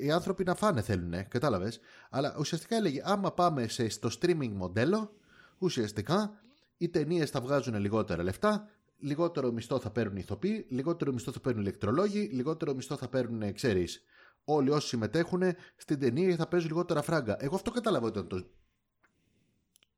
[0.00, 1.80] οι άνθρωποι να φάνε θέλουν, κατάλαβες.
[2.10, 5.12] Αλλά ουσιαστικά έλεγε άμα πάμε σε, στο streaming μοντέλο,
[5.58, 6.32] ουσιαστικά
[6.76, 11.40] οι ταινίες θα βγάζουν λιγότερα λεφτά, λιγότερο μισθό θα παίρνουν οι ηθοποιοί, λιγότερο μισθό θα
[11.40, 14.02] παίρνουν οι ηλεκτρολόγοι, λιγότερο μισθό θα παίρνουν, ξέρεις,
[14.44, 15.42] όλοι όσοι συμμετέχουν
[15.76, 17.36] στην ταινία θα παίζουν λιγότερα φράγκα.
[17.40, 18.48] Εγώ αυτό κατάλαβα ότι ήταν το,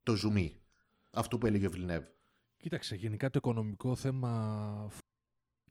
[0.02, 0.60] το ζουμί.
[1.10, 2.06] Αυτό που έλεγε ο Villeneuve.
[2.56, 4.90] Κοίταξε, γενικά το οικονομικό θέμα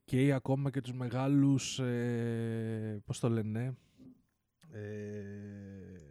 [0.04, 3.76] και ακόμα και τους μεγάλους, ε, πώς το λένε,
[4.72, 6.09] ε,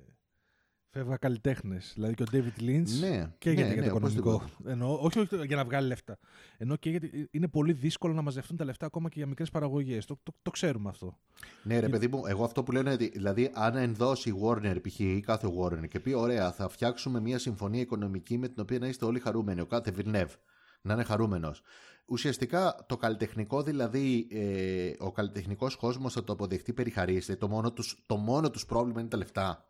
[0.92, 1.92] Φεύγα καλλιτέχνες.
[1.96, 4.32] Δηλαδή και ο David Lynch Ναι, καίγεται ναι, για ναι, το οικονομικό.
[4.32, 4.72] οπωσδήποτε.
[4.72, 6.18] Εννοώ, όχι, όχι για να βγάλει λεφτά.
[6.58, 10.06] Ενώ και γιατί είναι πολύ δύσκολο να μαζευτούν τα λεφτά ακόμα και για μικρές παραγωγές.
[10.06, 11.18] Το, το, το ξέρουμε αυτό.
[11.64, 14.78] Ναι, ρε παιδί μου, εγώ αυτό που λέω είναι ότι δηλαδή, αν ενδώσει η Warner,
[14.88, 15.00] π.χ.
[15.00, 18.88] ή κάθε Warner και πει: Ωραία, θα φτιάξουμε μια συμφωνία οικονομική με την οποία να
[18.88, 19.62] είστε όλοι χαρούμενοι.
[19.62, 20.36] Ο κάθε Villeneuve
[20.82, 21.62] να είναι χαρούμενος.
[22.06, 27.36] Ουσιαστικά το καλλιτεχνικό, δηλαδή ε, ο καλλιτεχνικός κόσμος θα το αποδεχτεί περιχαρίστη.
[27.38, 29.69] Το μόνο τους το μόνο τους πρόβλημα είναι τα λεφτά.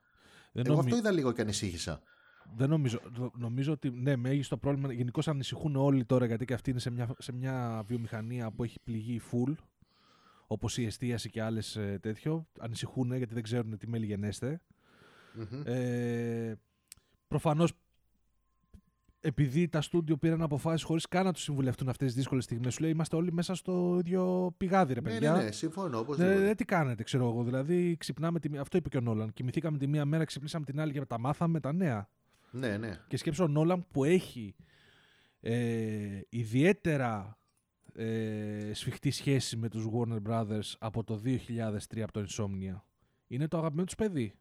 [0.52, 2.02] Δεν, Εγώ νομι- αυτό είδα λίγο και ανησύχησα.
[2.56, 4.94] δεν νομίζω, νο- νομίζω ότι ναι, μέγιστο πρόβλημα.
[4.94, 8.80] Γενικώς ανησυχούν όλοι τώρα γιατί και αυτή είναι σε μια, σε μια βιομηχανία που έχει
[8.84, 9.54] πληγεί full.
[10.48, 12.48] Όπως η εστίαση και άλλες τέτοιο.
[12.60, 14.62] Ανησυχούν γιατί δεν ξέρουν τι μέλη γενέστε.
[15.34, 15.62] Μμμ.
[15.66, 16.56] Ε,
[17.28, 17.74] Προφανώς
[19.22, 22.82] επειδή τα στούντιο πήραν αποφάσεις χωρίς καν να τους συμβουλευτούν αυτές τις δύσκολες στιγμές, σου
[22.82, 25.34] λέει είμαστε όλοι μέσα στο ίδιο πηγάδι, ρε Ναι, παιδιά.
[25.36, 25.88] ναι, ναι, συμφωνώ.
[25.90, 26.40] Ναι, οπωσδήποτε.
[26.40, 27.44] ναι, τι κάνετε, ξέρω εγώ.
[27.44, 29.34] Δηλαδή, ξυπνάμε τη, μία- αυτό είπε και ο Νόλαν.
[29.34, 32.10] Κοιμηθήκαμε τη μία μέρα, ξυπνήσαμε την άλλη και τα μάθαμε τα νέα.
[32.52, 33.00] ναι, ναι.
[33.08, 34.56] Και σκέψω ο Νόλαν που έχει
[35.42, 37.38] ε, ιδιαίτερα
[37.94, 42.82] ε, σφιχτή σχέση με τους Warner Brothers από το 2003 από το Insomnia.
[43.28, 44.34] Είναι το αγαπημένο τους παιδί.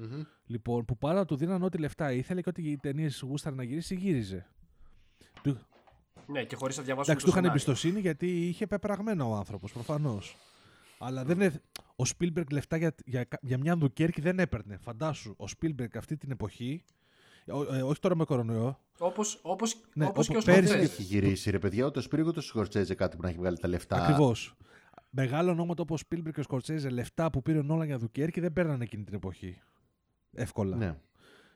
[0.00, 0.22] Μμμ.
[0.46, 3.94] Λοιπόν, που πάρα του δίναν ό,τι λεφτά ήθελε και ό,τι οι ταινίες γούσταρε να γυρίσει,
[3.94, 4.46] γύριζε.
[5.42, 5.58] Του,
[6.26, 7.50] Ναι, και χωρίς να διαβάσουμε εντάξει, το του είχαν σενάριο.
[7.50, 10.36] εμπιστοσύνη γιατί είχε πεπραγμένο ο άνθρωπος, προφανώς.
[10.98, 11.60] Αλλά δεν είναι...
[11.96, 14.76] ο Spielberg λεφτά για, για, για μια Ντουκέρκη δεν έπαιρνε.
[14.76, 16.84] Φαντάσου, ο Spielberg αυτή την εποχή.
[17.44, 18.78] ε, ε, όχι τώρα με κορονοϊό.
[18.98, 20.92] Όπως, όπως, Ναι, όπως και ο όπως πέρυσι Δεν Σκορσέζε.
[20.92, 23.58] έχει γυρίσει, ρε παιδιά, ούτε ο Σπύργο ούτε ο Σκορτσέζε κάτι που να έχει βγάλει
[23.58, 23.96] τα λεφτά.
[23.96, 24.54] Ακριβώς.
[25.10, 28.40] Μεγάλο ονόματα όπως ο Spielberg και ο Σκορτσέζε, λεφτά που πήρε ο Νόλαν για Ντουκέρκη
[28.40, 29.60] δεν παίρνανε εκείνη την εποχή.
[30.32, 30.76] Εύκολα.
[30.76, 30.98] Ναι.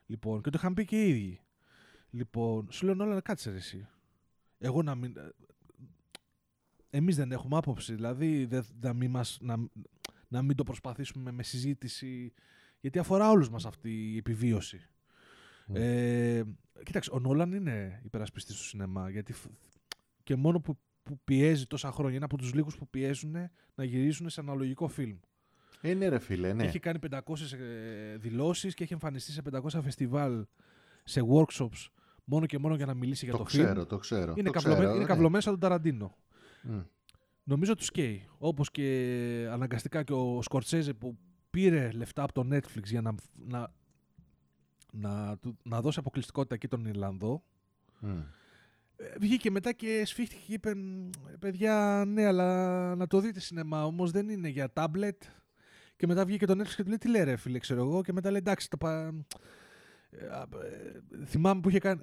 [0.06, 1.40] Λοιπόν, και το είχαν πει και οι ίδιοι.
[2.10, 3.88] Λοιπόν, σου λέω Νόλαν, κάτσε ρε εσύ.
[4.59, 5.14] Εγώ να μην.
[6.90, 7.94] Εμείς δεν έχουμε άποψη.
[7.94, 9.56] Δηλαδή, δεν- να, μην μας, να,
[10.28, 12.32] να μην το προσπαθήσουμε με συζήτηση.
[12.80, 14.88] Γιατί αφορά όλους μας αυτή η επιβίωση.
[15.72, 16.42] Ε,
[16.82, 19.10] κοίταξε, ο Νόλαν είναι υπερασπιστής του σινεμά.
[19.10, 19.51] Γιατί φ-
[20.22, 23.36] και μόνο που, που πιέζει τόσα χρόνια είναι από τους λίγους που πιέζουν
[23.74, 25.18] να γυρίσουν σε αναλογικό φιλμ.
[25.86, 26.65] Ε, ναι, ρε φίλε, ναι.
[26.65, 27.19] Έχει κάνει 500
[27.61, 30.44] ε, δηλώσεις και έχει εμφανιστεί σε 500 φεστιβάλ,
[31.05, 31.86] σε workshops,
[32.24, 33.65] μόνο και μόνο για να μιλήσει για το το, φιλμ.
[33.65, 34.35] ξέρω, το ξέρω.
[34.36, 35.09] Είναι, το καυλωμέ- ξέρω, είναι ναι.
[35.09, 36.16] καυλωμένο σαν τον Ταραντίνο.
[36.62, 36.81] Μμ.
[37.44, 38.27] Νομίζω τους καίει.
[38.39, 41.19] Όπως και αναγκαστικά και ο Σκορτσέζε που
[41.51, 43.15] πήρε λεφτά από το Netflix για να,
[43.47, 43.73] να,
[44.93, 47.44] να, του- να δώσει αποκλειστικότητα εκεί τον Ιρλανδό.
[48.01, 48.09] Μμ.
[48.97, 51.09] Ε, Βγήκε μετά και σφίχτηκε και είπε «Μ,
[51.39, 55.23] παιδιά ναι αλλά να το δείτε σινεμά όμως δεν είναι για τάμπλετ
[55.96, 58.12] και μετά βγήκε το Netflix και του λέει τι λέει ρε φίλε ξέρω εγώ και
[58.12, 59.12] μετά λέει εντάξει το πα...
[60.10, 62.00] ε, α, ε, θυμάμαι που είχε κάνει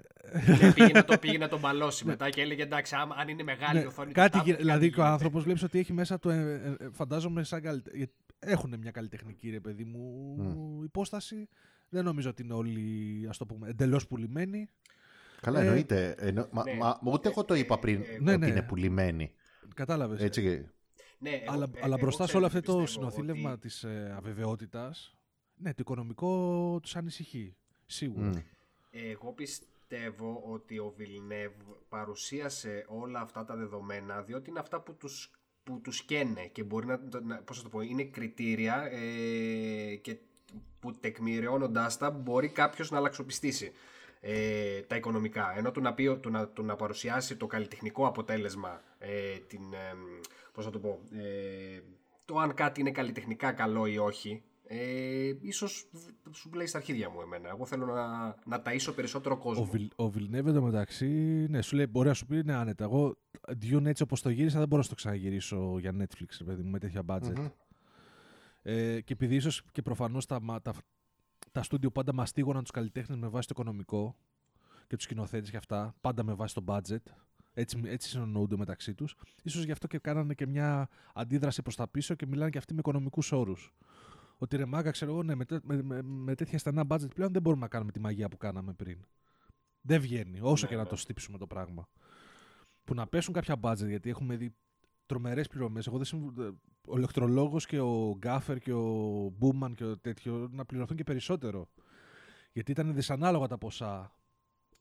[0.59, 3.43] Και πήγε να το, πήγε να τον μπαλώσει μετά και έλεγε εντάξει, άμα, αν είναι
[3.43, 4.07] μεγάλη Ναι, η οθόνη.
[4.07, 5.11] του κάτι, tablet, γι- δηλαδή και ο γίνεται.
[5.13, 6.30] άνθρωπος βλέπει ότι έχει μέσα το.
[6.30, 7.91] ε, ε, ε, φαντάζομαι σαν καλυτε...
[7.93, 11.47] γιατί Έχουν μια καλλιτεχνική ρε παιδί μου υπόσταση.
[11.89, 14.69] Δεν νομίζω ότι είναι όλοι ας το πούμε εντελώς πουλημένοι.
[15.41, 16.15] Καλά, Ε, εννοείται.
[16.19, 16.47] Εννο...
[16.51, 16.73] Μα, ναι.
[16.73, 18.47] μα, ούτε εγώ το είπα πριν ε, ναι, ότι ναι.
[18.47, 19.31] είναι πουλημένοι.
[19.76, 20.22] Κατάλαβες.
[20.22, 20.69] Έτσι.
[21.23, 23.10] Και- Ναι, εγώ- αλλά, ε, αλλά εγώ μπροστά σε ξέρω όλο τι αυτό το πιστεύω,
[23.10, 25.15] συνοθήλευμα ότι- της ε, αβεβαιότητας,
[25.56, 27.56] ναι, το οικονομικό τους ανησυχεί.
[27.85, 28.27] Σίγουρα.
[28.27, 28.38] Μμ.
[28.91, 31.52] Εγώ πιστεύω ότι ο Βιλνεύ
[31.89, 35.31] παρουσίασε όλα αυτά τα δεδομένα διότι είναι αυτά που τους,
[35.64, 40.18] που τους καίνε και μπορεί να, να πώς θα το πω, είναι κριτήρια ε, και
[40.80, 43.72] που τεκμηριώνοντάς τα μπορεί κάποιος να αλλαξοπιστήσει
[44.22, 45.53] ε, τα οικονομικά.
[45.57, 49.95] Ενώ του να, πει, του να, του να παρουσιάσει το καλλιτεχνικό αποτέλεσμα, ε, την, ε,
[50.52, 51.80] πώς θα το πω, ε,
[52.26, 54.43] το αν κάτι είναι καλλιτεχνικά καλό ή όχι,
[54.73, 55.85] ε, ίσως
[56.31, 57.49] σου λέει στα αρχίδια μου εμένα.
[57.49, 59.64] Εγώ θέλω να, να ταΐσω περισσότερο κόσμο.
[59.64, 61.07] Ο, Βιλ, ο Βιλνέβ εντωμεταξύ,
[61.49, 62.84] ναι, σου λέει, μπορεί να σου πει ναι, άνετα.
[62.84, 63.15] Εγώ
[63.61, 66.69] Dune έτσι όπως το γύρισα δεν μπορώ να το ξαναγυρίσω για Netflix, ρε παιδί μου,
[66.69, 67.38] με τέτοια budget.
[67.38, 67.48] Μμμ.
[68.61, 70.73] Ε, και επειδή ίσως και προφανώς τα, μα- τα,
[71.51, 74.15] τα στούντιο πάντα μαστίγωναν τους καλλιτέχνες με βάση το οικονομικό
[74.88, 77.03] και τους σκηνοθέτες και αυτά, πάντα με βάση το budget.
[77.53, 79.15] Έτσι, έτσι συνεννοούνται μεταξύ τους.
[79.49, 82.73] σω γι' αυτό και κάνανε και μια αντίδραση προς τα πίσω και μιλάνε και αυτοί
[82.73, 83.73] με οικονομικούς όρους.
[84.38, 87.31] Ότι ρε μάγκα, ξέρω εγώ, ναι, με, τέ- με, με, με τέτοια στενά budget πλέον
[87.31, 89.05] δεν μπορούμε να κάνουμε τη μαγεία που κάναμε πριν.
[89.81, 90.89] Δεν βγαίνει, όσο Ναι, και να ναι.
[90.89, 91.89] το στύψουμε το πράγμα.
[92.84, 94.55] Που να πέσουν κάποια budget, γιατί έχουμε δει
[95.12, 95.88] τρομερές πληρωμές.
[95.88, 96.34] Εγώ δεν συμβου...
[96.88, 98.86] Ο ηλεκτρολόγο και ο Γκάφερ και ο
[99.38, 101.70] Μπούμαν και ο τέτοιο να πληρωθούν και περισσότερο.
[102.52, 104.16] Γιατί ήταν δυσανάλογα τα ποσά,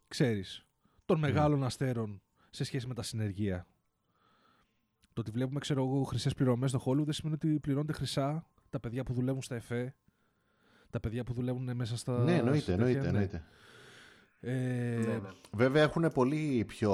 [0.08, 0.66] ξέρεις,
[1.04, 3.66] των μεγάλων αστέρων σε σχέση με τα συνεργεία.
[5.12, 8.80] Το ότι βλέπουμε, ξέρω εγώ, χρυσές πληρωμές στο Hollywood δεν σημαίνει ότι πληρώνονται χρυσά τα
[8.80, 9.94] παιδιά που δουλεύουν στα ΕΦΕ,
[10.90, 12.22] τα παιδιά που δουλεύουν μέσα στα.
[12.24, 13.44] Ναι, εννοείται, στα εννοείται, τέτοια, ναι.
[14.40, 15.02] Εννοείται.
[15.02, 15.28] Ε, Ναι, ναι.
[15.52, 16.92] Βέβαια έχουν πολύ πιο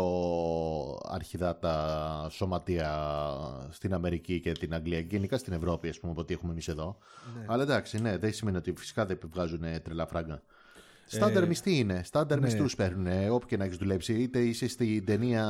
[1.09, 2.91] αρχιδά τα σωματεία
[3.71, 6.69] στην Αμερική και την Αγγλία και γενικά στην Ευρώπη, ας πούμε, από ό,τι έχουμε εμείς
[6.69, 6.99] εδώ.
[7.39, 7.45] ναι.
[7.49, 10.43] Αλλά εντάξει, ναι, δεν σημαίνει ότι φυσικά δεν βγάζουν τρελά φράγκα.
[11.09, 12.45] Στάνταρ Ε, μισθή είναι; Στάνταρ ναι.
[12.47, 13.31] μισθού παίρνουν.
[13.31, 14.15] Όπου και να έχεις δουλέψει.
[14.23, 15.47] Είτε είσαι στην ταινία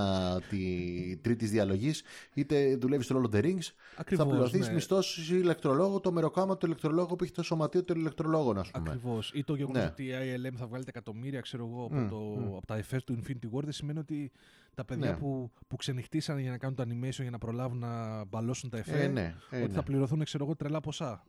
[0.48, 2.02] τη τρίτης διαλογής,
[2.34, 3.72] είτε δουλεύεις στο Lord of the Rings.
[3.96, 4.74] Ακριβώς, θα πληρωθείς ναι.
[4.74, 8.88] μισθός ηλεκτρολόγο, το μεροκάμα του ηλεκτρολόγου που έχει το σωματείο του ηλεκτρολόγων, ας πούμε.
[8.90, 9.30] Ακριβώς.
[9.34, 9.88] Ή το γεγονός Ναι.
[9.88, 12.56] ότι η ILM θα βγάλει τα εκατομμύρια ξέρω εγώ, από, Μμ, το, μμ.
[12.56, 14.32] από τα effects του Infinity War δεν σημαίνει ότι
[14.74, 15.16] τα παιδιά Ναι.
[15.16, 18.92] που, που ξενυχτήσαν για να κάνουν το animation για να προλάβουν να μπαλώσουν τα effects
[18.92, 19.74] Ε, ναι, ε, ότι ναι.
[19.74, 21.24] θα πληρωθούν ξέρω εγώ, τρελά ποσά.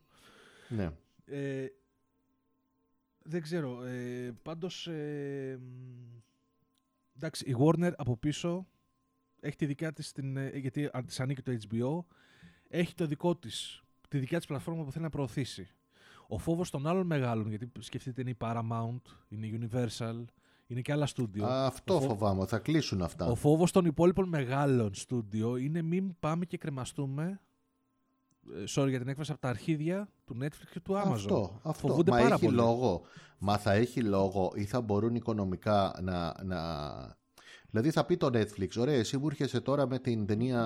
[0.68, 0.90] ναι.
[1.24, 1.66] Ε,
[3.22, 3.84] δεν ξέρω.
[3.84, 6.18] Ε, πάντως, ε, μ,
[7.16, 8.66] εντάξει, η Warner από πίσω
[9.40, 12.14] έχει τη δικιά της, την, ε, γιατί αν της ανήκει το HBO,
[12.68, 15.68] έχει το δικό της, τη δικιά της πλατφόρμα που θέλει να προωθήσει.
[16.28, 20.24] Ο φόβος των άλλων μεγάλων, γιατί σκεφτείτε είναι η Paramount, είναι η Universal,
[20.66, 21.46] είναι και άλλα στούντιο.
[21.46, 23.26] Α, Αυτό Ο φο- φοβάμαι, θα κλείσουν αυτά.
[23.26, 27.38] Ο φόβος των υπόλοιπων μεγάλων στούντιο είναι μην πάμε και κρεμαστούμε ε,
[28.76, 31.12] sorry για την έκφραση από τα αρχίδια του Netflix και του Amazon.
[31.12, 31.88] Αυτό, αυτό.
[31.88, 32.56] Φοβούνται Μα πάρα έχει πολύ.
[32.56, 33.02] λόγο.
[33.38, 36.58] Μα θα έχει λόγο ή θα μπορούν οικονομικά να, να...
[37.70, 40.62] Δηλαδή θα πει το Netflix, ωραία, εσύ μου έρχεσαι τώρα με την ταινία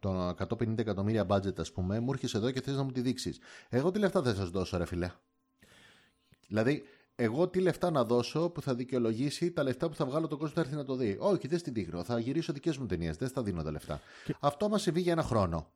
[0.00, 3.40] των 150 εκατομμύρια budget, ας πούμε, μου έρχεσαι εδώ και θες να μου τη δείξεις.
[3.68, 5.10] Εγώ τι λεφτά θα σας δώσω, ρε φιλέ;
[6.48, 6.82] Δηλαδή,
[7.14, 10.54] εγώ τι λεφτά να δώσω που θα δικαιολογήσει τα λεφτά που θα βγάλω τον κόσμο
[10.56, 12.04] να έρθει να το δει; Όχι, δεν στην δείχνω.
[12.04, 13.16] Θα γυρίσω δικές μου ταινίες.
[13.16, 14.00] Δεν στα δίνω τα λεφτά.
[14.40, 15.70] Αυτό μα συμβεί για ένα χρόνο.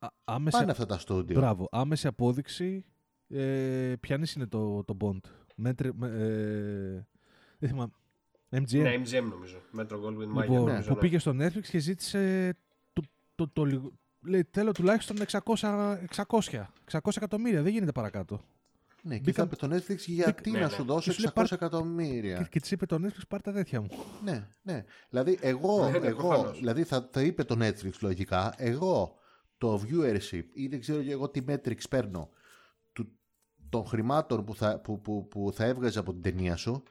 [0.00, 1.38] Α- άμεση, Πάνε αυτά τα στούντιο.
[1.40, 1.68] Μπράβο.
[1.70, 2.84] Άμεση απόδειξη.
[3.28, 5.20] Ε, Ποιανής είναι το, το Bond.
[5.56, 7.06] Μέτρη, με, ε,
[7.58, 7.92] δεν θυμάμαι.
[8.50, 8.80] MGM.
[8.82, 9.56] Ναι, MGM νομίζω.
[9.78, 10.40] Metro Goldwyn Mayer.
[10.42, 11.00] λοιπόν, νομίζω, που ναι.
[11.00, 12.52] πήγε στο Netflix και ζήτησε
[12.92, 13.02] το,
[13.34, 13.92] το, το, λιγο-
[14.26, 17.62] λέει θέλω τουλάχιστον 600, 600, 600 εκατομμύρια.
[17.62, 18.40] Δεν γίνεται παρακάτω.
[19.02, 20.70] Ναι, και Μπήκαν- θα πει το Netflix γιατί Ναι, να ναι.
[20.72, 22.36] σου δώσω Και σου λέει, 600 πάρ- εκατομμύρια.
[22.38, 23.88] Και, και της είπε το Netflix πάρ τα τέτοια μου.
[24.24, 24.84] Ναι, ναι.
[25.10, 26.58] Δηλαδή, εγώ, Ναι, ναι, εγώ προφανώς.
[26.58, 29.18] δηλαδή θα, θα είπε το Netflix λογικά, εγώ
[29.60, 32.30] το viewership ή δεν ξέρω και εγώ τι metrics παίρνω
[32.92, 33.12] του,
[33.68, 36.82] των χρημάτων που θα, που, που, που θα έβγαζε από την ταινία σου,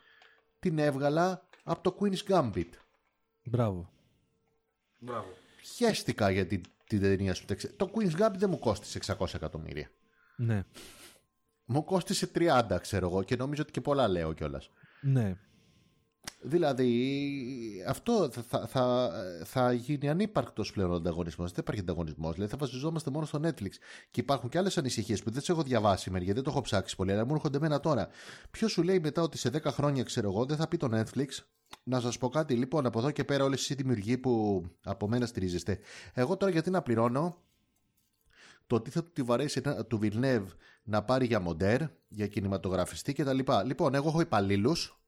[0.59, 2.69] την έβγαλα από το Queen's Gambit.
[3.43, 3.89] Μπράβο.
[4.99, 5.27] Μπράβο.
[5.75, 7.45] Χαίστηκα για την, την ταινία σου.
[7.75, 9.89] Το Queen's Gambit δεν μου κόστησε 600 εκατομμύρια.
[10.35, 10.63] Ναι.
[11.65, 14.69] Μου κόστησε 30, ξέρω εγώ, και νομίζω ότι και πολλά λέω κιόλας.
[15.01, 15.37] Ναι.
[16.41, 19.11] Δηλαδή, αυτό θα, θα, θα,
[19.45, 21.49] θα γίνει ανύπαρκτος πλέον ο ανταγωνισμός.
[21.51, 22.33] Δεν υπάρχει ανταγωνισμός.
[22.33, 23.69] Δηλαδή, θα βασιζόμαστε μόνο στο Netflix.
[24.11, 26.95] Και υπάρχουν και άλλες ανησυχίες που δεν τις έχω διαβάσει, μερικέ, δεν το έχω ψάξει
[26.95, 28.07] πολύ, αλλά μου έρχονται εμένα τώρα.
[28.51, 31.27] Ποιος σου λέει μετά ότι σε 10 χρόνια, ξέρω εγώ, δεν θα πει το Netflix.
[31.83, 35.25] Να σας πω κάτι, λοιπόν, από εδώ και πέρα, όλε οι δημιουργοί που από μένα
[35.25, 35.79] στηρίζεστε.
[36.13, 37.37] Εγώ τώρα γιατί να πληρώνω
[38.67, 40.45] το τι θα του τη βαρέσει να- του Villeneuve
[40.83, 43.39] να πάρει για μοντέρ, για κινηματογραφιστή κτλ.
[43.65, 44.98] Λοιπόν, εγώ έχω υπαλλήλους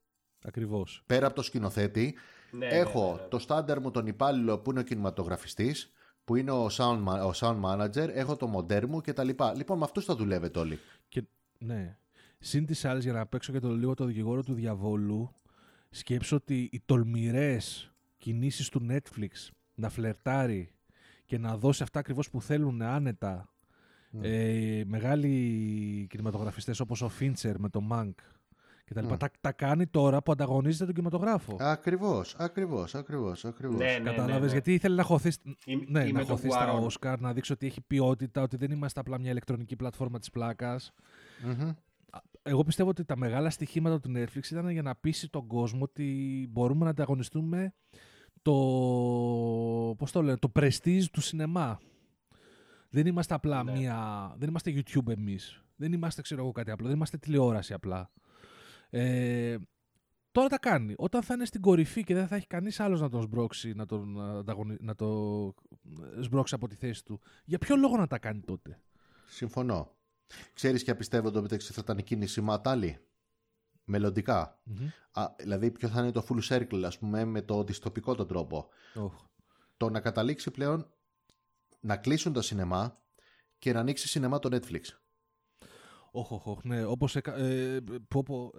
[0.44, 1.02] Ακριβώς.
[1.06, 2.14] πέρα από το σκηνοθέτη,
[2.50, 3.28] Ναι, έχω ναι, ναι, ναι.
[3.28, 5.92] το στάνταρ μου τον υπάλληλο που είναι ο κινηματογραφιστής,
[6.24, 9.28] που είναι ο sound, ma- ο sound manager, έχω το μοντέρ μου κτλ.
[9.56, 10.78] Λοιπόν, με αυτούς θα δουλεύετε όλοι.
[11.08, 11.22] Και,
[11.58, 11.96] ναι.
[12.38, 15.34] Συν της άλλης, για να παίξω και το λίγο το δικηγόρο του διαβόλου,
[15.90, 20.72] σκέψω ότι οι τολμηρές κινήσεις του Netflix να φλερτάρει
[21.24, 23.46] και να δώσει αυτά ακριβώς που θέλουν άνετα
[24.20, 28.12] ε, μεγάλοι κινηματογραφιστές όπως ο Φίντσερ με το Mank
[28.92, 31.56] και τα, λοιπά, τα, τα κάνει τώρα που ανταγωνίζεται τον κινηματογράφο.
[31.60, 33.76] Ακριβώς, ακριβώς, ακριβώς, ακριβώς.
[33.78, 34.52] Ναι, ναι, Κατάλαβες, ναι, ναι.
[34.52, 35.28] γιατί ήθελε να χωθεί,
[35.64, 36.82] Ή- ναι, ή να με το χωθείς στα Cuarón.
[36.84, 40.92] Όσκαρ, να δείξει ότι έχει ποιότητα, ότι δεν είμαστε απλά μια ηλεκτρονική πλατφόρμα της πλάκας.
[41.44, 41.70] Μμμ.
[42.42, 46.46] Εγώ πιστεύω ότι τα μεγάλα στοιχήματα του Netflix ήταν για να πείσει τον κόσμο ότι
[46.50, 47.72] μπορούμε να ανταγωνιστούμε
[48.42, 48.52] το,
[49.98, 51.80] πώς το λένε, το prestige του σινεμά.
[52.90, 53.72] Δεν είμαστε απλά Ναι.
[53.72, 54.32] μία...
[54.38, 55.62] Δεν είμαστε YouTube εμείς.
[55.76, 56.86] Δεν είμαστε, ξέρω εγώ, κάτι απλό.
[56.86, 58.10] Δεν είμαστε τηλεόραση απλά.
[58.94, 59.56] Ε,
[60.32, 60.94] τώρα τα κάνει.
[60.96, 63.86] Όταν θα είναι στην κορυφή και δεν θα έχει κανείς άλλος να τον σμπρώξει, να
[63.86, 64.76] τον ανταγωνι...
[64.80, 65.08] να το
[66.20, 67.20] σμπρώξει από τη θέση του.
[67.44, 68.80] Για ποιο λόγο να τα κάνει τότε;
[69.26, 69.94] Συμφωνώ.
[70.52, 72.98] Ξέρεις ποια πιστεύω το μεταξύ θα ήταν η κίνηση Ματάλη.
[73.84, 74.60] Μελλοντικά.
[74.62, 74.88] Μμμ.
[75.12, 78.68] Α, δηλαδή ποιο θα είναι το full circle, ας πούμε, με το διστοπικό τον τρόπο.
[78.94, 79.12] Οχ.
[79.76, 80.86] Το να καταλήξει πλέον
[81.80, 83.02] να κλείσουν τα σινεμά
[83.58, 84.80] και να ανοίξει σινεμά το Netflix.
[86.14, 86.84] Όχι, όχι, όχι, ναι.
[86.84, 87.36] Όπως εκα...
[87.36, 88.50] ε, πω, πω,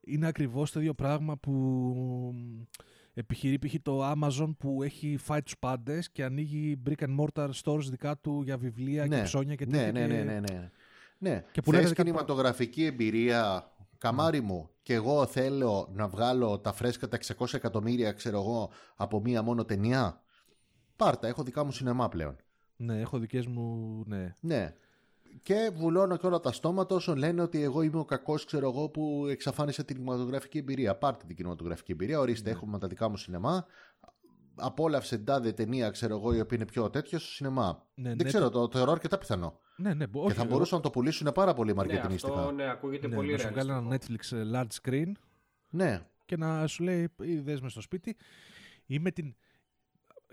[0.00, 1.54] είναι ακριβώς το ίδιο πράγμα που
[3.14, 3.74] επιχειρεί π.χ.
[3.82, 8.42] το Amazon που έχει φάει τους πάντες και ανοίγει brick and mortar stores δικά του
[8.42, 9.92] για βιβλία και ψώνια και ναι, τέτοια.
[9.92, 10.70] ναι, και- ναι, ναι, ναι.
[11.18, 11.44] ναι.
[11.52, 16.72] Και που Θες λέγεται κάτι κινηματογραφική εμπειρία, καμάρι μου, και εγώ θέλω να βγάλω τα
[16.72, 20.22] φρέσκα τα 600 εκατομμύρια, ξέρω εγώ, από μία μόνο ταινία;
[20.96, 22.36] Πάρτα, έχω δικά μου σινεμά πλέον.
[22.76, 24.34] Ναι, έχω δικές μου, ναι.
[24.40, 24.74] Ναι.
[25.42, 28.88] Και βουλώνω και όλα τα στόματα όσων λένε ότι εγώ είμαι ο κακός, ξέρω εγώ,
[28.88, 30.96] που εξαφάνισε την κινηματογραφική εμπειρία.
[30.96, 33.66] Πάρτε την κινηματογραφική εμπειρία, ορίστε, έχουμε τα δικά μου σινεμά.
[34.60, 37.86] απόλαυσε τάδε ταινία, ξέρω εγώ, η οποία είναι πιο τέτοιο στο σινεμά.
[37.94, 39.60] Ναι, Δεν ναι, ξέρω, το θεωρώ αρκετά πιθανό.
[39.76, 42.38] Ναι, ναι, μπο- και όχι, θα εγώ- μπορούσαν να το πουλήσουν πάρα πολύ Ναι, μαρκετινιστικά.
[42.38, 44.34] αυτό ναι, ακούγεται ναι, πολύ να σου βγάλει ένα ρεαλιστικό.
[44.34, 45.12] Netflix ε, large screen
[45.70, 46.06] Ναι.
[46.24, 48.16] και να σου λέει είδες με στο σπίτι
[48.86, 49.34] ή με την...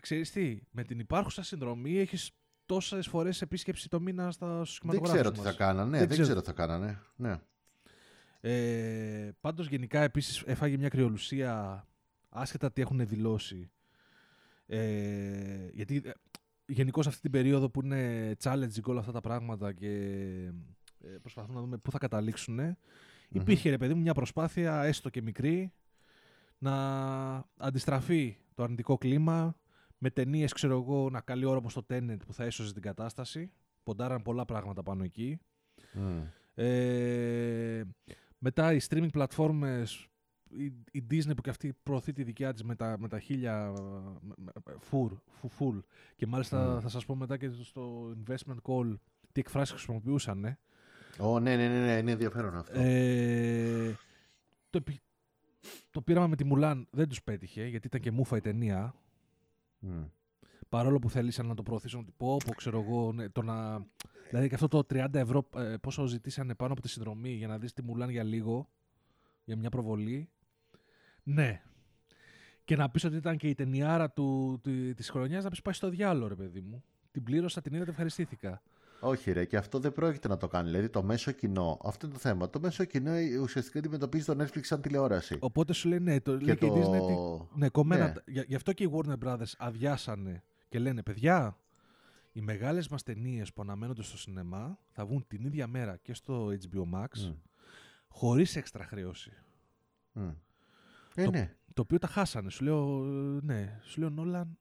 [0.02, 2.32] Ξέρεις τι, με την υπάρχουσα συνδρομή έχεις
[2.66, 5.56] τόσες φορές επίσκεψη το μήνα στα στους Δεν κινηματογράφους ξέρω τι μας.
[5.56, 5.90] θα κάνανε.
[5.90, 6.24] Δεν Δεν, ξέρω.
[6.24, 7.00] ξέρω τι θα κάνανε.
[7.16, 7.40] Ναι.
[8.42, 11.88] Ε, πάντως γενικά επίσης έφαγε μια κρυολουσία
[12.30, 13.70] άσχετα τι έχουν δηλώσει.
[14.68, 16.12] Ε, γιατί ε,
[16.66, 19.90] γενικώς αυτή την περίοδο που είναι challenging όλα αυτά τα πράγματα και
[21.00, 22.78] ε, προσπαθούμε να δούμε πού θα καταλήξουν
[23.30, 25.74] υπήρχε ρε παιδί μου μια προσπάθεια έστω και μικρή
[26.58, 26.76] να
[27.58, 29.56] αντιστραφεί το αρνητικό κλίμα
[30.06, 33.52] με ταινίες, ξέρω εγώ, να καλή ώρα όπως το Tenet που θα έσωζε την κατάσταση.
[33.84, 35.40] Ποντάραν πολλά πράγματα πάνω εκεί.
[35.94, 36.22] Μμ.
[36.56, 37.84] Ε,
[38.38, 40.08] μετά οι streaming πλατφόρμες,
[40.50, 43.74] η, η Disney που και αυτή προωθεί τη δικιά της με τα, με τα χίλια
[44.22, 45.80] με- με- φουρ, φου- full.
[46.16, 46.82] Και μάλιστα Mm.
[46.82, 48.94] θα σας πω μετά και στο investment call
[49.32, 50.46] τι εκφράσεις χρησιμοποιούσαν.
[50.46, 50.58] Ε.
[51.20, 52.80] Ω, ναι, ναι, ναι, ναι, είναι ενδιαφέρον αυτό.
[52.80, 53.96] Ε,
[54.70, 55.02] το, επι-
[55.92, 58.96] το πείραμα με τη Μουλάν δεν τους πέτυχε γιατί ήταν και μούφα η ταινία.
[59.86, 60.04] Μμ.
[60.70, 63.86] Παρόλο που θέλησαν να το προωθήσουν ότι πω, πω ξέρω εγώ, ναι, το να...
[64.30, 67.58] Δηλαδή και αυτό το 30 ευρώ ε, πόσο ζητήσανε πάνω από τη συνδρομή για να
[67.58, 68.70] δεις τη Μουλάν για λίγο,
[69.44, 70.30] για μια προβολή.
[71.24, 71.62] Ναι.
[72.64, 75.74] Και να πεις ότι ήταν και η ταινιάρα του, του, της χρονιάς, να πεις πάει
[75.74, 76.84] στο διάλογο ρε παιδί μου.
[77.12, 78.62] Την πλήρωσα, την είδα, την ευχαριστήθηκα.
[79.06, 80.70] Όχι, ρε, και αυτό δεν πρόκειται να το κάνει.
[80.70, 82.50] Δηλαδή, το μέσο κοινό, αυτό είναι το θέμα.
[82.50, 85.38] Το μέσο κοινό ε, ουσιαστικά αντιμετωπίζει το Netflix σαν τηλεόραση.
[85.42, 87.08] Οπότε σου λέει ναι, το, λέει και η το- Disney
[87.52, 88.06] τι- Ναι, κομμένα.
[88.08, 88.14] Ναι.
[88.34, 91.58] Γι, γι' αυτό και οι Warner Brothers αδειάσανε και λένε παιδιά,
[92.32, 96.48] οι μεγάλες μας ταινίες που αναμένονται στο σινεμά θα βγουν την ίδια μέρα και στο
[96.48, 97.34] HBO Max Μμ.
[98.08, 99.32] χωρίς έξτρα χρέωση.
[100.12, 100.30] Μμ.
[101.16, 101.56] Ε, Το- ναι.
[101.74, 102.50] Το οποίο τα χάσανε.
[102.50, 104.58] Σου λέω, ε, ναι, σου λέω Νόλαν,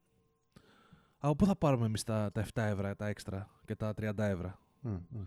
[1.25, 4.59] από πού θα πάρουμε εμείς τα, τα 7 ευρώ, τα έξτρα και τα 30 ευρώ;
[4.81, 5.19] Μμ, μμ.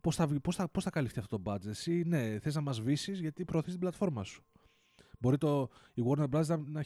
[0.00, 2.60] Πώς θα, βγει- πώς, θα, πώς θα καλυφθεί αυτό το budget; Εσύ, ναι, θες να
[2.60, 4.42] μας βήσεις γιατί προωθείς την πλατφόρμα σου.
[5.18, 6.46] Μπορεί το, η Warner Bros.
[6.46, 6.84] να, να-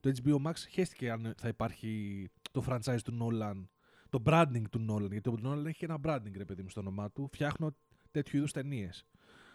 [0.00, 3.64] το HBO Max χέστηκε αν θα υπάρχει το franchise του Nolan,
[4.10, 5.10] το branding του Nolan.
[5.10, 7.28] Γιατί ο Nolan έχει ένα branding, ρε παιδί μου, στο όνομά του.
[7.32, 7.74] Φτιάχνω
[8.10, 9.06] τέτοιου είδους ταινίες.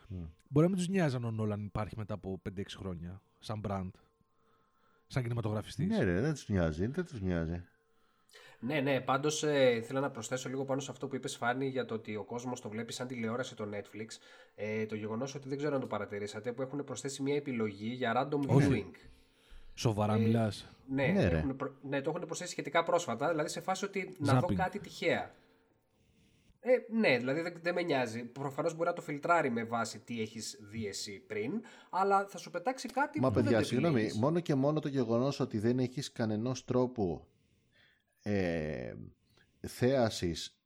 [0.08, 0.24] Μμ.
[0.50, 3.90] Μπορεί να μην τους νοιάζει αν ο Nolan υπάρχει μετά από 5-6 χρόνια, σαν brand,
[5.08, 5.88] σαν κινηματογραφιστής.
[5.88, 6.86] Ναι, ρε, δεν τους νοιάζει.
[6.88, 7.64] Δεν τους νοιάζει.
[8.60, 11.86] Ναι, ναι, πάντως ε, θέλω να προσθέσω λίγο πάνω σε αυτό που είπες Φάνη για
[11.86, 14.08] το ότι ο κόσμος το βλέπει σαν τηλεόραση το Netflix.
[14.56, 18.14] Ε, το γεγονός ότι δεν ξέρω αν το παρατηρήσατε, που έχουν προσθέσει μια επιλογή για
[18.32, 18.86] random Όχι.
[18.94, 18.98] viewing.
[19.74, 20.68] Σοβαρά Ε, μιλάς.
[20.88, 21.38] Ναι, Ναι, ρε.
[21.38, 24.56] έχουν προ- ναι, το έχουν προσθέσει σχετικά πρόσφατα, δηλαδή σε φάση ότι να δω Zapping.
[24.56, 25.36] κάτι τυχαία.
[26.60, 28.24] Ε, ναι, δηλαδή δεν, δεν με νοιάζει.
[28.24, 31.52] Προφανώς μπορεί να το φιλτράρει με βάση τι έχεις δει εσύ πριν,
[31.90, 34.20] αλλά θα σου πετάξει κάτι Μα που δεν παιδιά, το συγγνώμη, επιλέγεις.
[34.20, 37.28] μόνο και μόνο το γεγονός ότι δεν έχεις κανένα τρόπο
[38.30, 38.94] ε,
[39.60, 40.60] θέασης,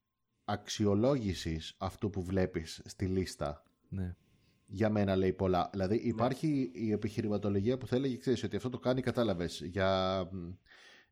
[0.45, 4.15] αξιολόγησης αυτού που βλέπεις στη λίστα Ναι.
[4.65, 5.69] για μένα λέει πολλά.
[5.71, 10.19] Δηλαδή υπάρχει η επιχειρηματολογία που θα έλεγε, ξέρεις, ότι αυτό το κάνει, κατάλαβες, για,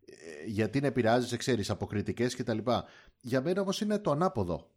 [0.06, 2.86] ε, για την επηρεάζει, ξέρεις, από κριτικές και τα λοιπά.
[3.22, 4.72] Για μένα όμως είναι το ανάποδο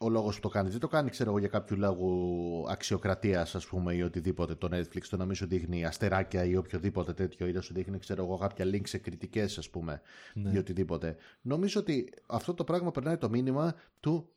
[0.00, 0.68] ο λόγος που το κάνει.
[0.68, 5.02] Δεν το κάνει, ξέρω εγώ, για κάποιο λόγο αξιοκρατίας, ας πούμε, ή οτιδήποτε το Netflix,
[5.10, 8.36] το να μην σου δείχνει αστεράκια ή οποιοδήποτε τέτοιο, ή να σου δείχνει, ξέρω εγώ,
[8.38, 10.00] κάποια link σε κριτικές, ας πούμε,
[10.34, 10.50] Ναι.
[10.50, 11.16] ή οτιδήποτε.
[11.40, 14.28] Νομίζω ότι αυτό το πράγμα περνάει το μήνυμα του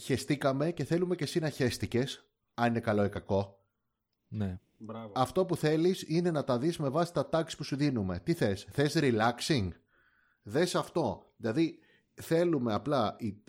[0.00, 2.24] χεστήκαμε και θέλουμε και εσύ να χέστηκες,
[2.54, 3.58] αν είναι καλό ή κακό.
[4.28, 4.58] ναι.
[4.80, 5.12] Μπράβο.
[5.14, 8.20] Αυτό που θέλεις είναι να τα δεις με βάση τα tags που σου δίνουμε.
[8.24, 9.68] Τι θες, θες relaxing;
[10.42, 11.32] Δες αυτό.
[11.36, 11.78] Δηλαδή
[12.20, 13.42] θέλουμε απλά η, η,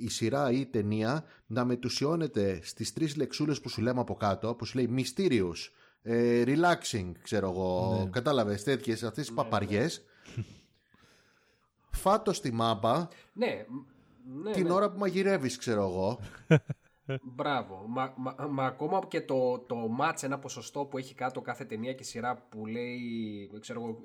[0.00, 4.54] η σειρά ή η ταινία να μετουσιώνεται στις τρεις λεξούλες που σου λέμε από κάτω,
[4.54, 5.70] που σου λέει mysterious,
[6.02, 8.10] ε, relaxing, ξέρω εγώ, Ναι.
[8.10, 10.04] κατάλαβες τέτοιες αυτές τις παπαριές.
[11.90, 14.72] Φάτος στη μάμπα Ναι, μ- ναι, την ναι.
[14.72, 16.18] ώρα που μαγειρεύεις, ξέρω εγώ.
[17.22, 17.84] Μπράβο.
[17.88, 21.92] Μα, μα, μα ακόμα και το, το match, ένα ποσοστό που έχει κάτω κάθε ταινία
[21.92, 23.00] και σειρά που λέει
[23.60, 24.00] ξέρω εγώ,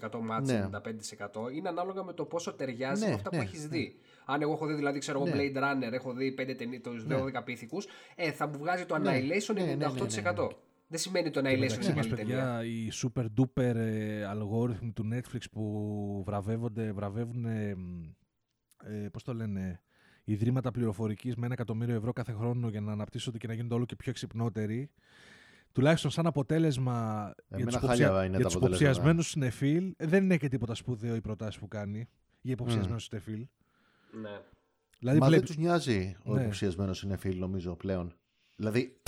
[0.00, 0.68] 78% match, Ναι.
[0.72, 3.98] 95% είναι ανάλογα με το πόσο ταιριάζει Ναι, με αυτά ναι, που έχει δει.
[4.24, 5.42] Αν εγώ έχω δει δηλαδή ξέρω εγώ Ναι.
[5.42, 9.10] Blade Runner, έχω δει 5 ταινίες, τους 12 πίθηκους, ε, θα μου βγάζει το Ναι.
[9.18, 9.94] Annihilation Ναι, ναι, ναι, 98%.
[10.24, 10.46] ναι, ναι.
[10.88, 12.36] Δεν σημαίνει το Annihilation Εντάξει είναι μας, καλή ταινία.
[12.36, 17.76] παιδιά, οι super duper ε, αλγόριθμοι του Netflix που βραβεύονται, βραβεύουν, ε,
[18.84, 19.80] ε, πώς το λένε,
[20.28, 23.84] ιδρύματα πληροφορικής με ένα εκατομμύριο ευρώ κάθε χρόνο για να αναπτύσσονται και να γίνονται όλο
[23.84, 24.90] και πιο εξυπνότεροι.
[25.72, 26.92] Τουλάχιστον σαν αποτέλεσμα
[27.48, 28.24] για Εμένα τους, χάλια υποψια...
[28.24, 28.84] είναι για τα τους αποτελέσματα.
[28.84, 32.08] υποψιασμένους συνεφίλ ε, δεν είναι και τίποτα σπουδαίο οι προτάσεις που κάνει
[32.40, 33.46] για υποψιασμένους συνεφίλ.
[34.20, 34.40] Ναι.
[34.98, 35.42] Δηλαδή Μα βλέπει.
[35.42, 36.40] δεν τους νοιάζει ο Ναι.
[36.40, 38.14] υποψιασμένος είναι φίλο, νομίζω πλέον.
[38.56, 39.00] Δηλαδή,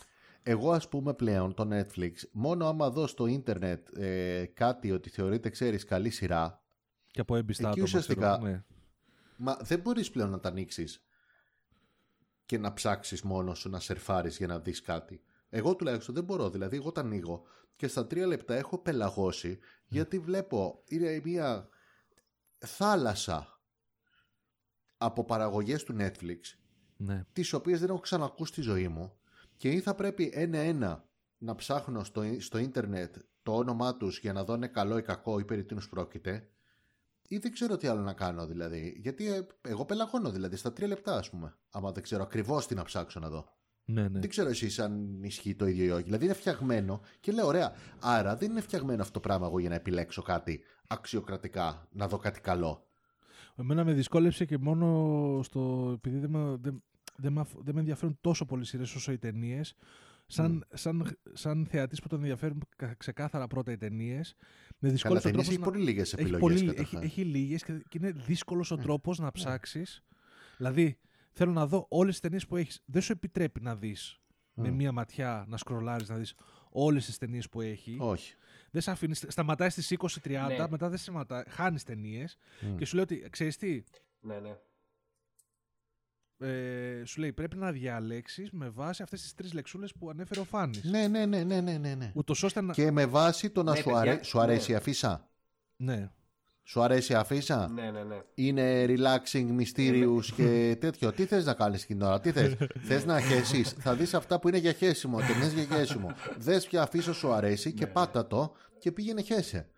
[0.42, 5.48] Εγώ ας πούμε πλέον το Netflix, μόνο άμα δω στο ίντερνετ ε, κάτι ότι θεωρείται,
[5.48, 6.62] ξέρεις, καλή σειρά,
[7.10, 8.64] Και από έμπιστα Εκεί άτομα, ουσιαστικά- ξέρω, ναι.
[9.36, 11.02] μα δεν μπορείς πλέον να τα ανοίξεις
[12.48, 15.22] και να ψάξεις μόνο σου να σερφάρεις για να δεις κάτι.
[15.48, 17.42] Εγώ τουλάχιστον δεν μπορώ, δηλαδή εγώ τα ανοίγω
[17.76, 21.68] και στα τρία λεπτά έχω πελαγώσει γιατί βλέπω είναι μια
[22.58, 23.60] θάλασσα
[24.96, 26.38] από παραγωγές του Netflix
[26.96, 27.24] ναι.
[27.32, 29.18] τις οποίες δεν έχω ξανακούσει στη ζωή μου
[29.56, 31.08] και ή θα πρέπει ένα-ένα
[31.38, 35.38] να ψάχνω στο, στο ίντερνετ το όνομά τους για να δω είναι καλό ή κακό
[35.38, 36.48] ή περί τίνος πρόκειται
[37.28, 40.86] ή δεν ξέρω τι άλλο να κάνω δηλαδή γιατί ε, εγώ πελαγώνω δηλαδή στα τρία
[40.88, 43.52] λεπτά ας πούμε άμα δεν ξέρω ακριβώς τι να ψάξω να δω
[43.84, 44.18] ναι, ναι.
[44.18, 47.72] δεν ξέρω εσείς αν ισχύει το ίδιο ή όχι δηλαδή είναι φτιαγμένο και λέω ωραία
[48.00, 52.16] άρα δεν είναι φτιαγμένο αυτό το πράγμα εγώ για να επιλέξω κάτι αξιοκρατικά να δω
[52.16, 52.82] κάτι καλό
[53.56, 55.90] Εμένα με δυσκόλεψε και μόνο στο.
[55.94, 56.82] επειδή δεν με, δεν,
[57.16, 59.74] δεν με, αφ- δεν με ενδιαφέρουν τόσο πολλοί σειρές όσο οι ταινίες.
[60.30, 65.28] Σαν, σαν, σαν θεατής που τον ενδιαφέρουν κα- ξεκάθαρα πρώτα οι ταινίες, με Καλά, δυσκόλεψε
[65.28, 65.62] ο ταινίες τρόπο.
[65.62, 66.92] έχει πολύ λίγες έχει, επιλογές πολύ, καταρχάς.
[66.94, 70.04] έχει, έχει λίγες και, και είναι δύσκολος ο τρόπος να ψάξεις.
[70.56, 70.98] Δηλαδή,
[71.32, 72.82] θέλω να δω όλες τις ταινίες που έχεις.
[72.84, 74.20] Δεν σου επιτρέπει να δεις
[74.54, 76.34] με μία ματιά να σκρολάρεις, να δεις
[76.70, 77.96] όλες τις ταινίες που έχει.
[78.00, 78.34] όχι
[78.70, 79.24] Δεν σε αφήνεις.
[79.28, 80.66] Σταματάει στις 20-30, Ναι.
[80.70, 81.42] μετά δεν σταματάει.
[81.48, 82.36] Χάνεις ταινίες
[82.76, 83.82] και σου λέει ότι ξέρεις τι,
[84.20, 84.56] Ναι, ναι.
[86.40, 90.44] Ε, σου λέει πρέπει να διαλέξεις με βάση αυτές τις τρεις λεξούλες που ανέφερε ο
[90.44, 90.84] Φάνης.
[90.84, 92.12] ναι ναι ναι ναι ναι, ναι, ναι.
[92.14, 92.72] Ούτως ώστε να.
[92.72, 94.22] Και με βάση το να Ναι, σου, παιδιά, αρέ...
[94.22, 94.74] σου αρέσει ναι.
[94.74, 95.28] η αφίσα.
[95.76, 96.10] Ναι.
[96.62, 98.16] Σου αρέσει η αφίσα; Ναι, ναι, ναι.
[98.34, 101.12] Είναι relaxing, mysterious και τέτοιο.
[101.12, 102.56] Τι θες να κάνεις την ώρα, τι θες;
[102.88, 106.14] θες να χέσεις; Θα δεις αυτά που είναι για χέσιμο, ταινίες για χέσιμο.
[106.38, 109.68] Δες ποια αφίσα σου αρέσει και πάτα το και πήγαινε χέσε.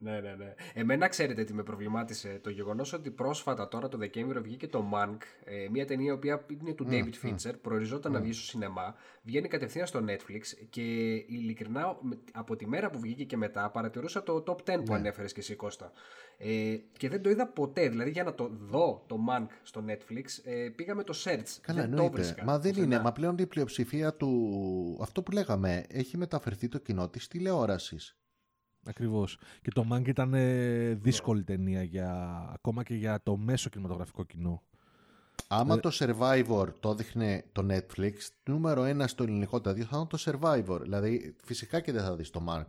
[0.00, 0.54] Ναι, ναι, ναι.
[0.74, 2.40] Εμένα ξέρετε τι με προβλημάτισε.
[2.42, 6.46] Το γεγονός ότι πρόσφατα τώρα το Δεκέμβριο βγήκε το Mank, ε, μια ταινία η οποία
[6.60, 10.82] είναι του David Fincher, προοριζόταν να βγει στο σινεμά, βγαίνει κατευθείαν στο Netflix και
[11.14, 15.32] ειλικρινά με- από τη μέρα που βγήκε και μετά παρατηρούσα το top 10 που ανέφερες
[15.32, 15.92] και εσύ Κώστα.
[16.38, 17.88] Ε, και δεν το είδα ποτέ.
[17.88, 21.58] Δηλαδή για να το δω το Mank στο Netflix ε, πήγα με το search.
[21.60, 22.14] Καλά, δεν το εννοείται.
[22.14, 22.44] βρίσκα.
[22.44, 22.94] Μα δεν πουθενά.
[22.94, 23.04] είναι.
[23.04, 24.98] Μα πλέον η πλειοψηφία του.
[25.02, 28.12] Αυτό που λέγαμε, έχει μεταφερθεί το κοινό της τηλεόρασης.
[28.88, 29.38] Ακριβώς.
[29.62, 34.62] Και το Mank ήταν ε, δύσκολη ταινία για, ακόμα και για το μέσο κινηματογραφικό κοινό.
[35.48, 38.12] Άμα Ε, το Survivor το έδειχνε το Netflix,
[38.44, 40.80] νούμερο ένα στο ελληνικό τα δύο θα ήταν το Survivor.
[40.80, 42.66] Δηλαδή, φυσικά και δεν θα δεις το Mark.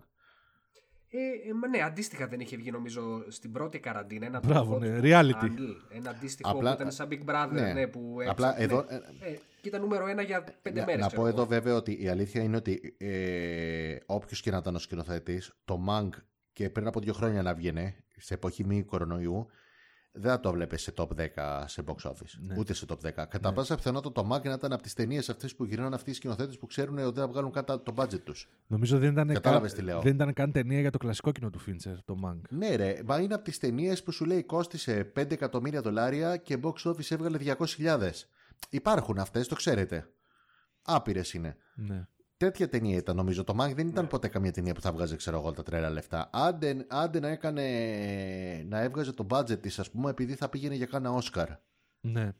[1.12, 4.26] Ε, ε, μα ναι, αντίστοιχα δεν είχε βγει νομίζω στην πρώτη καραντίνα.
[4.26, 5.44] Ένα Μπράβο, το ναι, Hot reality.
[5.44, 7.50] Handle, ένα αντίστοιχο Απλά- που ήταν σαν Big Brother.
[7.52, 7.74] ναι.
[7.74, 7.88] Ναι.
[7.88, 8.64] που Απλά έψαχνε.
[8.64, 8.86] εδώ-
[9.20, 11.02] Ε, και ήταν νούμερο ένα για πέντε Να, μέρες.
[11.02, 11.38] να ξέρω πω εγώ.
[11.38, 15.86] εδώ βέβαια ότι η αλήθεια είναι ότι ε, όποιος και να ήταν ο σκηνοθέτη, το
[15.90, 16.10] Mank
[16.54, 19.48] και πριν από δύο χρόνια να βγαινε, σε εποχή μη κορονοϊού,
[20.20, 22.38] δεν θα το βλέπε σε top 10 σε box office.
[22.40, 22.56] Ναι.
[22.58, 23.26] Ούτε σε top 10.
[23.30, 26.14] Κατά πάσα πιθανότητα το Mank να ήταν από τις ταινίες αυτές που γυρνάνε αυτοί οι
[26.14, 28.50] σκηνοθέτες που ξέρουν ότι δεν θα βγάλουν κάτω το budget τους.
[28.68, 30.02] Νομίζω δεν ήταν, Κατάλαβες τι λέω.
[30.02, 32.40] δεν ήταν καν ταινία για το κλασικό κοινό του Fincher, το Mank.
[32.50, 36.58] Ναι, ρε, μα είναι από τις ταινίες που σου λέει κόστησε 5 εκατομμύρια δολάρια και
[36.64, 37.38] box office έβγαλε
[37.78, 38.10] 200.000.
[38.70, 40.10] Υπάρχουν αυτές, το ξέρετε.
[40.82, 41.58] Άπειρες είναι.
[41.76, 42.08] Ναι.
[42.40, 43.44] Τέτοια ταινία ήταν νομίζω.
[43.44, 46.30] Το Mank δεν ήταν ποτέ καμία ταινία που θα βγάζει, ξέρω εγώ, τα τρέλα λεφτά.
[46.34, 47.62] Άντε, άντε να έκανε.
[48.68, 51.50] να έβγαζε το budget της, ας πούμε, επειδή θα πήγαινε για κάνα Όσκαρ.
[52.02, 52.34] ναι.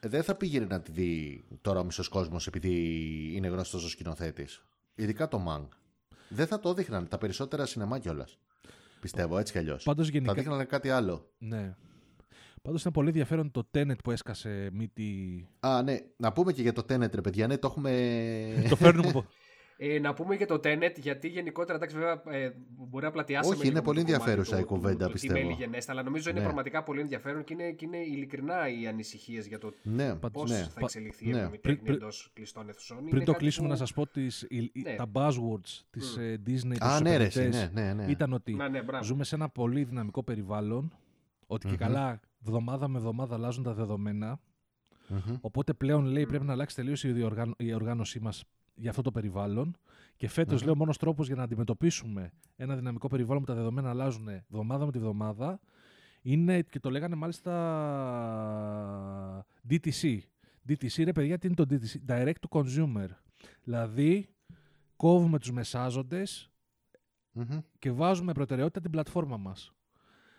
[0.00, 2.72] Ε, Δεν θα πήγαινε να τη δει τώρα ο μισός κόσμος επειδή
[3.34, 4.62] είναι γνωστός ο σκηνοθέτης.
[4.94, 5.68] Ειδικά το Mank.
[6.28, 8.38] Δεν θα το δείχναν τα περισσότερα σινεμά κιόλας.
[9.00, 9.84] Πιστεύω έτσι κι αλλιώς.
[9.84, 10.34] Πάντως Θα γενικά...
[10.34, 11.30] δείχνανε κάτι άλλο.
[11.38, 11.76] Ναι.
[12.62, 15.48] Πάντως ήταν πολύ ενδιαφέρον το Tenet που έσκασε μύτη...
[15.60, 17.46] Α, ναι, να πούμε και για το Tenet, ρε παιδιά.
[17.46, 17.90] Ναι, το έχουμε.
[18.68, 19.24] το φέρνουμε από...
[19.82, 23.54] Ε, να πούμε για το Tenet, γιατί γενικότερα εντάξει, βέβαια ε, μπορεί να πλατιάσουμε.
[23.54, 25.34] Όχι, λίγο είναι με πολύ το κομμάτι ενδιαφέρουσα του- η κουβέντα, του- του πιστεύω.
[25.38, 26.44] Τι μέλη γενέστα, αλλά νομίζω είναι Ναι.
[26.44, 30.56] πραγματικά πολύ ενδιαφέρον και είναι, και είναι ειλικρινά οι ανησυχίες για το Ναι, πώς ναι.
[30.56, 31.36] θα εξελιχθεί η ναι.
[31.36, 32.96] ευρωπαϊκή Πριν- τέχνη πριν- εντός κλειστών αιθουσών.
[32.96, 34.94] Πριν Είναι το κάτι κλείσουμε που- να σας πω τις, οι- οι- Ναι.
[34.94, 38.10] τα buzzwords της ε, Disney Α, τους ναι, ρε, επενδυτές εσύ, ναι, ναι, ναι.
[38.10, 39.04] ήταν ότι Ναι, ναι, μπράβο.
[39.04, 40.92] ζούμε σε ένα πολύ δυναμικό περιβάλλον,
[41.46, 44.40] ότι και καλά βδομάδα με βδομάδα αλλάζουν τα δεδομένα,
[45.08, 45.36] Μμμ.
[45.40, 48.44] οπότε πλέον λέει πρέπει να αλλάξει τελείως η, διοργαν- η οργάνωσή μας
[48.74, 49.76] για αυτό το περιβάλλον
[50.16, 53.88] και φετος λέει ο μόνος τρόπος για να αντιμετωπίσουμε ένα δυναμικό περιβάλλον που τα δεδομένα
[53.88, 55.60] αλλάζουν βδομάδα με τη βδομάδα
[56.22, 57.52] είναι, και το λέγανε μάλιστα
[59.70, 60.18] DTC.
[60.68, 61.96] DTC ρε παιδιά, τι είναι το DTC?
[62.08, 63.06] Direct to Consumer.
[63.62, 64.28] Δηλαδή,
[64.96, 66.50] κόβουμε τους μεσάζοντες
[67.32, 67.58] Μμμ.
[67.78, 69.72] και βάζουμε προτεραιότητα την πλατφόρμα μας.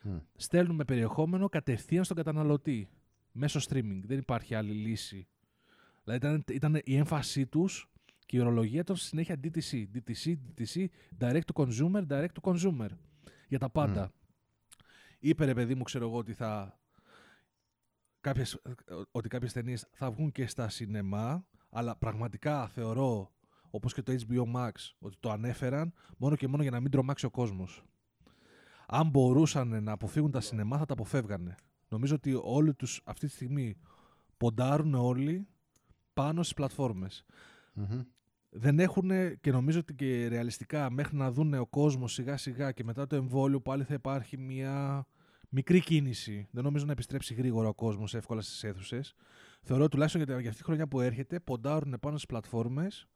[0.01, 0.17] Μμ.
[0.35, 2.89] Στέλνουμε περιεχόμενο κατευθείαν στον καταναλωτή
[3.31, 4.01] μέσω streaming.
[4.03, 5.27] Δεν υπάρχει άλλη λύση.
[6.03, 7.89] Δηλαδή ήταν, ήταν η έμφασή τους
[8.25, 9.85] και η ορολογία των στη συνέχεια DTC.
[9.93, 10.85] DTC, DTC,
[11.19, 12.87] direct to consumer, direct to consumer.
[13.47, 14.13] Για τα πάντα.
[15.19, 16.79] Είπε ρε παιδί μου, ξέρω εγώ, ότι θα...
[18.21, 18.61] Κάποιες,
[19.11, 23.33] ότι κάποιες ταινίες θα βγουν και στα σινεμά, Αλλά πραγματικά θεωρώ,
[23.69, 27.25] όπως και το HBO Max, ότι το ανέφεραν μόνο και μόνο για να μην τρομάξει
[27.25, 27.83] ο κόσμος.
[28.93, 31.55] Αν μπορούσαν να αποφύγουν τα σινεμά θα τα αποφεύγανε.
[31.89, 33.77] Νομίζω ότι όλοι τους αυτή τη στιγμή
[34.37, 35.47] ποντάρουν όλοι
[36.13, 37.25] πάνω στις πλατφόρμες.
[37.73, 38.01] Μμμ.
[38.49, 39.11] Δεν έχουν
[39.41, 43.15] και νομίζω ότι και ρεαλιστικά μέχρι να δουν ο κόσμος σιγά σιγά και μετά το
[43.15, 45.05] εμβόλιο πάλι θα υπάρχει μια
[45.49, 46.47] μικρή κίνηση.
[46.51, 49.15] Δεν νομίζω να επιστρέψει γρήγορα ο κόσμος εύκολα στις αίθουσες.
[49.61, 53.07] Θεωρώ τουλάχιστον για, για αυτή τη χρονιά που έρχεται ποντάρουν πάνω στις πλατφόρμες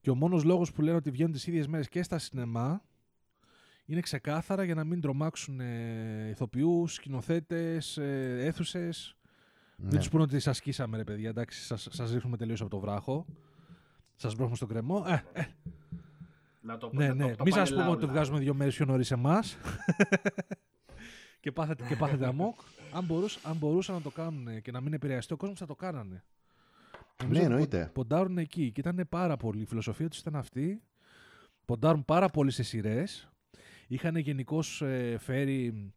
[0.00, 2.82] και ο μόνος λόγος που λένε ότι βγαίνουν τις ίδιες μέρες και στα σινεμά
[3.84, 9.16] είναι ξεκάθαρα για να μην τρομάξουν ε, ηθοποιούς, σκηνοθέτες, ε, αίθουσες.
[9.76, 9.88] Ναι.
[9.90, 11.28] Μην τους πούνε ότι σα σκίσαμε, ρε παιδιά.
[11.28, 13.26] Εντάξει, σας, σας ρίχνουμε τελείως από το βράχο.
[14.16, 15.04] Σας μπρόχνουμε στον κρεμό.
[15.08, 15.44] Ε, ε,
[16.60, 17.30] Να το, ναι, να ναι.
[17.30, 18.12] το, το Μην σας πάνε πούμε ότι το λαούλα.
[18.12, 19.56] βγάζουμε δύο μέρες πιο νωρίς εμάς.
[21.40, 22.58] και πάθετε, και πάθετε αμόκ.
[22.92, 25.74] Αν, μπορούς, αν μπορούσαν να το κάνουν και να μην επηρεαστεί ο κόσμος, θα το
[25.74, 26.24] κάνανε.
[27.22, 27.84] Νομίζω Ναι, ότι εννοείται.
[27.84, 29.62] πο- Ποντάρουν εκεί και ήταν πάρα πολύ.
[29.62, 30.82] Η φιλοσοφία τους ήταν αυτή.
[31.64, 33.31] Ποντάρουν πάρα πολύ σε σειρές.
[33.92, 34.82] Είχαν γενικώς
[35.18, 35.92] φέρει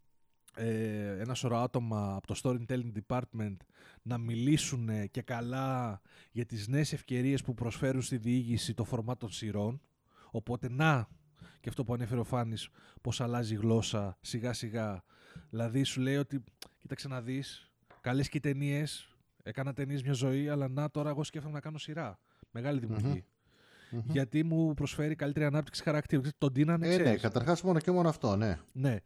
[0.55, 3.55] ε, ένα σωρό άτομα από το storytelling department
[4.01, 6.01] να μιλήσουν και καλά
[6.31, 9.81] για τις νέες ευκαιρίες που προσφέρουν στη διήγηση το φορμά των σειρών.
[10.31, 11.07] Οπότε να,
[11.59, 12.69] και αυτό που ανέφερε ο Φάνης,
[13.01, 15.03] πώς αλλάζει η γλώσσα σιγά σιγά.
[15.49, 16.43] Δηλαδή σου λέει ότι,
[16.81, 21.53] κοίταξε να δεις, καλές και ταινίες, έκανα ταινίες μια ζωή, αλλά να τώρα εγώ σκέφτομαι
[21.53, 22.19] να κάνω σειρά.
[22.51, 23.25] Μεγάλη δημιουργή.
[23.91, 24.01] Μμμ.
[24.05, 26.21] Γιατί μου προσφέρει καλύτερη ανάπτυξη χαρακτήρου.
[26.37, 27.21] Τον τίνανε, Ε, ναι, ξέρεις.
[27.21, 28.59] καταρχάς μόνο και μόνο αυτό, ναι.
[28.71, 28.97] Ναι.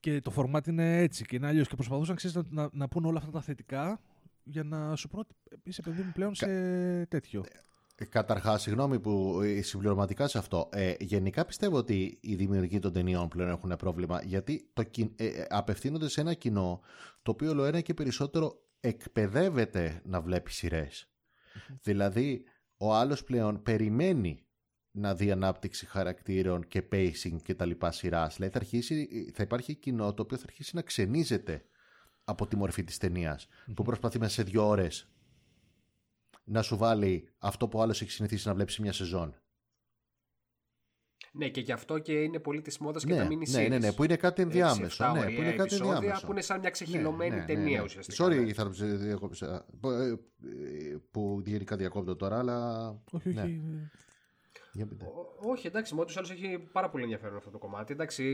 [0.00, 1.68] Και το format είναι έτσι και είναι αλλιώς.
[1.68, 4.00] Και προσπαθούσαν ξέρεις, να, να, να πούν όλα αυτά τα θετικά
[4.44, 6.46] για να σου πούνε ότι είσαι παιδί μου πλέον σε
[7.06, 7.44] τέτοιο.
[8.08, 10.68] Καταρχάς, συγγνώμη που ε, συμπληρωματικά σε αυτό.
[10.72, 15.26] Ε, γενικά πιστεύω ότι οι δημιουργοί των ταινιών πλέον έχουν πρόβλημα γιατί το, κι- ε,
[15.26, 16.80] ε, απευθύνονται σε ένα κοινό
[17.22, 21.08] το οποίο όλο ένα και περισσότερο εκπαιδεύεται να βλέπει σειρές.
[21.82, 22.44] Δηλαδή,
[22.82, 24.46] ο άλλος πλέον περιμένει
[24.90, 28.36] να δει ανάπτυξη χαρακτήρων και pacing και τα λοιπά σειράς.
[28.36, 31.64] Δηλαδή θα, αρχίσει, θα υπάρχει κοινό το οποίο θα αρχίσει να ξενίζεται
[32.24, 35.08] από τη μορφή της ταινίας που προσπαθεί μέσα σε δύο ώρες
[36.44, 39.41] να σου βάλει αυτό που ο άλλος έχει συνηθίσει να βλέπει σε μια σεζόν.
[41.32, 43.78] Ναι, και γι' αυτό και είναι πολύ της μόδας και Ναι, τα mini ναι, ναι,
[43.78, 44.84] ναι, που είναι κάτι ενδιάμεσο.
[44.84, 46.26] Έξι, Ναι, εφτά που είναι ωραία κάτι επεισόδια ενδιάμεσο.
[46.26, 47.82] Που είναι σαν μια ξεχυλωμένη Ναι, ναι, ταινία ναι, ναι.
[47.82, 48.24] ουσιαστικά.
[48.24, 48.52] Sorry, ναι.
[48.52, 49.66] θα σε διακόψα.
[49.80, 50.16] Που- ε, ε,
[51.10, 52.88] Που γενικά διακόπτω τώρα, αλλά.
[53.12, 53.36] Όχι, όχι.
[53.36, 53.42] ναι.
[53.42, 53.90] ε,
[54.72, 55.04] Για πείτε.
[55.04, 57.92] Ό- Όχι, εντάξει, με ούτως ή άλλως έχει πάρα πολύ ενδιαφέρον αυτό το κομμάτι.
[57.92, 58.24] Εντάξει,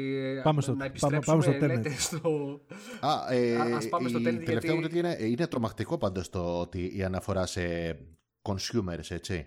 [0.42, 1.68] Πάμε στο- να πάμε- επιστρέψουμε, πάμε στο Tenet.
[1.68, 2.60] λέτε, στο...
[3.00, 5.98] Α, ε, Α- ας πάμε στο η Tenet, τελευταία μου γιατί- τέτοια είναι, είναι τρομακτικό
[5.98, 7.96] πάντως το ότι η αναφορά σε
[8.42, 9.46] consumers, έτσι.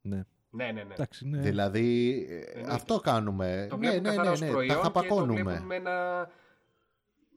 [0.00, 0.24] ναι.
[0.54, 0.92] Ναι, ναι, ναι.
[0.92, 1.38] Εντάξει, ναι.
[1.40, 2.74] Δηλαδή, ε, Εννοείται.
[2.74, 3.66] αυτό κάνουμε.
[3.70, 5.42] Το ναι, βλέπουν ναι, καθαρά ναι, ως ναι, προϊόν τα και το χαπακώνουμε.
[5.42, 6.28] βλέπουν με ένα...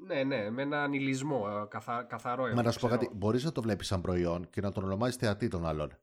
[0.07, 2.03] Ναι, ναι, με ένα ανηλισμό, ε, καθα...
[2.03, 2.43] καθαρό.
[2.43, 3.01] Μα εγώ να σου πω ξέρω.
[3.01, 5.97] κάτι, μπορείς να το βλέπεις σαν προϊόν και να τον ονομάζεις θεατή των άλλων.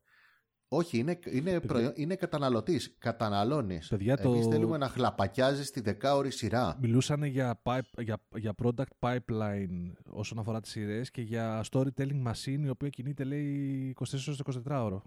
[0.67, 2.95] Όχι, είναι, είναι, προϊόν, είναι καταναλωτής.
[2.99, 3.87] Καταναλώνεις.
[3.87, 6.77] Παιδιά, το- Εμείς θέλουμε να χλαπακιάζεις τη δεκάωρη σειρά.
[6.81, 12.59] Μιλούσαν για, pipe, για, για product pipeline όσον αφορά τις σειρές και για storytelling machine
[12.63, 15.03] η οποία κινείται λέει 24 ώρες το 24 ώρο.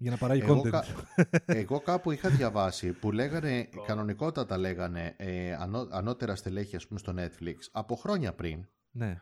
[0.00, 0.70] Για να παράγει Εγώ, content.
[0.70, 0.84] κα-
[1.46, 7.14] εγώ κάπου είχα διαβάσει που λέγανε, κανονικότατα λέγανε ε, ανώ- ανώτερα στελέχη ας πούμε στο
[7.16, 9.20] Netflix από χρόνια πριν Ναι.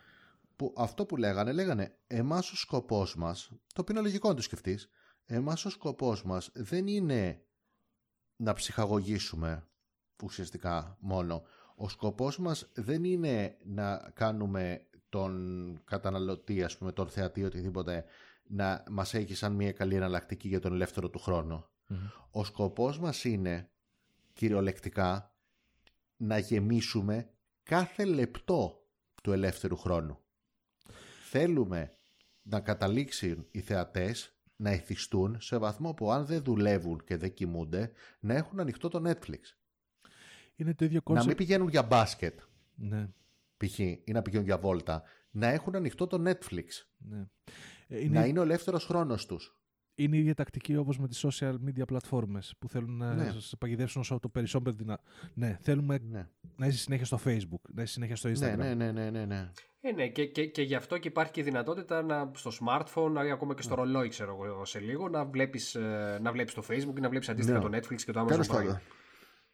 [0.57, 4.43] που αυτό που λέγανε, λέγανε εμάς ο σκοπός μας, το οποίο είναι λογικό να το
[4.43, 4.89] σκεφτείς,
[5.27, 7.40] εμάς ο σκοπός μας δεν είναι
[8.36, 9.66] να ψυχαγωγήσουμε
[10.23, 11.43] ουσιαστικά μόνο.
[11.77, 18.05] Ο σκοπός μας δεν είναι να κάνουμε τον καταναλωτή, ας πούμε, τον θεατή, οτιδήποτε,
[18.48, 21.70] να μας έχει σαν μια καλή εναλλακτική για τον ελεύθερο του χρόνο.
[21.86, 21.98] Μμμ.
[22.31, 23.70] Ο σκοπός μας είναι,
[24.32, 25.35] κυριολεκτικά,
[26.16, 27.31] να γεμίσουμε
[27.62, 28.86] κάθε λεπτό
[29.23, 30.18] του ελεύθερου χρόνου.
[31.28, 31.97] Θέλουμε
[32.43, 37.93] να καταλήξουν οι θεατές να εθιστούν σε βαθμό που αν δεν δουλεύουν και δεν κοιμούνται
[38.20, 39.40] να έχουν ανοιχτό το Netflix.
[40.56, 41.36] Είναι το ίδιο Να μην concept.
[41.36, 42.40] πηγαίνουν για μπάσκετ
[42.74, 43.09] Ναι.
[43.56, 43.78] π.χ.
[43.78, 45.02] ή να πηγαίνουν για βόλτα.
[45.31, 46.66] Να έχουν ανοιχτό το Netflix.
[46.98, 47.24] ναι.
[47.89, 49.57] Ε, Είναι, Να είναι ο ελεύθερος χρόνος τους.
[49.95, 53.33] είναι η ίδια τακτική όπως με τις social media πλατφόρμες που θέλουν να Ναι.
[53.39, 55.01] σε παγιδεύσουν όσο το περισσότερο δυνα...
[55.35, 58.57] Ναι, θέλουμε Ναι, να είσαι συνέχεια στο Facebook, να είσαι συνέχεια στο ναι, Instagram.
[58.57, 59.51] ναι, ναι, ναι, ναι, ναι.
[59.81, 63.25] Ε, ναι, και, και, και γι' αυτό και υπάρχει και η δυνατότητα να, στο smartphone,
[63.27, 66.63] ή ακόμα και στο ρολόι, ξέρω εγώ, σε λίγο, να βλέπεις, ε, να βλέπεις το
[66.69, 67.69] Facebook ή να βλέπεις αντίστοιχα Ναι.
[67.69, 68.53] το Netflix και το Amazon Τέλος Prime.
[68.55, 68.81] πάντων.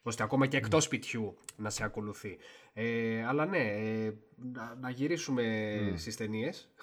[0.01, 2.37] ώστε ακόμα και εκτός σπιτιού να σε ακολουθεί.
[2.73, 5.43] Ε, αλλά ναι, ε, να, να γυρίσουμε
[5.79, 5.93] Mm.
[5.97, 6.73] στις ταινίες.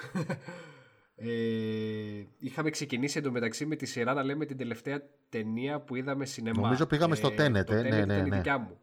[1.22, 6.62] Ε, είχαμε ξεκινήσει εντωμεταξύ με τη σειρά να λέμε την τελευταία ταινία που είδαμε σινεμά.
[6.62, 8.36] Νομίζω πήγαμε στο Tenet, το ε, ναι, Tenet ναι, ήταν η ναι.
[8.36, 8.78] δικιά μου.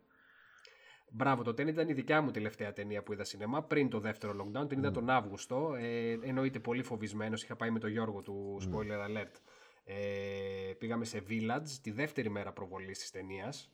[1.09, 4.33] Μπράβο, το Tenet ήταν η δικιά μου τελευταία ταινία που είδα σινεμά πριν το δεύτερο
[4.33, 4.69] lockdown.
[4.69, 5.75] Την είδα τον Αύγουστο.
[5.79, 7.43] Ε, εννοείται πολύ φοβισμένος.
[7.43, 9.35] Είχα πάει με τον Γιώργο του Spoiler Alert.
[9.83, 13.71] Ε, πήγαμε σε Village τη δεύτερη μέρα προβολής της ταινίας.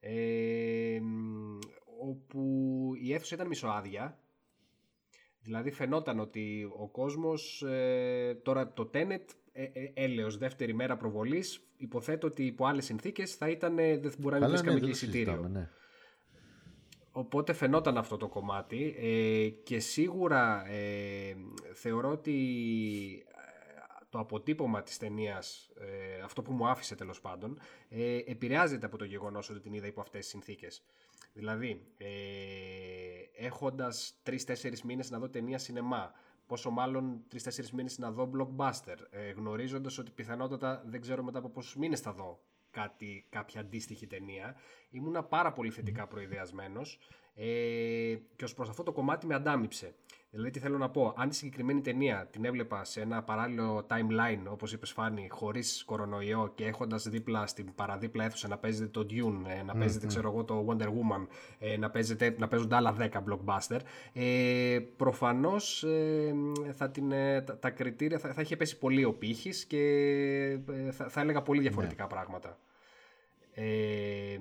[0.00, 1.00] Ε,
[2.00, 4.18] όπου η αίθουσα ήταν μισοάδια.
[5.42, 11.66] Δηλαδή φαινόταν ότι ο κόσμος, ε, τώρα το Tenet, ε, ε, έλεος δεύτερη μέρα προβολής,
[11.76, 15.48] υποθέτω ότι υπό άλλες συνθήκες θα ήταν, δεν μπορεί να βρίσκαμε και εισιτήριο.
[15.52, 15.68] Ναι.
[17.12, 21.36] Οπότε φαινόταν αυτό το κομμάτι ε, και σίγουρα ε,
[21.72, 22.32] θεωρώ ότι
[23.26, 23.31] ε,
[24.12, 27.58] το αποτύπωμα της ταινίας, ε, αυτό που μου άφησε τέλος πάντων,
[27.88, 30.82] ε, επηρεάζεται από το γεγονός ότι την είδα υπό αυτές τις συνθήκες.
[31.32, 32.08] Δηλαδή, ε,
[33.36, 36.12] έχοντας τρεις-τέσσερις μήνες να δω ταινία σινεμά,
[36.46, 41.48] πόσο μάλλον τρει-τέσσερι μήνες να δω blockbuster, ε, γνωρίζοντας ότι πιθανότατα δεν ξέρω μετά από
[41.48, 42.40] πόσους μήνες θα δω
[42.70, 44.56] κάτι, κάποια αντίστοιχη ταινία.
[44.90, 46.98] Ήμουνα πάρα πολύ θετικά προειδεασμένος
[47.34, 47.44] ε,
[48.36, 49.94] και ως προς αυτό το κομμάτι με αντάμυψε.
[50.34, 54.42] Δηλαδή τι θέλω να πω, αν τη συγκεκριμένη ταινία την έβλεπα σε ένα παράλληλο timeline,
[54.48, 59.50] όπως είπες Φάνη, χωρίς κορονοϊό και έχοντας δίπλα στην παραδίπλα αίθουσα να παίζεται το Dune,
[59.58, 61.26] ε, να παίζεται ξέρω εγώ το Wonder Woman,
[61.58, 63.78] ε, να, παίζεται, να παίζονται άλλα 10 blockbuster,
[64.12, 66.34] ε, προφανώς ε,
[66.72, 70.58] θα την, ε, τα, τα, κριτήρια θα, θα είχε πέσει πολύ ο πύχης και
[70.90, 72.08] θα, θα έλεγα πολύ διαφορετικά ναι.
[72.08, 72.58] πράγματα.
[73.54, 74.38] Ε,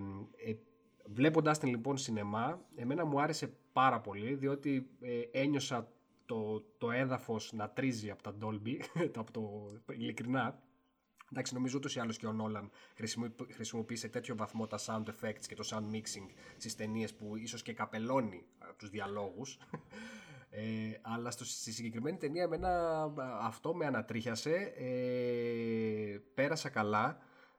[1.14, 5.92] Βλέποντάς την λοιπόν σινεμά, εμένα μου άρεσε πάρα πολύ, διότι ε, ένιωσα
[6.26, 8.80] το, το έδαφος να τρίζει από τα Dolby,
[9.16, 10.62] από το ειλικρινά.
[11.32, 12.70] Εντάξει, νομίζω ούτως ή άλλως και ο Νόλαν
[13.52, 17.74] χρησιμοποίησε τέτοιο βαθμό τα sound effects και το sound mixing στις ταινίες που ίσως και
[17.74, 18.46] καπελώνει
[18.78, 19.58] τους διαλόγους.
[20.54, 23.02] Ε, αλλά στο, στη συγκεκριμένη ταινία εμένα
[23.42, 27.18] αυτό με ανατρίχιασε, ε, πέρασα καλά,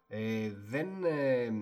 [0.08, 1.52] ε, δεν, ε,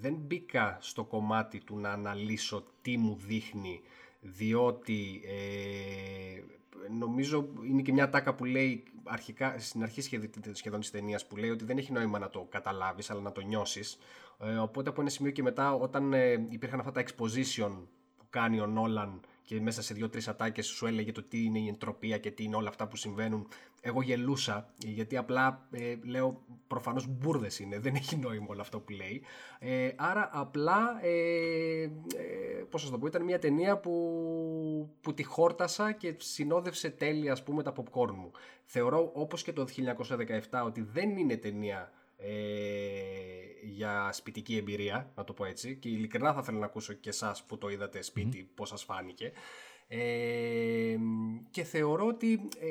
[0.00, 3.80] δεν μπήκα στο κομμάτι του να αναλύσω τι μου δείχνει
[4.20, 6.40] διότι ε,
[6.98, 10.00] νομίζω είναι και μια τάκα που λέει αρχικά, στην αρχή
[10.52, 13.40] σχεδόν της ταινίας που λέει ότι δεν έχει νόημα να το καταλάβεις αλλά να το
[13.40, 13.98] νιώσεις.
[14.38, 17.72] Ε, οπότε από ένα σημείο και μετά όταν ε, υπήρχαν αυτά τα exposition
[18.16, 21.68] που κάνει ο Νόλαν και μέσα σε δύο-τρεις ατάκες σου έλεγε το τι είναι η
[21.68, 23.48] εντροπία και τι είναι όλα αυτά που συμβαίνουν.
[23.80, 28.92] Εγώ γελούσα, γιατί απλά ε, λέω προφανώς μπουρδες είναι, δεν έχει νόημα όλο αυτό που
[28.92, 29.22] λέει.
[29.58, 31.88] Ε, άρα απλά, ε, ε,
[32.70, 37.42] πώς σας το πω, ήταν μια ταινία που, που τη χόρτασα και συνόδευσε τέλεια ας
[37.42, 38.30] πούμε τα popcorn μου.
[38.64, 39.66] Θεωρώ όπως και το
[40.50, 42.03] 1917 ότι δεν είναι ταινία ε,
[43.62, 45.76] για σπιτική εμπειρία, να το πω έτσι.
[45.76, 48.52] Και ειλικρινά θα ήθελα να ακούσω και εσάς που το είδατε σπίτι, mm.
[48.54, 49.32] πώς σας φάνηκε.
[49.88, 50.96] Ε,
[51.50, 52.66] και θεωρώ ότι ε,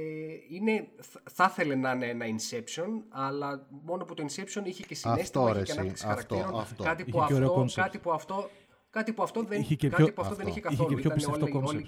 [0.50, 0.88] είναι,
[1.32, 5.60] θα ήθελε να είναι ένα Inception, αλλά μόνο που το Inception είχε και συνέστημα, αυτό,
[5.60, 6.60] είχε και ανάπτυξη χαρακτήρων.
[6.60, 6.84] Αυτό.
[6.84, 8.50] Κάτι, που αυτό, κάτι που αυτό
[8.90, 10.92] κάτι που αυτό δεν είχε, κάτι που αυτό, δεν είχε καθόλου.
[10.92, 11.88] Είχε και πιο πιστευτό όλοι,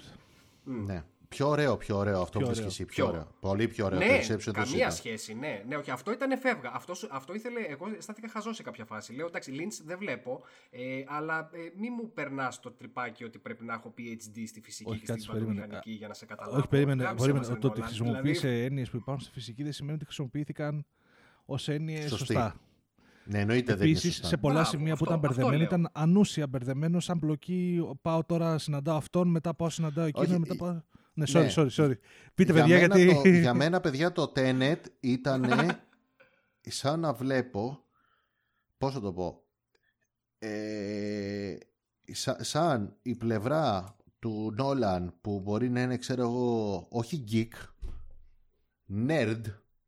[0.64, 1.04] Ναι.
[1.28, 2.84] Πιο ωραίο, πιο ωραίο αυτό πιο που εσύ.
[2.84, 3.26] Πιο ωραίο.
[3.40, 3.98] Πολύ πιο ωραίο.
[3.98, 5.34] Ναι, το καμία σχέση.
[5.34, 6.70] Ναι, ναι, όχι, αυτό ήταν φεύγα.
[6.74, 7.60] Αυτό, αυτό ήθελε.
[7.60, 9.12] Εγώ στάθηκα χαζό σε κάποια φάση.
[9.12, 13.64] Λέω εντάξει, Lynch δεν βλέπω, ε, αλλά ε, μη μου περνάς το τρυπάκι ότι πρέπει
[13.64, 16.58] να έχω PhD στη φυσική όχι, και στην μηχανική για να σε καταλάβω.
[16.58, 17.14] Όχι, περίμενε.
[17.16, 18.64] περίμενε το ότι χρησιμοποίησε δηλαδή...
[18.64, 20.86] έννοιες που υπάρχουν στη φυσική δεν σημαίνει ότι χρησιμοποιήθηκαν
[21.44, 22.60] ως έννοιες σωστά.
[23.28, 27.18] Ναι, εννοείται Επίσης, σε πολλά Μπράβο, σημεία αυτό, που ήταν μπερδεμένο, ήταν ανούσια μπερδεμένο, σαν
[27.18, 27.88] μπλοκή.
[28.02, 30.80] Πάω τώρα, συναντάω αυτόν, μετά πάω συναντάω εκείνον, μετά πάω.
[31.16, 31.52] Ναι, sorry, ναι.
[31.54, 31.98] sorry, sorry.
[32.34, 33.14] Πείτε, για παιδιά, γιατί...
[33.14, 35.44] Το, για μένα, παιδιά, το Tenet ήταν
[36.60, 37.84] σαν να βλέπω,
[38.78, 39.42] πώς θα το πω,
[40.38, 41.56] ε,
[42.40, 47.52] σαν η πλευρά του Νόλαν που μπορεί να είναι, ξέρω εγώ, όχι geek,
[49.08, 49.42] nerd,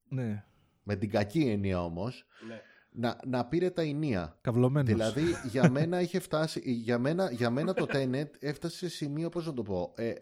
[0.08, 0.44] ναι.
[0.82, 2.60] με την κακή έννοια όμως, ναι.
[2.90, 4.38] να, να πήρε τα ενία.
[4.40, 4.88] Καυλωμένος.
[4.88, 9.46] Δηλαδή, για μένα είχε φτάσει, για μένα, για μένα το Tenet έφτασε σε σημείο, πώς
[9.46, 10.12] να το πω, ε,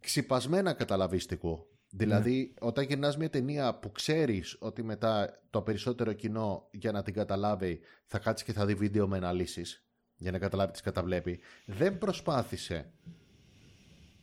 [0.00, 1.66] ξυπασμένα καταλαβίστικο.
[1.90, 2.66] Δηλαδή, ναι.
[2.68, 7.80] όταν γυρνάς μια ταινία που ξέρεις ότι μετά το περισσότερο κοινό για να την καταλάβει
[8.06, 9.84] θα κάτσει και θα δει βίντεο με αναλύσεις
[10.16, 12.92] για να καταλάβει τι καταβλέπει, δεν προσπάθησε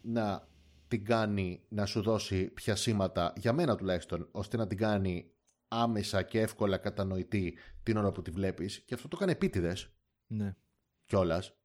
[0.02, 0.48] να
[0.88, 5.32] την κάνει να σου δώσει πιασήματα, για μένα τουλάχιστον, ώστε να την κάνει
[5.68, 9.90] άμεσα και εύκολα κατανοητή την ώρα που τη βλέπεις και αυτό το έκανε επίτηδες.
[10.28, 10.56] Ναι.
[11.06, 11.61] Κιόλας.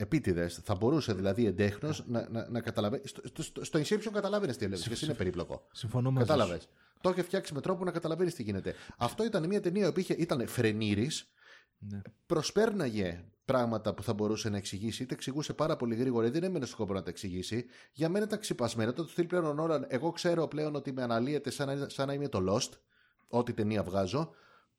[0.00, 0.60] Επίτηδες.
[0.64, 3.02] Θα μπορούσε δηλαδή εντέχνος να, να, να καταλαβαίνει.
[3.06, 4.94] Στο, στο, στο Inception καταλάβαινε τι έλεγε.
[4.94, 5.66] Και είναι περίπλοκο.
[5.72, 6.68] Συμφωνώ μαζί Κατάλαβες.
[7.00, 8.74] Το είχε φτιάξει με τρόπο να καταλαβαίνεις τι γίνεται.
[8.98, 11.10] Αυτό ήταν μια ταινία που ήταν φρενήρη.
[11.78, 12.00] Ναι.
[12.26, 16.92] Προσπέρναγε πράγματα που θα μπορούσε να εξηγήσει, είτε εξηγούσε πάρα πολύ γρήγορα, δεν έμενε σκόπο
[16.92, 17.66] να τα εξηγήσει.
[17.92, 18.92] Για μένα ήταν ξυπασμένο.
[18.92, 22.28] Το στυλ πλέον ώρα, εγώ ξέρω πλέον ότι με αναλύεται σαν να, σαν να είμαι
[22.28, 22.70] το Lost,
[23.28, 24.30] ό,τι ταινία βγάζω.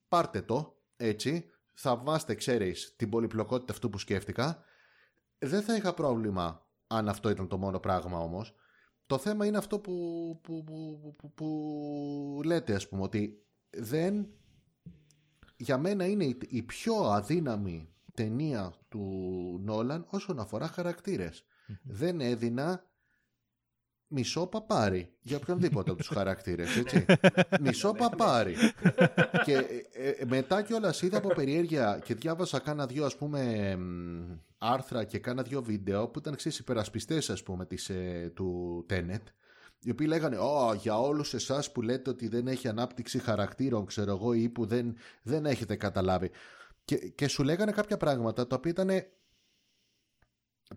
[0.08, 1.50] Πάρτε το έτσι.
[1.74, 4.64] Θαυμάστε, ξέρεις, την πολυπλοκότητα αυτού που σκέφτηκα
[5.40, 8.54] δεν θα είχα πρόβλημα αν αυτό ήταν το μόνο πράγμα όμως.
[9.06, 9.94] Το θέμα είναι αυτό που,
[10.44, 14.28] που, που, που, που λέτε ας πούμε ότι δεν
[15.58, 19.04] για μένα είναι η, η πιο αδύναμη ταινία του
[19.64, 21.44] Νόλαν όσον αφορά χαρακτήρες.
[21.84, 22.84] Δεν έδινα
[24.08, 27.06] μισό παπάρι για οποιονδήποτε από τους χαρακτήρες, έτσι.
[27.62, 28.56] μισό παπάρι.
[29.46, 29.56] και
[29.92, 35.04] ε, ε, μετά κιόλας είδα από περιέργεια και διάβασα κάνα δυο ας πούμε μ, άρθρα
[35.04, 39.24] και κάνα δυο βίντεο που ήταν ξέρεις υπερασπιστές ας πούμε της, ε, του Tenet
[39.82, 44.12] οι οποίοι λέγανε «Ω, για όλους εσάς που λέτε ότι δεν έχει ανάπτυξη χαρακτήρων, ξέρω
[44.12, 46.32] εγώ, ή που δεν, δεν έχετε καταλάβει».
[46.86, 48.90] Και, και σου λέγανε κάποια πράγματα τα οποία ήταν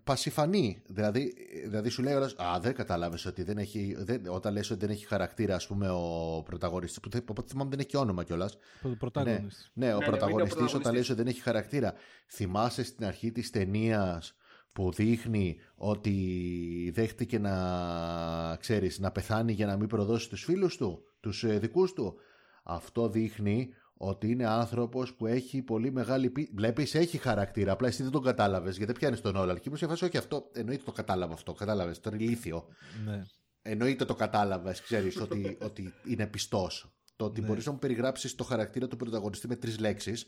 [0.03, 0.81] πασιφανή.
[0.85, 1.33] Δηλαδή,
[1.63, 3.95] δηλαδή σου λέει όλος, Α, δεν κατάλαβε ότι δεν έχει.
[3.99, 6.99] Δεν, όταν λες ότι δεν έχει χαρακτήρα, ας πούμε, ο πρωταγωνιστής.
[6.99, 8.57] Που από ό,τι θυμάμαι δεν έχει και όνομα κιόλας.
[8.81, 9.71] Το πρωταγωνιστής.
[9.73, 11.93] Ναι, ναι, ο ναι, πρωταγωνιστή είναι ο όταν λες ότι δεν έχει χαρακτήρα.
[12.27, 14.35] Θυμάσαι στην αρχή της ταινίας
[14.73, 21.03] που δείχνει ότι δέχτηκε να, ξέρεις, να πεθάνει για να μην προδώσει τους φίλους του,
[21.19, 22.15] τους ε, δικούς του.
[22.63, 26.51] Αυτό δείχνει ότι είναι άνθρωπος που έχει πολύ μεγάλη πίστη.
[26.55, 29.59] Βλέπεις, έχει χαρακτήρα, απλά εσύ δεν τον κατάλαβες, γιατί πιάνεις τον Όλαν.
[29.59, 32.67] Και μου σε φάση, όχι αυτό, εννοείται το κατάλαβα αυτό, κατάλαβες, το είναι ηλίθιο.
[33.05, 33.23] Ναι.
[33.61, 36.93] Εννοείται το κατάλαβες, ξέρεις, ότι, ότι είναι πιστός.
[37.15, 37.47] Το ότι Ναι.
[37.47, 40.27] μπορείς να μου περιγράψεις το χαρακτήρα του πρωταγωνιστή με τρεις λέξεις,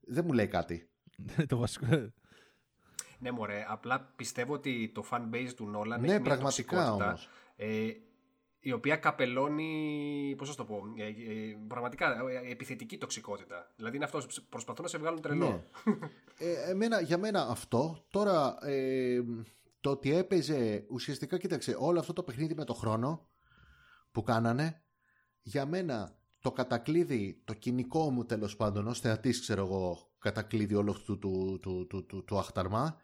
[0.00, 0.90] δεν μου λέει κάτι.
[1.48, 1.86] το βασικό.
[3.18, 3.64] Ναι, μωρέ.
[3.68, 7.28] Απλά πιστεύω ότι το fan base του Νόλαν Ναι, έχει μια πραγματικά τοξικότητα, όμως.
[7.56, 7.90] Ε,
[8.66, 13.72] η οποία καπελώνει, πώς να το πω, ε, ε, πραγματικά ε, επιθετική τοξικότητα.
[13.76, 15.46] Δηλαδή είναι αυτός, προσπαθούν να σε βγάλουν τρελό.
[15.84, 15.94] Ναι.
[16.38, 19.20] Ε, εμένα, για μένα αυτό, τώρα ε,
[19.80, 23.28] το ότι έπαιζε ουσιαστικά, κοίταξε, όλο αυτό το παιχνίδι με το χρόνο
[24.12, 24.82] που κάνανε,
[25.42, 30.90] για μένα το κατακλείδι, το κυνικό μου τέλος πάντων, ως θεατής ξέρω εγώ, κατακλείδι όλο
[30.90, 32.96] αυτού του, του, του, του, του αχταρμά,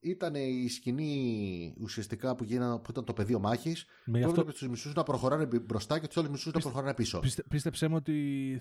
[0.00, 4.58] ήταν η σκηνή ουσιαστικά που, γίνα, που ήταν το πεδίο μάχης, Με που αυτό, έβλεπε
[4.58, 7.18] τους μισούς να προχωράνε μπροστά και τους άλλους μισούς να προχωράνε πίσω.
[7.18, 8.14] πίστε, πίστεψέ μου ότι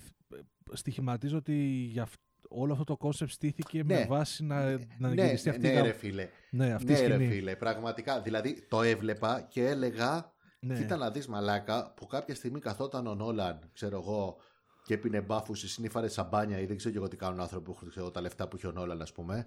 [0.03, 1.53] θ- στοιχηματίζω ότι
[1.91, 2.19] για αυ-
[2.49, 4.05] όλο αυτό το κόνσεπτ στήθηκε με Ναι.
[4.05, 6.29] βάση να, να ναι, γυριστεί αυτή η ναι, γα- ρε φίλε.
[6.51, 7.27] ναι, αυτή η Ναι, ρε σκηνή.
[7.27, 8.21] φίλε, πραγματικά.
[8.21, 10.77] Δηλαδή το έβλεπα και έλεγα, Ναι.
[10.77, 14.37] κοίτα να δεις μαλάκα, που κάποια στιγμή καθόταν ο Νόλαν, ξέρω εγώ,
[14.83, 17.71] και έπινε μπάφους ή συνήφαρε σαμπάνια ή δεν ξέρω και εγώ τι κάνουν άνθρωποι που
[17.75, 19.45] έχουν ξέρω, τα λεφτά που έχει ο Νόλαν, ας πούμε,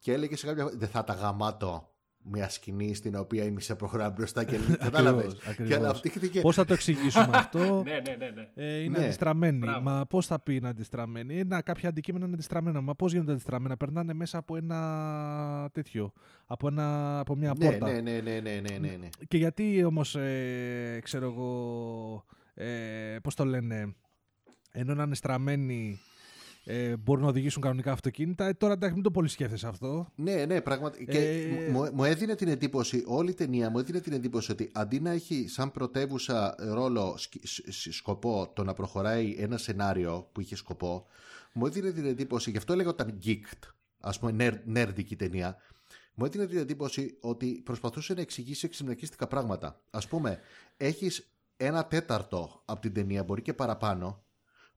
[0.00, 0.68] και έλεγε σε κάποια.
[0.74, 1.84] Δεν θα τα γαμάτω
[2.22, 5.24] μια σκηνή στην οποία η μισή προχωρά μπροστά και κατάλαβες.
[5.32, 5.76] Ακριβώς, Και ακριβώς.
[5.76, 6.40] αναπτύχθηκε.
[6.40, 8.30] Πώς θα το εξηγήσουμε αυτό; ναι, ναι, ναι.
[8.30, 8.48] ναι.
[8.54, 9.04] Ε, είναι Ναι.
[9.04, 9.58] αντιστραμμένοι.
[9.58, 9.80] Μπράβο.
[9.80, 11.38] Μα πώς θα πει είναι αντιστραμμένοι.
[11.38, 12.80] Ένα, κάποια αντικείμενα είναι αντιστραμμένα.
[12.80, 16.12] Μα πώς γίνονται αντιστραμμένα; Περνάνε μέσα από ένα τέτοιο.
[16.46, 17.86] Από, ένα, από μια Ναι, πόρτα.
[17.92, 19.08] ναι, ναι, ναι, ναι, ναι, ναι, ναι.
[19.28, 22.24] Και γιατί όμως, ε, ξέρω εγώ.
[22.54, 23.94] Ε, πώς το λένε.
[24.72, 26.00] Ενώ να είναι στραμμένοι.
[26.64, 28.46] Ε, μπορούν να οδηγήσουν κανονικά αυτοκίνητα.
[28.46, 30.12] Ε, τώρα εντάξει, μην το πολύ σκέφτεσαι αυτό.
[30.14, 31.12] Ναι, ναι, πραγματικά.
[31.12, 34.70] Και Ε, μου, μου έδινε την εντύπωση, όλη η ταινία μου έδινε την εντύπωση ότι
[34.72, 40.28] αντί να έχει σαν πρωτεύουσα ρόλο σκ- σ- σ- σκοπό το να προχωράει ένα σενάριο
[40.32, 41.06] που είχε σκοπό,
[41.52, 43.68] μου έδινε την εντύπωση, γι' αυτό έλεγα ότι ήταν geeked,
[44.00, 45.56] ας πούμε νερ, νέρντικη ταινία,
[46.14, 49.80] μου έδινε την εντύπωση ότι προσπαθούσε να εξηγήσει εξυμνακίστικα πράγματα.
[49.90, 50.38] Ας πούμε,
[50.76, 54.24] έχεις ένα τέταρτο από την ταινία, μπορεί και παραπάνω,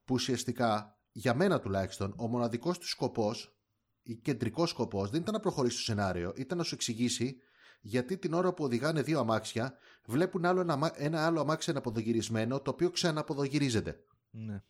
[0.04, 3.56] που ουσιαστικά, για μένα τουλάχιστον, ο μοναδικός του σκοπός
[4.02, 7.36] η κεντρικός σκοπός δεν ήταν να προχωρήσει το σενάριο, ήταν να σου εξηγήσει
[7.80, 12.60] γιατί την ώρα που οδηγάνε δύο αμάξια βλέπουν άλλο ένα, αμά- ένα άλλο αμάξι αναποδογυρισμένο
[12.60, 14.04] το οποίο ξαναποδογυρίζεται.
[14.30, 14.62] Ναι.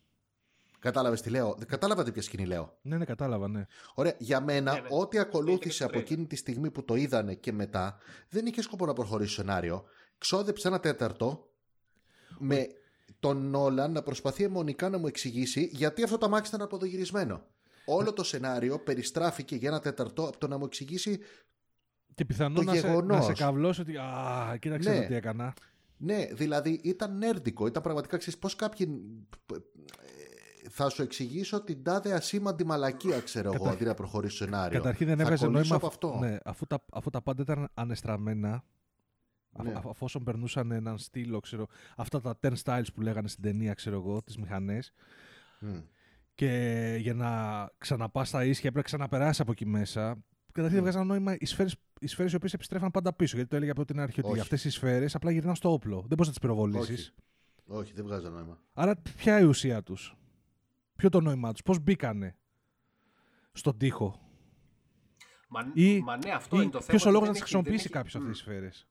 [0.79, 3.65] Κατάλαβες τι λέω; Δεν Κατάλαβατε ποια σκηνή λέω; Ναι, ναι, κατάλαβα, ναι.
[3.93, 4.87] Ωραία, για μένα, Ναι, ναι.
[4.91, 6.11] ό,τι ακολούθησε στο από τρέλερ.
[6.11, 7.97] εκείνη τη στιγμή που το είδανε και μετά,
[8.29, 9.83] δεν είχε σκοπό να προχωρήσει το σενάριο.
[10.17, 11.49] Ξόδεψε ένα τέταρτο
[12.37, 12.67] με
[13.27, 17.41] τον Νόλαν να προσπαθεί αιμονικά να μου εξηγήσει γιατί αυτό το αμάξι ήταν αποδογυρισμένο.
[17.85, 21.19] Όλο το σενάριο περιστράφηκε για ένα τέταρτο από το να μου εξηγήσει
[22.15, 23.25] Και πιθανόν Το να, σε, να γεγονός.
[23.25, 23.97] σε καβλώσει ότι.
[23.97, 24.95] Α, κοίταξε Ναι.
[24.95, 25.53] εδώ τι έκανα.
[25.97, 27.67] Ναι, δηλαδή ήταν νέρντικο.
[27.67, 29.01] Ήταν πραγματικά ξέρεις πώς κάποιοι.
[29.53, 34.43] ε, Θα σου εξηγήσω την τάδε ασήμαντη μαλακία, ξέρω εγώ, Κατα- αντί να προχωρήσει στο
[34.45, 34.77] σενάριο.
[34.77, 36.17] Καταρχήν δεν Θα έβγαζε κολλήσω νόημα από αφ- αυτό.
[36.27, 38.63] Ναι, αφού, τα, αφού τα πάντα ήταν ανεστραμμένα.
[39.63, 39.71] Ναι.
[39.73, 41.67] αφ- αφόσον περνούσαν έναν στήλο, ξέρω.
[41.95, 44.93] Αυτά τα 10 styles που λέγανε στην ταινία, ξέρω εγώ, τις μηχανές.
[45.59, 45.77] Μμ.
[46.35, 47.29] Και για να
[47.77, 50.23] ξαναπάς στα ίσια έπρεπε να ξαναπεράσει από εκεί μέσα.
[50.51, 53.35] Καταρχήν δεν βγάζαν νόημα οι σφαίρες οι, σφαίρες οι οποίες επιστρέφαν πάντα πίσω.
[53.35, 54.39] Γιατί το έλεγε από την αρχή ότι Όχι.
[54.39, 55.95] αυτές οι σφαίρες απλά γυρνάνε στο όπλο.
[55.95, 57.13] Δεν μπορείς να τις πυροβολήσεις.
[57.67, 57.79] Όχι.
[57.79, 58.59] Όχι, δεν βγάζω νόημα.
[58.73, 60.15] Άρα ποια η ουσία τους,
[60.95, 62.35] Ποιο το νόημά τους, Πώς μπήκανε
[63.51, 64.19] στον τοίχο;
[65.49, 66.89] Μα, Ή, μα ναι, αυτό ή είναι το θέμα.
[66.89, 68.89] ποιος ο ότι λόγος δεν να τις έχει- δεν χρησιμοποιήσει έχει- κάποιος αυτές Μμ.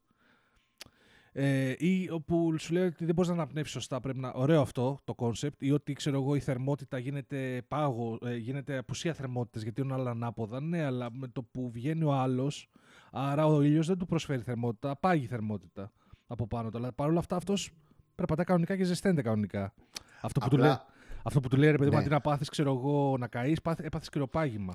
[1.35, 1.75] Τις σφαίρες.
[1.79, 4.01] Ε, ή όπου σου λέει ότι δεν μπορείς να αναπνεύσεις σωστά.
[4.01, 4.33] Πρέπει να...
[4.35, 5.63] Ωραίο αυτό το κόνσεπτ.
[5.63, 10.11] Ή ότι ξέρω εγώ η θερμότητα γίνεται πάγο, ε, γίνεται απουσία θερμότητας γιατί είναι όλα
[10.11, 10.61] ανάποδα.
[10.61, 12.69] Ναι, αλλά με το που βγαίνει ο άλλος
[13.17, 15.93] Άρα ο ήλιος δεν του προσφέρει θερμότητα, απάγει θερμότητα
[16.27, 16.79] από πάνω του.
[16.79, 17.71] Αλλά παρόλα αυτά αυτός
[18.15, 19.75] περπατά κανονικά και ζεσταίνεται κανονικά.
[20.21, 20.77] Αυτό που, του, Απλά- λέει,
[21.23, 22.03] αυτό που του λέει ρε παιδί μου, Ναι.
[22.03, 24.75] αντί να πάθεις, ξέρω εγώ, να καείς, έπαθες κρυοπάγημα.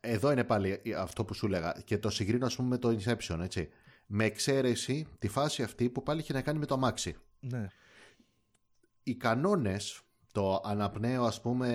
[0.00, 3.38] Εδώ είναι πάλι αυτό που σου έλεγα και το συγκρίνω ας πούμε με το Inception,
[3.42, 3.68] έτσι.
[4.06, 7.16] Με εξαίρεση τη φάση αυτή που πάλι είχε να κάνει με το αμάξι.
[7.40, 7.66] Ναι.
[9.02, 10.00] Οι κανόνες,
[10.32, 11.68] το αναπνέω ας πούμε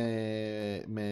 [0.88, 1.06] με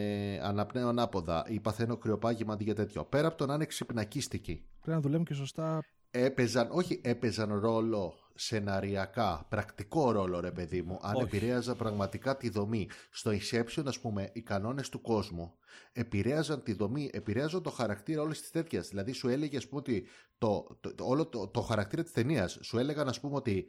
[0.44, 4.96] αναπνέω ανάποδα ή παθαίνω κρυοπάγημα αντί για τέτοιο, πέρα από το να είναι ξυπνακίστικοι, Πρέπει
[4.96, 5.84] να δουλεύουν και σωστά.
[6.12, 11.24] έπαιζαν, όχι έπαιζαν ρόλο σεναριακά, πρακτικό ρόλο ρε παιδί μου, αν Όχι.
[11.24, 12.90] επηρέαζαν πραγματικά τη δομή.
[13.12, 15.54] Στο Inception ας πούμε οι κανόνες του κόσμου
[15.92, 18.88] επηρέαζαν τη δομή, επηρέαζαν το χαρακτήρα όλης της τέτοιας.
[18.88, 22.58] Δηλαδή σου έλεγε ας πούμε ότι το, το, το- όλο το, το χαρακτήρα της ταινίας
[22.62, 23.66] σου έλεγαν ας πούμε ότι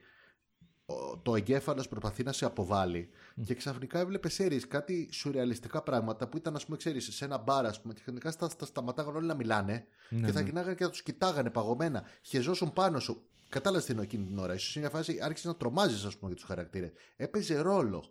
[0.86, 3.08] ο- το εγκέφαλος προσπαθεί να σε αποβάλει
[3.44, 7.66] και ξαφνικά έβλεπε σέρεις κάτι σουρεαλιστικά πράγματα που ήταν ας πούμε ξέρεις σε ένα μπαρ
[7.66, 10.44] ας πούμε και ξαφνικά στα, στα σταματάγαν όλοι να μιλάνε Ναι, και θα ναι.
[10.44, 14.54] γυρνάγανε και θα τους κοιτάγανε παγωμένα χεζόσουν πάνω σου κατάλαβες τι εννοώ εκείνη την ώρα
[14.54, 18.04] ίσως σε μια φάση άρχισες να τρομάζεις ας πούμε για τους χαρακτήρες έπαιζε ρόλο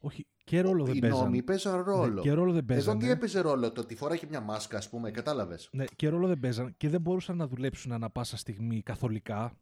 [0.00, 1.18] Όχι, και ρόλο δεν οι παίζαν.
[1.18, 2.98] νόμοι παίζαν ρόλο Ναι, και ρόλο δεν εδώ παίζανε.
[3.04, 6.26] τι έπαιζε ρόλο το ότι φοράει και μια μάσκα ας πούμε κατάλαβες Ναι, και ρόλο
[6.26, 9.58] δεν παίζαν και δεν μπορούσαν να δουλέψουν ανα πάσα στιγμή καθολικά.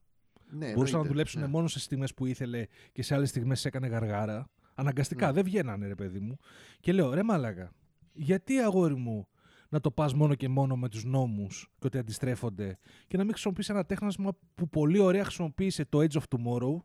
[0.51, 1.47] ναι, μπορούσαν να εννοείται, δουλέψουν ναι.
[1.47, 4.51] μόνο σε στιγμές που ήθελε και σε άλλες στιγμές έκανε γαργάρα.
[4.75, 5.33] Αναγκαστικά, Ναι.
[5.33, 6.37] δεν βγαίνανε ρε παιδί μου.
[6.81, 7.73] Και λέω, ρε μαλάκα,
[8.13, 9.29] γιατί αγόρι μου
[9.69, 13.33] να το πας μόνο και μόνο με τους νόμους και ότι αντιστρέφονται και να μην
[13.33, 16.77] χρησιμοποιήσει ένα τέχνασμα που πολύ ωραία χρησιμοποίησε το Age of Tomorrow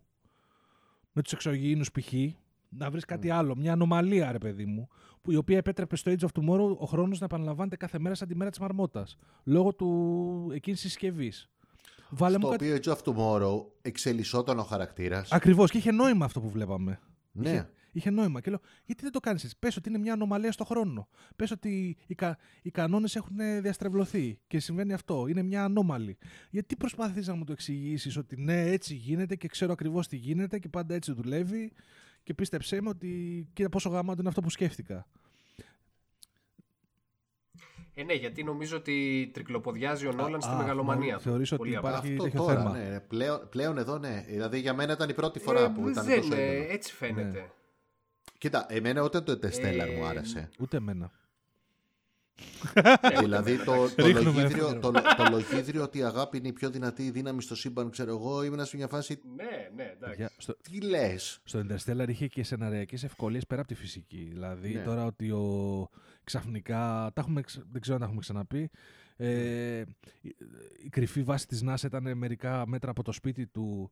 [1.11, 2.13] με τους εξωγήινους π.χ.
[2.69, 4.87] Να βρεις κάτι άλλο, μια ανομαλία ρε παιδί μου,
[5.21, 8.27] που η οποία επέτρεπε στο Age of Tomorrow ο χρόνος να επαναλαμβάνεται κάθε μέρα σαν
[8.27, 11.49] τη μέρα της μαρμότας, λόγω του εκείνης της συσκευής.
[12.09, 12.71] Βάλε μου στο κάτι...
[12.71, 16.99] οποίο Age of Tomorrow εξελισσόταν ο χαρακτήρας Ακριβώς και είχε νόημα αυτό που βλέπαμε.
[17.31, 18.41] ναι Είχε, είχε νόημα.
[18.41, 19.55] Και λέω, γιατί δεν το κάνεις έτσι.
[19.59, 21.07] Πες ότι είναι μια ανομαλία στο χρόνο.
[21.35, 25.27] Πες ότι οι, κα, οι κανόνες έχουν ε, διαστρεβλωθεί και συμβαίνει αυτό.
[25.27, 26.17] Είναι μια ανώμαλη.
[26.49, 30.59] Γιατί προσπαθείς να μου το εξηγήσεις ότι ναι, έτσι γίνεται και ξέρω ακριβώς τι γίνεται
[30.59, 31.71] και πάντα έτσι δουλεύει.
[32.23, 35.05] Και πίστεψέ με ότι κοίτα πόσο γαμάτο είναι αυτό που σκέφτηκα.
[37.93, 41.29] Ε, ναι, γιατί νομίζω ότι τρικλοποδιάζει ο Νόλαν στη α, μεγαλομανία μάλλον του.
[41.29, 41.89] θεωρείς ότι Πολύ απλά.
[41.89, 42.77] υπάρχει- Αυτό τέτοιο τώρα, θέμα.
[42.77, 42.99] ναι.
[42.99, 44.25] Πλέον, πλέον εδώ, ναι.
[44.27, 46.71] Δηλαδή για μένα ήταν η πρώτη φορά Ε, που ήταν δεν, τόσο ε, έντονο.
[46.71, 47.39] έτσι φαίνεται.
[47.39, 47.49] Ναι.
[48.41, 50.49] Κοίτα, εμένα ούτε το Interstellar Ε, μου άρεσε.
[50.59, 51.11] Ούτε εμένα.
[53.19, 54.79] δηλαδή το, το, Ρίχνουμε λογίδριο, εύκολο.
[55.01, 58.43] το, το λογίδριο ότι η αγάπη είναι η πιο δυνατή δύναμη στο σύμπαν, ξέρω εγώ,
[58.43, 59.19] ήμουν σε μια φάση.
[59.35, 60.15] Ναι, ναι, εντάξει.
[60.15, 64.27] Για- στο, Τι λες; Στο Interstellar είχε και σεναριακές ευκολίες πέρα από τη φυσική.
[64.31, 64.83] Δηλαδή Ναι.
[64.83, 65.89] τώρα ότι ο
[66.23, 67.11] ξαφνικά.
[67.13, 68.69] Τα έχουμε, ξα- δεν ξέρω αν τα έχουμε ξαναπεί.
[69.17, 69.83] Ε,
[70.21, 70.35] η,
[70.85, 73.91] η κρυφή βάση της NASA ήταν μερικά μέτρα από το σπίτι του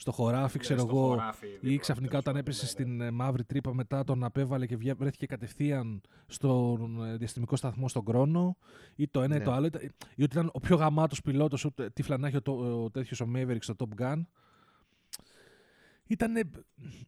[0.00, 1.06] στο χωράφι, Ναι, ξέρω στο εγώ.
[1.08, 4.24] χωράφι, Ή δίπλα, ξαφνικά τέλος όταν πάντων, έπεσε ναι, στην ε, μαύρη τρύπα μετά τον
[4.24, 8.56] απέβαλε και βγα- βρέθηκε κατευθείαν στον ε, διαστημικό σταθμό στον Κρόνο.
[8.96, 9.44] Ή το ένα ή Ναι.
[9.44, 9.66] το άλλο.
[9.66, 9.82] Ήταν-
[10.14, 13.28] Ή ότι ήταν ο πιο γαμάτος πιλότος, ούτε τι φλανάχει ο, το- ο τέτοιος ο
[13.34, 14.22] Maverick στο Top Gun.
[16.06, 16.32] Ήταν.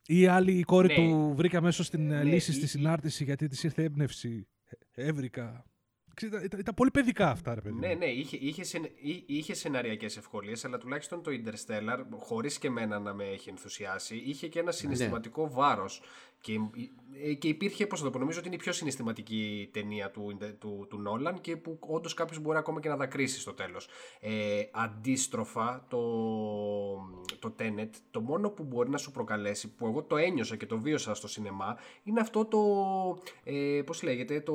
[0.07, 0.95] Η άλλη η κόρη Ναι.
[0.95, 4.49] του βρήκα μέσω στην ε, Ναι, λύση η- στη η- συνάρτηση γιατί της ήρθε έμπνευση.
[4.95, 5.65] Ε, Έβρικα.
[6.15, 7.79] Ξέρετε, Ήταν, ήταν, ήταν πολύ παιδικά αυτά, ρε παιδί.
[7.79, 7.99] Ναι, μου.
[7.99, 12.99] ναι, είχε, είχε, σεν, εί- είχε σεναριακές ευκολίες, αλλά τουλάχιστον το Interstellar, χωρίς και εμένα
[12.99, 16.03] να με έχει ενθουσιάσει, είχε και ένα συναισθηματικό βάρος.
[16.43, 16.59] Και,
[17.25, 20.39] ε, και υπήρχε, πώς θα το πω, νομίζω ότι είναι η πιο συναισθηματική ταινία του,
[20.59, 23.89] του, του Νόλαν και που όντως κάποιος μπορεί ακόμα και να δακρύσει στο τέλος.
[24.21, 24.31] Ε,
[24.73, 25.99] αντίστροφα, το,
[27.39, 30.79] το Tenet, το μόνο που μπορεί να σου προκαλέσει, που εγώ το ένιωσα και το
[30.79, 32.59] βίωσα στο σινεμά, είναι αυτό το,
[33.45, 34.53] ε, πώς λέγεται, το,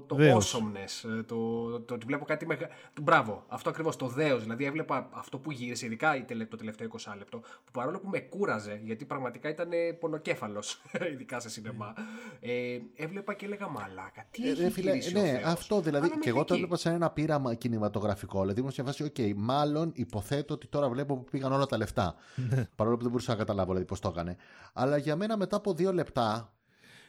[0.00, 0.54] το Δέος.
[0.56, 2.68] awesomeness, ε, το, το, ότι βλέπω κάτι μεγα...
[2.94, 6.56] του- Μπράβο, αυτό ακριβώς, το δέος, δηλαδή έβλεπα αυτό που γύρισε, ειδικά η τελε- το
[6.56, 10.82] τελευταίο 20 λεπτό, που παρόλο που με κούραζε, γιατί πραγματικά ήταν ε, πονοκέφαλος,
[11.14, 11.94] ειδικά σε σινεμά,
[12.40, 15.42] ε, έβλεπα και έλεγα μαλάκα, τι έχει Ε, φίλε, γυρίσει ο ναι, Θεός».
[15.44, 16.06] αυτό δηλαδή.
[16.06, 18.40] Αλλά Και εγώ το μέχρι έβλεπα σαν ένα πείραμα κινηματογραφικό.
[18.40, 22.14] Δηλαδή ήμουν σε φάση, οκ, μάλλον υποθέτω ότι τώρα βλέπω που πήγαν όλα τα λεφτά.
[22.36, 22.68] Ναι.
[22.76, 24.36] Παρόλο που δεν μπορούσα να καταλάβω δηλαδή, πώς το έκανε.
[24.72, 26.54] Αλλά για μένα μετά από δύο λεπτά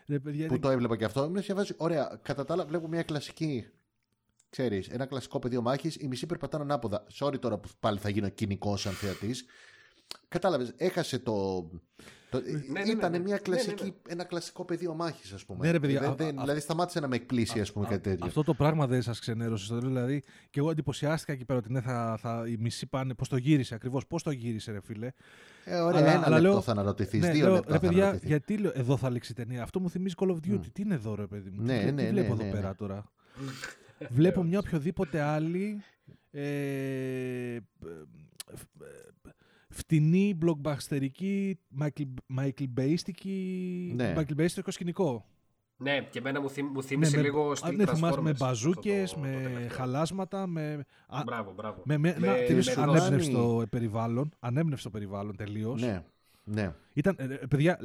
[0.07, 2.65] Ρε, παιδιά, που είναι- το έβλεπα και αυτό, ήμουν σε φάση, ωραία, κατά τα άλλα
[2.65, 3.67] βλέπω μια κλασική.
[4.49, 7.05] Ξέρεις, ένα κλασικό πεδίο μάχης, οι μισοί περπατάνε ανάποδα.
[7.19, 9.45] Sorry τώρα που πάλι θα γίνω κοινικός σαν θεατής.
[10.27, 11.65] Κατάλαβες, έχασε το.
[12.41, 13.19] Το ναι, ναι, ήταν ναι.
[13.19, 13.95] μια Ναι, κλασική, ναι, ναι.
[14.07, 15.65] ένα κλασικό πεδίο μάχης, ας πούμε.
[15.65, 17.89] Ναι, ρε, παιδιά, Δεν- α- δεν- α- δηλαδή σταμάτησε να με εκπλήσει, α πούμε, Α-
[17.89, 18.25] κάτι τέτοιο.
[18.25, 19.65] Αυτό το πράγμα δεν σας ξενέρωσε.
[19.65, 23.13] στο τέλος, Δηλαδή, και εγώ εντυπωσιάστηκα εκεί πέρα ότι ναι, θα, θα, οι μισοί πάνε.
[23.13, 25.11] Πώς το γύρισε ακριβώς, πώς το γύρισε, ρε φίλε.
[25.65, 27.79] Ε, ωραία, Αλλά- ένα αλλά λεπτό λέω- θα αναρωτηθείς, Ναι, δύο λέω, λεπτά ρε θα
[27.79, 28.29] παιδιά, αναρωτηθείς.
[28.29, 29.63] γιατί λέω, εδώ θα λήξει η ταινία.
[29.63, 30.47] Αυτό μου θυμίζει Call of Duty.
[30.49, 30.59] Μμ.
[30.73, 32.67] Τι είναι εδώ, ρε παιδί μου; Ναι, τι, ναι, τι βλέπω ναι, εδώ ναι, πέρα
[32.67, 32.73] ναι.
[32.75, 33.11] τώρα;
[34.09, 35.81] Βλέπω μια οποιοδήποτε άλλη
[36.31, 36.41] ε,
[37.55, 37.61] ε,
[39.75, 44.13] φτηνή, blockbusterική, Michael, Michael Bayιστική, Ναι.
[44.17, 45.25] Michael Bayιστικό σκηνικό.
[45.77, 48.29] Ναι, και εμένα μου, θυμ, μου θύμισε Ναι, με- λίγο α, στην ναι, θυμάσαι, με
[48.31, 49.67] Transformers μπαζούκε, αυτό το- το με τελευταίο.
[49.77, 50.85] χαλάσματα, με.
[51.07, 51.81] α, Μπράβο, μπράβο.
[51.85, 54.31] με, με, Με- να, τελείως με ανέμπνευστο περιβάλλον.
[54.39, 55.81] Ανέμπνευστο περιβάλλον τελείως.
[55.81, 56.03] Ναι,
[56.43, 56.73] ναι.
[56.93, 57.79] Ήταν, ε, ε, παιδιά,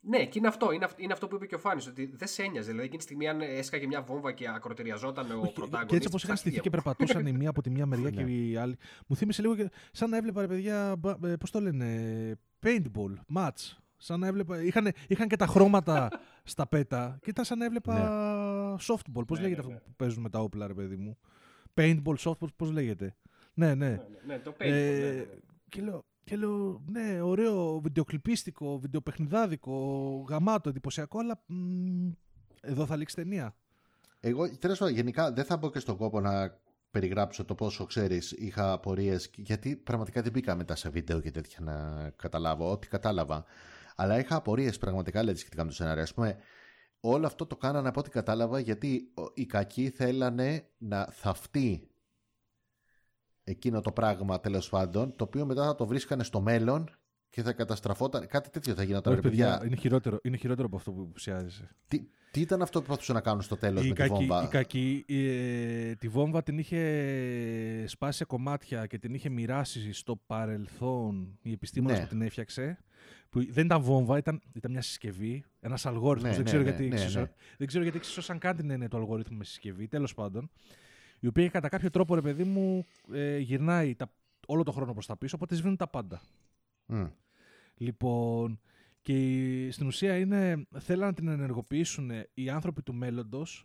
[0.00, 2.28] Ναι, και είναι αυτό, είναι, αυ- είναι αυτό που είπε και ο Φάνης, ότι δεν
[2.28, 2.66] σε ένοιαζε.
[2.66, 5.88] Δηλαδή εκείνη τη στιγμή, αν έσκαγε μια βόμβα και ακροτηριαζόταν ο Όχι, πρωτάγωνιστ.
[5.90, 8.22] Και έτσι όπως είχαν στηθεί και περπατούσαν η μία από τη μία μεριά Ναι.
[8.22, 8.76] και η άλλη.
[9.06, 10.96] Μου θύμισε λίγο και σαν να έβλεπα, ρε παιδιά,
[11.40, 13.76] πώς το λένε, paintball, match.
[13.96, 14.62] Σαν να έβλεπα.
[14.62, 16.08] Είχαν, είχαν και τα χρώματα
[16.44, 19.26] στα πέτα και ήταν σαν να έβλεπα softball.
[19.26, 19.78] Πώς Ναι, λέγεται ναι, αυτό ναι.
[19.78, 21.18] που παίζουν με τα όπλα, ρε παιδί μου;
[21.74, 23.16] Paintball, softball, πώς λέγεται;
[23.54, 23.88] Ναι, ναι.
[23.88, 25.24] Ναι, ναι, ναι, το paintball, Ε, ναι, ναι, ναι.
[25.68, 29.74] και, λέω, και λέω, ναι, ωραίο, βιντεοκλιπίστικο, βιντεοπαιχνιδάδικο,
[30.28, 32.08] γαμάτο, εντυπωσιακό, αλλά μ,
[32.60, 33.54] εδώ θα λήξει ταινία.
[34.20, 36.58] Εγώ τέλος πάντων γενικά δεν θα μπω και στον κόπο να
[36.90, 38.32] περιγράψω το πόσο ξέρεις.
[38.32, 42.70] Είχα απορίες γιατί πραγματικά δεν μπήκα μετά σε βίντεο και τέτοια να καταλάβω.
[42.70, 43.44] Ό,τι κατάλαβα.
[43.96, 46.02] Αλλά είχα απορίες πραγματικά δηλαδή, σχετικά με το σενάριο.
[46.02, 46.36] Α πούμε,
[47.00, 51.88] όλο αυτό το κάνανε από ό,τι κατάλαβα γιατί ο- οι κακοί θέλανε να θαυτεί
[53.48, 56.90] εκείνο το πράγμα τέλος πάντων, το οποίο μετά θα το βρίσκανε στο μέλλον
[57.30, 58.26] και θα καταστραφόταν.
[58.26, 59.12] Κάτι τέτοιο θα γινόταν.
[59.12, 59.50] Όχι, ρε παιδιά.
[59.50, 61.76] παιδιά, είναι χειρότερο, είναι χειρότερο από αυτό που υποψιάζεσαι.
[61.88, 64.42] Τι, τι ήταν αυτό που προσπαθούσαν να κάνουν στο τέλος Η με τη κακή, βόμβα;
[64.44, 70.16] η κακή ε, τη βόμβα την είχε σπάσει σε κομμάτια και την είχε μοιράσει στο
[70.26, 72.02] παρελθόν η επιστήμονας Ναι.
[72.04, 72.78] που την έφτιαξε.
[73.30, 76.36] Που δεν ήταν βόμβα, ήταν, ήταν μια συσκευή, ένας αλγόριθμος.
[76.36, 77.30] Ναι, δεν, ναι, ξέρω ναι, γιατί ναι, εξισώ- ναι.
[77.58, 80.50] δεν ξέρω γιατί εξισώσαν καν την έννοια του αλγόριθμου με συσκευή, τέλος πάντων.
[81.20, 84.12] Η οποία κατά κάποιο τρόπο, ρε παιδί μου, ε, γυρνάει τα,
[84.46, 86.20] όλο το χρόνο προς τα πίσω, οπότε σβήνουν τα πάντα.
[86.86, 87.04] Μμ.
[87.76, 88.60] Λοιπόν,
[89.02, 89.12] και
[89.66, 93.64] η- στην ουσία είναι, θέλαν να την ενεργοποιήσουν οι άνθρωποι του μέλλοντος,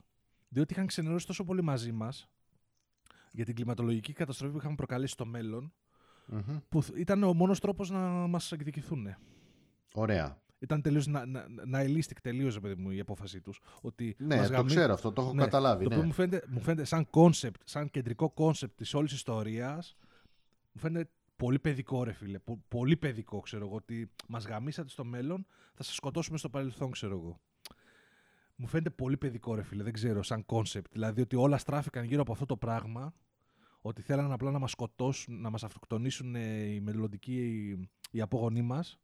[0.50, 2.30] διότι είχαν ξενερώσει τόσο πολύ μαζί μας
[3.32, 5.74] για την κλιματολογική καταστροφή που είχαμε προκαλέσει στο μέλλον,
[6.26, 6.58] Μμμ.
[6.70, 9.16] που θ- ήταν ο μόνος τρόπος να μας εκδικηθούν.
[9.94, 10.41] Ωραία.
[10.64, 13.60] Ήταν τελείως να, να, nihilistic τελείως, ρε παιδί μου, η απόφασή τους.
[13.82, 15.84] Ότι Ναι, μας το γαμί- ξέρω αυτό, το έχω Ναι, καταλάβει.
[15.84, 15.96] Το ναι.
[15.96, 19.96] οποίο μου φαίνεται, μου φαίνεται σαν κόνσεπτ, σαν κεντρικό κόνσεπτ της όλης ιστορίας,
[20.72, 22.40] μου φαίνεται πολύ παιδικό ρε φίλε.
[22.40, 23.76] Πο- πολύ παιδικό ξέρω εγώ.
[23.76, 27.40] Ότι μας γαμήσατε στο μέλλον, θα σας σκοτώσουμε στο παρελθόν ξέρω εγώ.
[28.56, 30.92] Μου φαίνεται πολύ παιδικό ρε φίλε, δεν ξέρω, σαν κόνσεπτ.
[30.92, 33.14] Δηλαδή ότι όλα στράφηκαν γύρω από αυτό το πράγμα,
[33.82, 38.62] ότι θέλανε απλά να μας σκοτώσουν, να μας αυτοκτονήσουν ε, οι μελλοντικοί, οι, οι απόγονοί
[38.62, 39.00] μας,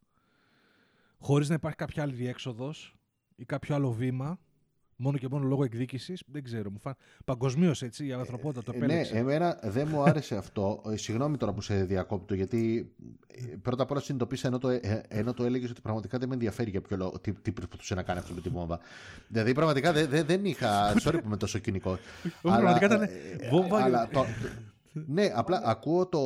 [1.20, 2.96] χωρίς να υπάρχει κάποια άλλη διέξοδος
[3.36, 4.40] ή κάποιο άλλο βήμα,
[5.00, 6.70] μόνο και μόνο λόγω εκδίκησης, δεν ξέρω.
[6.72, 6.96] Μου φαν...
[7.26, 9.18] Παγκοσμίως έτσι, η ανθρωπότητα το Ε, ναι, επέλεξε.
[9.18, 10.82] εμένα δεν μου άρεσε αυτό.
[10.92, 12.92] Ε, Συγγνώμη τώρα που σε διακόπτω, γιατί
[13.28, 16.34] ε, πρώτα απ' όλα συνειδητοποίησα ενώ το, ε, ενώ το έλεγες ότι πραγματικά δεν με
[16.34, 18.80] ενδιαφέρει για ποιο λόγο, τι, τι προσπαθούσε να κάνει αυτός με τη βόμβα.
[19.28, 20.94] Δηλαδή πραγματικά δεν, δεν, δεν είχα.
[21.04, 21.98] Sorry που είμαι τόσο κοινικό.
[22.42, 23.10] πραγματικά ήταν ε,
[23.50, 24.26] βόμβα- αλλά το-
[24.92, 26.20] ναι, απλά ακούω το,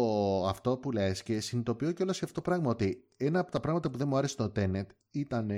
[0.48, 3.60] αυτό που λες και συνειδητοποιώ και όλα σε αυτό το πράγμα ότι ένα από τα
[3.60, 5.52] πράγματα που δεν μου άρεσε στο Tenet ήταν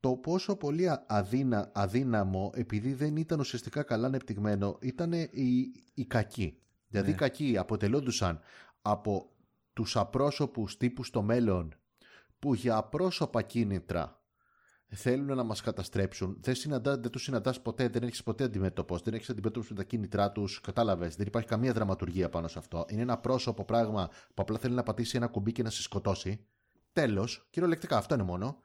[0.00, 6.04] το πόσο πολύ α- αδύνα, αδύναμο, επειδή δεν ήταν ουσιαστικά καλά ανεπτυγμένο, ήταν οι, οι
[6.04, 6.58] κακοί.
[6.88, 7.14] Δηλαδή Ναι.
[7.14, 8.40] οι κακοί αποτελούντουσαν
[8.82, 9.30] από
[9.72, 11.74] τους απρόσωπους τύπους στο μέλλον
[12.38, 14.21] που για απρόσωπα κίνητρα
[14.94, 16.36] θέλουν να μας καταστρέψουν.
[16.40, 19.82] Δεν, συναντά, δεν τους συναντάς ποτέ, δεν έχεις ποτέ αντιμέτωπος, δεν έχεις αντιμέτωπος με τα
[19.84, 21.16] κίνητρά τους, κατάλαβες.
[21.16, 22.84] Δεν υπάρχει καμία δραματουργία πάνω σε αυτό.
[22.88, 26.46] Είναι ένα πρόσωπο πράγμα που απλά θέλει να πατήσει ένα κουμπί και να σε σκοτώσει.
[26.92, 28.60] Τέλος, κυριολεκτικά αυτό είναι μόνο.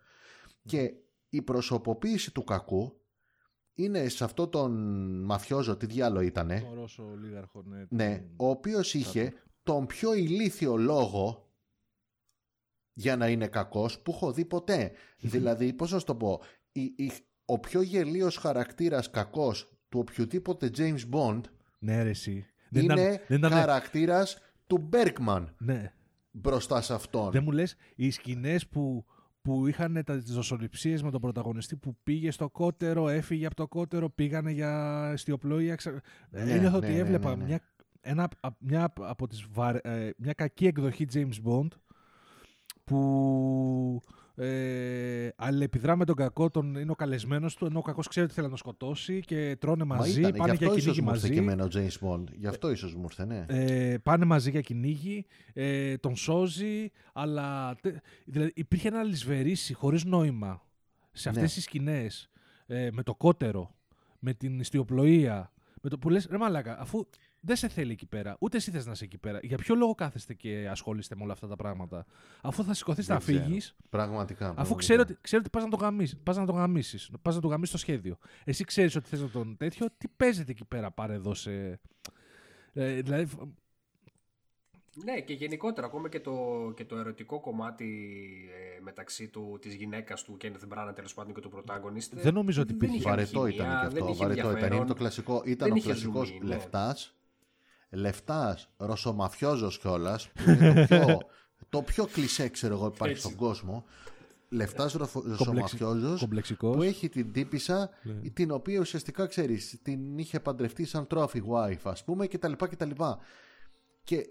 [0.66, 0.94] Και
[1.30, 3.02] η προσωποποίηση του κακού
[3.74, 4.72] είναι σε αυτό τον
[5.24, 6.68] μαφιόζο, τι διάλογο ήτανε.
[6.72, 7.86] Ο Ρώσο Λίγαρχο, ναι.
[7.90, 9.34] Ναι, του- ο οποίος είχε
[9.64, 11.47] τον πιο ηλίθιο λόγο
[13.00, 14.92] για να είναι κακός που έχω δει ποτέ.
[15.20, 17.12] δηλαδή, πώς να σου το πω, η- η-
[17.46, 21.42] ο πιο γελίος χαρακτήρας κακός του οποιοδήποτε James Bond
[21.80, 22.46] Ναι, ρε, εσύ.
[22.72, 25.94] είναι δεν ήταν, χαρακτήρας του Bergman ναι.
[26.32, 27.32] μπροστά σε αυτόν.
[27.32, 29.06] Δεν μου λες, οι σκηνές που,
[29.42, 33.68] που είχαν τα τις δοσοληψίες με τον πρωταγωνιστή που πήγε στο κότερο, έφυγε από το
[33.68, 35.76] κότερο, πήγανε για αιστιοπλοεία.
[35.76, 36.02] Ξε...
[36.30, 37.44] Ναι, Ένιωθα ναι, ότι ναι, έβλεπα ναι, ναι.
[37.44, 37.60] Μια,
[38.02, 41.68] ένα, α- μια, από τις βαρε- ε, μια κακή εκδοχή James Bond
[42.88, 44.02] που
[44.36, 48.34] ε, αλληλεπιδρά με τον κακό, τον, είναι ο καλεσμένος του, ενώ ο κακός ξέρει ότι
[48.36, 51.02] θέλει να τον σκοτώσει και τρώνε Μα μαζί, ήτανε, πάνε γι' για αυτό ίσως κυνήγι
[51.02, 51.34] μου ήρθε μαζί.
[51.34, 52.24] και εμένα ο James Bond.
[52.38, 53.46] Γι' αυτό ίσως μου ήρθε, ναι.
[53.48, 60.06] Ε, πάνε μαζί για κυνήγι, ε, τον σώζει, αλλά τε- δηλαδή υπήρχε ένα λησβερίσι χωρίς
[60.06, 60.62] νόημα
[61.12, 61.50] σε αυτές Ναι.
[61.54, 62.30] τις σκηνές,
[62.68, 63.76] ε, με το κότερο,
[64.20, 65.52] με την ιστιοπλοεία,
[65.82, 67.08] με το που λες, ρε μαλάκα, αφού
[67.48, 69.96] δεν σε θέλει εκεί πέρα, ούτε εσύ θες να είσαι εκεί πέρα, για ποιο λόγο
[69.96, 72.06] κάθεστε και ασχολείστε με όλα αυτά τα πράγματα,
[72.42, 73.44] αφού θα σηκωθείς να Δεν ξέρω.
[73.46, 74.46] φύγεις, Πραγματικά.
[74.46, 74.80] Αφού πραγματικά.
[74.84, 77.48] ξέρει ότι, ξέρει ότι πας να το γαμίσεις, πας να το γαμίσεις, πας να το
[77.48, 78.18] γαμίσεις το σχέδιο.
[78.44, 81.80] Εσύ ξέρεις ότι θες να τον τέτοιο, τι παίζεται εκεί πέρα, πάρε εδώ σε...
[82.74, 83.42] Ε, δηλαδή, φ-
[85.04, 86.36] Ναι, και γενικότερα ακόμα και το,
[86.76, 87.86] και το ερωτικό κομμάτι
[88.78, 92.16] ε, μεταξύ του, της γυναίκας του Kenneth Branagh τέλος πάντων και του πρωτάγωνιστ.
[92.16, 93.02] Δεν νομίζω ότι υπήρχε.
[93.02, 94.14] Βαρετό ήταν και αυτό.
[94.16, 94.72] Βαρετό ήταν.
[94.72, 96.48] Είναι το κλασικό, ήταν ο κλασικός ναι.
[96.48, 97.17] λεφτάς,
[97.90, 101.20] λεφτάς, ρωσομαφιόζος κιόλας, που είναι το πιο,
[101.70, 103.86] το πιο κλισέ ξέρω εγώ υπάρχει στον κόσμο.
[104.50, 108.30] Λεφτάς ρωσομαφιόζος που έχει την τύπησα ναι.
[108.30, 112.54] την οποία ουσιαστικά ξέρεις, την είχε παντρευτεί σαν trophy wife, ας πούμε, κτλ.
[112.54, 112.90] κτλ.
[114.04, 114.26] Και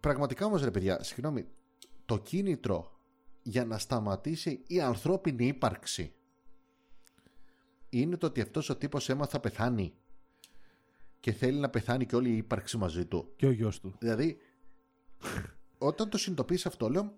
[0.00, 1.46] πραγματικά όμως ρε παιδιά, συγγνώμη,
[2.06, 2.98] το κίνητρο
[3.42, 6.12] για να σταματήσει η ανθρώπινη ύπαρξη
[7.88, 9.94] είναι το ότι αυτός ο τύπος έμαθα θα πεθάνει
[11.24, 13.32] και θέλει να πεθάνει και όλη η ύπαρξη μαζί του.
[13.36, 13.94] Και ο γιος του.
[13.98, 14.38] Δηλαδή,
[15.78, 17.14] όταν το συνειδητοποιείς αυτό, λέω,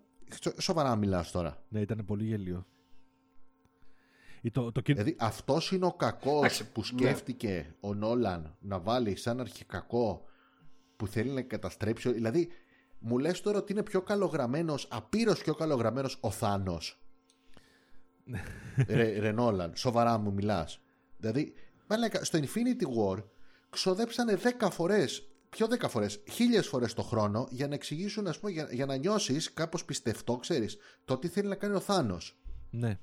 [0.57, 1.63] σοβαρά μιλάς τώρα.
[1.69, 2.65] Ναι, ήταν πολύ γελίο.
[4.51, 4.81] Το, το...
[4.85, 6.85] Δηλαδή αυτός είναι ο κακός που ναι.
[6.85, 10.25] σκέφτηκε ο Νόλαν να βάλει σαν αρχικακό
[10.97, 12.11] που θέλει να καταστρέψει.
[12.11, 12.49] Δηλαδή
[12.99, 16.99] μου λες τώρα ότι είναι πιο καλογραμμένος, απείρως πιο καλογραμμένος ο Θάνος.
[18.87, 20.79] ρε, ρε Νόλαν, σοβαρά μου μιλάς.
[21.17, 21.53] Δηλαδή,
[22.21, 23.23] στο Infinity War
[23.77, 28.51] ξοδέψανε 10 φορές, πιο 10 φορές, χίλιες φορές το χρόνο για να εξηγήσουν, ας πούμε,
[28.51, 32.37] για, για να νιώσεις κάπως πιστευτό, ξέρεις, το τι θέλει να κάνει ο Θάνος.
[32.69, 32.99] Ναι.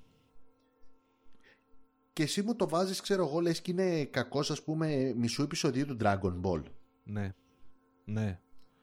[2.12, 5.86] Και εσύ μου το βάζεις, ξέρω εγώ, λες και είναι κακός, ας πούμε, μισού επεισοδίου
[5.86, 6.62] του Dragon Ball.
[7.04, 7.34] Ναι.
[8.04, 8.38] Ναι.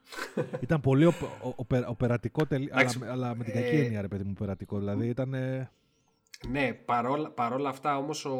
[0.59, 1.13] ήταν πολύ ο,
[1.43, 3.83] ο, οπερατικό, αλλά, αλλά, με την κακή ε...
[3.83, 4.77] έννοια, ρε παιδί μου, οπερατικό.
[4.77, 5.33] Δηλαδή ήταν.
[6.49, 8.37] Ναι, παρόλα, παρόλα αυτά όμως ο,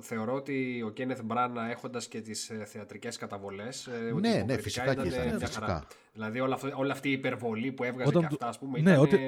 [0.00, 4.92] θεωρώ ότι ο Κένεθ Μπράνα έχοντας και τις ε, θεατρικές καταβολές ε, ναι, ναι, φυσικά
[4.92, 5.86] ήταν, ήταν φυσικά.
[6.12, 9.02] Δηλαδή όλα, όλη αυτή η υπερβολή που έβγαζε Όταν, και αυτά ας πούμε ναι, ήταν...
[9.02, 9.18] Ότι,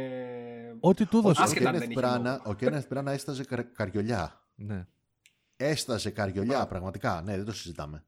[0.81, 1.43] ό,τι του έδωσε.
[2.45, 4.41] Ο Κένεθ Μπράνα έσταζε καριολιά.
[4.55, 4.87] Ναι.
[5.57, 7.23] Έσταζε καριολιά πραγματικά.
[7.25, 8.05] Ναι, δεν το συζητάμε.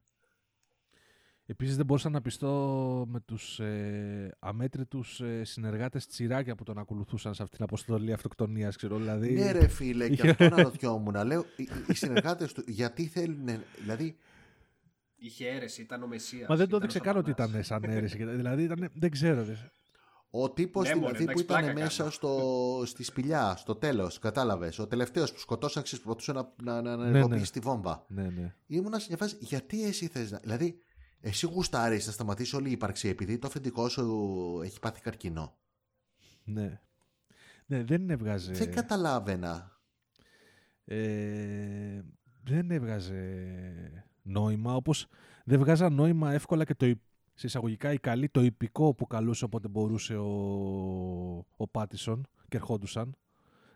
[1.45, 7.33] Επίσης δεν μπορούσα να πιστώ με τους ε, αμέτρητους ε, συνεργάτες τσιράκια που τον ακολουθούσαν
[7.33, 9.33] σε αυτήν την αποστολή αυτοκτονίας, ξέρω, δηλαδή...
[9.33, 11.25] Ναι ρε φίλε, και αυτό αναρωτιόμουν.
[11.25, 13.49] Λέω, οι, οι συνεργάτες του, γιατί θέλουν,
[13.79, 14.17] δηλαδή...
[15.15, 16.49] Είχε αίρεση, ήταν ο Μεσσίας.
[16.49, 18.25] Μα δεν το έδειξε καν ότι ήταν σαν αίρεση.
[18.25, 19.45] δηλαδή ήταν, δεν ξέρω.
[20.29, 24.79] Ο τύπος ναι, δηλαδή που ήταν μέσα στο, στη σπηλιά, στο τέλος, κατάλαβες.
[24.79, 27.41] Ο τελευταίος που σκοτώσαν, προσπαθούσε να, να, να, να ναι, ναι.
[27.41, 28.05] τη βόμβα.
[28.07, 28.55] Ναι, ναι.
[28.67, 30.37] Ήμουνα σε μια φάση, γιατί εσύ θες να.
[30.37, 30.79] Δηλαδή,
[31.25, 35.57] εσύ γουστάρεις να σταματήσει όλη η ύπαρξη επειδή το αφεντικό σου έχει πάθει καρκίνο.
[36.43, 36.81] Ναι.
[37.65, 38.51] Ναι, δεν έβγαζε.
[38.51, 39.81] Δεν καταλάβαινα.
[40.85, 42.01] Ε,
[42.43, 45.07] δεν έβγαζε νόημα, όπως
[45.45, 46.85] δεν βγάζα νόημα εύκολα και το,
[47.33, 50.27] σε εισαγωγικά η καλή, το υπηκό που καλούσε όποτε μπορούσε ο,
[51.55, 53.15] ο Πάτισον και ερχόντουσαν.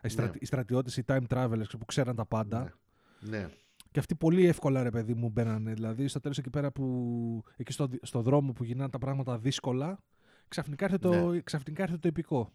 [0.01, 0.31] Οι, ναι.
[0.39, 2.73] οι στρατιώτες, οι time travelers που ξέραν τα πάντα.
[3.19, 3.37] Ναι.
[3.37, 3.49] ναι.
[3.97, 5.73] Και αυτοί πολύ εύκολα ρε παιδί μου μπαίνανε.
[5.73, 7.43] Δηλαδή στο τέλος εκεί πέρα που.
[7.55, 9.99] εκεί στο, στο δρόμο που γινάνε τα πράγματα δύσκολα,
[10.47, 11.39] ξαφνικά ήρθε το, ναι.
[11.39, 12.51] ξαφνικά ήρθε το επικό.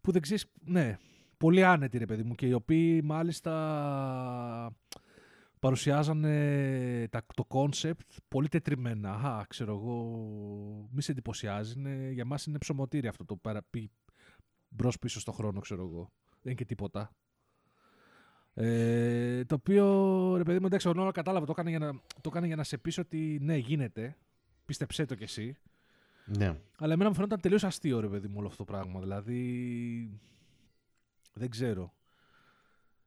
[0.00, 0.46] Που δεν ξέρεις.
[0.64, 0.96] Ναι,
[1.36, 3.52] πολύ άνετοι ρε παιδί μου και οι οποίοι μάλιστα
[5.58, 9.10] παρουσιάζανε τα, το κόνσεπτ πολύ τετριμμένα.
[9.12, 10.18] Α, ξέρω εγώ,
[10.90, 11.74] μη σε εντυπωσιάζει.
[12.12, 13.60] για μας είναι ψωμοτύρι αυτό το πέρα,
[14.68, 16.12] μπρος πίσω στο χρόνο, ξέρω εγώ.
[16.28, 17.12] Δεν είναι και τίποτα.
[18.54, 19.86] Ε, το οποίο,
[20.36, 22.64] ρε παιδί μου, εντάξει, ο Νόλαν κατάλαβε, το έκανε, για να, το έκανε για να
[22.64, 24.16] σε πείσει ότι ναι, γίνεται.
[24.64, 25.56] Πίστεψέ το κι εσύ.
[26.24, 26.60] Ναι.
[26.78, 29.00] Αλλά εμένα μου φαίνονταν τελείως αστείο, ρε παιδί μου, όλο αυτό το πράγμα.
[29.00, 30.20] Δηλαδή.
[31.32, 31.92] Δεν ξέρω.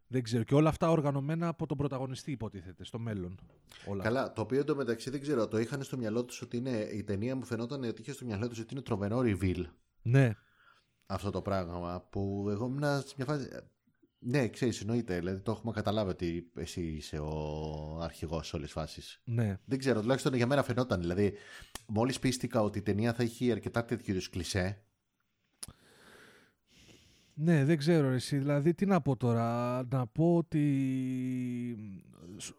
[0.08, 0.44] Δεν ξέρω.
[0.44, 3.40] Και όλα αυτά οργανωμένα από τον πρωταγωνιστή, υποτίθεται, στο μέλλον.
[3.88, 4.04] Όλα.
[4.04, 5.48] Καλά, το οποίο εντωμεταξύ δεν ξέρω.
[5.48, 6.80] Το είχαν στο μυαλό τους ότι είναι.
[6.80, 9.64] Η ταινία μου φαινόταν ότι είχε στο μυαλό τους ότι είναι τρομερό reveal.
[10.02, 10.32] Ναι.
[11.06, 13.50] Αυτό το πράγμα που εγώ ήμουν σε μια φάση.
[14.28, 15.20] Ναι, ξέρεις, εννοείται.
[15.20, 19.22] Δηλαδή, το έχουμε καταλάβει ότι εσύ είσαι ο αρχηγός σε όλες τις φάσεις.
[19.24, 19.58] Ναι.
[19.66, 21.00] Δεν ξέρω, τουλάχιστον για μένα φαινόταν.
[21.00, 21.34] Δηλαδή,
[21.88, 24.84] μόλις πείστηκα ότι η ταινία θα έχει αρκετά τέτοιου είδους κλισέ.
[27.34, 28.38] Ναι, δεν ξέρω εσύ.
[28.38, 29.84] Δηλαδή, τι να πω τώρα.
[29.90, 30.64] Να πω ότι.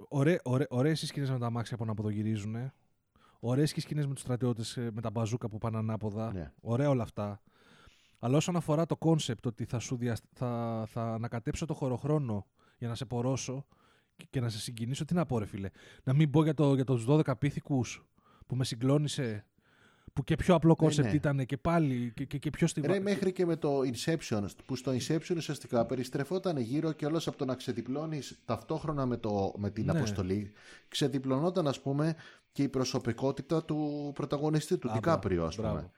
[0.08, 2.72] Ωραί, ωραί, ωραίες οι σκηνές με τα αμάξια που αναποδογυρίζουν.
[3.40, 6.32] Ωραίες και οι σκηνές με τους στρατιώτες ε, με τα μπαζούκα που πάνε ανάποδα.
[6.32, 6.52] Ναι.
[6.60, 7.42] Ωραία όλα αυτά.
[8.26, 9.98] Αλλά όσον αφορά το κόνσεπτ ότι θα, σου
[10.32, 12.46] θα, θα ανακατέψω το χωροχρόνο
[12.78, 13.66] για να σε πορώσω
[14.30, 15.70] και να σε συγκινήσω, τι να πω ρε φίλε.
[16.04, 18.06] Να μην πω για, το, για τους 12 πίθηκους
[18.46, 19.46] που με συγκλόνισε
[20.12, 21.16] που και πιο απλό κόνσεπτ ναι, ναι.
[21.16, 22.92] ήταν και πάλι και, και, και πιο στιγμή.
[22.92, 27.36] Ρε, μέχρι και με το Inception, που στο Inception ουσιαστικά περιστρεφόταν γύρω και όλος από
[27.36, 29.92] το να ξεδιπλώνεις ταυτόχρονα με, το, με την ναι.
[29.92, 30.52] αποστολή,
[30.88, 32.16] ξεδιπλωνόταν ας πούμε
[32.52, 35.90] και η προσωπικότητα του πρωταγωνιστή του Ντι Κάπριο, ας πούμε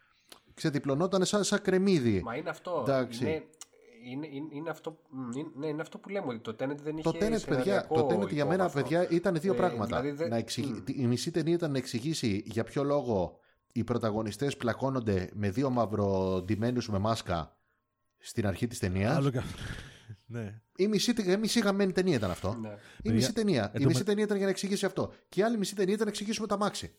[0.58, 2.22] ξεδιπλωνόταν σαν, σαν κρεμμύδι.
[2.24, 2.78] Μα είναι αυτό.
[2.86, 3.24] Εντάξει.
[4.04, 4.98] Είναι, είναι, είναι, αυτό,
[5.36, 8.06] είναι, ναι, είναι αυτό που λέμε ότι το Tenet δεν είχε το Tenet, παιδιά, Το
[8.06, 10.00] Tenet για μένα παιδιά ήταν δύο ε, πράγματα.
[10.00, 10.82] Δηλαδή, να εξηγη...
[10.86, 10.94] mm.
[10.94, 13.38] Η μισή ταινία ήταν να εξηγήσει για ποιο λόγο
[13.72, 17.56] οι πρωταγωνιστές πλακώνονται με δύο μαυροντημένους με μάσκα
[18.18, 19.16] στην αρχή της ταινίας.
[19.16, 19.58] Άλλο και αυτό.
[20.26, 20.60] ναι.
[20.76, 22.54] Η μισή, η μισή γαμμένη ταινία ήταν αυτό.
[22.60, 22.68] Ναι.
[23.02, 23.70] Η μισή Παιδιά, ταινία.
[23.72, 25.12] εν Η τω μισή με- ταινία ήταν για να εξηγήσει αυτό.
[25.28, 26.94] Και η άλλη μισή ταινία ήταν να εξηγήσουμε τα μάξι.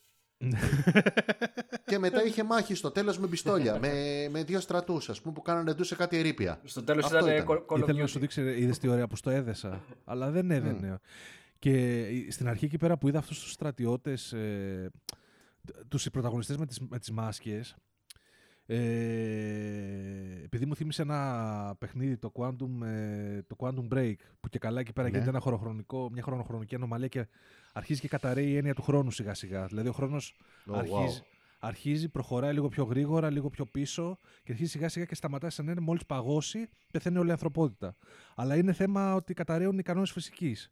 [1.85, 3.79] Και μετά είχε μάχη στο τέλος με πιστόλια.
[3.79, 6.59] με, με δύο στρατούς, ας πούμε, που κάνανε ντου σε κάτι ερήπια.
[6.63, 7.45] Στο τέλος Αυτό ήταν, ήταν.
[7.47, 8.09] Call- Call of Ήθελα να Duty.
[8.09, 9.81] σου δείξει, είδες τι ωραία που στο έδεσα.
[10.05, 10.99] αλλά δεν έδαινε.
[11.59, 14.89] Και στην αρχή εκεί πέρα που είδα αυτούς τους στρατιώτες, ε,
[15.87, 17.75] τους πρωταγωνιστές με τις με τις μάσκες,
[18.71, 24.79] ε, επειδή μου θύμισε ένα παιχνίδι, το Quantum, ε, το Quantum Break, που και καλά
[24.79, 25.11] εκεί πέρα Ναι.
[25.13, 27.27] γίνεται ένα χωροχρονικό, μια χρονοχρονική ανομαλία και
[27.73, 29.65] αρχίζει και καταραίει η έννοια του χρόνου σιγά σιγά.
[29.65, 30.35] Δηλαδή ο χρόνος
[30.67, 31.25] Oh, αρχίζει, wow.
[31.59, 35.65] αρχίζει, προχωράει λίγο πιο γρήγορα, λίγο πιο πίσω και αρχίζει σιγά σιγά και σταματάει σαν
[35.65, 37.95] να είναι μόλις παγώσει, πεθαίνει όλη η ανθρωπότητα.
[38.35, 40.71] Αλλά είναι θέμα ότι καταρρέουν οι κανόνες φυσικής.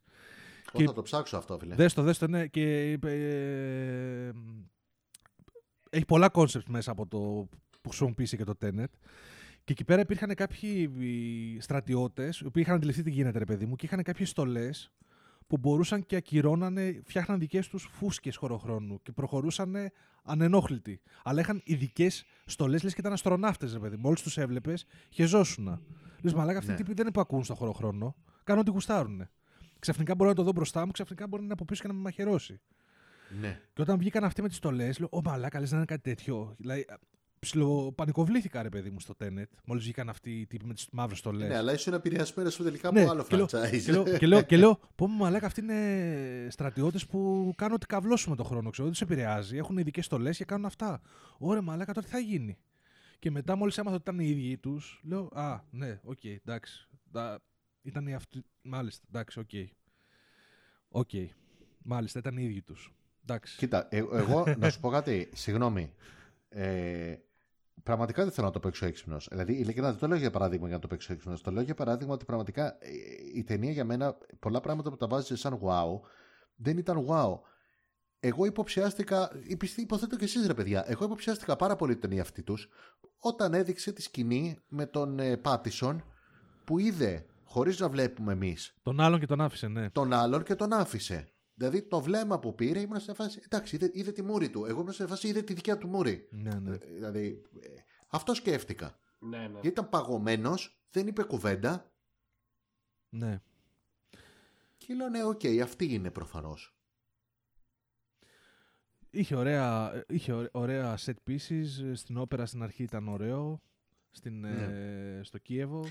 [0.74, 1.76] Ω, και- Θα το ψάξω αυτό, φίλε.
[1.76, 2.48] Δες το, δες το, ναι.
[2.48, 4.32] Και, ε,
[5.90, 7.48] έχει πολλά κόνσεπτ μέσα από το
[7.88, 8.92] που χρησιμοποίησε και το Tenet.
[9.64, 10.90] Και εκεί πέρα υπήρχαν κάποιοι
[11.62, 14.92] στρατιώτες, οι οποίοι είχαν αντιληφθεί τι γίνεται, ρε παιδί μου, και είχαν κάποιες στολές
[15.48, 19.76] που μπορούσαν και ακυρώνανε, φτιάχναν δικές τους φούσκες χωροχρόνου και προχωρούσαν
[20.24, 21.02] ανενόχλητοι.
[21.24, 24.02] Αλλά είχαν ειδικές στολές, λες και ήταν αστροναύτες, ρε παιδί μου.
[24.02, 25.82] Μόλι τους έβλεπες, χεζόσουνα.
[26.22, 26.80] Λες, μαλάκα, αυτοί οι Ναι.
[26.80, 28.16] τύποι δεν υπακούν στο χωροχρόνο.
[28.44, 29.28] Κάνουν ό,τι γουστάρουν.
[29.80, 31.94] Ξαφνικά μπορώ να το δω μπροστά μου, ξαφνικά μπορεί να είναι από πίσω και να
[31.94, 32.60] με μαχαιρώσει.
[33.40, 33.62] Ναι.
[33.74, 36.56] Και όταν βγήκαν αυτοί με τις στολές, λέω: Ω μαλάκα, λες να είναι κάτι τέτοιο.
[36.58, 36.86] Δηλαδή,
[37.40, 39.44] ψιλοπανικοβλήθηκα ρε παιδί μου στο Tenet.
[39.66, 41.48] Μόλις βγήκαν αυτοί οι τύποι με τις μαύρες στολές.
[41.50, 43.82] ναι, αλλά ήσουν επηρεασμένος τελικά Ναι, από άλλο και λέω- franchise.
[43.86, 47.86] Και λέω, και λέω, και λέω πω μου μαλάκα, αυτοί είναι στρατιώτες που κάνουν ότι
[47.86, 48.70] καυλώσουμε τον χρόνο.
[48.70, 49.58] Ξέρω, δεν τους επηρεάζει.
[49.58, 51.02] Έχουν ειδικές στολές και κάνουν αυτά.
[51.38, 52.58] Ωραία, μαλάκα, τώρα τι θα γίνει.
[53.20, 56.88] Και μετά, μόλις έμαθα ότι ήταν οι ίδιοι τους, λέω Α, ναι, οκ, εντάξει.
[57.12, 57.40] Τα-
[57.82, 58.44] Ήταν οι αυτοί.
[58.62, 59.50] Μάλιστα, εντάξει, οκ.
[60.90, 61.10] Οκ.
[61.84, 62.94] Μάλιστα, ήταν οι ίδιοι τους.
[63.24, 63.58] Εντάξει.
[63.58, 65.30] Κοίτα, ε- εγώ να σου πω κάτι.
[65.34, 65.94] Συγγνώμη.
[66.50, 67.16] Ε,
[67.84, 69.28] πραγματικά δεν θέλω να το παίξω έξυπνος.
[69.32, 71.42] Δηλαδή, ειλικρινά δεν το λέω για παράδειγμα για να το παίξω έξυπνος.
[71.42, 72.90] Το λέω για παράδειγμα ότι πραγματικά ε,
[73.36, 76.00] η ταινία για μένα, πολλά πράγματα που τα βάζει σαν wow,
[76.56, 77.40] δεν ήταν wow.
[78.20, 82.44] Εγώ υποψιάστηκα, υπησ- υποθέτω και εσείς ρε παιδιά, εγώ υποψιάστηκα πάρα πολύ την ταινία αυτή
[82.44, 82.70] τους
[83.20, 86.04] όταν έδειξε τη σκηνή με τον ε, Πάτισον
[86.66, 89.90] που είδε, χωρίς να βλέπουμε εμείς, Τον άλλον και τον άφησε, ναι.
[89.90, 91.28] τον άλλον και τον άφησε.
[91.60, 93.42] Δηλαδή το βλέμμα που πήρε ήμουν σε φάση.
[93.46, 94.66] Εντάξει, είδε, είδε τη μούρη του.
[94.66, 96.28] Εγώ ήμουν σε φάση είδε τη δικιά του μούρη.
[96.32, 96.74] Ναι, ναι.
[96.74, 97.68] Ε, Δηλαδή, ε,
[98.08, 99.00] αυτό σκέφτηκα.
[99.20, 99.48] Ναι, ναι.
[99.52, 101.92] Γιατί ήταν παγωμένος, δεν είπε κουβέντα.
[103.10, 103.42] ναι.
[104.78, 106.78] Και λέω, ναι, οκ, αυτή είναι προφανώς.
[109.10, 111.66] Είχε ωραία, είχε ωρε- ωραία set pieces.
[111.94, 113.62] Στην όπερα στην αρχή ήταν ωραίο.
[114.12, 115.86] Στην, ε, στο Κίεβο.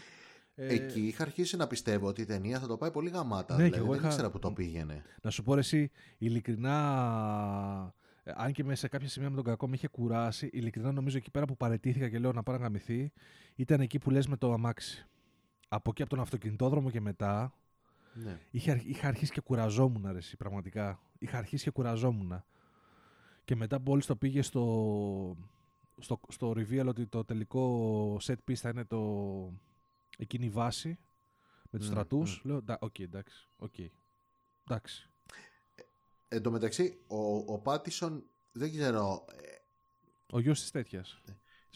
[0.58, 0.72] Ε, Ναι.
[0.72, 3.54] Εκεί είχα αρχίσει να πιστεύω ότι η ταινία θα το πάει πολύ γαμάτα.
[3.56, 5.02] Ναι, και δηλαδή, εγώ δεν είχα- ήξερα που το πήγαινε.
[5.22, 9.44] Να σου πω ρε εσύ, ειλικρινά, ε, αν και με σε κάποια σημεία με τον
[9.44, 12.64] κακό με είχε κουράσει, ειλικρινά νομίζω εκεί πέρα που παραιτήθηκα και λέω να πάει να
[12.64, 13.12] γαμηθεί,
[13.54, 15.06] ήταν εκεί που λες με το αμάξι.
[15.68, 17.54] Από εκεί από τον αυτοκινητόδρομο και μετά,
[18.14, 18.38] Ναι.
[18.50, 21.00] είχε, αρχ- είχα αρχίσει και κουραζόμουν ρε εσύ, πραγματικά.
[21.18, 22.44] Είχα αρχίσει και κουραζόμουν.
[23.44, 25.36] Και μετά που όλο το πήγε στο,
[25.98, 29.00] στο, στο reveal ότι το τελικό set piece θα είναι το,
[30.16, 30.98] εκείνη η βάση
[31.70, 33.74] με τους Μμ, στρατούς, λέω «Ντα- οκ, εντάξει, οκ.
[34.68, 35.10] Εντάξει.
[36.28, 39.24] Εν τω μεταξύ, ο, ο Πάτισον δεν ξέρω.
[39.30, 39.42] ε,
[40.32, 41.20] Ο γιος της τέτοιας.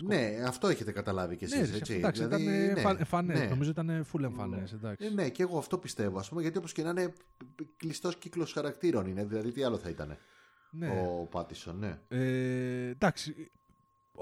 [0.02, 1.94] ναι, αυτό έχετε καταλάβει κι εσείς, Ναι, ρε, έτσι.
[1.94, 3.38] εντάξει, Δηλαδή, ήταν ναι, εμφα- εμφανές.
[3.38, 3.46] ναι.
[3.46, 5.06] Νομίζω ήταν full εμφανές, εντάξει.
[5.06, 7.12] Ε, ναι, και εγώ αυτό πιστεύω, ας πούμε, γιατί όπως και να είναι
[7.76, 9.24] κλειστός κύκλος χαρακτήρων είναι.
[9.24, 10.18] Δηλαδή, τι άλλο θα ήταν
[10.70, 10.88] Ναι.
[10.90, 11.98] ο Πάτισον, ναι.
[12.08, 13.50] Ε, εντάξει.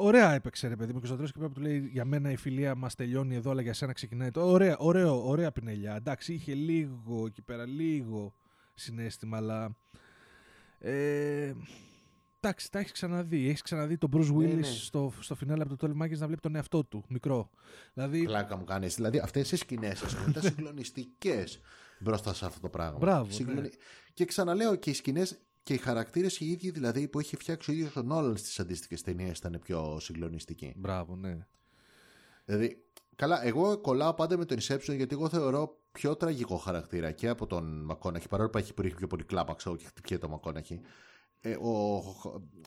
[0.00, 2.36] Ωραία έπαιξε ρε παιδί μου και στο τέλος και πρέπει που λέει για μένα η
[2.36, 6.54] φιλία μας τελειώνει εδώ αλλά για σένα ξεκινάει το ωραία, ωραίο, ωραία πινελιά εντάξει είχε
[6.54, 8.34] λίγο εκεί πέρα λίγο
[8.74, 9.76] συνέστημα αλλά
[10.78, 11.52] ε,
[12.40, 14.62] εντάξει τα έχεις ξαναδεί έχεις ξαναδεί τον Bruce Willis ναι.
[14.62, 17.50] στο, στο φινάλε από το 12 Monkeys να βλέπει τον εαυτό του μικρό
[17.94, 18.94] δηλαδή Πλάκα μου κάνεις.
[18.94, 21.60] Δηλαδή, αυτές οι σκηνές, ας πούμε, ήταν συγκλονιστικές
[21.98, 22.98] μπροστά σε αυτό το πράγμα.
[22.98, 23.68] Μπράβο, Συγκλονι- ναι.
[24.14, 25.38] Και ξαναλέω και οι σκηνές
[25.68, 29.02] και οι χαρακτήρες οι ίδιοι δηλαδή που έχει φτιάξει ο ίδιος ο Νόλανς στις αντίστοιχες
[29.02, 30.72] ταινίες ήταν πιο συγκλονιστικοί.
[30.76, 31.46] μπράβο ναι
[32.44, 32.84] Δηλαδή,
[33.16, 37.46] καλά, εγώ κολλάω πάντα με τον Inception γιατί εγώ θεωρώ πιο τραγικό χαρακτήρα και από
[37.46, 40.80] τον Μακόναχη, παρόλο που έχει που έχει πιο πολύ κλάπαξα και χτυπιέται το Μακόναχη.
[41.40, 41.96] Ε, ο,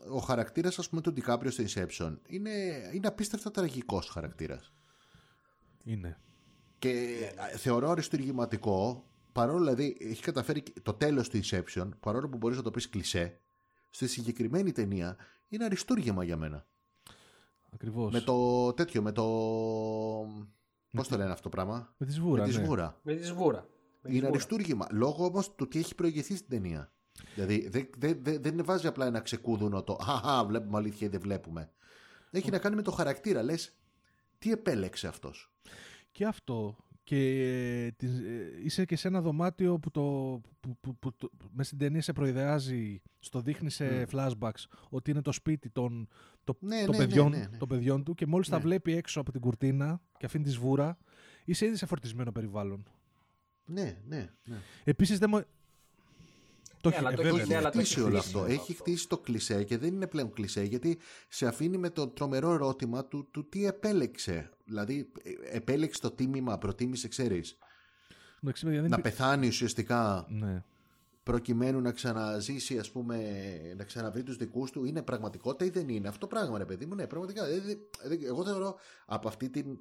[0.10, 2.52] ο χαρακτήρας ας πούμε του Ντικάπριο στο Inception είναι,
[2.94, 4.74] είναι απίστευτα τραγικός χαρακτήρας
[5.84, 6.18] είναι
[6.80, 6.90] και
[7.54, 12.58] ε, θεωρώ αριστουργηματικό παρόλο δηλαδή έχει καταφέρει και- το τέλος του Inception παρόλο που μπορείς
[12.58, 13.40] να το πεις κλισέ
[13.90, 16.66] στη συγκεκριμένη ταινία είναι αριστούργημα για μένα
[17.74, 19.24] ακριβώς με το τέτοιο με το
[20.92, 22.64] πώς το λένε αυτό το πράγμα; με τη σβούρα με τη ναι.
[22.64, 23.60] σβούρα Με τη σβούρα.
[24.02, 24.28] Με τη είναι σβούρα.
[24.28, 26.92] αριστούργημα λόγω όμως του τι έχει προηγηθεί στην ταινία
[27.36, 31.20] Δηλαδή δεν δεν- δεν- δεν βάζει απλά ένα ξεκούδουνο το «Χαχα, βλέπουμε αλήθεια ή δεν
[31.20, 31.72] βλέπουμε».
[32.32, 33.44] Έχει να κάνει με το χαρακτήρα.
[33.44, 33.76] Λες,
[34.40, 35.54] τι επέλεξε αυτός;
[36.12, 36.78] Και αυτό.
[37.12, 37.44] Και
[37.86, 40.02] ε, τις- ε, είσαι και σε ένα δωμάτιο που, το,
[40.60, 45.22] που, που, που, το- μέσα στην ταινία σε προειδεάζει, στο δείχνει σε flashbacks ότι είναι
[45.22, 46.08] το σπίτι των,
[46.44, 47.58] το, Ναι, των, ναι, παιδιών, ναι, ναι, ναι.
[47.58, 48.62] των παιδιών του και μόλις τα Ναι.
[48.64, 50.98] βλέπει έξω από την κουρτίνα και αφήνει τη σβούρα,
[51.46, 52.84] είσαι ήδη σε φορτισμένο περιβάλλον.
[53.66, 54.58] Ναι, ναι, ναι.
[54.84, 55.42] Επίσης δεν μου...
[56.82, 58.18] Το Ναι, έχει, αλλά ε, το βέβαια, έχει- Έχει ναι, αλλά το χτίσει έχει όλο
[58.18, 58.40] χτίσει αυτό.
[58.40, 58.84] όλο Έχει αυτό.
[58.84, 60.98] χτίσει το κλισέ και δεν είναι πλέον κλισέ γιατί
[61.30, 64.50] σε αφήνει με το τρομερό ερώτημα του, του τι επέλεξε.
[64.66, 67.58] Δηλαδή, ε, επέλεξε το τίμημα, προτίμησε, ξέρεις,
[68.44, 70.64] εντάξει, παιδιά, δεν να υπή- πεθάνει ουσιαστικά Ναι.
[71.24, 73.18] προκειμένου να ξαναζήσει, ας πούμε,
[73.78, 76.96] να ξαναβρει τους δικούς του, είναι πραγματικότητα ή δεν είναι; Αυτό πράγμα, ρε παιδί μου,
[76.96, 77.46] ναι, πραγματικά.
[77.48, 77.76] Ε, δε-
[78.16, 79.78] δε- Εγώ θεωρώ από αυτή την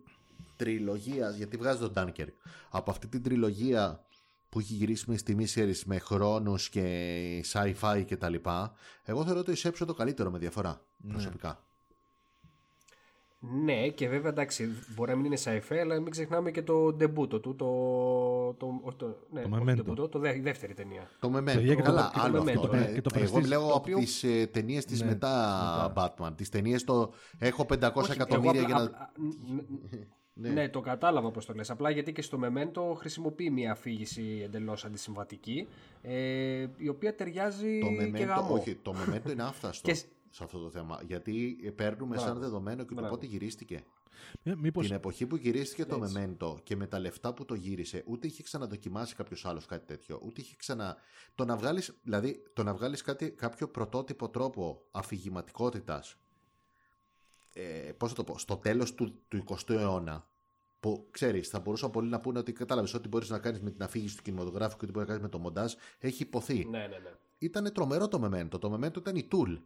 [0.57, 2.33] τριλογία, γιατί βγάζει τον Dunkirk,
[2.71, 4.05] από αυτή την τριλογία
[4.51, 8.73] που έχει γυρίσει με στη series με χρόνους και sci-fi και τα λοιπά,
[9.05, 10.81] εγώ θεωρώ το Inception το καλύτερο με διαφορά,
[11.13, 11.65] προσωπικά.
[13.65, 17.41] Ναι, και βέβαια εντάξει, μπορεί να μην είναι sci-fi, αλλά μην ξεχνάμε και το ντεμπούτο
[17.41, 17.55] του.
[17.57, 17.67] Το,
[18.59, 19.75] το, όχι το, ναι, Το όχι Memento.
[19.75, 21.11] ντεμπούτο, το δε, η δεύτερη ταινία.
[21.21, 21.45] Το Memento.
[21.45, 22.69] Παιδιά, και το- Καλά, και το άλλο Memento, αυτό.
[22.73, 22.93] ναι, ναι.
[22.93, 26.33] και το Εγώ Prestige, μιλάω το από οποίο- τις ε, ταινίες της Ναι, μετά Batman.
[26.37, 28.83] Τις ταινίες το έχω 500 Όχι, εκατομμύρια εγώ για να...
[28.85, 29.13] απλά-
[30.37, 30.69] α, ν- ν- ναι.
[30.69, 31.71] το κατάλαβα πώς το λες.
[31.71, 35.69] Απλά γιατί και στο Memento χρησιμοποιεί μια αφήγηση εντελώς αντισυμβατική,
[36.03, 38.55] ε, η οποία ταιριάζει Το και Memento, γαμό.
[38.55, 39.99] όχι, το Memento είναι άφθαστο Και-
[40.33, 41.01] σε αυτό το θέμα.
[41.07, 42.41] Γιατί παίρνουμε σαν Μπράβο.
[42.41, 43.09] δεδομένο και το Μπράβο.
[43.15, 43.85] πότε γυρίστηκε.
[44.43, 44.87] Ε, Μήπως...
[44.87, 46.37] Την εποχή που γυρίστηκε το Έτσι.
[46.41, 50.21] Memento και με τα λεφτά που το γύρισε, ούτε είχε ξαναδοκιμάσει κάποιος άλλος κάτι τέτοιο,
[50.25, 50.97] ούτε είχε ξανα.
[51.35, 56.17] Το να βγάλει, δηλαδή, το να βγάλεις κάτι, κάποιο πρωτότυπο τρόπο αφηγηματικότητας.
[57.53, 60.27] Ε, πώς θα το πω, στο τέλος του, του 20ου αιώνα,
[60.81, 63.83] που ξέρεις, θα μπορούσαν πολλοί να πούνε ότι κατάλαβες ό,τι μπορείς να κάνεις με την
[63.83, 66.67] αφήγηση του κινηματογράφου και ό,τι μπορείς να κάνεις με το μοντάζ, έχει υποθεί.
[66.71, 67.11] Ναι, ναι, ναι.
[67.39, 68.61] Ήταν τρομερό το Memento.
[68.61, 69.59] Το Memento ήταν η Tool.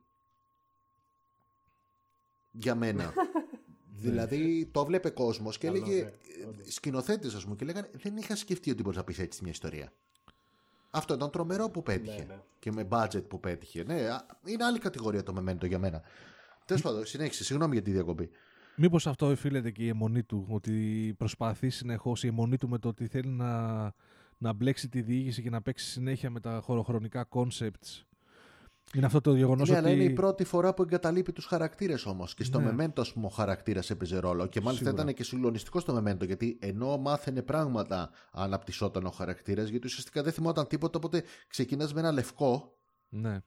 [2.50, 3.12] Για μένα.
[4.04, 6.02] δηλαδή το βλέπε κόσμος και Καλό, έλεγε.
[6.02, 9.52] ναι, Σκηνοθέτε, ας πούμε, και λέγανε Δεν είχα σκεφτεί ότι μπορείς να πεις έτσι μια
[9.52, 9.92] ιστορία.
[10.90, 12.18] Αυτό ήταν τρομερό που πέτυχε.
[12.18, 12.40] Ναι, ναι.
[12.58, 13.82] Και με budget που πέτυχε.
[13.82, 16.02] Ναι, α, είναι άλλη κατηγορία το Memento για μένα.
[16.65, 17.44] Τέλος πάντων, συνέχισε.
[17.44, 18.31] Συγγνώμη για τη διακοπή.
[18.76, 22.89] Μήπως αυτό οφείλεται και η αιμονή του, ότι προσπαθεί συνεχώς η αιμονή του με το
[22.89, 23.83] ότι θέλει να,
[24.39, 28.02] να μπλέξει τη διοίκηση και να παίξει συνέχεια με τα χωροχρονικά concepts.
[28.94, 29.86] Είναι αυτό το γεγονός Ναι, ότι...
[29.86, 32.34] αλλά είναι η πρώτη φορά που εγκαταλείπει τους χαρακτήρες όμως.
[32.34, 32.75] Και στο Ναι.
[32.78, 34.47] Memento, ας πούμε, ο χαρακτήρας έπαιζε ρόλο.
[34.47, 35.02] Και μάλιστα Σίγουρα.
[35.02, 40.33] ήταν και συγκλονιστικός στο Memento, γιατί ενώ μάθαινε πράγματα, αναπτυσσόταν ο χαρακτήρας, γιατί ουσιαστικά δεν
[40.33, 40.99] θυμόταν τίποτα.
[40.99, 42.78] Οπότε ξεκινάς με ένα λευκό,
[43.09, 43.39] Ναι.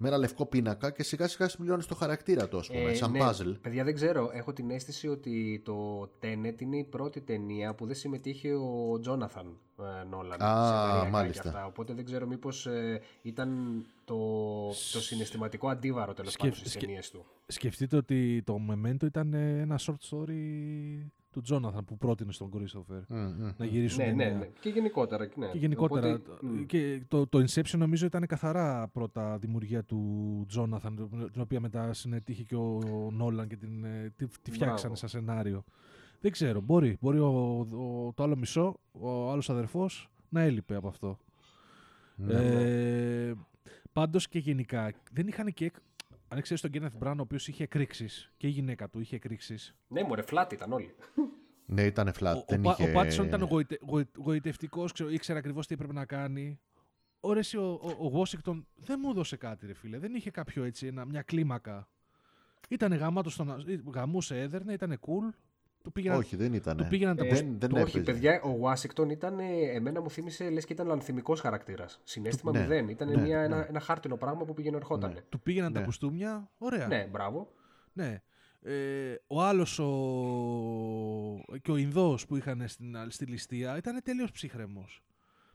[0.00, 3.18] Με ένα λευκό πίνακα και σιγά σιγά συμπληρώνεις το χαρακτήρα του, ας πούμε, σαν ναι,
[3.22, 3.56] puzzle.
[3.60, 4.30] Παιδιά, δεν ξέρω.
[4.32, 9.56] Έχω την αίσθηση ότι το Tenet είναι η πρώτη ταινία που δεν συμμετείχε ο Τζόναθαν
[9.78, 10.42] ε, Νόλαν.
[10.42, 11.42] Α, σε βαριακά μάλιστα.
[11.42, 11.66] και Αυτά.
[11.66, 12.68] Οπότε δεν ξέρω μήπως
[13.22, 14.16] ήταν το,
[14.92, 17.24] το συναισθηματικό αντίβαρο τέλος Σκεφ- πάντων στις σκε- ταινίες του.
[17.46, 20.32] Σκεφτείτε ότι το Memento ήταν ε, ένα short story
[21.30, 23.50] του Τζόναθαν που πρότεινε στον Christopher Μμ, μμ.
[23.56, 24.38] να γυρίσουν Ναι, ναι, ταινία.
[24.38, 24.48] ναι.
[24.60, 25.28] Και γενικότερα.
[25.36, 25.46] Ναι.
[25.46, 26.08] Και γενικότερα.
[26.14, 31.60] Οπότε, μ, και το, το Inception νομίζω ήταν καθαρά πρώτα δημιουργία του Τζόναθαν, την οποία
[31.60, 32.80] μετά συνετύχει και ο
[33.12, 34.94] Νόλαν και την, ε, τη, τη φτιάξανε Μπράβο.
[34.94, 35.64] σαν σενάριο.
[36.20, 36.60] Δεν ξέρω.
[36.60, 36.96] Μπορεί.
[37.00, 37.26] Μπορεί ο,
[37.58, 41.18] ο- το άλλο μισό, ο άλλος αδερφός, να έλειπε από αυτό.
[42.16, 42.32] Ναι.
[42.34, 43.34] Ε,
[43.92, 45.70] πάντως και γενικά, δεν είχαν και...
[46.28, 49.16] εκ- Αν ξέρεις τον Kenneth Brown, ο οποίος είχε εκρήξεις και η γυναίκα του είχε
[49.16, 49.74] εκρήξεις.
[49.88, 50.94] Ναι, μωρέ, φλάτη ήταν όλοι.
[51.66, 52.34] Ναι, ήταν flat.
[52.36, 52.88] Ο, δεν ο, είχε...
[52.88, 56.60] ο Πάτισον ήταν γοητε, γοη- γοητευτικός, ξέρω, ήξερε ακριβώς τι έπρεπε να κάνει.
[57.20, 59.98] Ωραία, εσύ, ο, ο, ο Washington δεν μου έδωσε κάτι, ρε φίλε.
[59.98, 61.88] Δεν είχε κάποιο έτσι, ένα, μια κλίμακα.
[62.68, 65.34] Ήτανε γαμάτος στον, α- γαμούσε, έδερνε, ήτανε cool.
[65.88, 66.76] Του πήγαιναν, Όχι, δεν ήταν.
[66.76, 68.12] του πήγαιναν τα Ε, ποσ- δεν, δεν το όχι, έπαιζε.
[68.12, 69.44] παιδιά, ο Washington ήταν, ε,
[69.74, 72.00] εμένα μου θύμισε λες και ήταν λανθιμικό χαρακτήρας.
[72.04, 72.88] Συνέστημα Ναι, μηδέν.
[72.88, 73.44] Ήταν ναι, μια, ναι.
[73.44, 75.12] Ένα, ένα χάρτινο πράγμα που πήγαινε ερχόταν.
[75.12, 75.84] Ναι, του πήγαιναν τα Ναι.
[75.84, 76.86] κουστούμια, ωραία.
[76.86, 77.52] ναι μπράβο.
[77.92, 78.22] Ναι.
[78.62, 79.88] Ε, ο άλλος ο...
[81.62, 85.02] και ο Ινδός που είχαν στην, στη ληστεία ήταν τελείως ψύχρεμος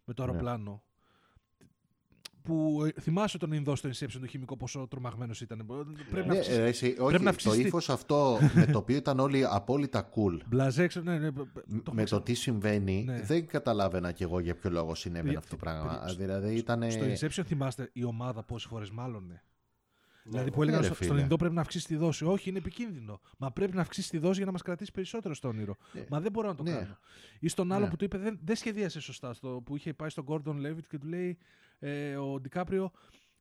[0.06, 0.30] με το Ναι.
[0.30, 0.84] αεροπλάνο.
[2.44, 5.66] Που ε, θυμάσαι τον Ινδό στο Inception το χημικό πόσο τρομαγμένος ήταν.
[6.12, 8.66] Πρέπει να Ναι, αυξήσει- ε, εσύ, όχι, πρέπει να το αυξήσει τη- ύφος αυτό με
[8.66, 10.38] το οποίο ήταν όλοι απόλυτα cool.
[10.48, 13.22] Μπλαζέ, ξέρω, ναι, ναι, το με έχουμε το τι συμβαίνει, Ναι.
[13.22, 16.00] δεν καταλάβαινα κι εγώ για ποιο λόγο συνέβαινε Παιδιά, αυτό το πράγμα.
[16.00, 16.92] παιδιά, δηλαδή ήταν.
[16.92, 19.44] Στο Inception θυμάστε η ομάδα πόσες φορές μάλωνε.
[20.26, 20.56] δηλαδή ναι.
[20.56, 21.22] που έλεγαν Ναι, ρε στο- στον φίλε.
[21.24, 22.26] Ινδό πρέπει να αυξήσει τη δόση.
[22.26, 23.22] Όχι, είναι επικίνδυνο.
[23.38, 25.76] Μα πρέπει να αυξήσει τη δόση για να μας κρατήσει περισσότερο στο όνειρο.
[26.10, 26.72] Μα δεν μπορώ να το Ναι.
[26.72, 26.98] κάνω.
[27.40, 27.90] Ή στον άλλο Ναι.
[27.90, 29.34] που του είπε δεν, δεν σχεδίασε σωστά.
[29.34, 31.38] Στο, που είχε πάει στον Gordon Levitt και του λέει
[31.84, 32.92] ε, ο Ντικάπριο.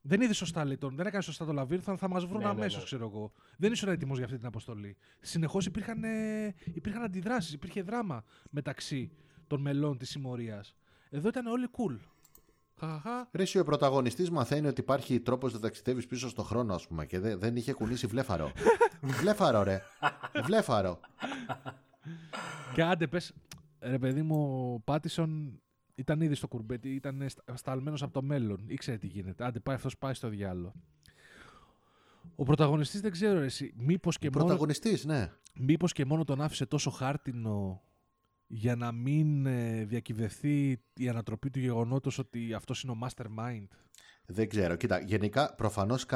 [0.00, 0.96] Δεν είδε σωστά, λέει τον.
[0.96, 1.96] Δεν έκανε σωστά το λαβύρινθο.
[1.96, 2.84] Θα μας βρουν Ναι, ναι, αμέσως, ναι.
[2.84, 3.32] ξέρω εγώ.
[3.56, 4.96] Δεν ήσουν έτοιμος για αυτή την αποστολή.
[5.20, 9.12] Συνεχώς υπήρχαν, ε, υπήρχαν αντιδράσεις, υπήρχε δράμα μεταξύ
[9.46, 10.74] των μελών της συμμορίας.
[11.10, 11.98] Εδώ ήταν όλοι cool.
[12.78, 13.28] Χαχαχα.
[13.32, 17.06] Ρε, εσύ ο πρωταγωνιστής μαθαίνει ότι υπάρχει τρόπος να ταξιδεύεις πίσω στο χρόνο, ας πούμε,
[17.06, 18.52] και δεν, δεν είχε κουνήσει βλέφαρο.
[19.20, 19.82] βλέφαρο, ρε.
[20.44, 21.00] Βλέφαρο.
[22.74, 23.32] Και άντε πες,
[23.80, 25.61] ρε παιδί μου, ο Πάτισον
[25.94, 28.64] ήταν ήδη στο κουρμπέτι, ήταν στα- σταλμένος από το μέλλον.
[28.66, 29.44] Ήξερε τι γίνεται.
[29.44, 30.72] Άντε πάει αυτός πάει στο διάλογο.
[32.36, 35.32] Ο πρωταγωνιστής δεν ξέρω ρε, εσύ, μήπως και, μόνο, Πρωταγωνιστής, ναι.
[35.54, 37.82] μήπως και μόνο τον άφησε τόσο χάρτινο
[38.46, 43.66] για να μην ε, διακυβευτεί η ανατροπή του γεγονότος ότι αυτός είναι ο mastermind;
[44.26, 44.76] Δεν ξέρω.
[44.76, 46.06] Κοίτα, γενικά προφανώς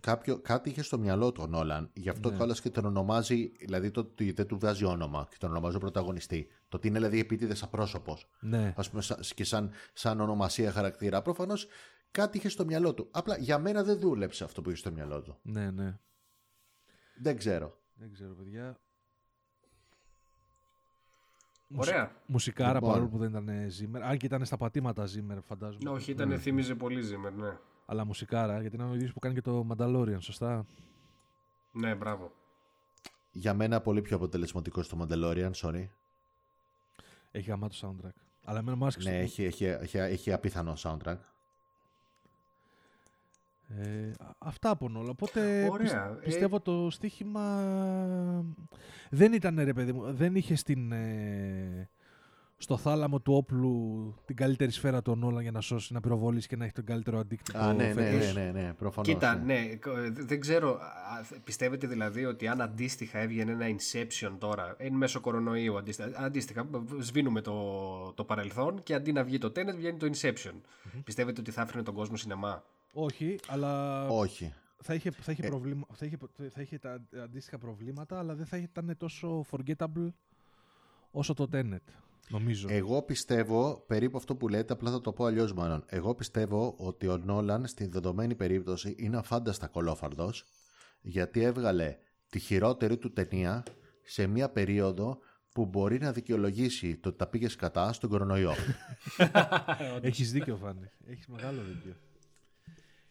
[0.00, 1.90] κάποιο, κάτι είχε στο μυαλό του ο Νόλαν.
[1.94, 2.36] Γι' αυτό Ναι.
[2.36, 5.78] κιόλας και τον ονομάζει, δηλαδή το ότι δεν του βγάζει όνομα και τον ονομάζει ο
[5.78, 6.48] πρωταγωνιστή.
[6.68, 8.28] Το ότι είναι δηλαδή επίτηδες απρόσωπος.
[8.40, 8.74] Ναι.
[8.76, 11.22] Α πούμε, σα- και σαν, σαν ονομασία χαρακτήρα.
[11.22, 11.66] Προφανώς
[12.10, 13.08] κάτι είχε στο μυαλό του.
[13.10, 15.38] Απλά για μένα δεν δούλεψε αυτό που είχε στο μυαλό του.
[15.42, 15.98] Ναι, ναι.
[17.20, 17.80] Δεν ξέρω.
[17.94, 18.80] Δεν ξέρω, παιδιά.
[21.74, 22.12] Ωραία.
[22.26, 22.90] Μουσικάρα Λοιπόν.
[22.90, 24.00] παρόλο που δεν ήταν Zimmer.
[24.02, 25.90] Αν και ήταν στα πατήματα Zimmer, φαντάζομαι.
[25.90, 27.56] Όχι, ήταν, θύμιζε πολύ Zimmer, ναι.
[27.86, 30.66] Αλλά μουσικάρα, γιατί είναι ο ίδιος που κάνει και το Mandalorian, σωστά;
[31.72, 32.32] Ναι, μπράβο.
[33.30, 35.88] Για μένα πολύ πιο αποτελεσματικό στο Mandalorian, sorry.
[37.30, 38.14] Έχει γαμάτο soundtrack.
[38.44, 39.10] Αλλά εμένα μου άρεσε.
[39.10, 41.16] Ναι, έχει, έχει, έχει, έχει απίθανο soundtrack.
[43.68, 45.10] Ε, α- αυτά από όλα.
[45.10, 45.76] Οπότε Ωραία.
[45.82, 47.62] πισ- Ε, πιστεύω το στοίχημα
[49.10, 50.12] δεν ήταν ρε παιδί μου.
[50.12, 51.88] Δεν είχε στην, ε,
[52.58, 56.56] στο θάλαμο του όπλου την καλύτερη σφαίρα του Νόλαν για να σώσει, να πυροβολήσει και
[56.56, 57.58] να έχει τον καλύτερο αντίκτυπο.
[57.58, 58.34] Α, ναι, ναι, φέτος.
[58.34, 59.08] ναι, ναι, ναι, προφανώς.
[59.12, 59.54] Κοίτα, ναι.
[59.54, 60.70] ναι, κο- ε, δεν ξέρω.
[60.74, 66.66] α, Πιστεύετε δηλαδή ότι αν αντίστοιχα έβγαινε ένα Inception τώρα, είναι μέσω κορονοϊού αντίστοιχα, αντίστοιχα
[67.00, 67.54] σβήνουμε το,
[68.14, 70.54] το παρελθόν και αντί να βγει το Tenet βγαίνει το Inception.
[71.04, 72.64] Πιστεύετε ότι θα άφηνε τον κόσμο σινεμά;
[72.98, 74.54] Όχι, αλλά Όχι.
[74.82, 75.48] θα είχε, θα, είχε Ε.
[75.48, 76.16] προβλήμα, θα, είχε,
[76.50, 80.08] θα είχε τα αντίστοιχα προβλήματα, αλλά δεν θα ήταν τόσο forgettable
[81.10, 81.76] όσο το Tenet,
[82.28, 82.68] νομίζω.
[82.70, 85.84] Εγώ πιστεύω περίπου αυτό που λέτε, απλά θα το πω αλλιώς μάλλον.
[85.86, 90.44] Εγώ πιστεύω ότι ο Νόλαν στην δεδομένη περίπτωση είναι αφάνταστα κολόφαρδος
[91.00, 91.96] γιατί έβγαλε
[92.28, 93.62] τη χειρότερη του ταινία
[94.02, 95.18] σε μια περίοδο
[95.52, 98.52] που μπορεί να δικαιολογήσει το ότι τα πήγες κατά στον κορονοϊό.
[100.00, 100.90] Έχεις δίκιο, Φάνη.
[101.06, 101.96] Έχεις μεγάλο δίκιο.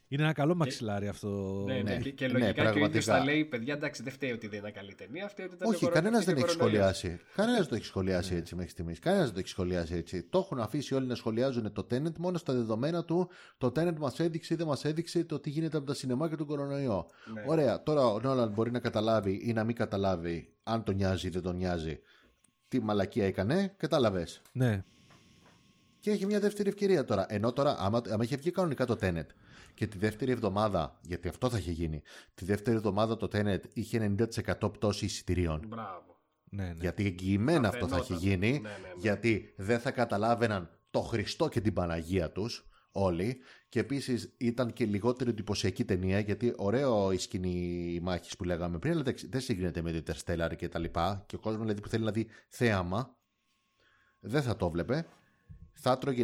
[0.07, 1.63] Είναι ένα καλό μαξιλάρι αυτό.
[1.67, 1.97] Ναι, ναι, ναι.
[1.97, 3.17] και, και Ναι, λογικά και ο ίδιος πραγματικά.
[3.17, 5.27] θα λέει: Παιδιά, εντάξει, δεν φταίει ότι δεν είναι καλή ταινία.
[5.27, 6.97] Φταίει ότι ήταν Όχι, κορο- κανένας αυτή δεν και έχει κορονοϊός.
[6.97, 7.23] σχολιάσει.
[7.35, 8.99] Κανένας δεν το έχει σχολιάσει έτσι μέχρι στιγμής.
[8.99, 10.23] Κανένας δεν το έχει σχολιάσει έτσι.
[10.23, 13.29] Το έχουν αφήσει όλοι να σχολιάζουν το Tenet μόνο στα δεδομένα του.
[13.57, 16.35] Το Tenet μας έδειξε ή δεν μας έδειξε το τι γίνεται από τα σινεμά και
[16.35, 17.05] τον κορονοϊό.
[17.33, 17.43] Ναι.
[17.47, 17.83] Ωραία.
[17.83, 21.41] Τώρα ο Νόλαν μπορεί να καταλάβει ή να μην καταλάβει αν τον νοιάζει ή δεν
[21.41, 21.99] τον νοιάζει.
[22.67, 24.41] Τι μαλακία έκανε, κατάλαβες.
[24.51, 24.83] Ναι.
[25.99, 27.25] Και έχει μια δεύτερη ευκαιρία τώρα.
[27.29, 29.25] Ενώ τώρα, άμα, άμα είχε βγει κανονικά το Tenet
[29.75, 32.01] και τη δεύτερη εβδομάδα, γιατί αυτό θα είχε γίνει,
[32.33, 34.15] τη δεύτερη εβδομάδα το Tenet είχε
[34.61, 35.65] 90% πτώση εισιτηρίων.
[35.67, 36.19] Μπράβο.
[36.43, 36.73] ναι, ναι.
[36.79, 38.29] Γιατί εγγυημένα Θα αυτό θα έχει φαινόταν.
[38.29, 38.93] γίνει, Ναι, ναι, ναι.
[38.97, 43.37] γιατί δεν θα καταλάβαιναν το Χριστό και την Παναγία τους όλοι
[43.69, 48.91] και επίσης ήταν και λιγότερη εντυπωσιακή ταινία γιατί ωραίο η σκηνή μάχης που λέγαμε πριν
[48.91, 51.87] αλλά εντάξει, δεν συγκρίνεται με το Interstellar και τα λοιπά και ο κόσμος δηλαδή, που
[51.87, 53.17] θέλει να δει θέαμα
[54.19, 55.05] δεν θα το βλέπε
[55.87, 56.23] θα έτρωγε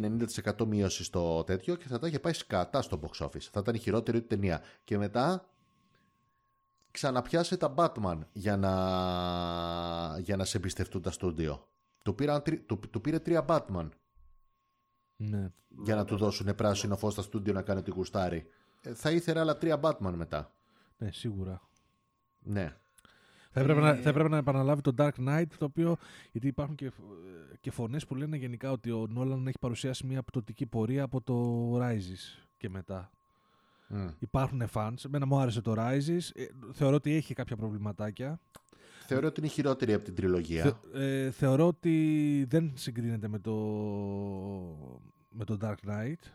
[0.55, 3.41] 90% μείωση στο τέτοιο και θα τα είχε πάει σκατά στο box office.
[3.51, 4.61] Θα ήταν η χειρότερη του ταινία.
[4.83, 5.49] Και μετά
[6.91, 8.73] ξαναπιάσε τα Batman για να,
[10.19, 11.67] για να σε εμπιστευτούν τα στούντιο.
[12.01, 13.89] Του, πήραν, τρι- του, του πήρε τρία Batman
[15.15, 15.51] ναι.
[15.83, 18.45] για να του δώσουν πράσινο φως στα στούντιο να κάνει ό,τι γουστάρει.
[18.81, 20.53] Ε, θα ήθελε άλλα τρία Batman μετά.
[20.97, 21.61] Ναι, σίγουρα.
[22.39, 22.77] Ναι.
[23.53, 25.97] Θα έπρεπε, να, θα έπρεπε να επαναλάβει το Dark Knight, το οποίο.
[26.31, 26.91] Γιατί υπάρχουν και,
[27.59, 31.77] και φωνές που λένε γενικά ότι ο Νόλαν έχει παρουσιάσει μια πτωτική πορεία από το
[31.81, 33.11] Rises και μετά.
[33.87, 34.07] Μμ.
[34.19, 35.05] Υπάρχουν fans.
[35.05, 36.19] Εμένα μου άρεσε το Rises.
[36.33, 38.39] Ε, θεωρώ ότι έχει κάποια προβληματάκια.
[39.07, 40.63] Θεωρώ ότι είναι η χειρότερη από την τριλογία.
[40.63, 43.53] Θε- ε, θεωρώ ότι δεν συγκρίνεται με το,
[45.29, 46.31] με το Dark Knight.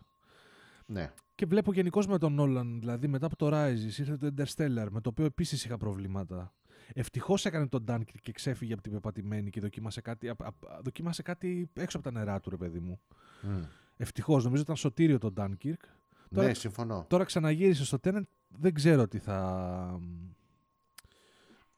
[0.86, 1.12] Ναι.
[1.34, 5.00] Και βλέπω γενικώς με τον Νόλαν, δηλαδή μετά από το Rises ήρθε το Interstellar, με
[5.00, 6.52] το οποίο επίσης είχα προβλήματα.
[6.94, 11.22] Ευτυχώς έκανε τον Dunkirk και ξέφυγε από την πεπατημένη και δοκίμασε κάτι, απ- απ- δοκίμασε
[11.22, 13.00] κάτι έξω από τα νερά του, ρε παιδί μου.
[13.42, 13.62] Μμ.
[13.96, 15.74] Ευτυχώς, νομίζω ήταν σωτήριο το Dunkirk.
[16.34, 17.04] Τώρα- Ναι, συμφωνώ.
[17.08, 20.00] Τώρα ξαναγύρισε στο Tenet, δεν ξέρω τι θα.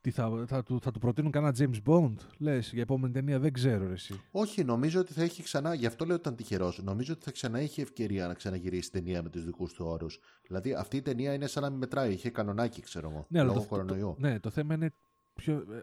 [0.09, 3.53] Τι θα, θα, του, θα του προτείνουν κανένα James Bond, λες, για επόμενη ταινία, δεν
[3.53, 4.21] ξέρω ρε, εσύ.
[4.31, 6.83] Όχι, νομίζω ότι θα έχει ξανά, γι' αυτό λέω ότι ήταν τυχερός.
[6.83, 10.21] Νομίζω ότι θα ξανά είχε ευκαιρία να ξαναγυρίσει ταινία με τους δικούς του όρους.
[10.47, 12.13] Δηλαδή αυτή η ταινία είναι σαν να μην μετράει.
[12.13, 13.27] Είχε κανονάκι, ξέρω εγώ.
[13.29, 14.15] Ναι, αλλά λόγω το, το, κορονοϊού.
[14.19, 14.93] ναι, το θέμα είναι
[15.35, 15.83] πιο, ε, ε, ε,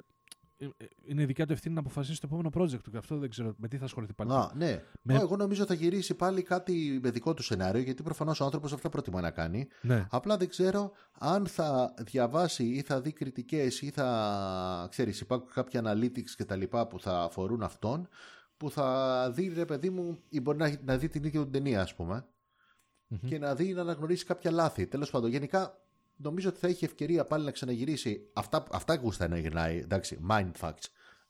[1.06, 3.68] είναι δικιά του ευθύνη να αποφασίσει το επόμενο project του και αυτό δεν ξέρω με
[3.68, 4.32] τι θα ασχοληθεί πάλι.
[4.34, 4.84] Α, ναι.
[5.02, 8.44] Με- Ω, Εγώ νομίζω θα γυρίσει πάλι κάτι με δικό του σενάριο, γιατί προφανώς ο
[8.46, 9.68] άνθρωπος αυτά προτιμά να κάνει.
[9.82, 10.08] Ναι.
[10.10, 14.88] Απλά δεν ξέρω αν θα διαβάσει ή θα δει κριτικές ή θα.
[14.90, 18.08] ξέρεις, υπάρχουν κάποια analytics και τα λοιπά που θα αφορούν αυτόν,
[18.58, 21.82] που θα δει ρε παιδί μου, ή μπορεί να, να δει την ίδια του ταινία,
[21.82, 22.26] ας πούμε.
[23.28, 24.88] και να δει να αναγνωρίσει κάποια λάθη.
[24.88, 25.80] Τέλος πάντων, γενικά
[26.18, 28.30] νομίζω ότι θα έχει ευκαιρία πάλι να ξαναγυρίσει.
[28.34, 29.78] Αυτά, αυτά γουστάει να γυρνάει.
[29.78, 30.84] Εντάξει, mindfucks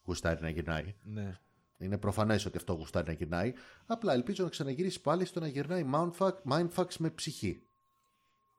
[0.05, 0.95] γουστάει να γυρνάει.
[1.03, 1.39] Ναι.
[1.77, 3.53] Είναι προφανές ότι αυτό γουστάει να γυρνάει.
[3.85, 7.61] Απλά ελπίζω να ξαναγυρίσει πάλι στο να γυρνάει mindfuck, mindfucks με ψυχή.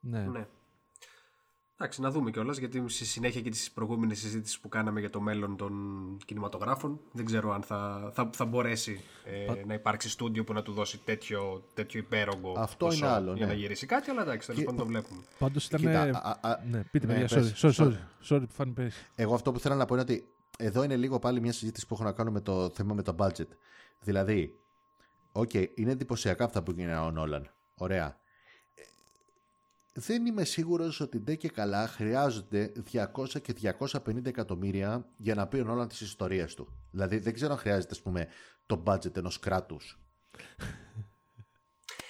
[0.01, 0.21] Ναι.
[0.21, 0.47] Ναι.
[1.79, 5.21] Εντάξει, να δούμε κιόλας, γιατί στη συνέχεια και τη προηγούμενη συζήτηση που κάναμε για το
[5.21, 5.73] μέλλον των
[6.25, 10.73] κινηματογράφων, δεν ξέρω αν θα, θα, θα μπορέσει ε, να υπάρξει στούντιο που να του
[10.73, 13.53] δώσει τέτοιο, τέτοιο υπέρογκο Αυτό ποσό είναι άλλο, για ναι.
[13.53, 15.21] να γυρίσει κάτι, αλλά εντάξει, τέλος Και- πάντων το βλέπουμε.
[15.39, 15.81] Πάντως ήταν.
[15.81, 17.61] Κοίτα, α- α- ναι, πείτε, ναι, παιδιά, sorry, πες.
[17.79, 17.93] sorry, sorry,
[18.29, 18.37] Sorry.
[18.37, 18.95] sorry, Φάνη πες.
[19.15, 21.95] Εγώ αυτό που θέλω να πω είναι ότι εδώ είναι λίγο πάλι μια συζήτηση που
[21.95, 23.49] έχω να κάνω με το θέμα με το budget.
[24.01, 24.59] Δηλαδή,
[25.33, 27.51] οκ, είναι εντυπωσιακά αυτά που γίνεται ο Νόλαν.
[27.75, 28.17] Ωραία.
[29.97, 33.55] Ε, Δεν είμαι σίγουρος ότι ντε και καλά χρειάζονται 200 και
[34.07, 36.69] 250 εκατομμύρια για να πει ο Νόλαν τις ιστορίες του.
[36.91, 38.27] Δηλαδή δεν ξέρω αν χρειάζεται ας πούμε
[38.67, 39.99] το budget ενός κράτους.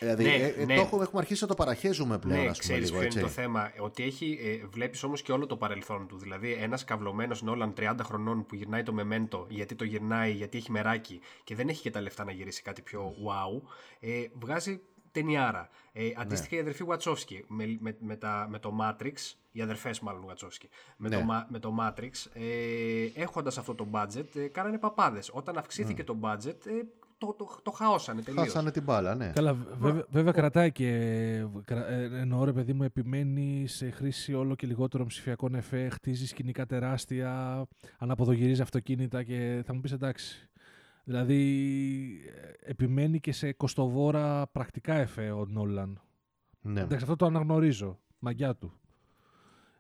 [0.01, 0.75] δηλαδή Ναι, ε, ε, ναι.
[0.75, 3.21] το έχουμε, έχουμε αρχίσει να το παραχέζουμε πλέον Ναι, ας πούμε ξέρεις λίγο ποιο είναι
[3.21, 3.35] έτσι.
[3.37, 3.73] το θέμα.
[3.79, 6.19] Ότι έχει, ε, βλέπεις όμως και όλο το παρελθόν του.
[6.19, 10.71] Δηλαδή, ένας καυλωμένος Νόλαν 30 χρονών που γυρνάει το Μεμέντο, γιατί το γυρνάει, γιατί έχει
[10.71, 13.69] μεράκι και δεν έχει και τα λεφτά να γυρίσει κάτι πιο wow,
[14.01, 14.81] ε, βγάζει
[15.21, 15.69] ταινιάρα.
[15.93, 16.59] Ε, αντίστοιχα Ναι.
[16.59, 19.15] η αδερφή Βατσόφσκι με, με, με, τα, με το Matrix,
[19.53, 21.17] οι αδερφές μάλλον Βατσόφσκι, με, Ναι.
[21.17, 25.31] το, Μα- με το Matrix, ε, έχοντας αυτό το budget, ε, κάνανε παπάδες.
[25.33, 26.73] Όταν αυξήθηκε το budget, ε,
[27.19, 28.45] το, το, το χαώσανε τελείως.
[28.45, 29.33] Χάσανε την μπάλα, ναι.
[29.35, 30.89] Καλά, βέβαια, βέβαια κρατάει και.
[31.65, 36.27] κρα- ε, Εννοώ ρε παιδί μου, επιμένει σε χρήση όλο και λιγότερων ψηφιακών εφέ, χτίζει
[36.27, 37.63] σκηνικά τεράστια,
[37.99, 40.49] αναποδογυρίζει αυτοκίνητα και θα μου πεις εντάξει.
[41.09, 41.41] Δηλαδή,
[42.63, 46.01] ε, επιμένει και σε κοστοβόρα πρακτικά εφέ ο Νόλαν.
[46.61, 46.81] ναι.
[46.81, 47.99] Εντάξει, αυτό το αναγνωρίζω.
[48.19, 48.73] Μαγιά του.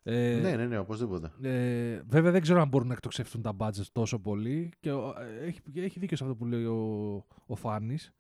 [0.02, 1.32] Ε, ναι, ναι, ναι, οπωσδήποτε.
[1.42, 5.46] ε, βέβαια δεν ξέρω αν μπορούν να εκτοξευτούν τα budget τόσο πολύ και ο- ε,
[5.46, 8.12] έχει, έχει δίκιο σε αυτό που λέει ο, ο Φάνης.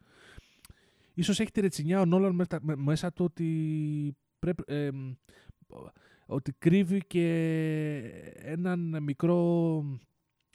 [1.14, 5.12] Ίσως έχει τη ρετσινιά ο Νόλαν με- με- μέσα του ότι, πρέπει, ε, μ,
[6.26, 7.26] ότι κρύβει και
[8.36, 9.82] έναν μικρό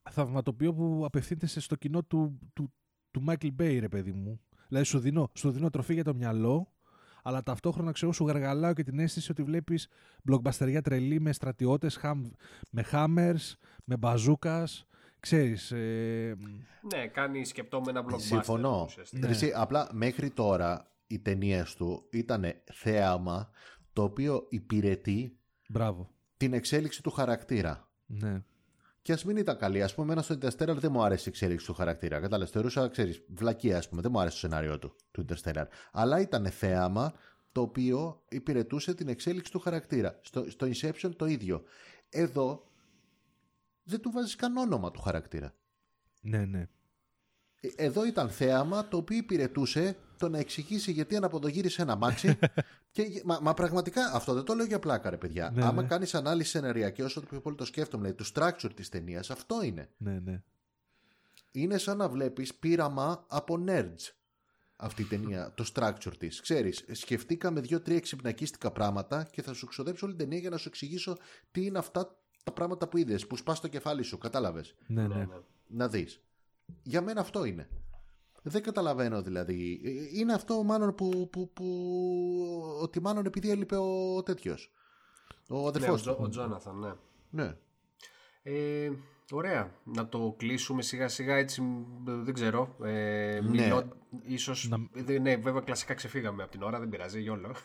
[0.09, 2.73] θαυματοποιό που απευθύνεται σε- στο κοινό του, του,
[3.11, 4.41] του Michael Bay, ρε παιδί μου.
[4.67, 6.73] Δηλαδή σου δίνω, σου δίνω τροφή για το μυαλό,
[7.23, 9.87] αλλά ταυτόχρονα ξέρω σου γαργαλάω και την αίσθηση ότι βλέπεις
[10.23, 12.29] μπλοκμπαστεριά τρελή με στρατιώτες, χαμ,
[12.71, 14.85] με hammers, με μπαζούκας,
[15.19, 15.71] ξέρεις.
[15.71, 16.35] Ε,
[16.93, 18.19] Ναι, κάνεις σκεπτόμενα blockbuster.
[18.21, 18.83] Συμφωνώ.
[18.87, 19.27] ουσιαστικά.
[19.27, 19.33] Ναι.
[19.33, 23.49] Εσύ, απλά μέχρι τώρα οι ταινίες του ήταν θέαμα
[23.93, 25.37] το οποίο υπηρετεί
[25.69, 26.09] μπράβο.
[26.37, 27.89] την εξέλιξη του χαρακτήρα.
[28.05, 28.43] Ναι.
[29.01, 29.83] Και ας μην ήταν καλή.
[29.83, 32.19] Α πούμε, ένας στο Interstellar δεν μου άρεσε η εξέλιξη του χαρακτήρα.
[32.19, 32.49] Κατάλαβες.
[32.51, 34.01] Θεωρούσα, ξέρεις, βλακία, ας πούμε.
[34.01, 35.65] Δεν μου άρεσε το σενάριό του, του Interstellar.
[35.91, 37.13] Αλλά ήταν θέαμα
[37.51, 40.19] το οποίο υπηρετούσε την εξέλιξη του χαρακτήρα.
[40.21, 41.63] Στο, στο Inception το ίδιο.
[42.09, 42.71] Εδώ
[43.83, 45.53] δεν του βάζεις καν όνομα του χαρακτήρα.
[46.21, 46.67] Ναι, ναι.
[47.61, 52.39] Ε, Εδώ ήταν θέαμα το οποίο υπηρετούσε το να εξηγήσει γιατί αναποδογύρισε ένα μάξι.
[52.91, 55.51] και, μα, μα πραγματικά αυτό δεν το λέω για πλάκα, ρε παιδιά.
[55.53, 55.87] Ναι, Άμα ναι.
[55.87, 59.63] κάνεις ανάλυση σεναριακή, όσο το πιο πολύ το σκέφτομαι, δηλαδή, του structure της ταινίας, αυτό
[59.63, 59.89] είναι.
[59.97, 60.41] ναι, ναι.
[61.51, 64.11] Είναι σαν να βλέπεις πείραμα από nerds
[64.75, 66.41] αυτή η ταινία, το structure της.
[66.41, 70.67] Ξέρεις, σκεφτήκαμε δύο-τρία εξυπνακίστικα πράγματα και θα σου ξοδέψω όλη την ταινία για να σου
[70.67, 71.17] εξηγήσω
[71.51, 74.17] τι είναι αυτά τα πράγματα που είδες, που σπάς το κεφάλι σου.
[74.17, 75.25] Κατάλαβες; Ναι, Ναι, ναι.
[75.25, 75.35] ναι.
[75.67, 76.21] Να δεις.
[76.83, 77.67] Για μένα αυτό είναι.
[78.43, 79.81] Δεν καταλαβαίνω δηλαδή.
[79.83, 81.65] Ε, Είναι αυτό μάλλον που, που, που
[82.81, 84.71] ότι μάλλον επειδή έλειπε ο τέτοιος.
[85.49, 86.21] Ο Ναι, ο, αδερφός Τζο- του.
[86.23, 86.91] ο Τζόναθαν, ναι.
[87.43, 87.55] Ναι.
[88.43, 88.89] Ε,
[89.31, 89.71] ωραία.
[89.83, 92.75] Να το κλείσουμε σιγά σιγά έτσι, μ, δεν ξέρω.
[92.83, 93.49] Ε, Ναι.
[93.49, 93.87] μιλώ,
[94.21, 97.55] ίσως, Να- δε- ναι, βέβαια κλασικά ξεφύγαμε από την ώρα, δεν πειράζει, γιόλο.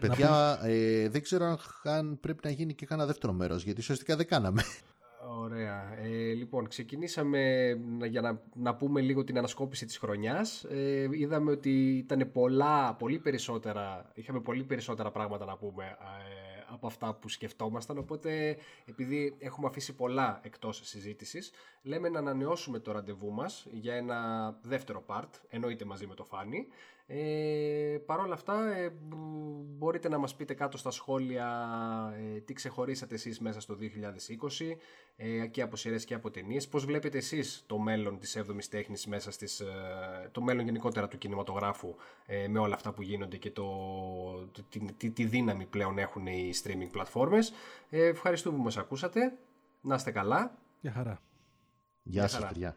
[0.00, 4.16] Παιδιά, ε, δεν ξέρω αν, αν πρέπει να γίνει και κάνα δεύτερο μέρος, γιατί ουσιαστικά
[4.16, 4.62] δεν κάναμε.
[5.28, 5.98] Ωραία.
[5.98, 10.64] Ε, λοιπόν, ξεκινήσαμε να- για να, να πούμε λίγο την ανασκόπηση της χρονιάς.
[10.64, 16.86] Ε, είδαμε ότι ήταν πολλά, πολύ περισσότερα, είχαμε πολύ περισσότερα πράγματα να πούμε ε, από
[16.86, 21.50] αυτά που σκεφτόμασταν, οπότε επειδή έχουμε αφήσει πολλά εκτός συζήτησης,
[21.82, 26.66] λέμε να ανανεώσουμε το ραντεβού μας για ένα δεύτερο part, εννοείται μαζί με το Φάνη.
[27.08, 29.14] Ε, Παρ' όλα αυτά ε, μπ-
[29.78, 31.48] μπορείτε να μας πείτε κάτω στα σχόλια
[32.16, 33.76] ε, τι ξεχωρίσατε εσείς μέσα στο
[34.58, 34.76] 2020
[35.16, 36.68] ε, και από σειρές και από ταινίες.
[36.68, 39.66] Πώς βλέπετε εσείς το μέλλον της 7ης τέχνης μέσα στις, ε,
[40.32, 41.94] το μέλλον γενικότερα του κινηματογράφου
[42.26, 43.64] ε, με όλα αυτά που γίνονται και το,
[44.52, 47.52] το- τη, τη, τη δύναμη πλέον έχουν οι streaming πλατφόρμες.
[47.90, 49.38] Ε, ευχαριστούμε που μας ακούσατε.
[49.80, 50.58] Να είστε καλά.
[50.80, 51.20] Για χαρά.
[52.02, 52.46] Γεια σας χαρά.
[52.52, 52.76] παιδιά.